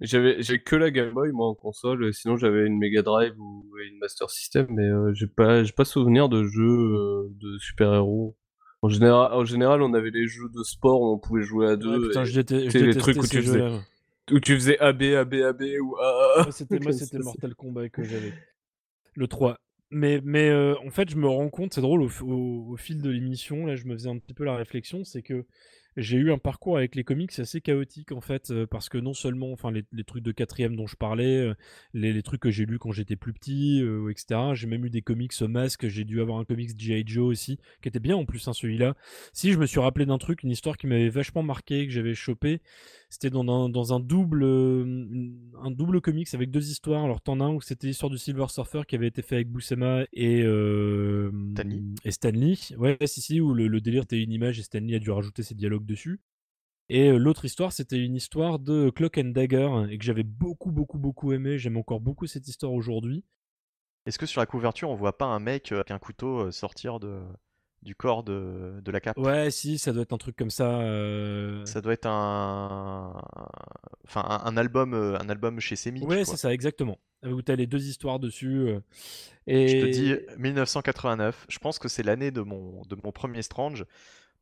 [0.00, 2.12] J'avais, j'ai que la Game Boy moi en console.
[2.12, 5.86] Sinon j'avais une Mega Drive ou une Master System, mais euh, j'ai pas, j'ai pas
[5.86, 8.36] souvenir de jeux euh, de super héros.
[8.86, 11.76] En général, en général, on avait les jeux de sport où on pouvait jouer à
[11.76, 11.98] deux.
[11.98, 13.62] Ouais, putain, je, les trucs où tu faisais-
[14.32, 16.42] où tu faisais AB, AB, AB ou AA.
[16.44, 18.32] Moi, c'était moi, Comme c'était ça, Mortal Kombat que j'avais.
[19.16, 19.56] Le 3.
[19.90, 23.10] Mais, mais euh, en fait, je me rends compte, c'est drôle, au- au fil de
[23.10, 25.44] l'émission, là, je me faisais un petit peu la réflexion, c'est que
[25.96, 29.14] j'ai eu un parcours avec les comics assez chaotique, en fait, euh, parce que non
[29.14, 31.54] seulement, enfin, les, les trucs de quatrième dont je parlais, euh,
[31.94, 34.52] les, les trucs que j'ai lus quand j'étais plus petit, euh, etc.
[34.54, 37.04] J'ai même eu des comics masques, j'ai dû avoir un comics G.I.
[37.06, 38.94] Joe aussi, qui était bien en plus, hein, celui-là.
[39.32, 42.14] Si je me suis rappelé d'un truc, une histoire qui m'avait vachement marqué, que j'avais
[42.14, 42.60] chopé,
[43.08, 45.08] c'était dans un, dans un double euh,
[45.62, 47.04] un double comics avec deux histoires.
[47.04, 49.48] Alors t'en as un où c'était l'histoire du Silver Surfer qui avait été fait avec
[49.50, 51.82] Buscema et euh, Stanley.
[52.04, 52.54] et Stanley.
[52.76, 55.42] Ouais, si si où le, le délire était une image et Stanley a dû rajouter
[55.42, 56.20] ses dialogues dessus.
[56.88, 60.72] Et euh, l'autre histoire, c'était une histoire de Clock and Dagger et que j'avais beaucoup
[60.72, 61.58] beaucoup beaucoup aimé.
[61.58, 63.24] J'aime encore beaucoup cette histoire aujourd'hui.
[64.06, 67.20] Est-ce que sur la couverture, on voit pas un mec avec un couteau sortir de,
[67.86, 70.80] du corps de, de la cape Ouais, si, ça doit être un truc comme ça.
[70.80, 73.14] euh, Ça doit être un,
[74.04, 76.06] enfin un, un album, euh, un album chez Semic.
[76.06, 76.98] Ouais, c'est ça, exactement.
[77.24, 78.68] Euh, Où t'as les deux histoires dessus.
[78.68, 78.80] euh,
[79.46, 79.68] Et...
[79.68, 81.46] Je te dis 1989.
[81.48, 83.84] Je pense que c'est l'année de mon, de mon premier Strange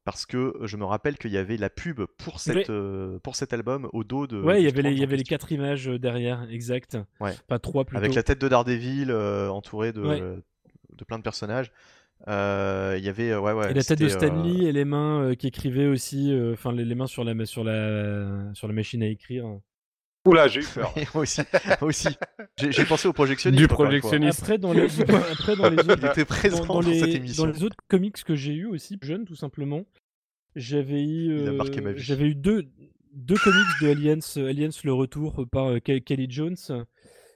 [0.04, 3.52] parce que je me rappelle qu'il y avait la pub pour, cette, euh, pour cet
[3.52, 4.40] album au dos de.
[4.40, 6.98] Ouais, il y avait les, il y avait les quatre images derrière, exact.
[7.20, 7.32] Ouais.
[7.46, 7.98] Pas trois plutôt.
[8.02, 10.20] Avec la tête de Daredevil euh, entourée de, Ouais.
[10.20, 11.72] de plein de personnages.
[12.28, 13.70] Euh, Il y avait, euh, ouais, ouais.
[13.70, 16.72] Et la tête de euh, Stanley et les mains euh, qui écrivaient aussi, euh, enfin
[16.72, 19.46] les, les mains sur la, sur, la, sur la machine à écrire.
[20.26, 20.94] Oula, j'ai eu peur.
[21.14, 21.42] moi aussi,
[21.80, 22.08] moi aussi.
[22.58, 23.60] J'ai pensé au projectionniste.
[23.60, 24.40] Du projectionniste.
[24.42, 24.86] Après, dans les,
[25.32, 27.46] après, dans les autres, Il était présent dans, dans, dans les, cette dans émission.
[27.46, 29.82] les autres comics que j'ai eu aussi, jeune tout simplement,
[30.56, 31.58] j'avais eu, euh,
[31.96, 32.64] j'avais eu deux,
[33.12, 34.18] deux comics de Aliens,
[34.48, 36.56] Aliens le retour par euh, Ke- Kelly Jones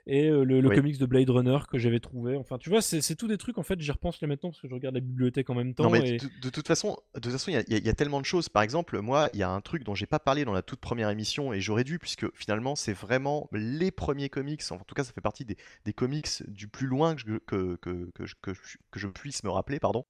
[0.08, 0.74] et euh, le, le Oui.
[0.74, 2.36] comics de Blade Runner que j'avais trouvé.
[2.36, 3.80] Enfin, tu vois, c'est tous des trucs en fait.
[3.80, 5.84] J'y repense là maintenant parce que je regarde la bibliothèque en même temps.
[5.84, 6.16] Non mais et...
[6.16, 8.20] de, de toute façon, de toute façon, il y y, a- il y a tellement
[8.20, 8.48] de choses.
[8.48, 10.80] Par exemple, moi, il y a un truc dont j'ai pas parlé dans la toute
[10.80, 14.62] première émission et j'aurais dû puisque finalement, c'est vraiment les premiers comics.
[14.70, 17.76] En tout cas, ça fait partie des, des comics du plus loin que je, que,
[17.76, 20.04] que, que je, que je- que je puisse me rappeler, pardon.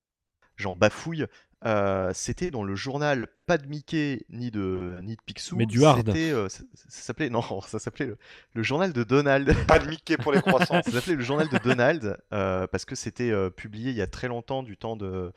[0.57, 1.27] J'en bafouille.
[1.65, 5.57] Euh, c'était dans le journal pas de Mickey ni de ni de Picsou.
[5.57, 6.09] Mais du hard.
[6.11, 8.19] Euh, ça, ça s'appelait non, ça s'appelait le,
[8.55, 9.53] le journal de Donald.
[9.67, 10.81] Pas de Mickey pour les croissants.
[10.85, 14.07] Ça s'appelait le journal de Donald euh, parce que c'était euh, publié il y a
[14.07, 15.33] très longtemps du temps de.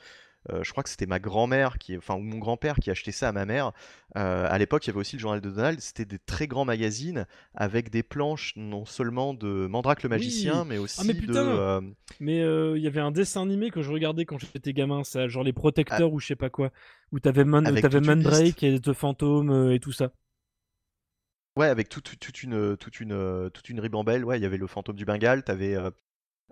[0.49, 3.30] Euh, je crois que c'était ma grand-mère qui, enfin ou mon grand-père qui achetait ça
[3.30, 3.72] à ma mère.
[4.18, 5.80] Euh, à l'époque, il y avait aussi le journal de Donald.
[5.80, 10.68] C'était des très grands magazines avec des planches non seulement de Mandrake le magicien, Oui.
[10.69, 11.34] mais aussi Ah, mais de.
[11.35, 11.81] euh,
[12.19, 12.39] Mais
[12.77, 15.53] il y avait un dessin animé que je regardais quand j'étais gamin, ça, genre les
[15.53, 16.72] protecteurs ou je sais pas quoi,
[17.11, 20.11] où t'avais Man, t'avais Mandrake et The Phantom euh, et tout ça.
[21.57, 24.23] Ouais, avec toute, toute une toute une toute une ribambelle.
[24.23, 25.43] Ouais, il y avait le fantôme du Bengale.
[25.43, 25.76] T'avais.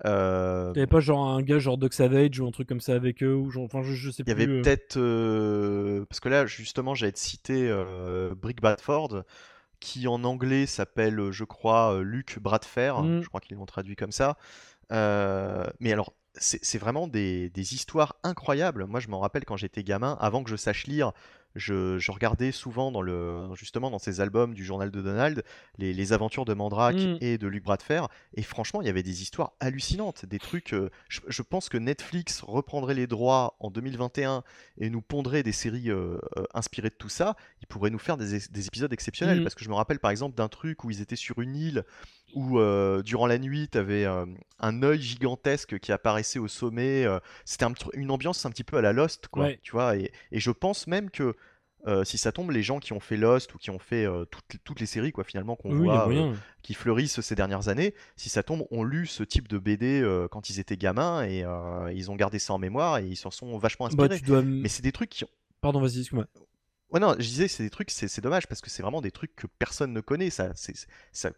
[0.06, 2.94] Euh, euh, T'avais pas genre un gars genre Doc Savage ou un truc comme ça
[2.96, 4.44] avec eux ou genre, enfin je, je sais Il y plus.
[4.44, 4.62] avait euh.
[4.62, 4.98] peut-être.
[4.98, 7.74] euh, Parce que là, justement, j'allais te citer
[8.42, 9.24] Brick Bradford,
[9.80, 12.94] qui en anglais s'appelle, je crois, Luc Bradfer.
[13.02, 13.22] Mm.
[13.22, 14.38] Je crois qu'ils l'ont traduit comme ça.
[14.92, 18.86] Mais alors, c'est c'est vraiment des, des histoires incroyables.
[18.86, 21.12] Moi, je m'en rappelle quand j'étais gamin, avant que je sache lire.
[21.56, 25.44] Je, je regardais souvent dans le, justement dans ces albums du journal de Donald
[25.78, 27.18] les, les aventures de Mandrake Mm.
[27.22, 28.04] et de Luc Bradfer
[28.36, 31.78] et franchement il y avait des histoires hallucinantes des trucs euh, je, je pense que
[31.78, 34.44] Netflix reprendrait les droits en 2021
[34.78, 38.18] et nous pondrait des séries euh, euh, inspirées de tout ça, ils pourraient nous faire
[38.18, 39.38] des, es- des épisodes exceptionnels.
[39.38, 39.44] Mhm.
[39.44, 41.84] Parce que je me rappelle par exemple d'un truc où ils étaient sur une île
[42.36, 47.04] où euh, durant la nuit, tu avais un œil gigantesque qui apparaissait au sommet.
[47.06, 49.46] euh, C'était un une ambiance un petit peu à la Lost, quoi.
[49.46, 49.60] Ouais.
[49.64, 51.36] Tu vois, et, et je pense même que
[51.88, 54.26] euh, si ça tombe, les gens qui ont fait Lost ou qui ont fait euh,
[54.26, 57.94] toutes, toutes les séries, quoi, finalement, qu'on Oui, voit, euh, qui fleurissent ces dernières années,
[58.18, 61.46] si ça tombe, ont lu ce type de BD quand ils étaient gamins et
[61.96, 64.20] ils ont gardé ça en mémoire et ils s'en sont vachement Bah, inspirés.
[64.26, 64.42] dois.
[64.44, 65.30] Mais c'est des trucs qui ont...
[65.62, 66.26] Pardon, vas-y, excuse-moi.
[66.92, 69.36] Ouais, non, je disais, c'est des trucs, c'est dommage parce que c'est vraiment des trucs
[69.36, 70.32] que personne ne connaît.
[70.32, 70.54] Ça,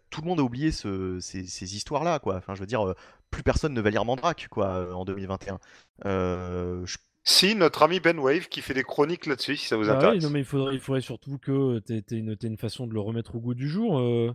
[0.10, 2.38] tout le monde a oublié ce- ces, ces histoires-là, quoi.
[2.38, 2.94] Enfin, je veux dire,
[3.32, 5.60] plus personne ne va lire Mandrake, quoi, en 2021.
[6.06, 9.90] Euh, je- Si, notre ami Ben Wave qui fait des chroniques là-dessus, si ça vous
[9.90, 10.24] Bah oui, intéresse.
[10.24, 13.00] non, mais il faudrait, il faudrait surtout que t'aies une, t'aies une façon de le
[13.00, 14.00] remettre au goût du jour.
[14.00, 14.34] euh.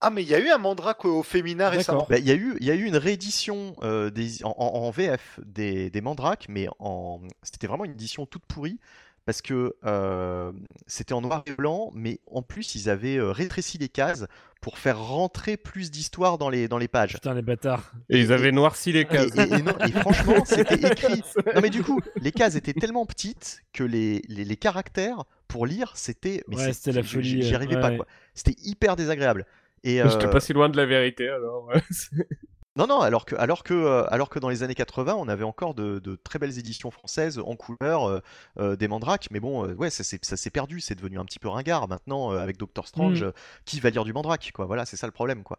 [0.00, 2.06] Ah, mais il y a eu un Mandrake au féminin récemment.
[2.08, 5.40] Bah, Il y a eu, il y a eu une réédition euh, des, en, VF
[5.44, 8.78] des, des Mandrakes, mais en, c'était vraiment une édition toute pourrie
[9.24, 10.52] parce que euh,
[10.86, 14.26] c'était en noir et blanc, mais en plus ils avaient euh, rétréci les cases
[14.60, 17.14] pour faire rentrer plus d'histoire dans les, dans les pages.
[17.14, 17.92] Putain, les bâtards.
[18.10, 19.30] Et ils avaient noirci les cases.
[19.36, 21.22] et- et non, et franchement, c'était écrit.
[21.54, 25.64] Non, mais du coup, les cases étaient tellement petites que les, les, les caractères pour
[25.66, 26.42] lire, c'était.
[26.48, 27.96] mais Ouais, c'était la folie, J'y euh, arrivais pas, ouais.
[27.98, 28.06] quoi.
[28.34, 29.46] C'était hyper désagréable.
[29.84, 31.70] Et, J'étais euh, pas si loin de la vérité alors.
[32.78, 35.44] Non, non, alors que, alors, que, euh, alors que dans les années 80, on avait
[35.44, 38.20] encore de, de très belles éditions françaises en couleur euh,
[38.58, 41.48] euh, des Mandrakes, mais bon, euh, ouais, ça s'est perdu, c'est devenu un petit peu
[41.48, 43.24] ringard maintenant euh, avec Doctor Strange.
[43.24, 43.32] Mm.
[43.64, 45.58] qui va lire du Mandrake, quoi Voilà, c'est ça le problème, quoi.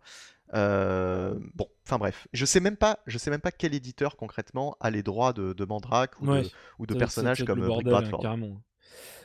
[0.54, 4.90] Bon, enfin bref, je sais même pas, je sais même pas quel éditeur concrètement a
[4.90, 6.44] les droits de, de Mandrake ou Ouais.
[6.44, 8.22] de, ou de Ça- personnages comme Brick bordel, hein, Bradford.
[8.22, 8.62] carrément.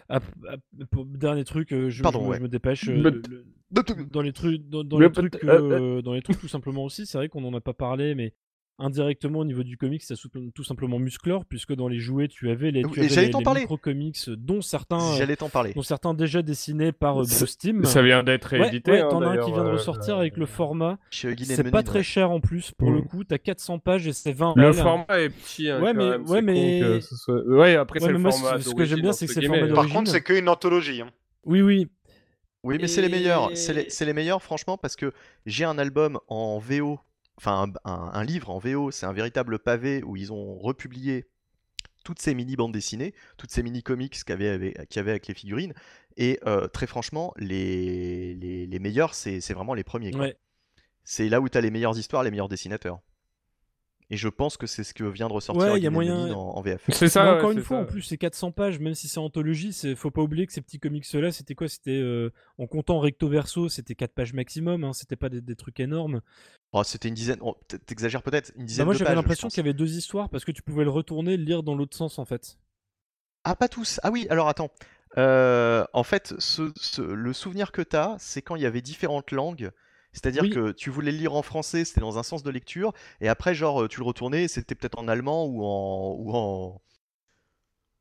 [0.08, 0.56] Ah, ah,
[0.90, 2.36] pour- dernier truc, euh, je, Pardon, je me- ouais.
[2.38, 2.88] je me dépêche.
[2.88, 6.22] euh, Le- le- dans les trucs, dans, dans Le les trucs, euh, euh, dans les
[6.22, 8.32] trucs tout simplement aussi, c'est vrai qu'on en a pas parlé, mais
[8.78, 12.50] indirectement au niveau du comics, c'est sou- tout simplement Musclor, puisque dans les jouets, tu
[12.50, 15.72] avais les, tu avais les, les micro-comics, dont certains, euh, J'allais t'en parler.
[15.74, 17.84] dont certains déjà dessinés par euh, Ça- Bruce Timm.
[17.84, 18.90] Ça vient d'être Ouais, réédité.
[18.90, 20.98] ouais, hein, t'en as un qui vient de euh, ressortir avec le format.
[21.10, 23.04] Chez Hugin C'est pas très cher en plus pour le Mm.
[23.06, 23.24] coup.
[23.24, 24.74] T'as 400 pages et c'est 20 Le balles.
[24.74, 25.70] format est petit.
[25.70, 28.18] hein, Ouais, quand mais- même, ouais, mais- que ce soit- Ouais, après Ouais, c'est le
[28.18, 28.58] moi, format.
[28.60, 30.22] ce- ce que j'aime bien, c'est que c'est le d'origine, format entre Par contre, c'est
[30.22, 31.00] qu'une anthologie.
[31.00, 31.10] hein.
[31.44, 31.86] Oui, oui.
[32.64, 33.50] Oui, mais c'est les meilleurs.
[33.54, 35.12] C'est les meilleurs, franchement, parce que
[35.46, 36.98] j'ai un album en VO,
[37.36, 41.26] enfin un, un- un livre en VO, c'est un véritable pavé où ils ont republié
[42.04, 45.00] toutes ces mini bandes dessinées, toutes ces mini comics qu'il y avait avec, qu'il y
[45.00, 45.72] avait avec les figurines.
[46.16, 50.10] Et euh, très franchement, les, les, les meilleurs, c'est c'est vraiment les premiers.
[50.10, 50.20] quoi.
[50.20, 50.36] Ouais.
[51.02, 53.00] C'est là où tu as les meilleures histoires, les meilleurs dessinateurs.
[54.10, 56.56] Et je pense que c'est ce que vient de ressortir Ouais, y a moyen- en,
[56.56, 56.82] en VF.
[56.90, 57.24] C'est Mais ça.
[57.24, 57.82] ouais, encore une fois, ça.
[57.84, 60.60] en plus, c'est 400 pages, même si c'est anthologie, c'est faut pas oublier que ces
[60.60, 61.68] petits comics-là, c'était quoi?
[61.68, 65.56] C'était euh, en comptant recto verso, c'était 4 pages maximum, hein, c'était pas des, des
[65.56, 66.20] trucs énormes.
[66.72, 67.56] Oh, C'était une dizaine, oh,
[67.86, 70.44] t'exagères peut-être, une Bah, dizaine moi, de j'avais l'impression qu'il y avait deux histoires parce
[70.44, 72.58] que tu pouvais le retourner, le lire dans l'autre sens en fait.
[73.44, 74.00] Ah, pas tous.
[74.02, 74.70] Ah oui, alors attends.
[75.16, 78.82] Euh, en fait, ce- ce- le souvenir que tu as, c'est quand il y avait
[78.82, 79.70] différentes langues.
[80.14, 80.50] C'est-à-dire Oui.
[80.50, 83.54] que tu voulais le lire en français, c'était dans un sens de lecture, et après,
[83.54, 86.80] genre, euh, tu le retournais, c'était peut-être en allemand ou en, ou en,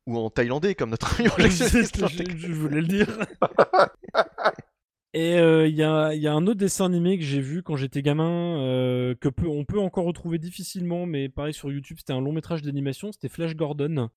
[0.06, 3.08] ou en thaïlandais, comme notre ami je, je- voulais le dire.
[5.16, 7.62] Et euh, il y, a, il y a un autre dessin animé que j'ai vu
[7.62, 11.98] quand j'étais gamin, euh, que peut, on peut encore retrouver difficilement, mais pareil sur YouTube,
[12.00, 14.08] c'était un long métrage d'animation, c'était Flash Gordon.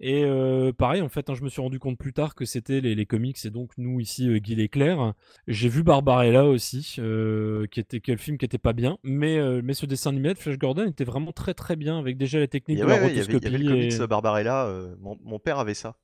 [0.00, 2.80] Et euh, pareil, en fait, hein, je me suis rendu compte plus tard que c'était
[2.80, 5.12] les, les comics, et donc nous ici, euh, Guy Léclair.
[5.48, 9.60] J'ai vu Barbarella aussi, euh, qui était quel film qui était pas bien, mais, euh,
[9.64, 12.46] mais ce dessin animé de Flash Gordon était vraiment très très bien, avec déjà la
[12.46, 13.88] technique Et de ouais, la ouais, il y avait, il y avait le rotoscopie.
[13.88, 15.96] comics et- Barbarella, euh, mon, mon père avait ça.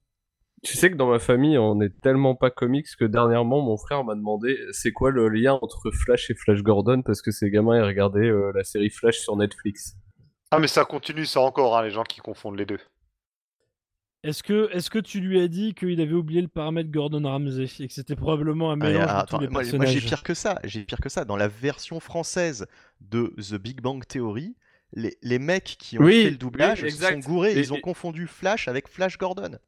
[0.65, 4.03] Tu sais que dans ma famille, on est tellement pas comics que dernièrement, mon frère
[4.03, 7.03] m'a demandé c'est quoi le lien entre Flash et Flash Gordon?
[7.03, 9.95] Parce que ses gamins ils regardaient euh, la série Flash sur Netflix.
[10.51, 12.79] Ah, mais ça continue, ça encore, hein, les gens qui confondent les deux.
[14.25, 17.65] Est-ce que, est que tu lui as dit qu'il avait oublié le paramètre Gordon Ramsay
[17.85, 20.23] et que c'était probablement un Ah, mélange ah, de tous attends, les moi, j'ai pire
[20.23, 20.59] que ça.
[20.65, 21.25] J'ai pire que ça.
[21.27, 22.67] Dans la version française
[23.03, 24.57] de The Big Bang Theory,
[24.95, 27.53] les, les mecs qui ont Oui, fait le doublage oui, sont gourés.
[27.53, 29.59] Et- ils ont et- confondu Flash avec Flash Gordon.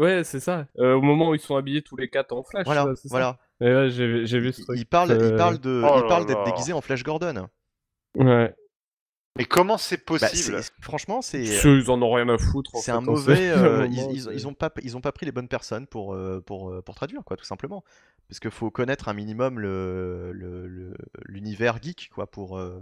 [0.00, 0.66] Ouais, c'est ça.
[0.78, 2.64] Euh, au moment où ils sont habillés tous les quatre en Flash.
[2.66, 3.38] Voilà, voilà.
[3.60, 4.06] Ouais, j'ai
[4.40, 4.78] vu ce Il, truc.
[4.78, 6.44] il parle, il Euh, de, Oh d'être là.
[6.50, 7.48] déguisé en Flash Gordon.
[8.16, 8.54] Ouais.
[9.38, 10.60] Mais comment c'est Bah, possible?
[10.80, 12.72] franchement, c'est Ceux, ils en ont rien à foutre.
[12.74, 13.50] c'est un mauvais.
[13.54, 16.70] euh, ils, ils- ont pas, ils ont pas pris les bonnes personnes pour, euh, pour,
[16.70, 17.84] euh, pour traduire, quoi, tout simplement.
[18.28, 20.94] Parce qu'il faut connaître un minimum le- le-
[21.26, 22.58] l'univers geek, quoi, pour.
[22.58, 22.80] euh,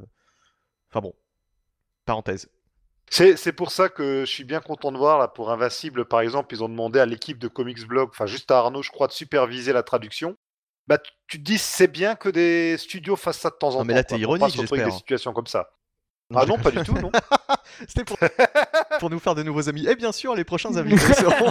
[0.91, 1.15] Enfin bon.
[2.07, 2.49] Parenthèse.
[3.09, 6.21] C'est c'est pour ça que je suis bien content de voir, là, pour Invincible, par
[6.21, 9.07] exemple, ils ont demandé à l'équipe de Comics Blog, enfin juste à Arnaud, je crois,
[9.07, 10.37] de superviser la traduction.
[10.89, 13.73] Bah, tu, tu te dis, c'est bien que des studios fassent ça de temps en
[13.73, 13.85] Non, temps.
[13.85, 14.87] mais là, t'es ironique, j'espère.
[14.87, 15.69] des situations comme ça.
[16.31, 17.11] Non, Ah non, pas du tout, non.
[17.87, 18.19] C'était pour,
[19.01, 19.87] pour nous faire de nouveaux amis.
[19.87, 21.51] Et bien sûr, les prochains invités seront.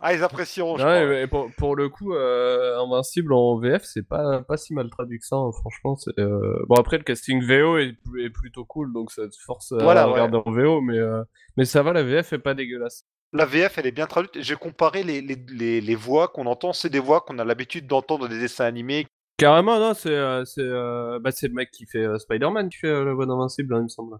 [0.00, 1.06] ah, ils apprécieront, je Ouais, crois.
[1.08, 5.18] mais pour, pour le coup, euh, Invincible en VF, c'est pas, pas si mal traduit
[5.18, 5.96] que ça, hein, franchement.
[6.18, 9.76] euh, Bon, après, le casting VO est, est plutôt cool, donc ça te force à
[9.76, 10.02] ouais.
[10.02, 11.22] regarder en VO, mais, euh,
[11.56, 13.04] mais ça va, la VF est pas dégueulasse.
[13.32, 14.40] La VF, elle est bien traduite.
[14.40, 17.86] J'ai comparé les, les, les, les voix qu'on entend, c'est des voix qu'on a l'habitude
[17.88, 19.06] d'entendre dans des dessins animés.
[19.36, 22.78] Carrément, non, c'est euh, c'est euh, bah, c'est le mec qui fait euh, Spider-Man qui
[22.78, 24.16] fait euh, la voix d'Invincible, hein, il me semble.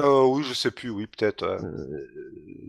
[0.00, 1.42] Euh, oui, je sais plus, oui, peut-être.
[1.44, 1.56] euh.
[1.62, 2.06] Euh,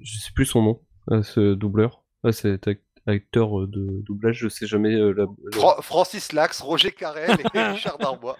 [0.03, 0.81] je sais plus son nom,
[1.11, 2.03] euh, ce doubleur.
[2.23, 4.93] Ouais, c'est ac- acteur euh, de doublage, je sais jamais.
[4.93, 8.37] euh, la- la- Fra- Francis Lax, Roger Carrel et Richard Darbois.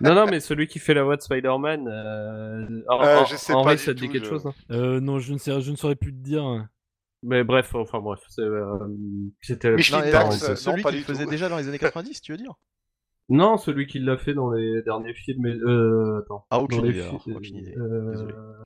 [0.00, 1.86] Non, non, mais celui qui fait la voix de Spider-Man.
[1.88, 2.82] Euh...
[2.90, 4.98] Euh, je sais Henri, pas du ça te dit tout, quelque je- chose hein Euh,
[5.00, 6.66] non, je ne, sais, je ne saurais plus te dire.
[7.24, 8.78] Mais bref, enfin bref, euh,
[9.40, 9.68] c'était.
[9.68, 11.30] Euh, celui non, pas qui le du faisait tout.
[11.30, 12.54] déjà dans les années 90, tu veux dire?
[13.30, 15.42] Non, celui qui l'a fait dans les derniers films.
[15.42, 16.46] mais, Euh, attends.
[16.50, 18.62] Ah, aucune dans les idée, aucune idée, euh.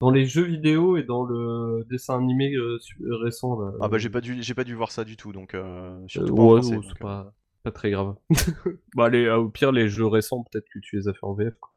[0.00, 2.78] Dans les jeux vidéo et dans le dessin animé euh,
[3.22, 3.58] récent.
[3.60, 5.98] Là, Ah bah j'ai pas dû, j'ai pas dû voir ça du tout, donc euh,
[6.08, 6.70] Euh, surtout pas en ouais, français.
[6.70, 7.32] ouais, donc, c'est pas,
[7.62, 8.16] pas très grave.
[8.96, 11.54] bah, les, au pire, les jeux récents, peut-être que tu les as fait en VF.
[11.60, 11.72] quoi.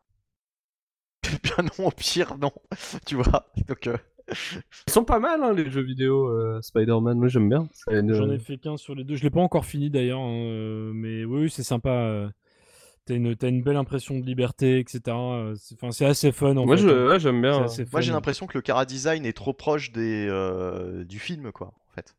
[1.43, 2.51] Bien non, au pire non,
[3.05, 3.51] tu vois.
[3.67, 3.97] Donc euh,
[4.87, 7.17] Ils sont pas mal, hein, les jeux vidéo euh, Spider-Man.
[7.17, 7.67] Moi, j'aime bien.
[7.91, 9.15] Une- J'en ai fait qu'un sur les deux.
[9.15, 11.89] Je l'ai pas encore fini d'ailleurs, hein, euh, mais oui, oui, c'est sympa.
[11.91, 12.29] euh,
[13.07, 15.15] T'as une, belle impression de liberté, etc.
[15.15, 16.81] euh, c'est- Enfin, c'est assez fun en Moi, fait.
[16.81, 17.07] je, hein.
[17.09, 17.65] ouais, j'aime bien.
[17.65, 21.51] assez moi j'ai l'impression que le cara design est trop proche des euh, du film
[21.51, 22.15] quoi, en fait.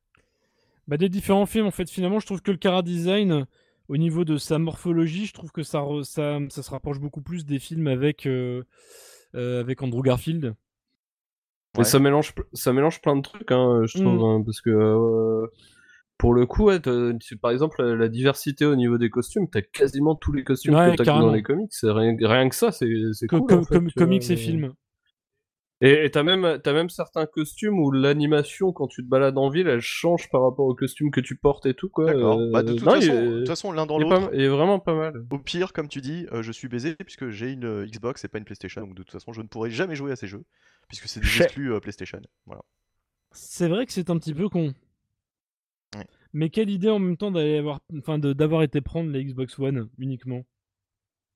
[0.87, 3.47] Bah, des différents films, en fait, finalement, je trouve que le Cara Design,
[3.89, 7.23] au niveau de sa morphologie, je trouve que ça, re- ça, ça se rapproche beaucoup
[7.23, 8.63] plus des films avec, euh,
[9.35, 10.55] euh, avec Andrew Garfield.
[11.77, 11.91] Mais Ouais.
[11.91, 14.25] ça mélange, ça mélange plein de trucs, hein, je trouve, Mm.
[14.25, 15.47] hein, parce que euh,
[16.19, 19.49] pour le coup, ouais, t'as- tu- par exemple, la, la diversité au niveau des costumes,
[19.51, 21.69] t'as quasiment tous les costumes Ouais, que t'as dans les comics.
[21.71, 23.49] C'est rien, rien que ça, c'est c'est Co- cool.
[23.49, 24.73] co- en fait, com- tu vois, comics et mais- films.
[25.83, 29.67] Et t'as même, t'as même certains costumes où l'animation, quand tu te balades en ville,
[29.69, 32.07] elle change par rapport au costume que tu portes et tout, quoi.
[32.07, 32.39] D'accord.
[32.41, 34.31] euh, Bah, de toute non, façon, il est- de toute façon l'un dans l'autre.
[34.33, 35.27] il est vraiment pas mal.
[35.31, 38.29] Au pire, comme tu dis, euh, je suis baisé puisque j'ai une euh, Xbox et
[38.29, 40.45] pas une PlayStation, donc de toute façon je ne pourrai jamais jouer à ces jeux
[40.89, 42.21] puisque c'est des exclus euh, PlayStation.
[42.47, 42.63] Voilà.
[43.31, 44.75] C'est vrai que c'est un petit peu con.
[45.95, 46.07] Ouais.
[46.33, 49.89] Mais quelle idée en même temps d'aller avoir, enfin, d'avoir été prendre la Xbox One
[49.99, 50.45] uniquement?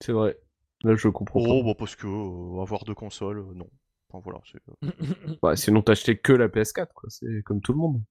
[0.01, 0.37] C'est vrai.
[0.85, 1.65] Là, je comprends Oh, pas.
[1.65, 3.69] bah parce que euh, avoir deux consoles, euh, non.
[4.13, 4.41] Enfin voilà.
[4.51, 7.09] c'est, euh, Bah, sinon, t'as acheté que la PS4, quoi.
[7.09, 8.03] C'est comme tout le monde.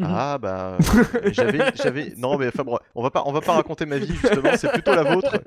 [0.00, 0.78] Ah bah
[1.32, 4.14] j'avais j'avais non mais enfin bon, on va pas on va pas raconter ma vie
[4.14, 5.42] justement, c'est plutôt la vôtre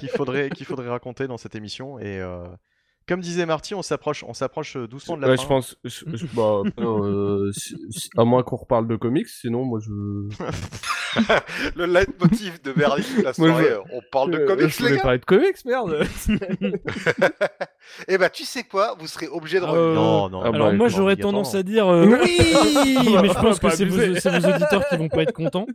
[0.00, 2.44] qu'il faudrait qu'il faudrait raconter dans cette émission et euh,
[3.06, 5.42] comme disait Marty, on s'approche on s'approche euh, doucement de la Ouais, fin.
[5.42, 5.76] je pense.
[5.84, 7.50] je- je- bah, euh,
[8.16, 9.90] à moins qu'on reparle de comics, sinon moi je.
[11.76, 14.78] Le leitmotiv de Berlin toute la Moi, je soirée, on parle de Euh, comics, je
[14.78, 15.02] les voulais gars.
[15.02, 16.04] parler de comics, merde.
[18.08, 19.94] Eh bah, tu sais quoi Vous serez obligé de Euh.
[19.94, 20.40] Non non.
[20.42, 22.38] Ah bah, Alors moi j'aurais tendance à dire euh, oui,
[23.22, 25.66] mais je pense que c'est vos, auditeurs qui vont pas être contents.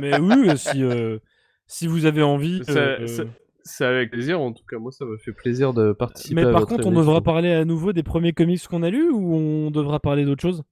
[0.00, 1.18] Mais oui, si euh,
[1.66, 2.62] si vous avez envie.
[2.64, 3.24] Ça- euh, ça-
[3.64, 6.34] C'est avec plaisir, en tout cas, moi ça me fait plaisir de participer.
[6.34, 7.00] Mais à par votre contre, on émission.
[7.06, 10.42] devra parler à nouveau des premiers comics qu'on a lus ou on devra parler d'autre
[10.42, 10.62] chose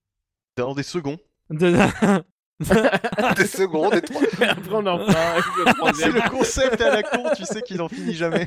[0.56, 1.18] dans des secondes.
[1.50, 1.72] De-
[3.36, 4.20] Des secondes, des trois.
[4.42, 7.80] Après, on en fera avec le C'est le concept à la con, tu sais qu'il
[7.80, 8.46] en finit jamais.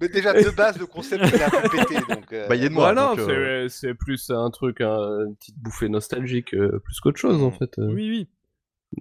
[0.00, 1.94] Mais déjà, de base, le concept il a un peu pété.
[2.12, 2.92] Donc, euh, Bah, il y a de moi.
[3.18, 7.50] Euh, c'est plus un truc, un- une petite bouffée nostalgique, euh, plus qu'autre chose en
[7.50, 7.52] Mm.
[7.52, 7.78] fait.
[7.78, 7.86] euh.
[7.92, 8.28] oui, oui.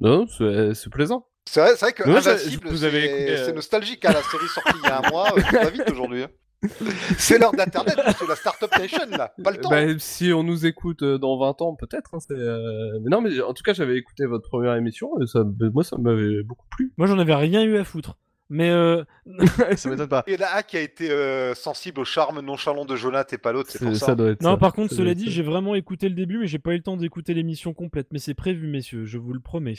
[0.02, 1.26] Non, c'est plaisant.
[1.46, 4.06] C'est vrai, que Moi, ça- Invincible, vous avez c'est écouté, euh, c'est nostalgique.
[4.06, 6.24] hein, la série sortie il y a un mois, euh, ça va vite aujourd'hui.
[6.24, 6.30] hein.
[7.18, 9.34] C'est l'heure d'Internet, c'est la Startup Nation, là.
[9.44, 9.70] Pas le temps.
[9.70, 12.16] Bah, si on nous écoute euh, dans 20 ans, peut-être.
[12.16, 15.44] hein, euh, Mais non, mais en tout cas, j'avais écouté votre première émission et ça,
[15.74, 16.94] moi, ça m'avait beaucoup plu.
[16.98, 18.18] Moi j'en avais rien eu à foutre.
[18.50, 19.04] Mais euh,
[19.76, 20.24] ça m'étonne pas.
[20.28, 23.36] Il y en a un qui a été euh, sensible au charme nonchalant de Jonathan
[23.36, 24.16] et pas l'autre, c'est pour ça.
[24.16, 24.58] doit être non, ça.
[24.58, 26.84] par contre, Ça cela dit, j'ai vraiment écouté le début, mais j'ai pas eu le
[26.84, 28.08] temps d'écouter l'émission complète.
[28.14, 29.76] Mais c'est prévu, messieurs, je vous le promets.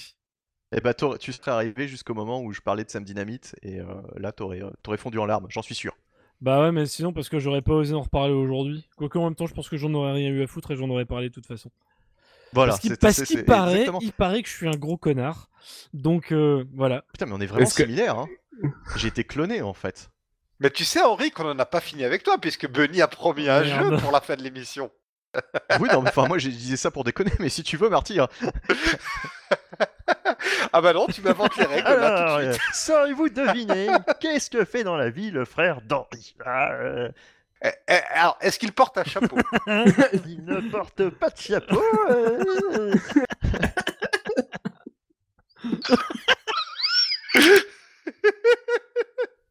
[0.76, 3.80] Et bah t'aurais- tu serais arrivé jusqu'au moment où je parlais de Sam Dynamite et
[3.80, 3.84] euh,
[4.16, 5.96] là t'aurais euh, t'aurais fondu en larmes, j'en suis sûr.
[6.40, 8.88] Bah ouais, mais sinon, parce que j'aurais pas osé en reparler aujourd'hui.
[8.96, 10.90] Quoique en même temps, je pense que j'en aurais rien eu à foutre et j'en
[10.90, 11.70] aurais parlé de toute façon.
[12.52, 12.76] Voilà.
[13.01, 15.48] parce qu'il paraît, exactement- il paraît que je suis un gros connard.
[15.94, 17.05] Donc euh, voilà.
[17.12, 18.18] Putain mais on est vraiment que- similaires.
[18.18, 18.28] Hein.
[18.96, 20.10] J'ai été cloné en fait.
[20.60, 23.48] Mais tu sais, Henri, qu'on en a pas fini avec toi, puisque Bunny a promis
[23.48, 23.90] un Merde.
[23.94, 24.90] jeu pour la fin de l'émission.
[25.80, 28.18] Oui non mais enfin moi j'ai disais ça pour déconner mais si tu veux Marty.
[30.72, 32.62] Ah bah non, tu m'inventes les règles là Alors, tout de euh, suite.
[32.74, 33.88] saurez-vous deviner
[34.20, 37.08] qu'est-ce que fait dans la vie le frère d'Henri Ah, euh,
[37.64, 39.36] Eh, eh, alors, est-ce qu'il porte un chapeau?
[40.26, 41.82] Il ne porte pas de chapeau.
[42.10, 42.94] euh.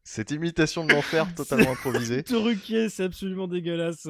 [0.04, 2.22] Cette imitation de l'enfer totalement improvisée.
[2.24, 4.06] Truqué, c'est absolument dégueulasse.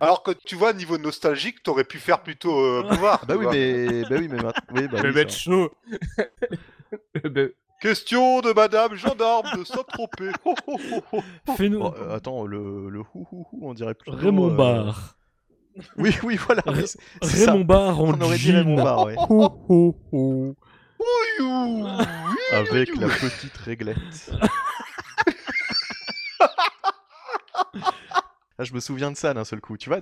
[0.00, 3.26] Alors que tu vois, niveau nostalgique, t'aurais pu faire plutôt euh, Bouvard.
[3.26, 4.38] Bah tu oui mais bah oui mais
[4.72, 5.70] oui, bah, Le oui, chaud.
[7.80, 10.32] Question de Madame Gendarme de Saint-Tropez.
[10.44, 10.78] Ho, ho,
[11.12, 11.22] ho.
[11.56, 11.80] Fais-nous.
[11.80, 14.16] Bon, euh, attends le le hou hou hou on dirait plutôt.
[14.16, 15.16] Raymond euh, Barre.
[15.96, 16.62] Oui oui voilà.
[16.66, 16.72] Ra-.
[17.22, 18.52] Raymond Barre On aurait dit.
[18.52, 19.16] Raymond Barre ouais.
[22.52, 24.30] Avec la petite réglette.
[28.60, 30.00] Ah, je me souviens de ça d'un seul coup, tu vois,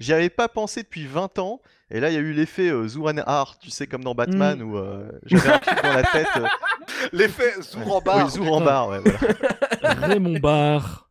[0.00, 1.60] j'y avais pas pensé depuis 20 ans,
[1.90, 4.78] et là il y a eu l'effet euh, Zouran-Har, tu sais, comme dans Batman, où
[4.78, 6.26] euh, j'avais un truc dans la tête.
[6.38, 6.46] euh,
[7.12, 8.24] L'effet Zour-en-Barre.
[8.26, 9.94] oui, Zour-en-Bar, ouais, voilà.
[10.06, 11.08] Raymond Barre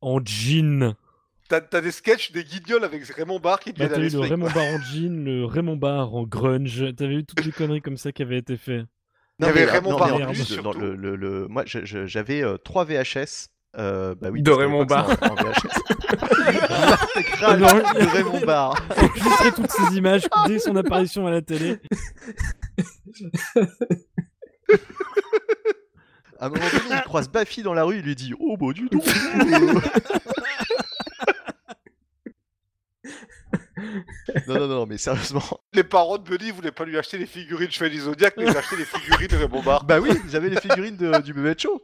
[0.00, 0.94] en jean.
[1.48, 4.18] T'as des sketchs des guignols avec Raymond Barre qui te Bah, t'as eu le.
[4.18, 4.46] Raymond.
[4.50, 6.84] Barre en jean, le Raymond Barre en grunge.
[6.96, 8.86] T'avais eu toutes les conneries comme ça qui avaient été faites.
[9.38, 10.62] Il y avait mais, Raymond non, mais en Barre, plus, surtout.
[10.62, 13.50] dans le, le- le- moi j'avais 3 VHS.
[13.78, 14.86] Euh, bah oui, De Raymond Non,
[17.56, 18.74] de Raymond Barre.
[19.56, 21.78] Toutes ces images dès son apparition à la télé.
[26.40, 28.72] À un moment donné, il croise Baffy dans la rue, il lui dit Oh, bah,
[28.72, 29.00] du tout
[34.48, 35.42] Non, non, non, mais sérieusement.
[35.72, 38.76] Les parents de Bunny voulaient pas lui acheter les figurines Chevalier Zodiac, mais ils achetaient
[38.76, 39.84] les figurines de Raymond Barre.
[39.84, 41.80] Bah oui, j'avais les figurines de- du bébé de show.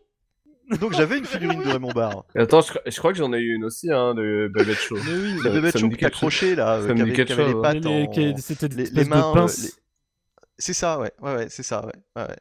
[0.78, 2.24] Donc j'avais une figurine de Raymond Barre.
[2.36, 4.96] Attends, je, cro- je crois que j'en ai eu une aussi, hein, de Babette Show.
[5.04, 7.86] Mais oui, ça me show qui quelque accroché là, euh, qui avait, avait les pattes
[7.86, 9.20] en- c'était des les, mains.
[9.20, 9.62] de euh, pinces.
[9.64, 9.70] les-
[10.58, 11.92] C'est ça, ouais, ouais, ouais, c'est ça, ouais.
[12.16, 12.36] ouais, ouais.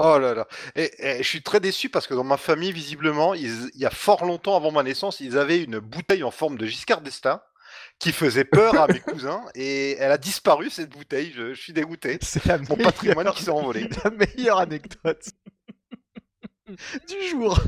[0.00, 0.46] Oh là là.
[0.76, 3.84] Et, et je suis très déçu parce que dans ma famille, visiblement, ils- il y
[3.86, 7.40] a fort longtemps avant ma naissance, ils avaient une bouteille en forme de Giscard d'Estaing
[7.98, 11.32] qui faisait peur à mes cousins et elle a disparu cette bouteille.
[11.36, 12.18] Je, je suis dégoûté.
[12.22, 13.88] C'est la Mon patrimoine qui s'est envolé.
[14.04, 15.30] La meilleure anecdote
[17.08, 17.58] du jour.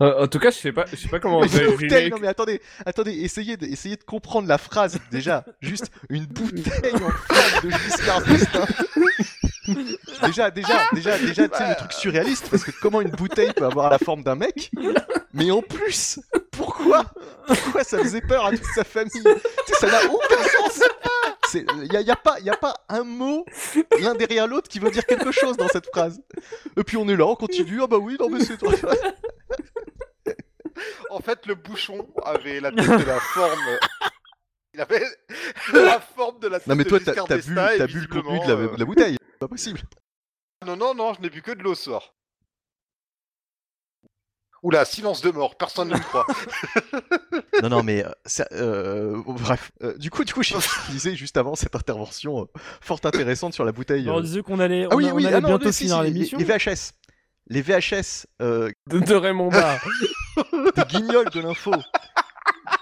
[0.00, 1.88] Euh, en tout cas, je sais pas, je sais pas comment vous avez Une bouteille,
[1.88, 2.10] filmé.
[2.10, 5.44] non mais attendez, attendez, essayez de, essayez de comprendre la phrase déjà.
[5.60, 8.66] Juste une bouteille en forme de Giscard d'Estaing.
[10.26, 13.64] déjà, déjà, déjà, déjà, tu sais le truc surréaliste parce que comment une bouteille peut
[13.66, 14.70] avoir la forme d'un mec?
[15.34, 17.04] Mais en plus, pourquoi?
[17.46, 19.10] Pourquoi ça faisait peur à toute sa famille?
[19.12, 20.80] Tu sais, ça n'a aucun sens.
[21.54, 23.44] Il y a, y a pas, y a pas un mot
[24.00, 26.22] l'un derrière l'autre qui veut dire quelque chose dans cette phrase.
[26.76, 27.80] Et puis on est là, on continue.
[27.82, 28.72] Ah bah oui, non mais c'est toi.
[31.10, 33.78] En fait, le bouchon avait la tête de la forme
[34.74, 35.04] Il avait
[35.72, 37.52] la forme de la tête Non mais toi, t'as bu,
[37.92, 39.16] bu le contenu de la, euh, de la bouteille.
[39.20, 39.80] C'est pas possible.
[40.66, 42.14] Non, non, non, je n'ai bu que de l'eau ce soir.
[44.62, 46.26] Oula, silence de mort, personne ne me croit.
[47.62, 49.70] Non, non, mais euh, ça, euh, bref.
[49.82, 50.54] Euh, du coup, du coup, je
[50.90, 54.08] disais juste avant cette intervention euh, fort intéressante sur la bouteille.
[54.10, 55.72] On disait qu'on allait, Ah on oui, a- on oui, allait ah non, bientôt les-
[55.72, 56.38] finir si, l'émission.
[56.38, 56.92] Les VHS.
[57.48, 59.78] Les VHS euh, De, de Raymond Barre.
[60.76, 61.72] des guignols de l'info.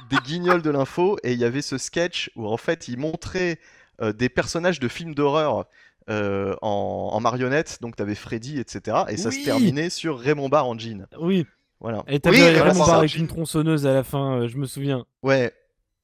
[0.08, 3.58] Des guignols de l'info, et il y avait ce sketch où en fait il montrait
[4.00, 5.66] euh, des personnages de films d'horreur
[6.08, 8.98] euh, en, en marionnette, donc t'avais Freddy, etc.
[9.08, 11.06] Et ça se terminait sur Raymond Barre en jean.
[11.18, 11.46] Oui,
[11.80, 12.04] Voilà.
[12.08, 14.56] et t'avais Oui, Raymond Raymond Barre Barre avec une tronçonneuse à la fin, euh, je
[14.58, 15.06] me souviens.
[15.22, 15.52] Ouais.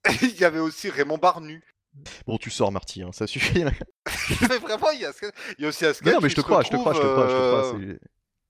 [0.23, 1.63] Il y avait aussi Raymond Barnu.
[2.27, 3.65] Bon, tu sors, Marty, hein, ça suffit.
[4.43, 5.13] Mais vraiment, il y a,
[5.59, 6.93] il y a aussi un sketch Non, non, mais je te crois, je te crois,
[6.93, 7.75] je te crois, je te crois.
[7.81, 7.99] euh,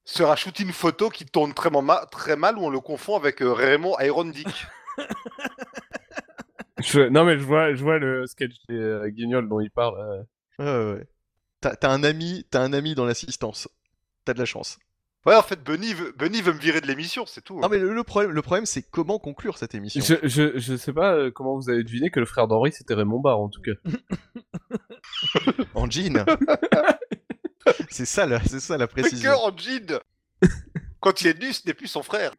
[0.05, 3.43] sur un shooting photo qui tourne très, ma- très mal où on le confond avec
[3.43, 4.48] euh, Raymond Iron Dick.
[6.78, 9.98] Je- Non, mais je vois, je vois le sketch des euh, guignols dont il parle.
[9.98, 10.23] euh.
[10.59, 11.07] Ouais, ouais, ouais.
[11.61, 13.69] T'as t'as un ami, t'as un ami dans l'assistance.
[14.24, 14.78] T'as de la chance.
[15.27, 17.59] Ouais, en fait, Bunny veut, Bunny veut me virer de l'émission, c'est tout.
[17.61, 20.01] Non mais le, le problème, le problème, c'est comment conclure cette émission.
[20.03, 22.94] Je, je, je sais pas euh, comment vous avez deviné que le frère d'Henri c'était
[22.94, 23.73] Raymond Barre en tout cas.
[25.74, 26.24] En jean.
[27.90, 29.31] c'est ça, la- c'est ça la Mais précision.
[29.32, 30.01] que en jean
[31.01, 32.32] Quand il est nu, ce n'est plus son frère.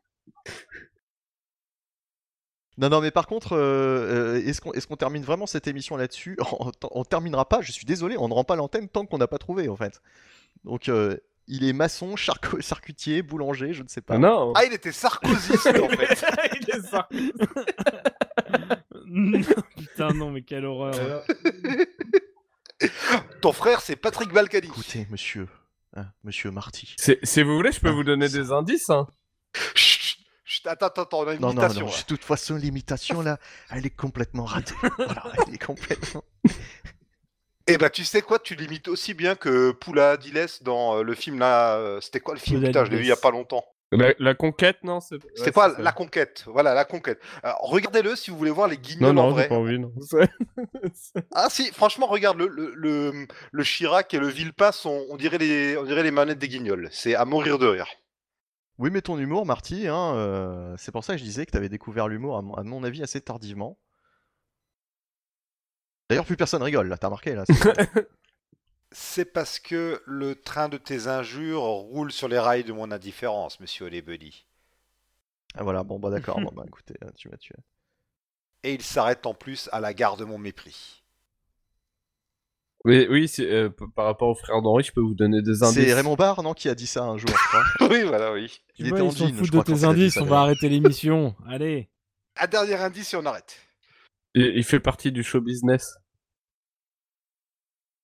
[2.77, 5.97] Non, non, mais par contre, euh, euh, est-ce qu'on est-ce qu'on termine vraiment cette émission
[5.97, 6.37] là-dessus?
[6.59, 7.61] On, on terminera pas.
[7.61, 9.99] Je suis désolé, on ne rend pas l'antenne tant qu'on n'a pas trouvé en fait.
[10.63, 11.17] Donc, euh,
[11.47, 14.15] il est maçon, charco- charcutier, boulanger, je ne sais pas.
[14.15, 16.25] Ah non Ah, il était sarkozyste en fait.
[16.61, 17.07] Il est ça.
[19.77, 21.23] Putain, non, mais quelle horreur.
[23.41, 24.67] Ton frère, c'est Patrick Balkany.
[24.67, 25.47] Écoutez, monsieur,
[25.95, 26.93] hein, monsieur Marty.
[26.97, 28.89] C'est- Si vous voulez, je peux Ah, vous donner des indices.
[28.89, 29.07] Hein?
[29.75, 31.85] Chut, chut, attends, attends, attends, on a une Non, non, imitation.
[31.85, 31.91] non.
[31.91, 31.97] là.
[31.97, 33.39] De toute façon, l'imitation là,
[33.71, 34.75] elle est complètement ratée.
[34.97, 36.23] voilà, elle est complètement.
[37.67, 41.13] Eh bah, tu sais quoi, tu l'imites aussi bien que Poula Diles dans euh, le
[41.15, 41.75] film là.
[41.77, 42.59] euh, C'était quoi le film?
[42.59, 43.63] Poula Putain, je l'ai vu il y a pas longtemps.
[43.93, 45.75] La, la conquête, non c'est- C'était ouais, ça.
[45.81, 46.43] La Conquête.
[46.47, 47.21] Voilà, La Conquête.
[47.61, 49.47] Regardez-le si vous voulez voir les Non, guignols en non, j'ai vrai.
[49.47, 49.93] pas envie, non.
[51.33, 55.37] Ah si, franchement, regarde, le, le, le, le Chirac et le Villepin sont, on dirait
[55.37, 56.89] les, on dirait les manettes des guignols.
[56.91, 57.87] C'est à mourir de rire.
[58.77, 61.57] Oui, mais ton humour, Marty, hein, euh, c'est pour ça que je disais que tu
[61.57, 63.77] avais découvert l'humour, à mon avis, assez tardivement.
[66.09, 67.43] D'ailleurs, plus personne rigole, là, t'as remarqué, là.
[68.91, 73.59] c'est- parce que le train de tes injures roule sur les rails de mon indifférence,
[73.59, 74.45] monsieur Olebody.
[75.55, 77.55] ah, voilà, bon, bah d'accord, bon, bah écoutez, euh, tu m'as tué.
[78.63, 81.03] Et il s'arrête en plus à la gare de mon mépris.
[82.85, 85.83] Oui, oui c'est, euh, par rapport au frère d'Henri, je peux vous donner des indices.
[85.83, 87.63] C'est Raymond Barre, non, qui a dit ça un jour, je crois.
[87.89, 88.61] oui, voilà, oui.
[88.77, 91.35] Il était en jean, je de crois, tes indices, on va arrêter l'émission.
[91.49, 91.89] Allez.
[92.39, 93.57] Un dernier indice et on arrête.
[94.37, 95.97] Il, fait partie du show business.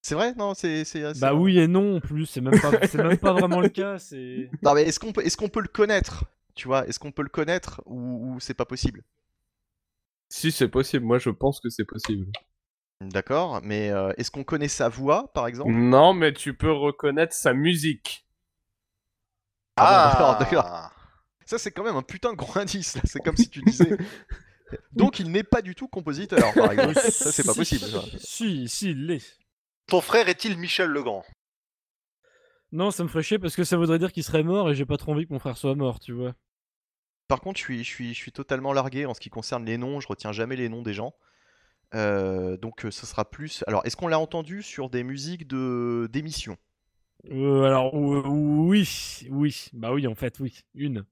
[0.01, 0.33] C'est vrai?
[0.35, 0.83] Non, c'est.
[1.19, 1.41] Bah vrai.
[1.41, 2.53] oui et non en plus, c'est même
[2.95, 3.97] même pas vraiment le cas.
[4.61, 6.25] Non, mais est-ce qu'on peut, est qu'on peut le connaître?
[6.55, 9.03] Tu vois, est-ce qu'on peut le connaître ou, ou c'est pas possible?
[10.29, 11.05] Si, c'est possible.
[11.05, 12.27] Moi, je pense que c'est possible.
[13.01, 15.71] D'accord, mais euh, est-ce qu'on connaît sa voix, par exemple?
[15.71, 18.25] Non, mais tu peux reconnaître sa musique.
[19.77, 20.91] Ah bon, d'accord, d'accord.
[21.45, 23.01] Ça, c'est quand même un putain de gros indice, là.
[23.05, 23.97] C'est comme si tu disais.
[24.93, 26.95] Donc, il n'est pas du tout compositeur, par exemple.
[26.95, 27.81] Ça, c'est pas possible.
[27.85, 28.03] ça.
[28.19, 29.37] Si, si, il l'est.
[29.87, 31.23] Ton frère est-il Michel Legrand?
[32.71, 34.85] Non, ça me ferait chier parce que ça voudrait dire qu'il serait mort et j'ai
[34.85, 36.33] pas trop envie que mon frère soit mort, tu vois.
[37.27, 39.77] Par contre, je suis, je, suis, je suis totalement largué en ce qui concerne les
[39.77, 39.99] noms.
[39.99, 41.13] Je retiens jamais les noms des gens.
[41.93, 43.63] Euh, donc, euh, ce sera plus.
[43.67, 46.57] Alors, est-ce qu'on l'a entendu sur des musiques de d'émissions?
[47.31, 51.05] Euh, alors ou- ou- oui, oui, bah oui en fait oui, une.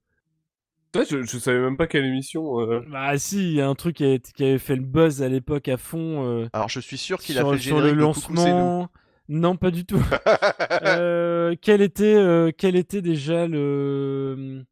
[0.94, 2.60] Ouais, je, je savais même pas quelle émission.
[2.60, 2.80] euh.
[2.90, 5.28] Bah si, il y a un truc qui, a qui avait fait le buzz à
[5.28, 6.26] l'époque à fond.
[6.26, 8.88] euh, Alors, je suis sûr qu'il a fait le sur le lancement.
[9.28, 10.02] Non, pas du tout.
[10.84, 14.64] Euh, quel était, euh, quel était déjà le.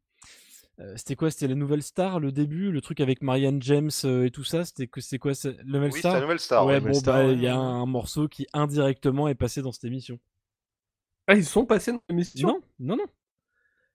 [0.95, 1.29] C'était quoi?
[1.29, 4.65] C'était la nouvelle star, le début, le truc avec Marianne James et tout ça?
[4.65, 6.65] C'était que c'est quoi c'est- Le Nouvelle Oui, c'est Star la nouvelle star.
[6.65, 6.75] Ouais.
[6.79, 9.71] Nouvelle bon Star, bah ouais, il y a un morceau qui indirectement est passé dans
[9.71, 10.17] cette émission.
[11.27, 13.05] Ah, ils sont passés dans l'émission Non, non, non.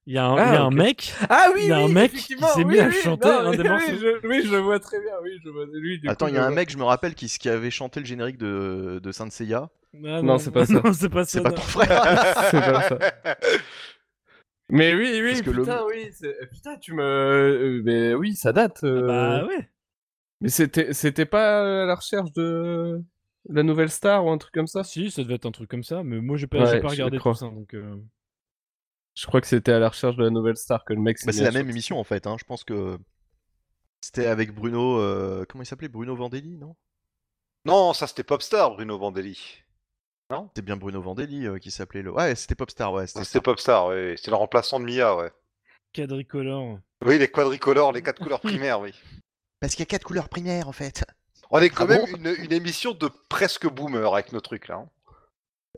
[0.07, 0.73] Il y a un, Ah, il y a un ok.
[0.73, 1.15] mec.
[1.29, 3.29] Ah oui, Il y a oui, un mec qui s'est mis oui, à oui, chanter
[3.29, 4.01] non, un des oui, morceaux.
[4.01, 5.15] je, oui, je le vois très bien.
[5.23, 5.99] Oui, je vois lui.
[6.01, 6.53] Du Attends, il y a je un vois.
[6.53, 9.71] mec, je me rappelle, qui, qui avait chanté le générique de, de Saint Seiya.
[10.05, 10.83] Ah, Non, c'est pas ça.
[10.85, 11.31] Non, c'est pas ça.
[11.31, 12.03] C'est pas ton frère
[12.51, 13.01] C'est pas ça.
[14.69, 16.11] Mais oui, oui, Parce que le- putain, oui.
[16.13, 17.03] c'est- Putain, tu me.
[17.03, 18.83] euh, Mais oui, ça date.
[18.85, 19.05] euh.
[19.07, 19.71] Bah ouais.
[20.41, 23.03] Mais c'était, c'était pas à la recherche de
[23.49, 24.85] la nouvelle star ou un truc comme ça?
[24.85, 26.91] Si, ça devait être un truc comme ça, mais moi j'ai pas, Ouais, j'ai pas
[26.91, 27.73] regardé tout ça donc.
[27.75, 27.97] euh,
[29.17, 31.27] Je crois que c'était à la recherche de la nouvelle star que le mec s'est
[31.27, 32.27] Bah, mis c'est la même émission en fait.
[32.27, 32.37] Hein.
[32.39, 32.99] Je pense que
[34.01, 34.99] c'était avec Bruno.
[35.01, 35.89] euh, Comment il s'appelait?
[35.89, 36.77] Bruno Vandelli, non?
[37.65, 39.63] Non, ça c'était Popstar, Bruno Vandelli.
[40.49, 42.13] C'était bien Bruno Vandelli euh, qui s'appelait le.
[42.13, 43.07] Ouais, c'était Popstar, ouais.
[43.07, 44.15] C'était C'était Popstar, oui.
[44.19, 45.31] C'est le remplaçant de Mia, ouais.
[45.95, 46.79] Quadricolore.
[47.05, 48.93] Oui, les quadricolores, les quatre couleurs primaires, oui.
[49.61, 51.05] Parce qu'il y a quatre couleurs primaires en fait.
[51.51, 52.19] On est quand Ah même bon?
[52.19, 54.77] une, une émission de presque boomer avec nos trucs là.
[54.77, 54.91] hein.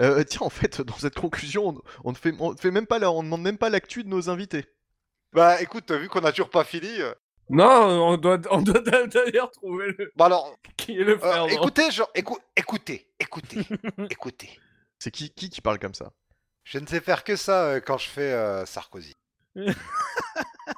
[0.00, 2.86] Euh, tiens, en fait, dans cette conclusion, on, on ne fait, on ne fait même
[2.86, 4.64] pas, la, on ne demande même pas l'actu de nos invités.
[5.32, 6.88] Bah écoute, vu qu'on a toujours pas fini.
[7.00, 7.12] euh,
[7.50, 7.64] Non,
[8.12, 10.10] on doit, on doit d'ailleurs trouver le...
[10.16, 11.36] Bah alors, qui est le euh, frère.
[11.38, 11.54] d'Henri.
[11.54, 13.60] écoutez, genre, écou- écoutez, écoutez,
[14.10, 14.58] écoutez.
[14.98, 16.12] C'est qui, qui qui parle comme ça?
[16.64, 19.14] Je ne sais faire que ça euh, quand je fais euh, Sarkozy.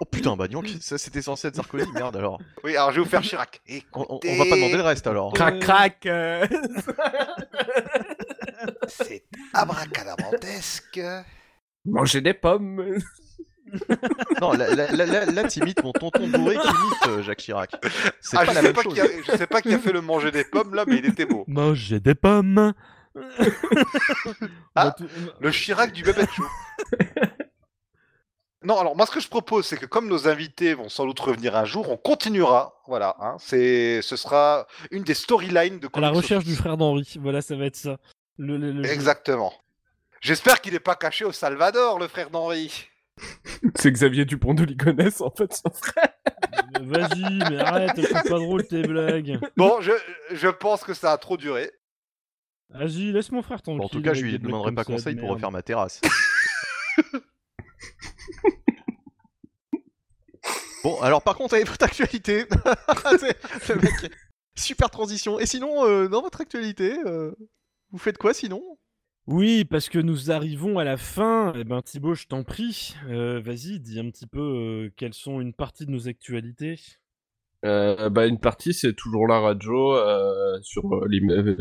[0.01, 2.41] Oh putain, bah dis donc, ça c'était censé être Sarkozy, merde alors.
[2.63, 3.61] Oui, alors je vais vous faire Chirac.
[3.93, 5.33] On, on- on va pas demander le reste alors.
[5.33, 6.07] Crac, crac.
[6.07, 6.47] euh.
[8.89, 11.01] C'est abracadabrantesque.
[11.85, 12.99] Manger des pommes.
[14.41, 17.71] Non, là, là, là, là, là, t'imites mon tonton bourré qui imite euh, Jacques Chirac.
[18.21, 18.95] C'est Ah, pas je, la sais même pas chose.
[18.95, 21.07] qui a, je sais pas qui a fait le manger des pommes là, mais il
[21.07, 21.45] était beau.
[21.47, 22.73] Manger des pommes.
[24.75, 24.97] Ah.
[25.41, 26.43] Le Chirac du bébé Show.
[28.65, 31.21] Non, alors moi ce que je propose, c'est que comme nos invités vont sans doute
[31.21, 32.83] revenir un jour, on continuera.
[32.89, 37.17] Voilà, hein, c'est, ce sera une des storylines de À la recherche du frère d'Henri.
[37.21, 37.99] Voilà, ça va être ça.
[38.43, 38.91] Le, le- le jeu.
[38.91, 39.53] Exactement.
[40.23, 42.89] J'espère qu'il n'est pas caché au Salvador, le frère d'Henri.
[43.75, 46.09] C'est Xavier Dupont de Ligonnès, en fait, son frère.
[46.81, 49.39] Vas-y, mais arrête, elles sont pas drôles tes blagues.
[49.59, 49.93] Bon, je,
[50.31, 51.71] je pense que ça a trop duré.
[52.71, 53.79] Vas-y, laisse mon frère tranquille.
[53.81, 56.01] Bon, en tout cas, je lui demanderai pas conseil pour refaire ma terrasse.
[60.85, 62.47] bon, alors par contre, avec votre actualité,
[63.21, 64.13] C'est- le mec-
[64.57, 65.39] super transition.
[65.39, 67.33] Et sinon, euh, dans votre actualité, euh,
[67.91, 68.63] vous faites quoi sinon?
[69.27, 71.53] Oui, parce que nous arrivons à la fin.
[71.55, 75.41] Eh ben Thibaut, je t'en prie, euh, vas-y, dis un petit peu euh, quelles sont
[75.41, 76.81] une partie de nos actualités?
[77.65, 80.83] Euh, bah, une partie, c'est toujours la radio euh, sur,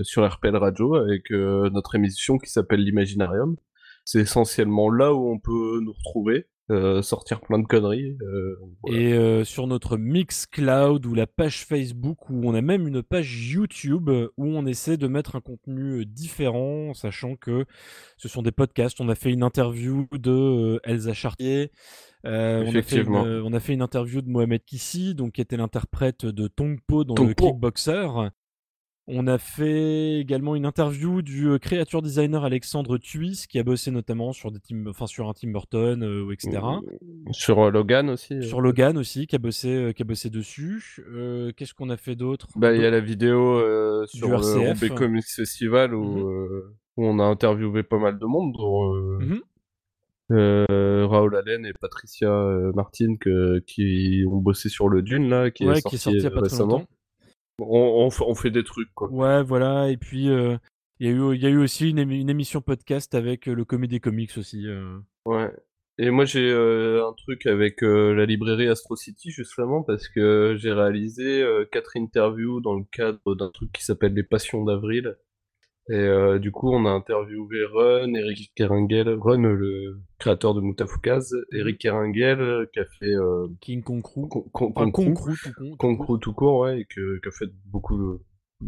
[0.03, 3.58] sur RPL Radio avec euh, notre émission qui s'appelle l'Imaginarium.
[4.06, 8.17] C'est essentiellement là où on peut nous retrouver, euh, sortir plein de conneries.
[8.22, 8.98] euh, voilà.
[8.98, 13.51] Et euh, sur notre Mixcloud ou la page Facebook où on a même une page
[13.51, 17.65] YouTube où on essaie de mettre un contenu différent, sachant que
[18.17, 19.01] ce sont des podcasts.
[19.01, 21.72] On a fait une interview de Elsa Chartier.
[22.25, 25.41] euh, on, a fait une, on a fait une interview de Mohamed Kissi, donc qui
[25.41, 27.33] était l'interprète de Tongpo dans le.
[27.33, 28.30] Kickboxer.
[29.11, 33.89] On a fait également une interview du euh, créature designer Alexandre Thuis, qui a bossé
[33.89, 36.61] notamment sur, des Tim, enfin, sur un Tim Burton, euh, etc.
[37.31, 38.35] Sur euh, Logan aussi.
[38.35, 38.41] euh.
[38.43, 41.03] Sur Logan aussi, qui a bossé, qui a bossé dessus.
[41.11, 42.49] Euh, Qu'est-ce qu'on a fait d'autre?
[42.55, 44.93] Bah, il y a la vidéo euh, sur Du le RCF.
[44.93, 46.61] Comics Festival où, Mhm.
[46.97, 49.41] où on a interviewé pas mal de monde, dont Mhm.
[50.29, 52.29] Raoul Allen et Patricia
[52.75, 55.99] Martin que, qui ont bossé sur le Dune là, qui, ouais, est, sorti, qui est
[55.99, 56.71] sorti il y a pas très récemment.
[56.79, 56.88] longtemps.
[57.59, 59.09] On, on, fait- on fait des trucs quoi.
[59.11, 59.89] Ouais, voilà.
[59.89, 60.57] Et puis, euh,
[60.99, 63.47] il y, a eu- il y a eu aussi une, émi- une émission podcast avec
[63.47, 64.67] euh, le Comédie Comics aussi.
[64.67, 64.97] euh.
[65.25, 65.51] Ouais.
[66.01, 71.43] Et moi j'ai un truc avec la librairie Astro City justement parce que j'ai réalisé
[71.73, 75.17] quatre interviews dans le cadre d'un truc qui s'appelle Les Passions d'Avril.
[75.92, 81.34] Et euh, du coup on a interviewé Run, Eric Kerengel, Run le créateur de Moutafoukaz,
[81.51, 84.27] Eric Kerengel euh, qui a fait euh, King Kong Crew.
[84.27, 84.72] Con- Con-.
[84.72, 84.92] Concrou,
[85.80, 86.19] tout court.
[86.19, 88.19] tout court, ouais, et que, qui a fait beaucoup de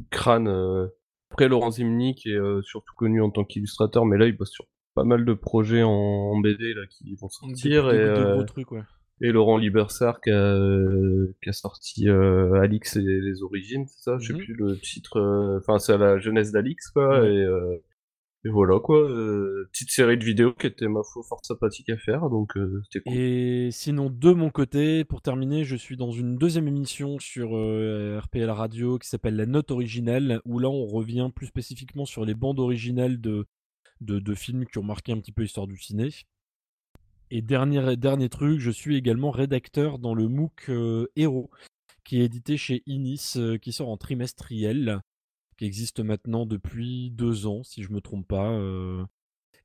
[0.10, 0.48] crânes.
[0.48, 0.88] euh.
[1.30, 4.52] Après, Laurent Zimny, qui est euh, surtout connu en tant qu'illustrateur, mais là, il bosse
[4.52, 7.90] sur pas mal de projets en, en BD là, qui vont Des- sortir.
[7.90, 8.82] des- et, des euh, gros trucs, ouais.
[9.22, 10.58] Et Laurent Libersart, qui a,
[11.44, 14.18] qui a sorti euh, Alix et les origines, c'est ça?
[14.20, 14.40] Je sais Mhm.
[14.40, 15.18] plus le titre.
[15.18, 17.26] euh, Enfin, c'est à la jeunesse d'Alix, quoi.
[17.28, 17.76] Et, euh,
[18.46, 18.98] et voilà, quoi.
[19.10, 22.82] euh, petite série de vidéos qui était, ma foi, fort sympathique à faire, donc euh,
[22.86, 23.14] c'était cool.
[23.16, 28.20] Et sinon, de mon côté, pour terminer, je suis dans une deuxième émission sur euh,
[28.20, 32.34] RPL Radio qui s'appelle La Note Originale, où là, on revient plus spécifiquement sur les
[32.34, 33.46] bandes originales de,
[34.02, 36.10] de, de films qui ont marqué un petit peu l'histoire du ciné.
[37.34, 41.50] Et dernier, dernier truc, je suis également rédacteur dans le MOOC euh, Hero,
[42.04, 45.00] qui est édité chez Inis, euh, qui sort en trimestriel,
[45.58, 48.52] qui existe maintenant depuis deux ans, si je me trompe pas.
[48.52, 49.06] euh,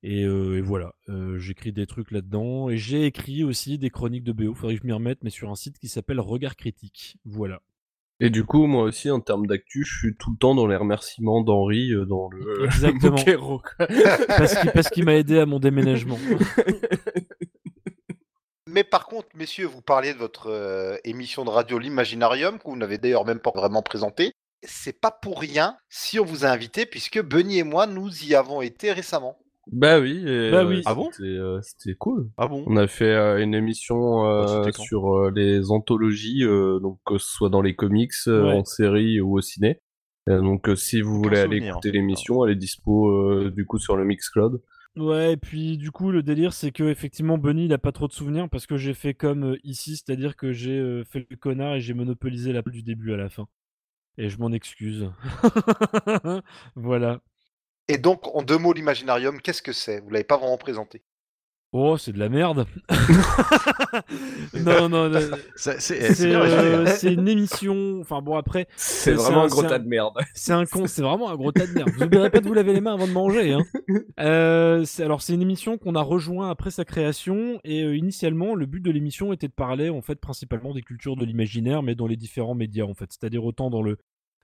[0.04, 0.94] et, euh, et voilà,
[1.38, 2.70] j'écris des trucs là-dedans.
[2.70, 5.50] Et j'ai écrit aussi des chroniques de BO, faudrait que je m'y remette, mais sur
[5.50, 7.18] un site qui s'appelle Regard Critique.
[7.24, 7.60] Voilà.
[8.18, 10.76] Et du coup, moi aussi, en termes d'actu, je suis tout le temps dans les
[10.76, 13.16] remerciements d'Henri euh, dans le Exactement.
[13.16, 13.36] Qu'il
[14.72, 16.18] parce qu'il m'a aidé à mon déménagement.
[18.68, 22.76] Mais par contre, messieurs, vous parliez de votre euh, émission de radio L'Imaginarium, que vous
[22.76, 24.32] n'avez d'ailleurs même pas vraiment présentée.
[24.64, 28.34] C'est pas pour rien si on vous a invité, puisque Benny et moi, nous y
[28.34, 29.38] avons été récemment.
[29.70, 30.82] Bah oui, et, Bah euh, oui.
[30.84, 31.10] Ah bon?
[31.12, 32.28] c'était euh, c'était cool.
[32.38, 32.64] Ah bon?
[32.66, 37.18] On a fait euh, une émission euh, Ah, sur euh, les anthologies, euh, donc que
[37.18, 38.54] ce soit dans les comics, euh, Ouais.
[38.58, 39.80] en série ou au ciné.
[40.28, 43.96] Donc, euh, si vous voulez aller écouter l'émission, elle est dispo euh, du coup sur
[43.96, 44.60] le Mixcloud.
[44.96, 48.08] Ouais, et puis du coup, le délire, c'est que effectivement, Bunny, il a pas trop
[48.08, 51.36] de souvenirs parce que j'ai fait comme euh, ici, c'est-à-dire que j'ai euh, fait le
[51.36, 53.46] connard et j'ai monopolisé la du début à la fin.
[54.16, 55.10] Et je m'en excuse.
[56.76, 57.20] voilà.
[57.88, 60.00] Et donc, en deux mots, l'imaginarium, qu'est-ce que c'est?
[60.00, 61.02] Vous l'avez pas vraiment présenté.
[61.78, 62.64] Oh, c'est de la merde.
[64.64, 65.20] non, non, non,
[65.56, 65.72] C'est
[66.34, 66.40] hein.
[66.40, 67.98] euh, c'est une émission.
[68.00, 70.14] Enfin bon, après, C'est C'est vraiment un- un gros tas de merde.
[70.34, 71.90] C'est un con, c'est vraiment un gros tas de merde.
[71.96, 73.52] Vous oublierez pas de vous laver les mains avant de manger.
[73.52, 73.62] Hein.
[74.20, 78.54] Euh, c'est- alors c'est une émission qu'on a rejoint après sa création et euh, initialement
[78.54, 81.94] le but de l'émission était de parler en fait principalement des cultures de l'imaginaire, mais
[81.94, 83.98] dans les différents médias en fait, c'est-à-dire autant dans le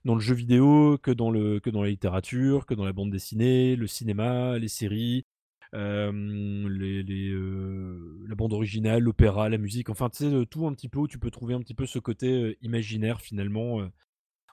[0.05, 3.09] dans le jeu vidéo que dans le que dans la littérature, que dans la bande
[3.11, 5.25] dessinée, le cinéma, les séries.
[5.73, 10.89] Euh, euh, la bande originale, l'opéra, la musique, enfin tu sais, euh, tout un petit
[10.89, 13.81] peu où tu peux trouver un petit peu ce côté imaginaire finalement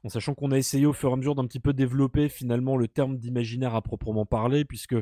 [0.02, 2.76] en sachant qu'on a essayé au fur et à mesure d'un petit peu développer finalement
[2.76, 4.96] le terme d'imaginaire à proprement parler, puisque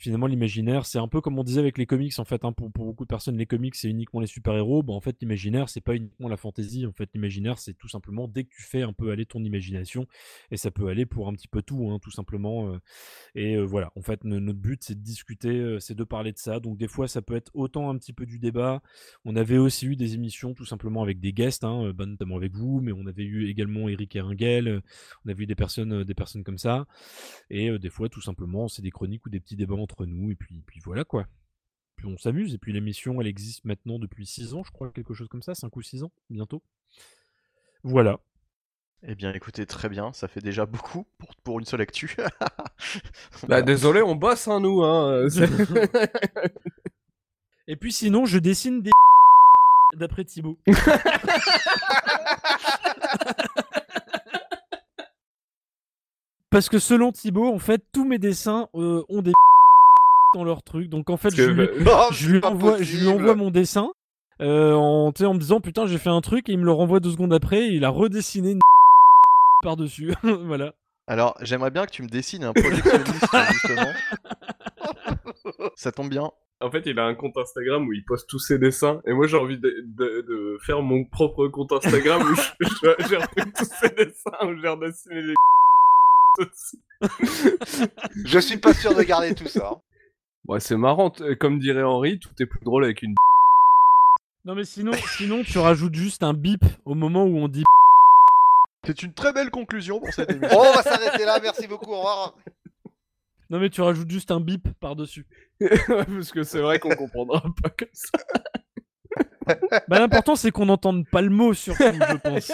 [0.00, 2.70] finalement l'imaginaire c'est un peu comme on disait avec les comics en fait, hein, pour,
[2.70, 5.94] beaucoup de personnes les comics c'est uniquement les super-héros, bah, en fait l'imaginaire c'est pas
[5.94, 9.10] uniquement la fantaisie, en fait l'imaginaire c'est tout simplement dès que tu fais un peu
[9.10, 10.06] aller ton imagination,
[10.50, 12.78] et ça peut aller pour un petit peu tout, hein, tout simplement, euh,
[13.34, 16.32] et euh, voilà, en fait no- notre but c'est de discuter, euh, c'est de parler
[16.32, 18.82] de ça, donc des fois ça peut être autant un petit peu du débat,
[19.26, 22.54] on avait aussi eu des émissions tout simplement avec des guests, hein, bah, notamment avec
[22.54, 24.80] vous, mais on avait eu également Eric Eringel, euh,
[25.26, 26.86] on avait eu des personnes, des personnes comme ça,
[27.50, 30.34] et des fois tout simplement c'est des chroniques ou des petits débats entre nous, et
[30.34, 31.26] puis, puis voilà quoi.
[31.96, 35.14] Puis on s'amuse, et puis l'émission elle existe maintenant depuis 6 ans, je crois, quelque
[35.14, 36.62] chose comme ça, 5 ou 6 ans, bientôt.
[37.82, 38.20] Voilà.
[39.02, 42.16] Eh bien, écoutez, très bien, ça fait déjà beaucoup pour, pour une seule actu.
[43.42, 43.62] Bah Voilà.
[43.62, 44.82] désolé, on bosse hein, nous.
[44.82, 45.12] Hein.
[45.12, 45.28] euh,
[47.66, 48.90] et puis sinon je dessine des
[49.96, 50.58] d'après Thibaut.
[56.50, 59.32] Parce que selon Thibaut, en fait, tous mes dessins euh, ont des
[60.34, 60.88] dans leur truc.
[60.88, 63.08] Donc en fait, je que, lui, Non, je c'est lui pas envoie, je lui possible.
[63.20, 63.90] envoie mon dessin
[64.40, 67.10] euh, en, me disant putain j'ai fait un truc et il me le renvoie deux
[67.10, 68.60] secondes après et il a redessiné une
[69.62, 70.14] par dessus.
[70.22, 70.74] voilà.
[71.06, 73.92] Alors, j'aimerais bien que tu me dessines un projectionniste, justement.
[75.74, 76.30] Ça tombe bien.
[76.60, 79.00] En fait, il a un compte Instagram où il poste tous ses dessins.
[79.06, 82.34] Et moi, j'ai envie de, de- de faire mon propre compte Instagram où
[83.08, 85.34] j'ai repris tous ses dessins, où j'ai redessiné les.
[88.24, 89.80] Je suis pas sûr de garder tout ça.
[90.50, 91.10] Ouais, c'est marrant.
[91.10, 93.14] t- Comme dirait Henri, tout est plus drôle avec une.
[94.46, 97.62] Non mais sinon, sinon tu rajoutes juste un bip au moment où on dit
[98.86, 100.56] C'est une très belle conclusion pour cette émission.
[100.58, 102.34] Oh, on va s'arrêter là, merci beaucoup, au revoir.
[103.50, 105.26] non mais tu rajoutes juste un bip par dessus.
[105.86, 108.18] Parce que c'est vrai qu'on comprendra pas comme ça.
[109.88, 112.52] Bah l'important c'est qu'on n'entende pas le mot surtout, je pense.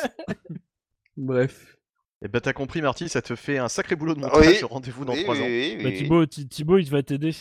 [1.16, 1.76] Bref.
[2.22, 4.44] Eh ben, t'as compris, Marty, ça te fait un sacré boulot de montage.
[4.44, 4.58] Oui.
[4.64, 5.46] Rendez-vous dans Oui, trois oui, ans.
[5.46, 5.96] oui, Bah oui.
[5.98, 7.32] Thibaut, Thi- Thibaut il va t'aider.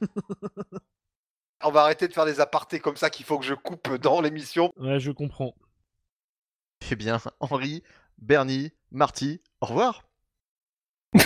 [1.62, 4.20] On va arrêter de faire des apartés comme ça qu'il faut que je coupe dans
[4.22, 4.72] l'émission.
[4.76, 5.54] Ouais, je comprends.
[6.90, 7.82] Eh bien, Henri,
[8.18, 10.08] Bernie, Marty, au revoir.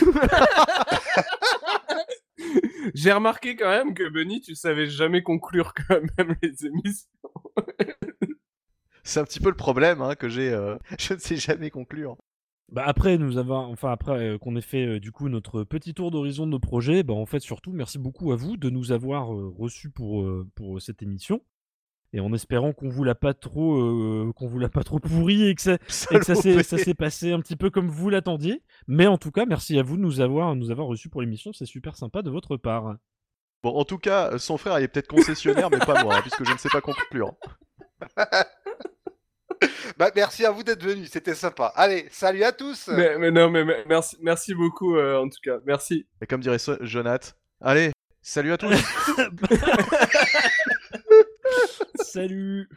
[2.95, 7.09] J'ai remarqué quand même que Benny, tu savais jamais conclure quand même les émissions.
[9.03, 10.51] C'est un petit peu le problème hein, que j'ai.
[10.51, 12.17] euh, Je ne sais jamais conclure.
[12.73, 15.93] Bah après nous avons, enfin après euh, qu'on ait fait euh, du coup notre petit
[15.95, 18.91] tour d'horizon de nos projets, bah en fait surtout merci beaucoup à vous de nous
[18.91, 21.43] avoir euh, reçus pour euh, pour cette émission.
[22.15, 25.49] Et en espérant qu'on vous l'a pas trop euh, qu'on vous l'a pas trop pourri
[25.49, 26.63] et que ça, et que ça s'est Salopé.
[26.63, 28.63] ça s'est passé un petit peu comme vous l'attendiez.
[28.87, 31.53] Mais en tout cas, merci à vous de nous avoir nous avoir reçus pour l'émission,
[31.53, 32.97] c'est super sympa de votre part.
[33.63, 36.45] Bon, en tout cas, son frère il est peut-être concessionnaire, mais pas moi, hein, puisque
[36.45, 37.35] je ne sais pas conclure.
[39.99, 41.73] Bah, merci à vous d'être venus, c'était sympa.
[41.77, 42.89] Allez, salut à tous.
[42.89, 45.59] Mais, mais non, mais, mais merci, merci beaucoup euh, en tout cas.
[45.67, 46.07] Merci.
[46.21, 48.71] Et comme dirait so- Jonath, allez, salut à tous.
[52.03, 52.69] Salut.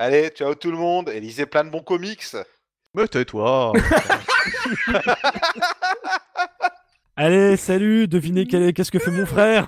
[0.00, 2.24] Allez, ciao tout le monde et lisez plein de bons comics.
[2.94, 3.72] Mais tais-toi.
[7.16, 9.66] Allez, salut, devinez qu'est-ce que fait mon frère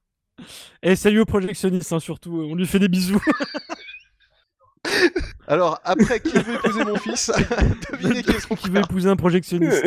[0.82, 3.22] Et salut au projectionniste, hein, surtout, on lui fait des bisous.
[5.46, 7.32] Alors, après, qui veut épouser mon fils?
[7.90, 9.82] Devinez qui est son Qui veut épouser un projectionniste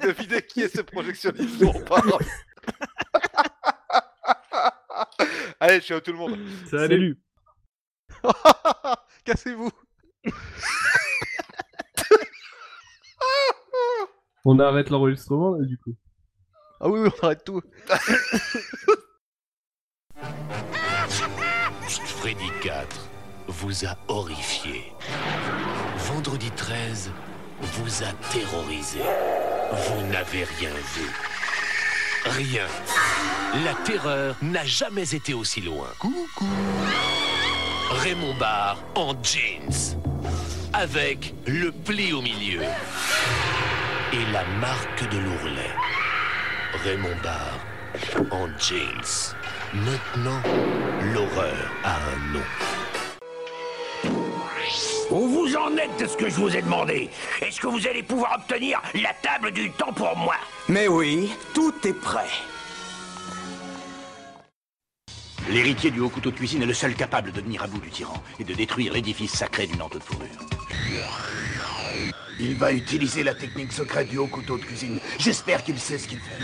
[0.00, 1.58] Devinez qui est ce projectionniste?
[1.58, 2.12] Dont on parle.
[5.58, 6.38] Allez, ciao tout le monde.
[6.70, 7.18] Salut.
[9.24, 9.70] Cassez-vous
[14.44, 15.94] On arrête l'enregistrement là du coup.
[16.80, 17.62] Ah oui, oui, on arrête tout.
[22.24, 22.86] Freddy 4
[23.48, 24.92] vous a horrifié.
[25.98, 27.10] Vendredi 13
[27.60, 29.00] vous a terrorisé.
[29.72, 31.08] Vous n'avez rien vu.
[32.24, 32.66] Rien.
[33.64, 35.88] La terreur n'a jamais été aussi loin.
[35.98, 36.46] Coucou.
[37.90, 39.96] Raymond Barre en jeans.
[40.72, 42.62] Avec le pli au milieu.
[44.12, 45.70] Et la marque de l'ourlet.
[46.84, 47.58] Raymond Barre
[48.30, 49.34] en jeans.
[49.74, 50.40] Maintenant,
[51.12, 52.44] l'horreur a un nom.
[55.10, 57.10] Où vous en êtes de ce que je vous ai demandé?
[57.42, 60.36] Est-ce que vous allez pouvoir obtenir la table du temps pour moi?
[60.68, 62.30] Mais oui, tout est prêt.
[65.50, 67.90] L'héritier du haut couteau de cuisine est le seul capable de venir à bout du
[67.90, 70.28] tyran et de détruire l'édifice sacré du manteau de fourrure.
[72.40, 74.98] Il va utiliser la technique secrète du haut couteau de cuisine.
[75.18, 76.42] J'espère qu'il sait ce qu'il fait.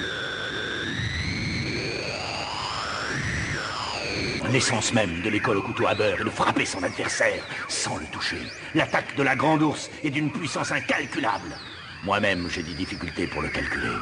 [4.52, 8.06] L'essence même de l'école au couteau à beurre est de frapper son adversaire sans le
[8.06, 8.40] toucher.
[8.74, 11.56] L'attaque de la grande ours est d'une puissance incalculable.
[12.04, 13.96] Moi-même, j'ai des difficultés pour le calculer.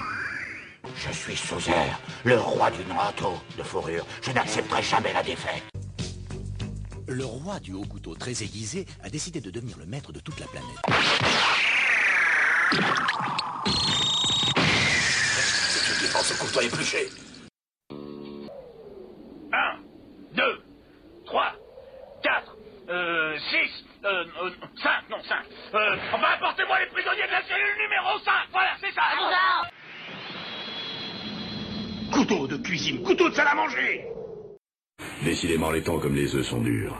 [0.96, 4.04] Je suis Sauzer, le roi du manteau de fourrure.
[4.22, 5.62] Je n'accepterai jamais la défaite.
[7.06, 10.38] Le roi du haut couteau très aiguisé a décidé de devenir le maître de toute
[10.40, 10.68] la planète.
[15.70, 17.08] C'est qui défense au couteau épluché.
[19.52, 19.78] Un,
[20.32, 20.62] deux,
[21.24, 21.54] trois,
[22.22, 22.56] quatre,
[22.90, 24.50] euh, six, euh, euh,
[24.82, 25.44] cinq, non, cinq.
[25.74, 29.02] Euh, enfin, apportez-moi les prisonniers de la cellule numéro 5 Voilà, c'est ça
[32.12, 34.06] Couteau de cuisine, couteau de salle à manger
[35.24, 36.96] Décidément, les temps comme les œufs sont durs.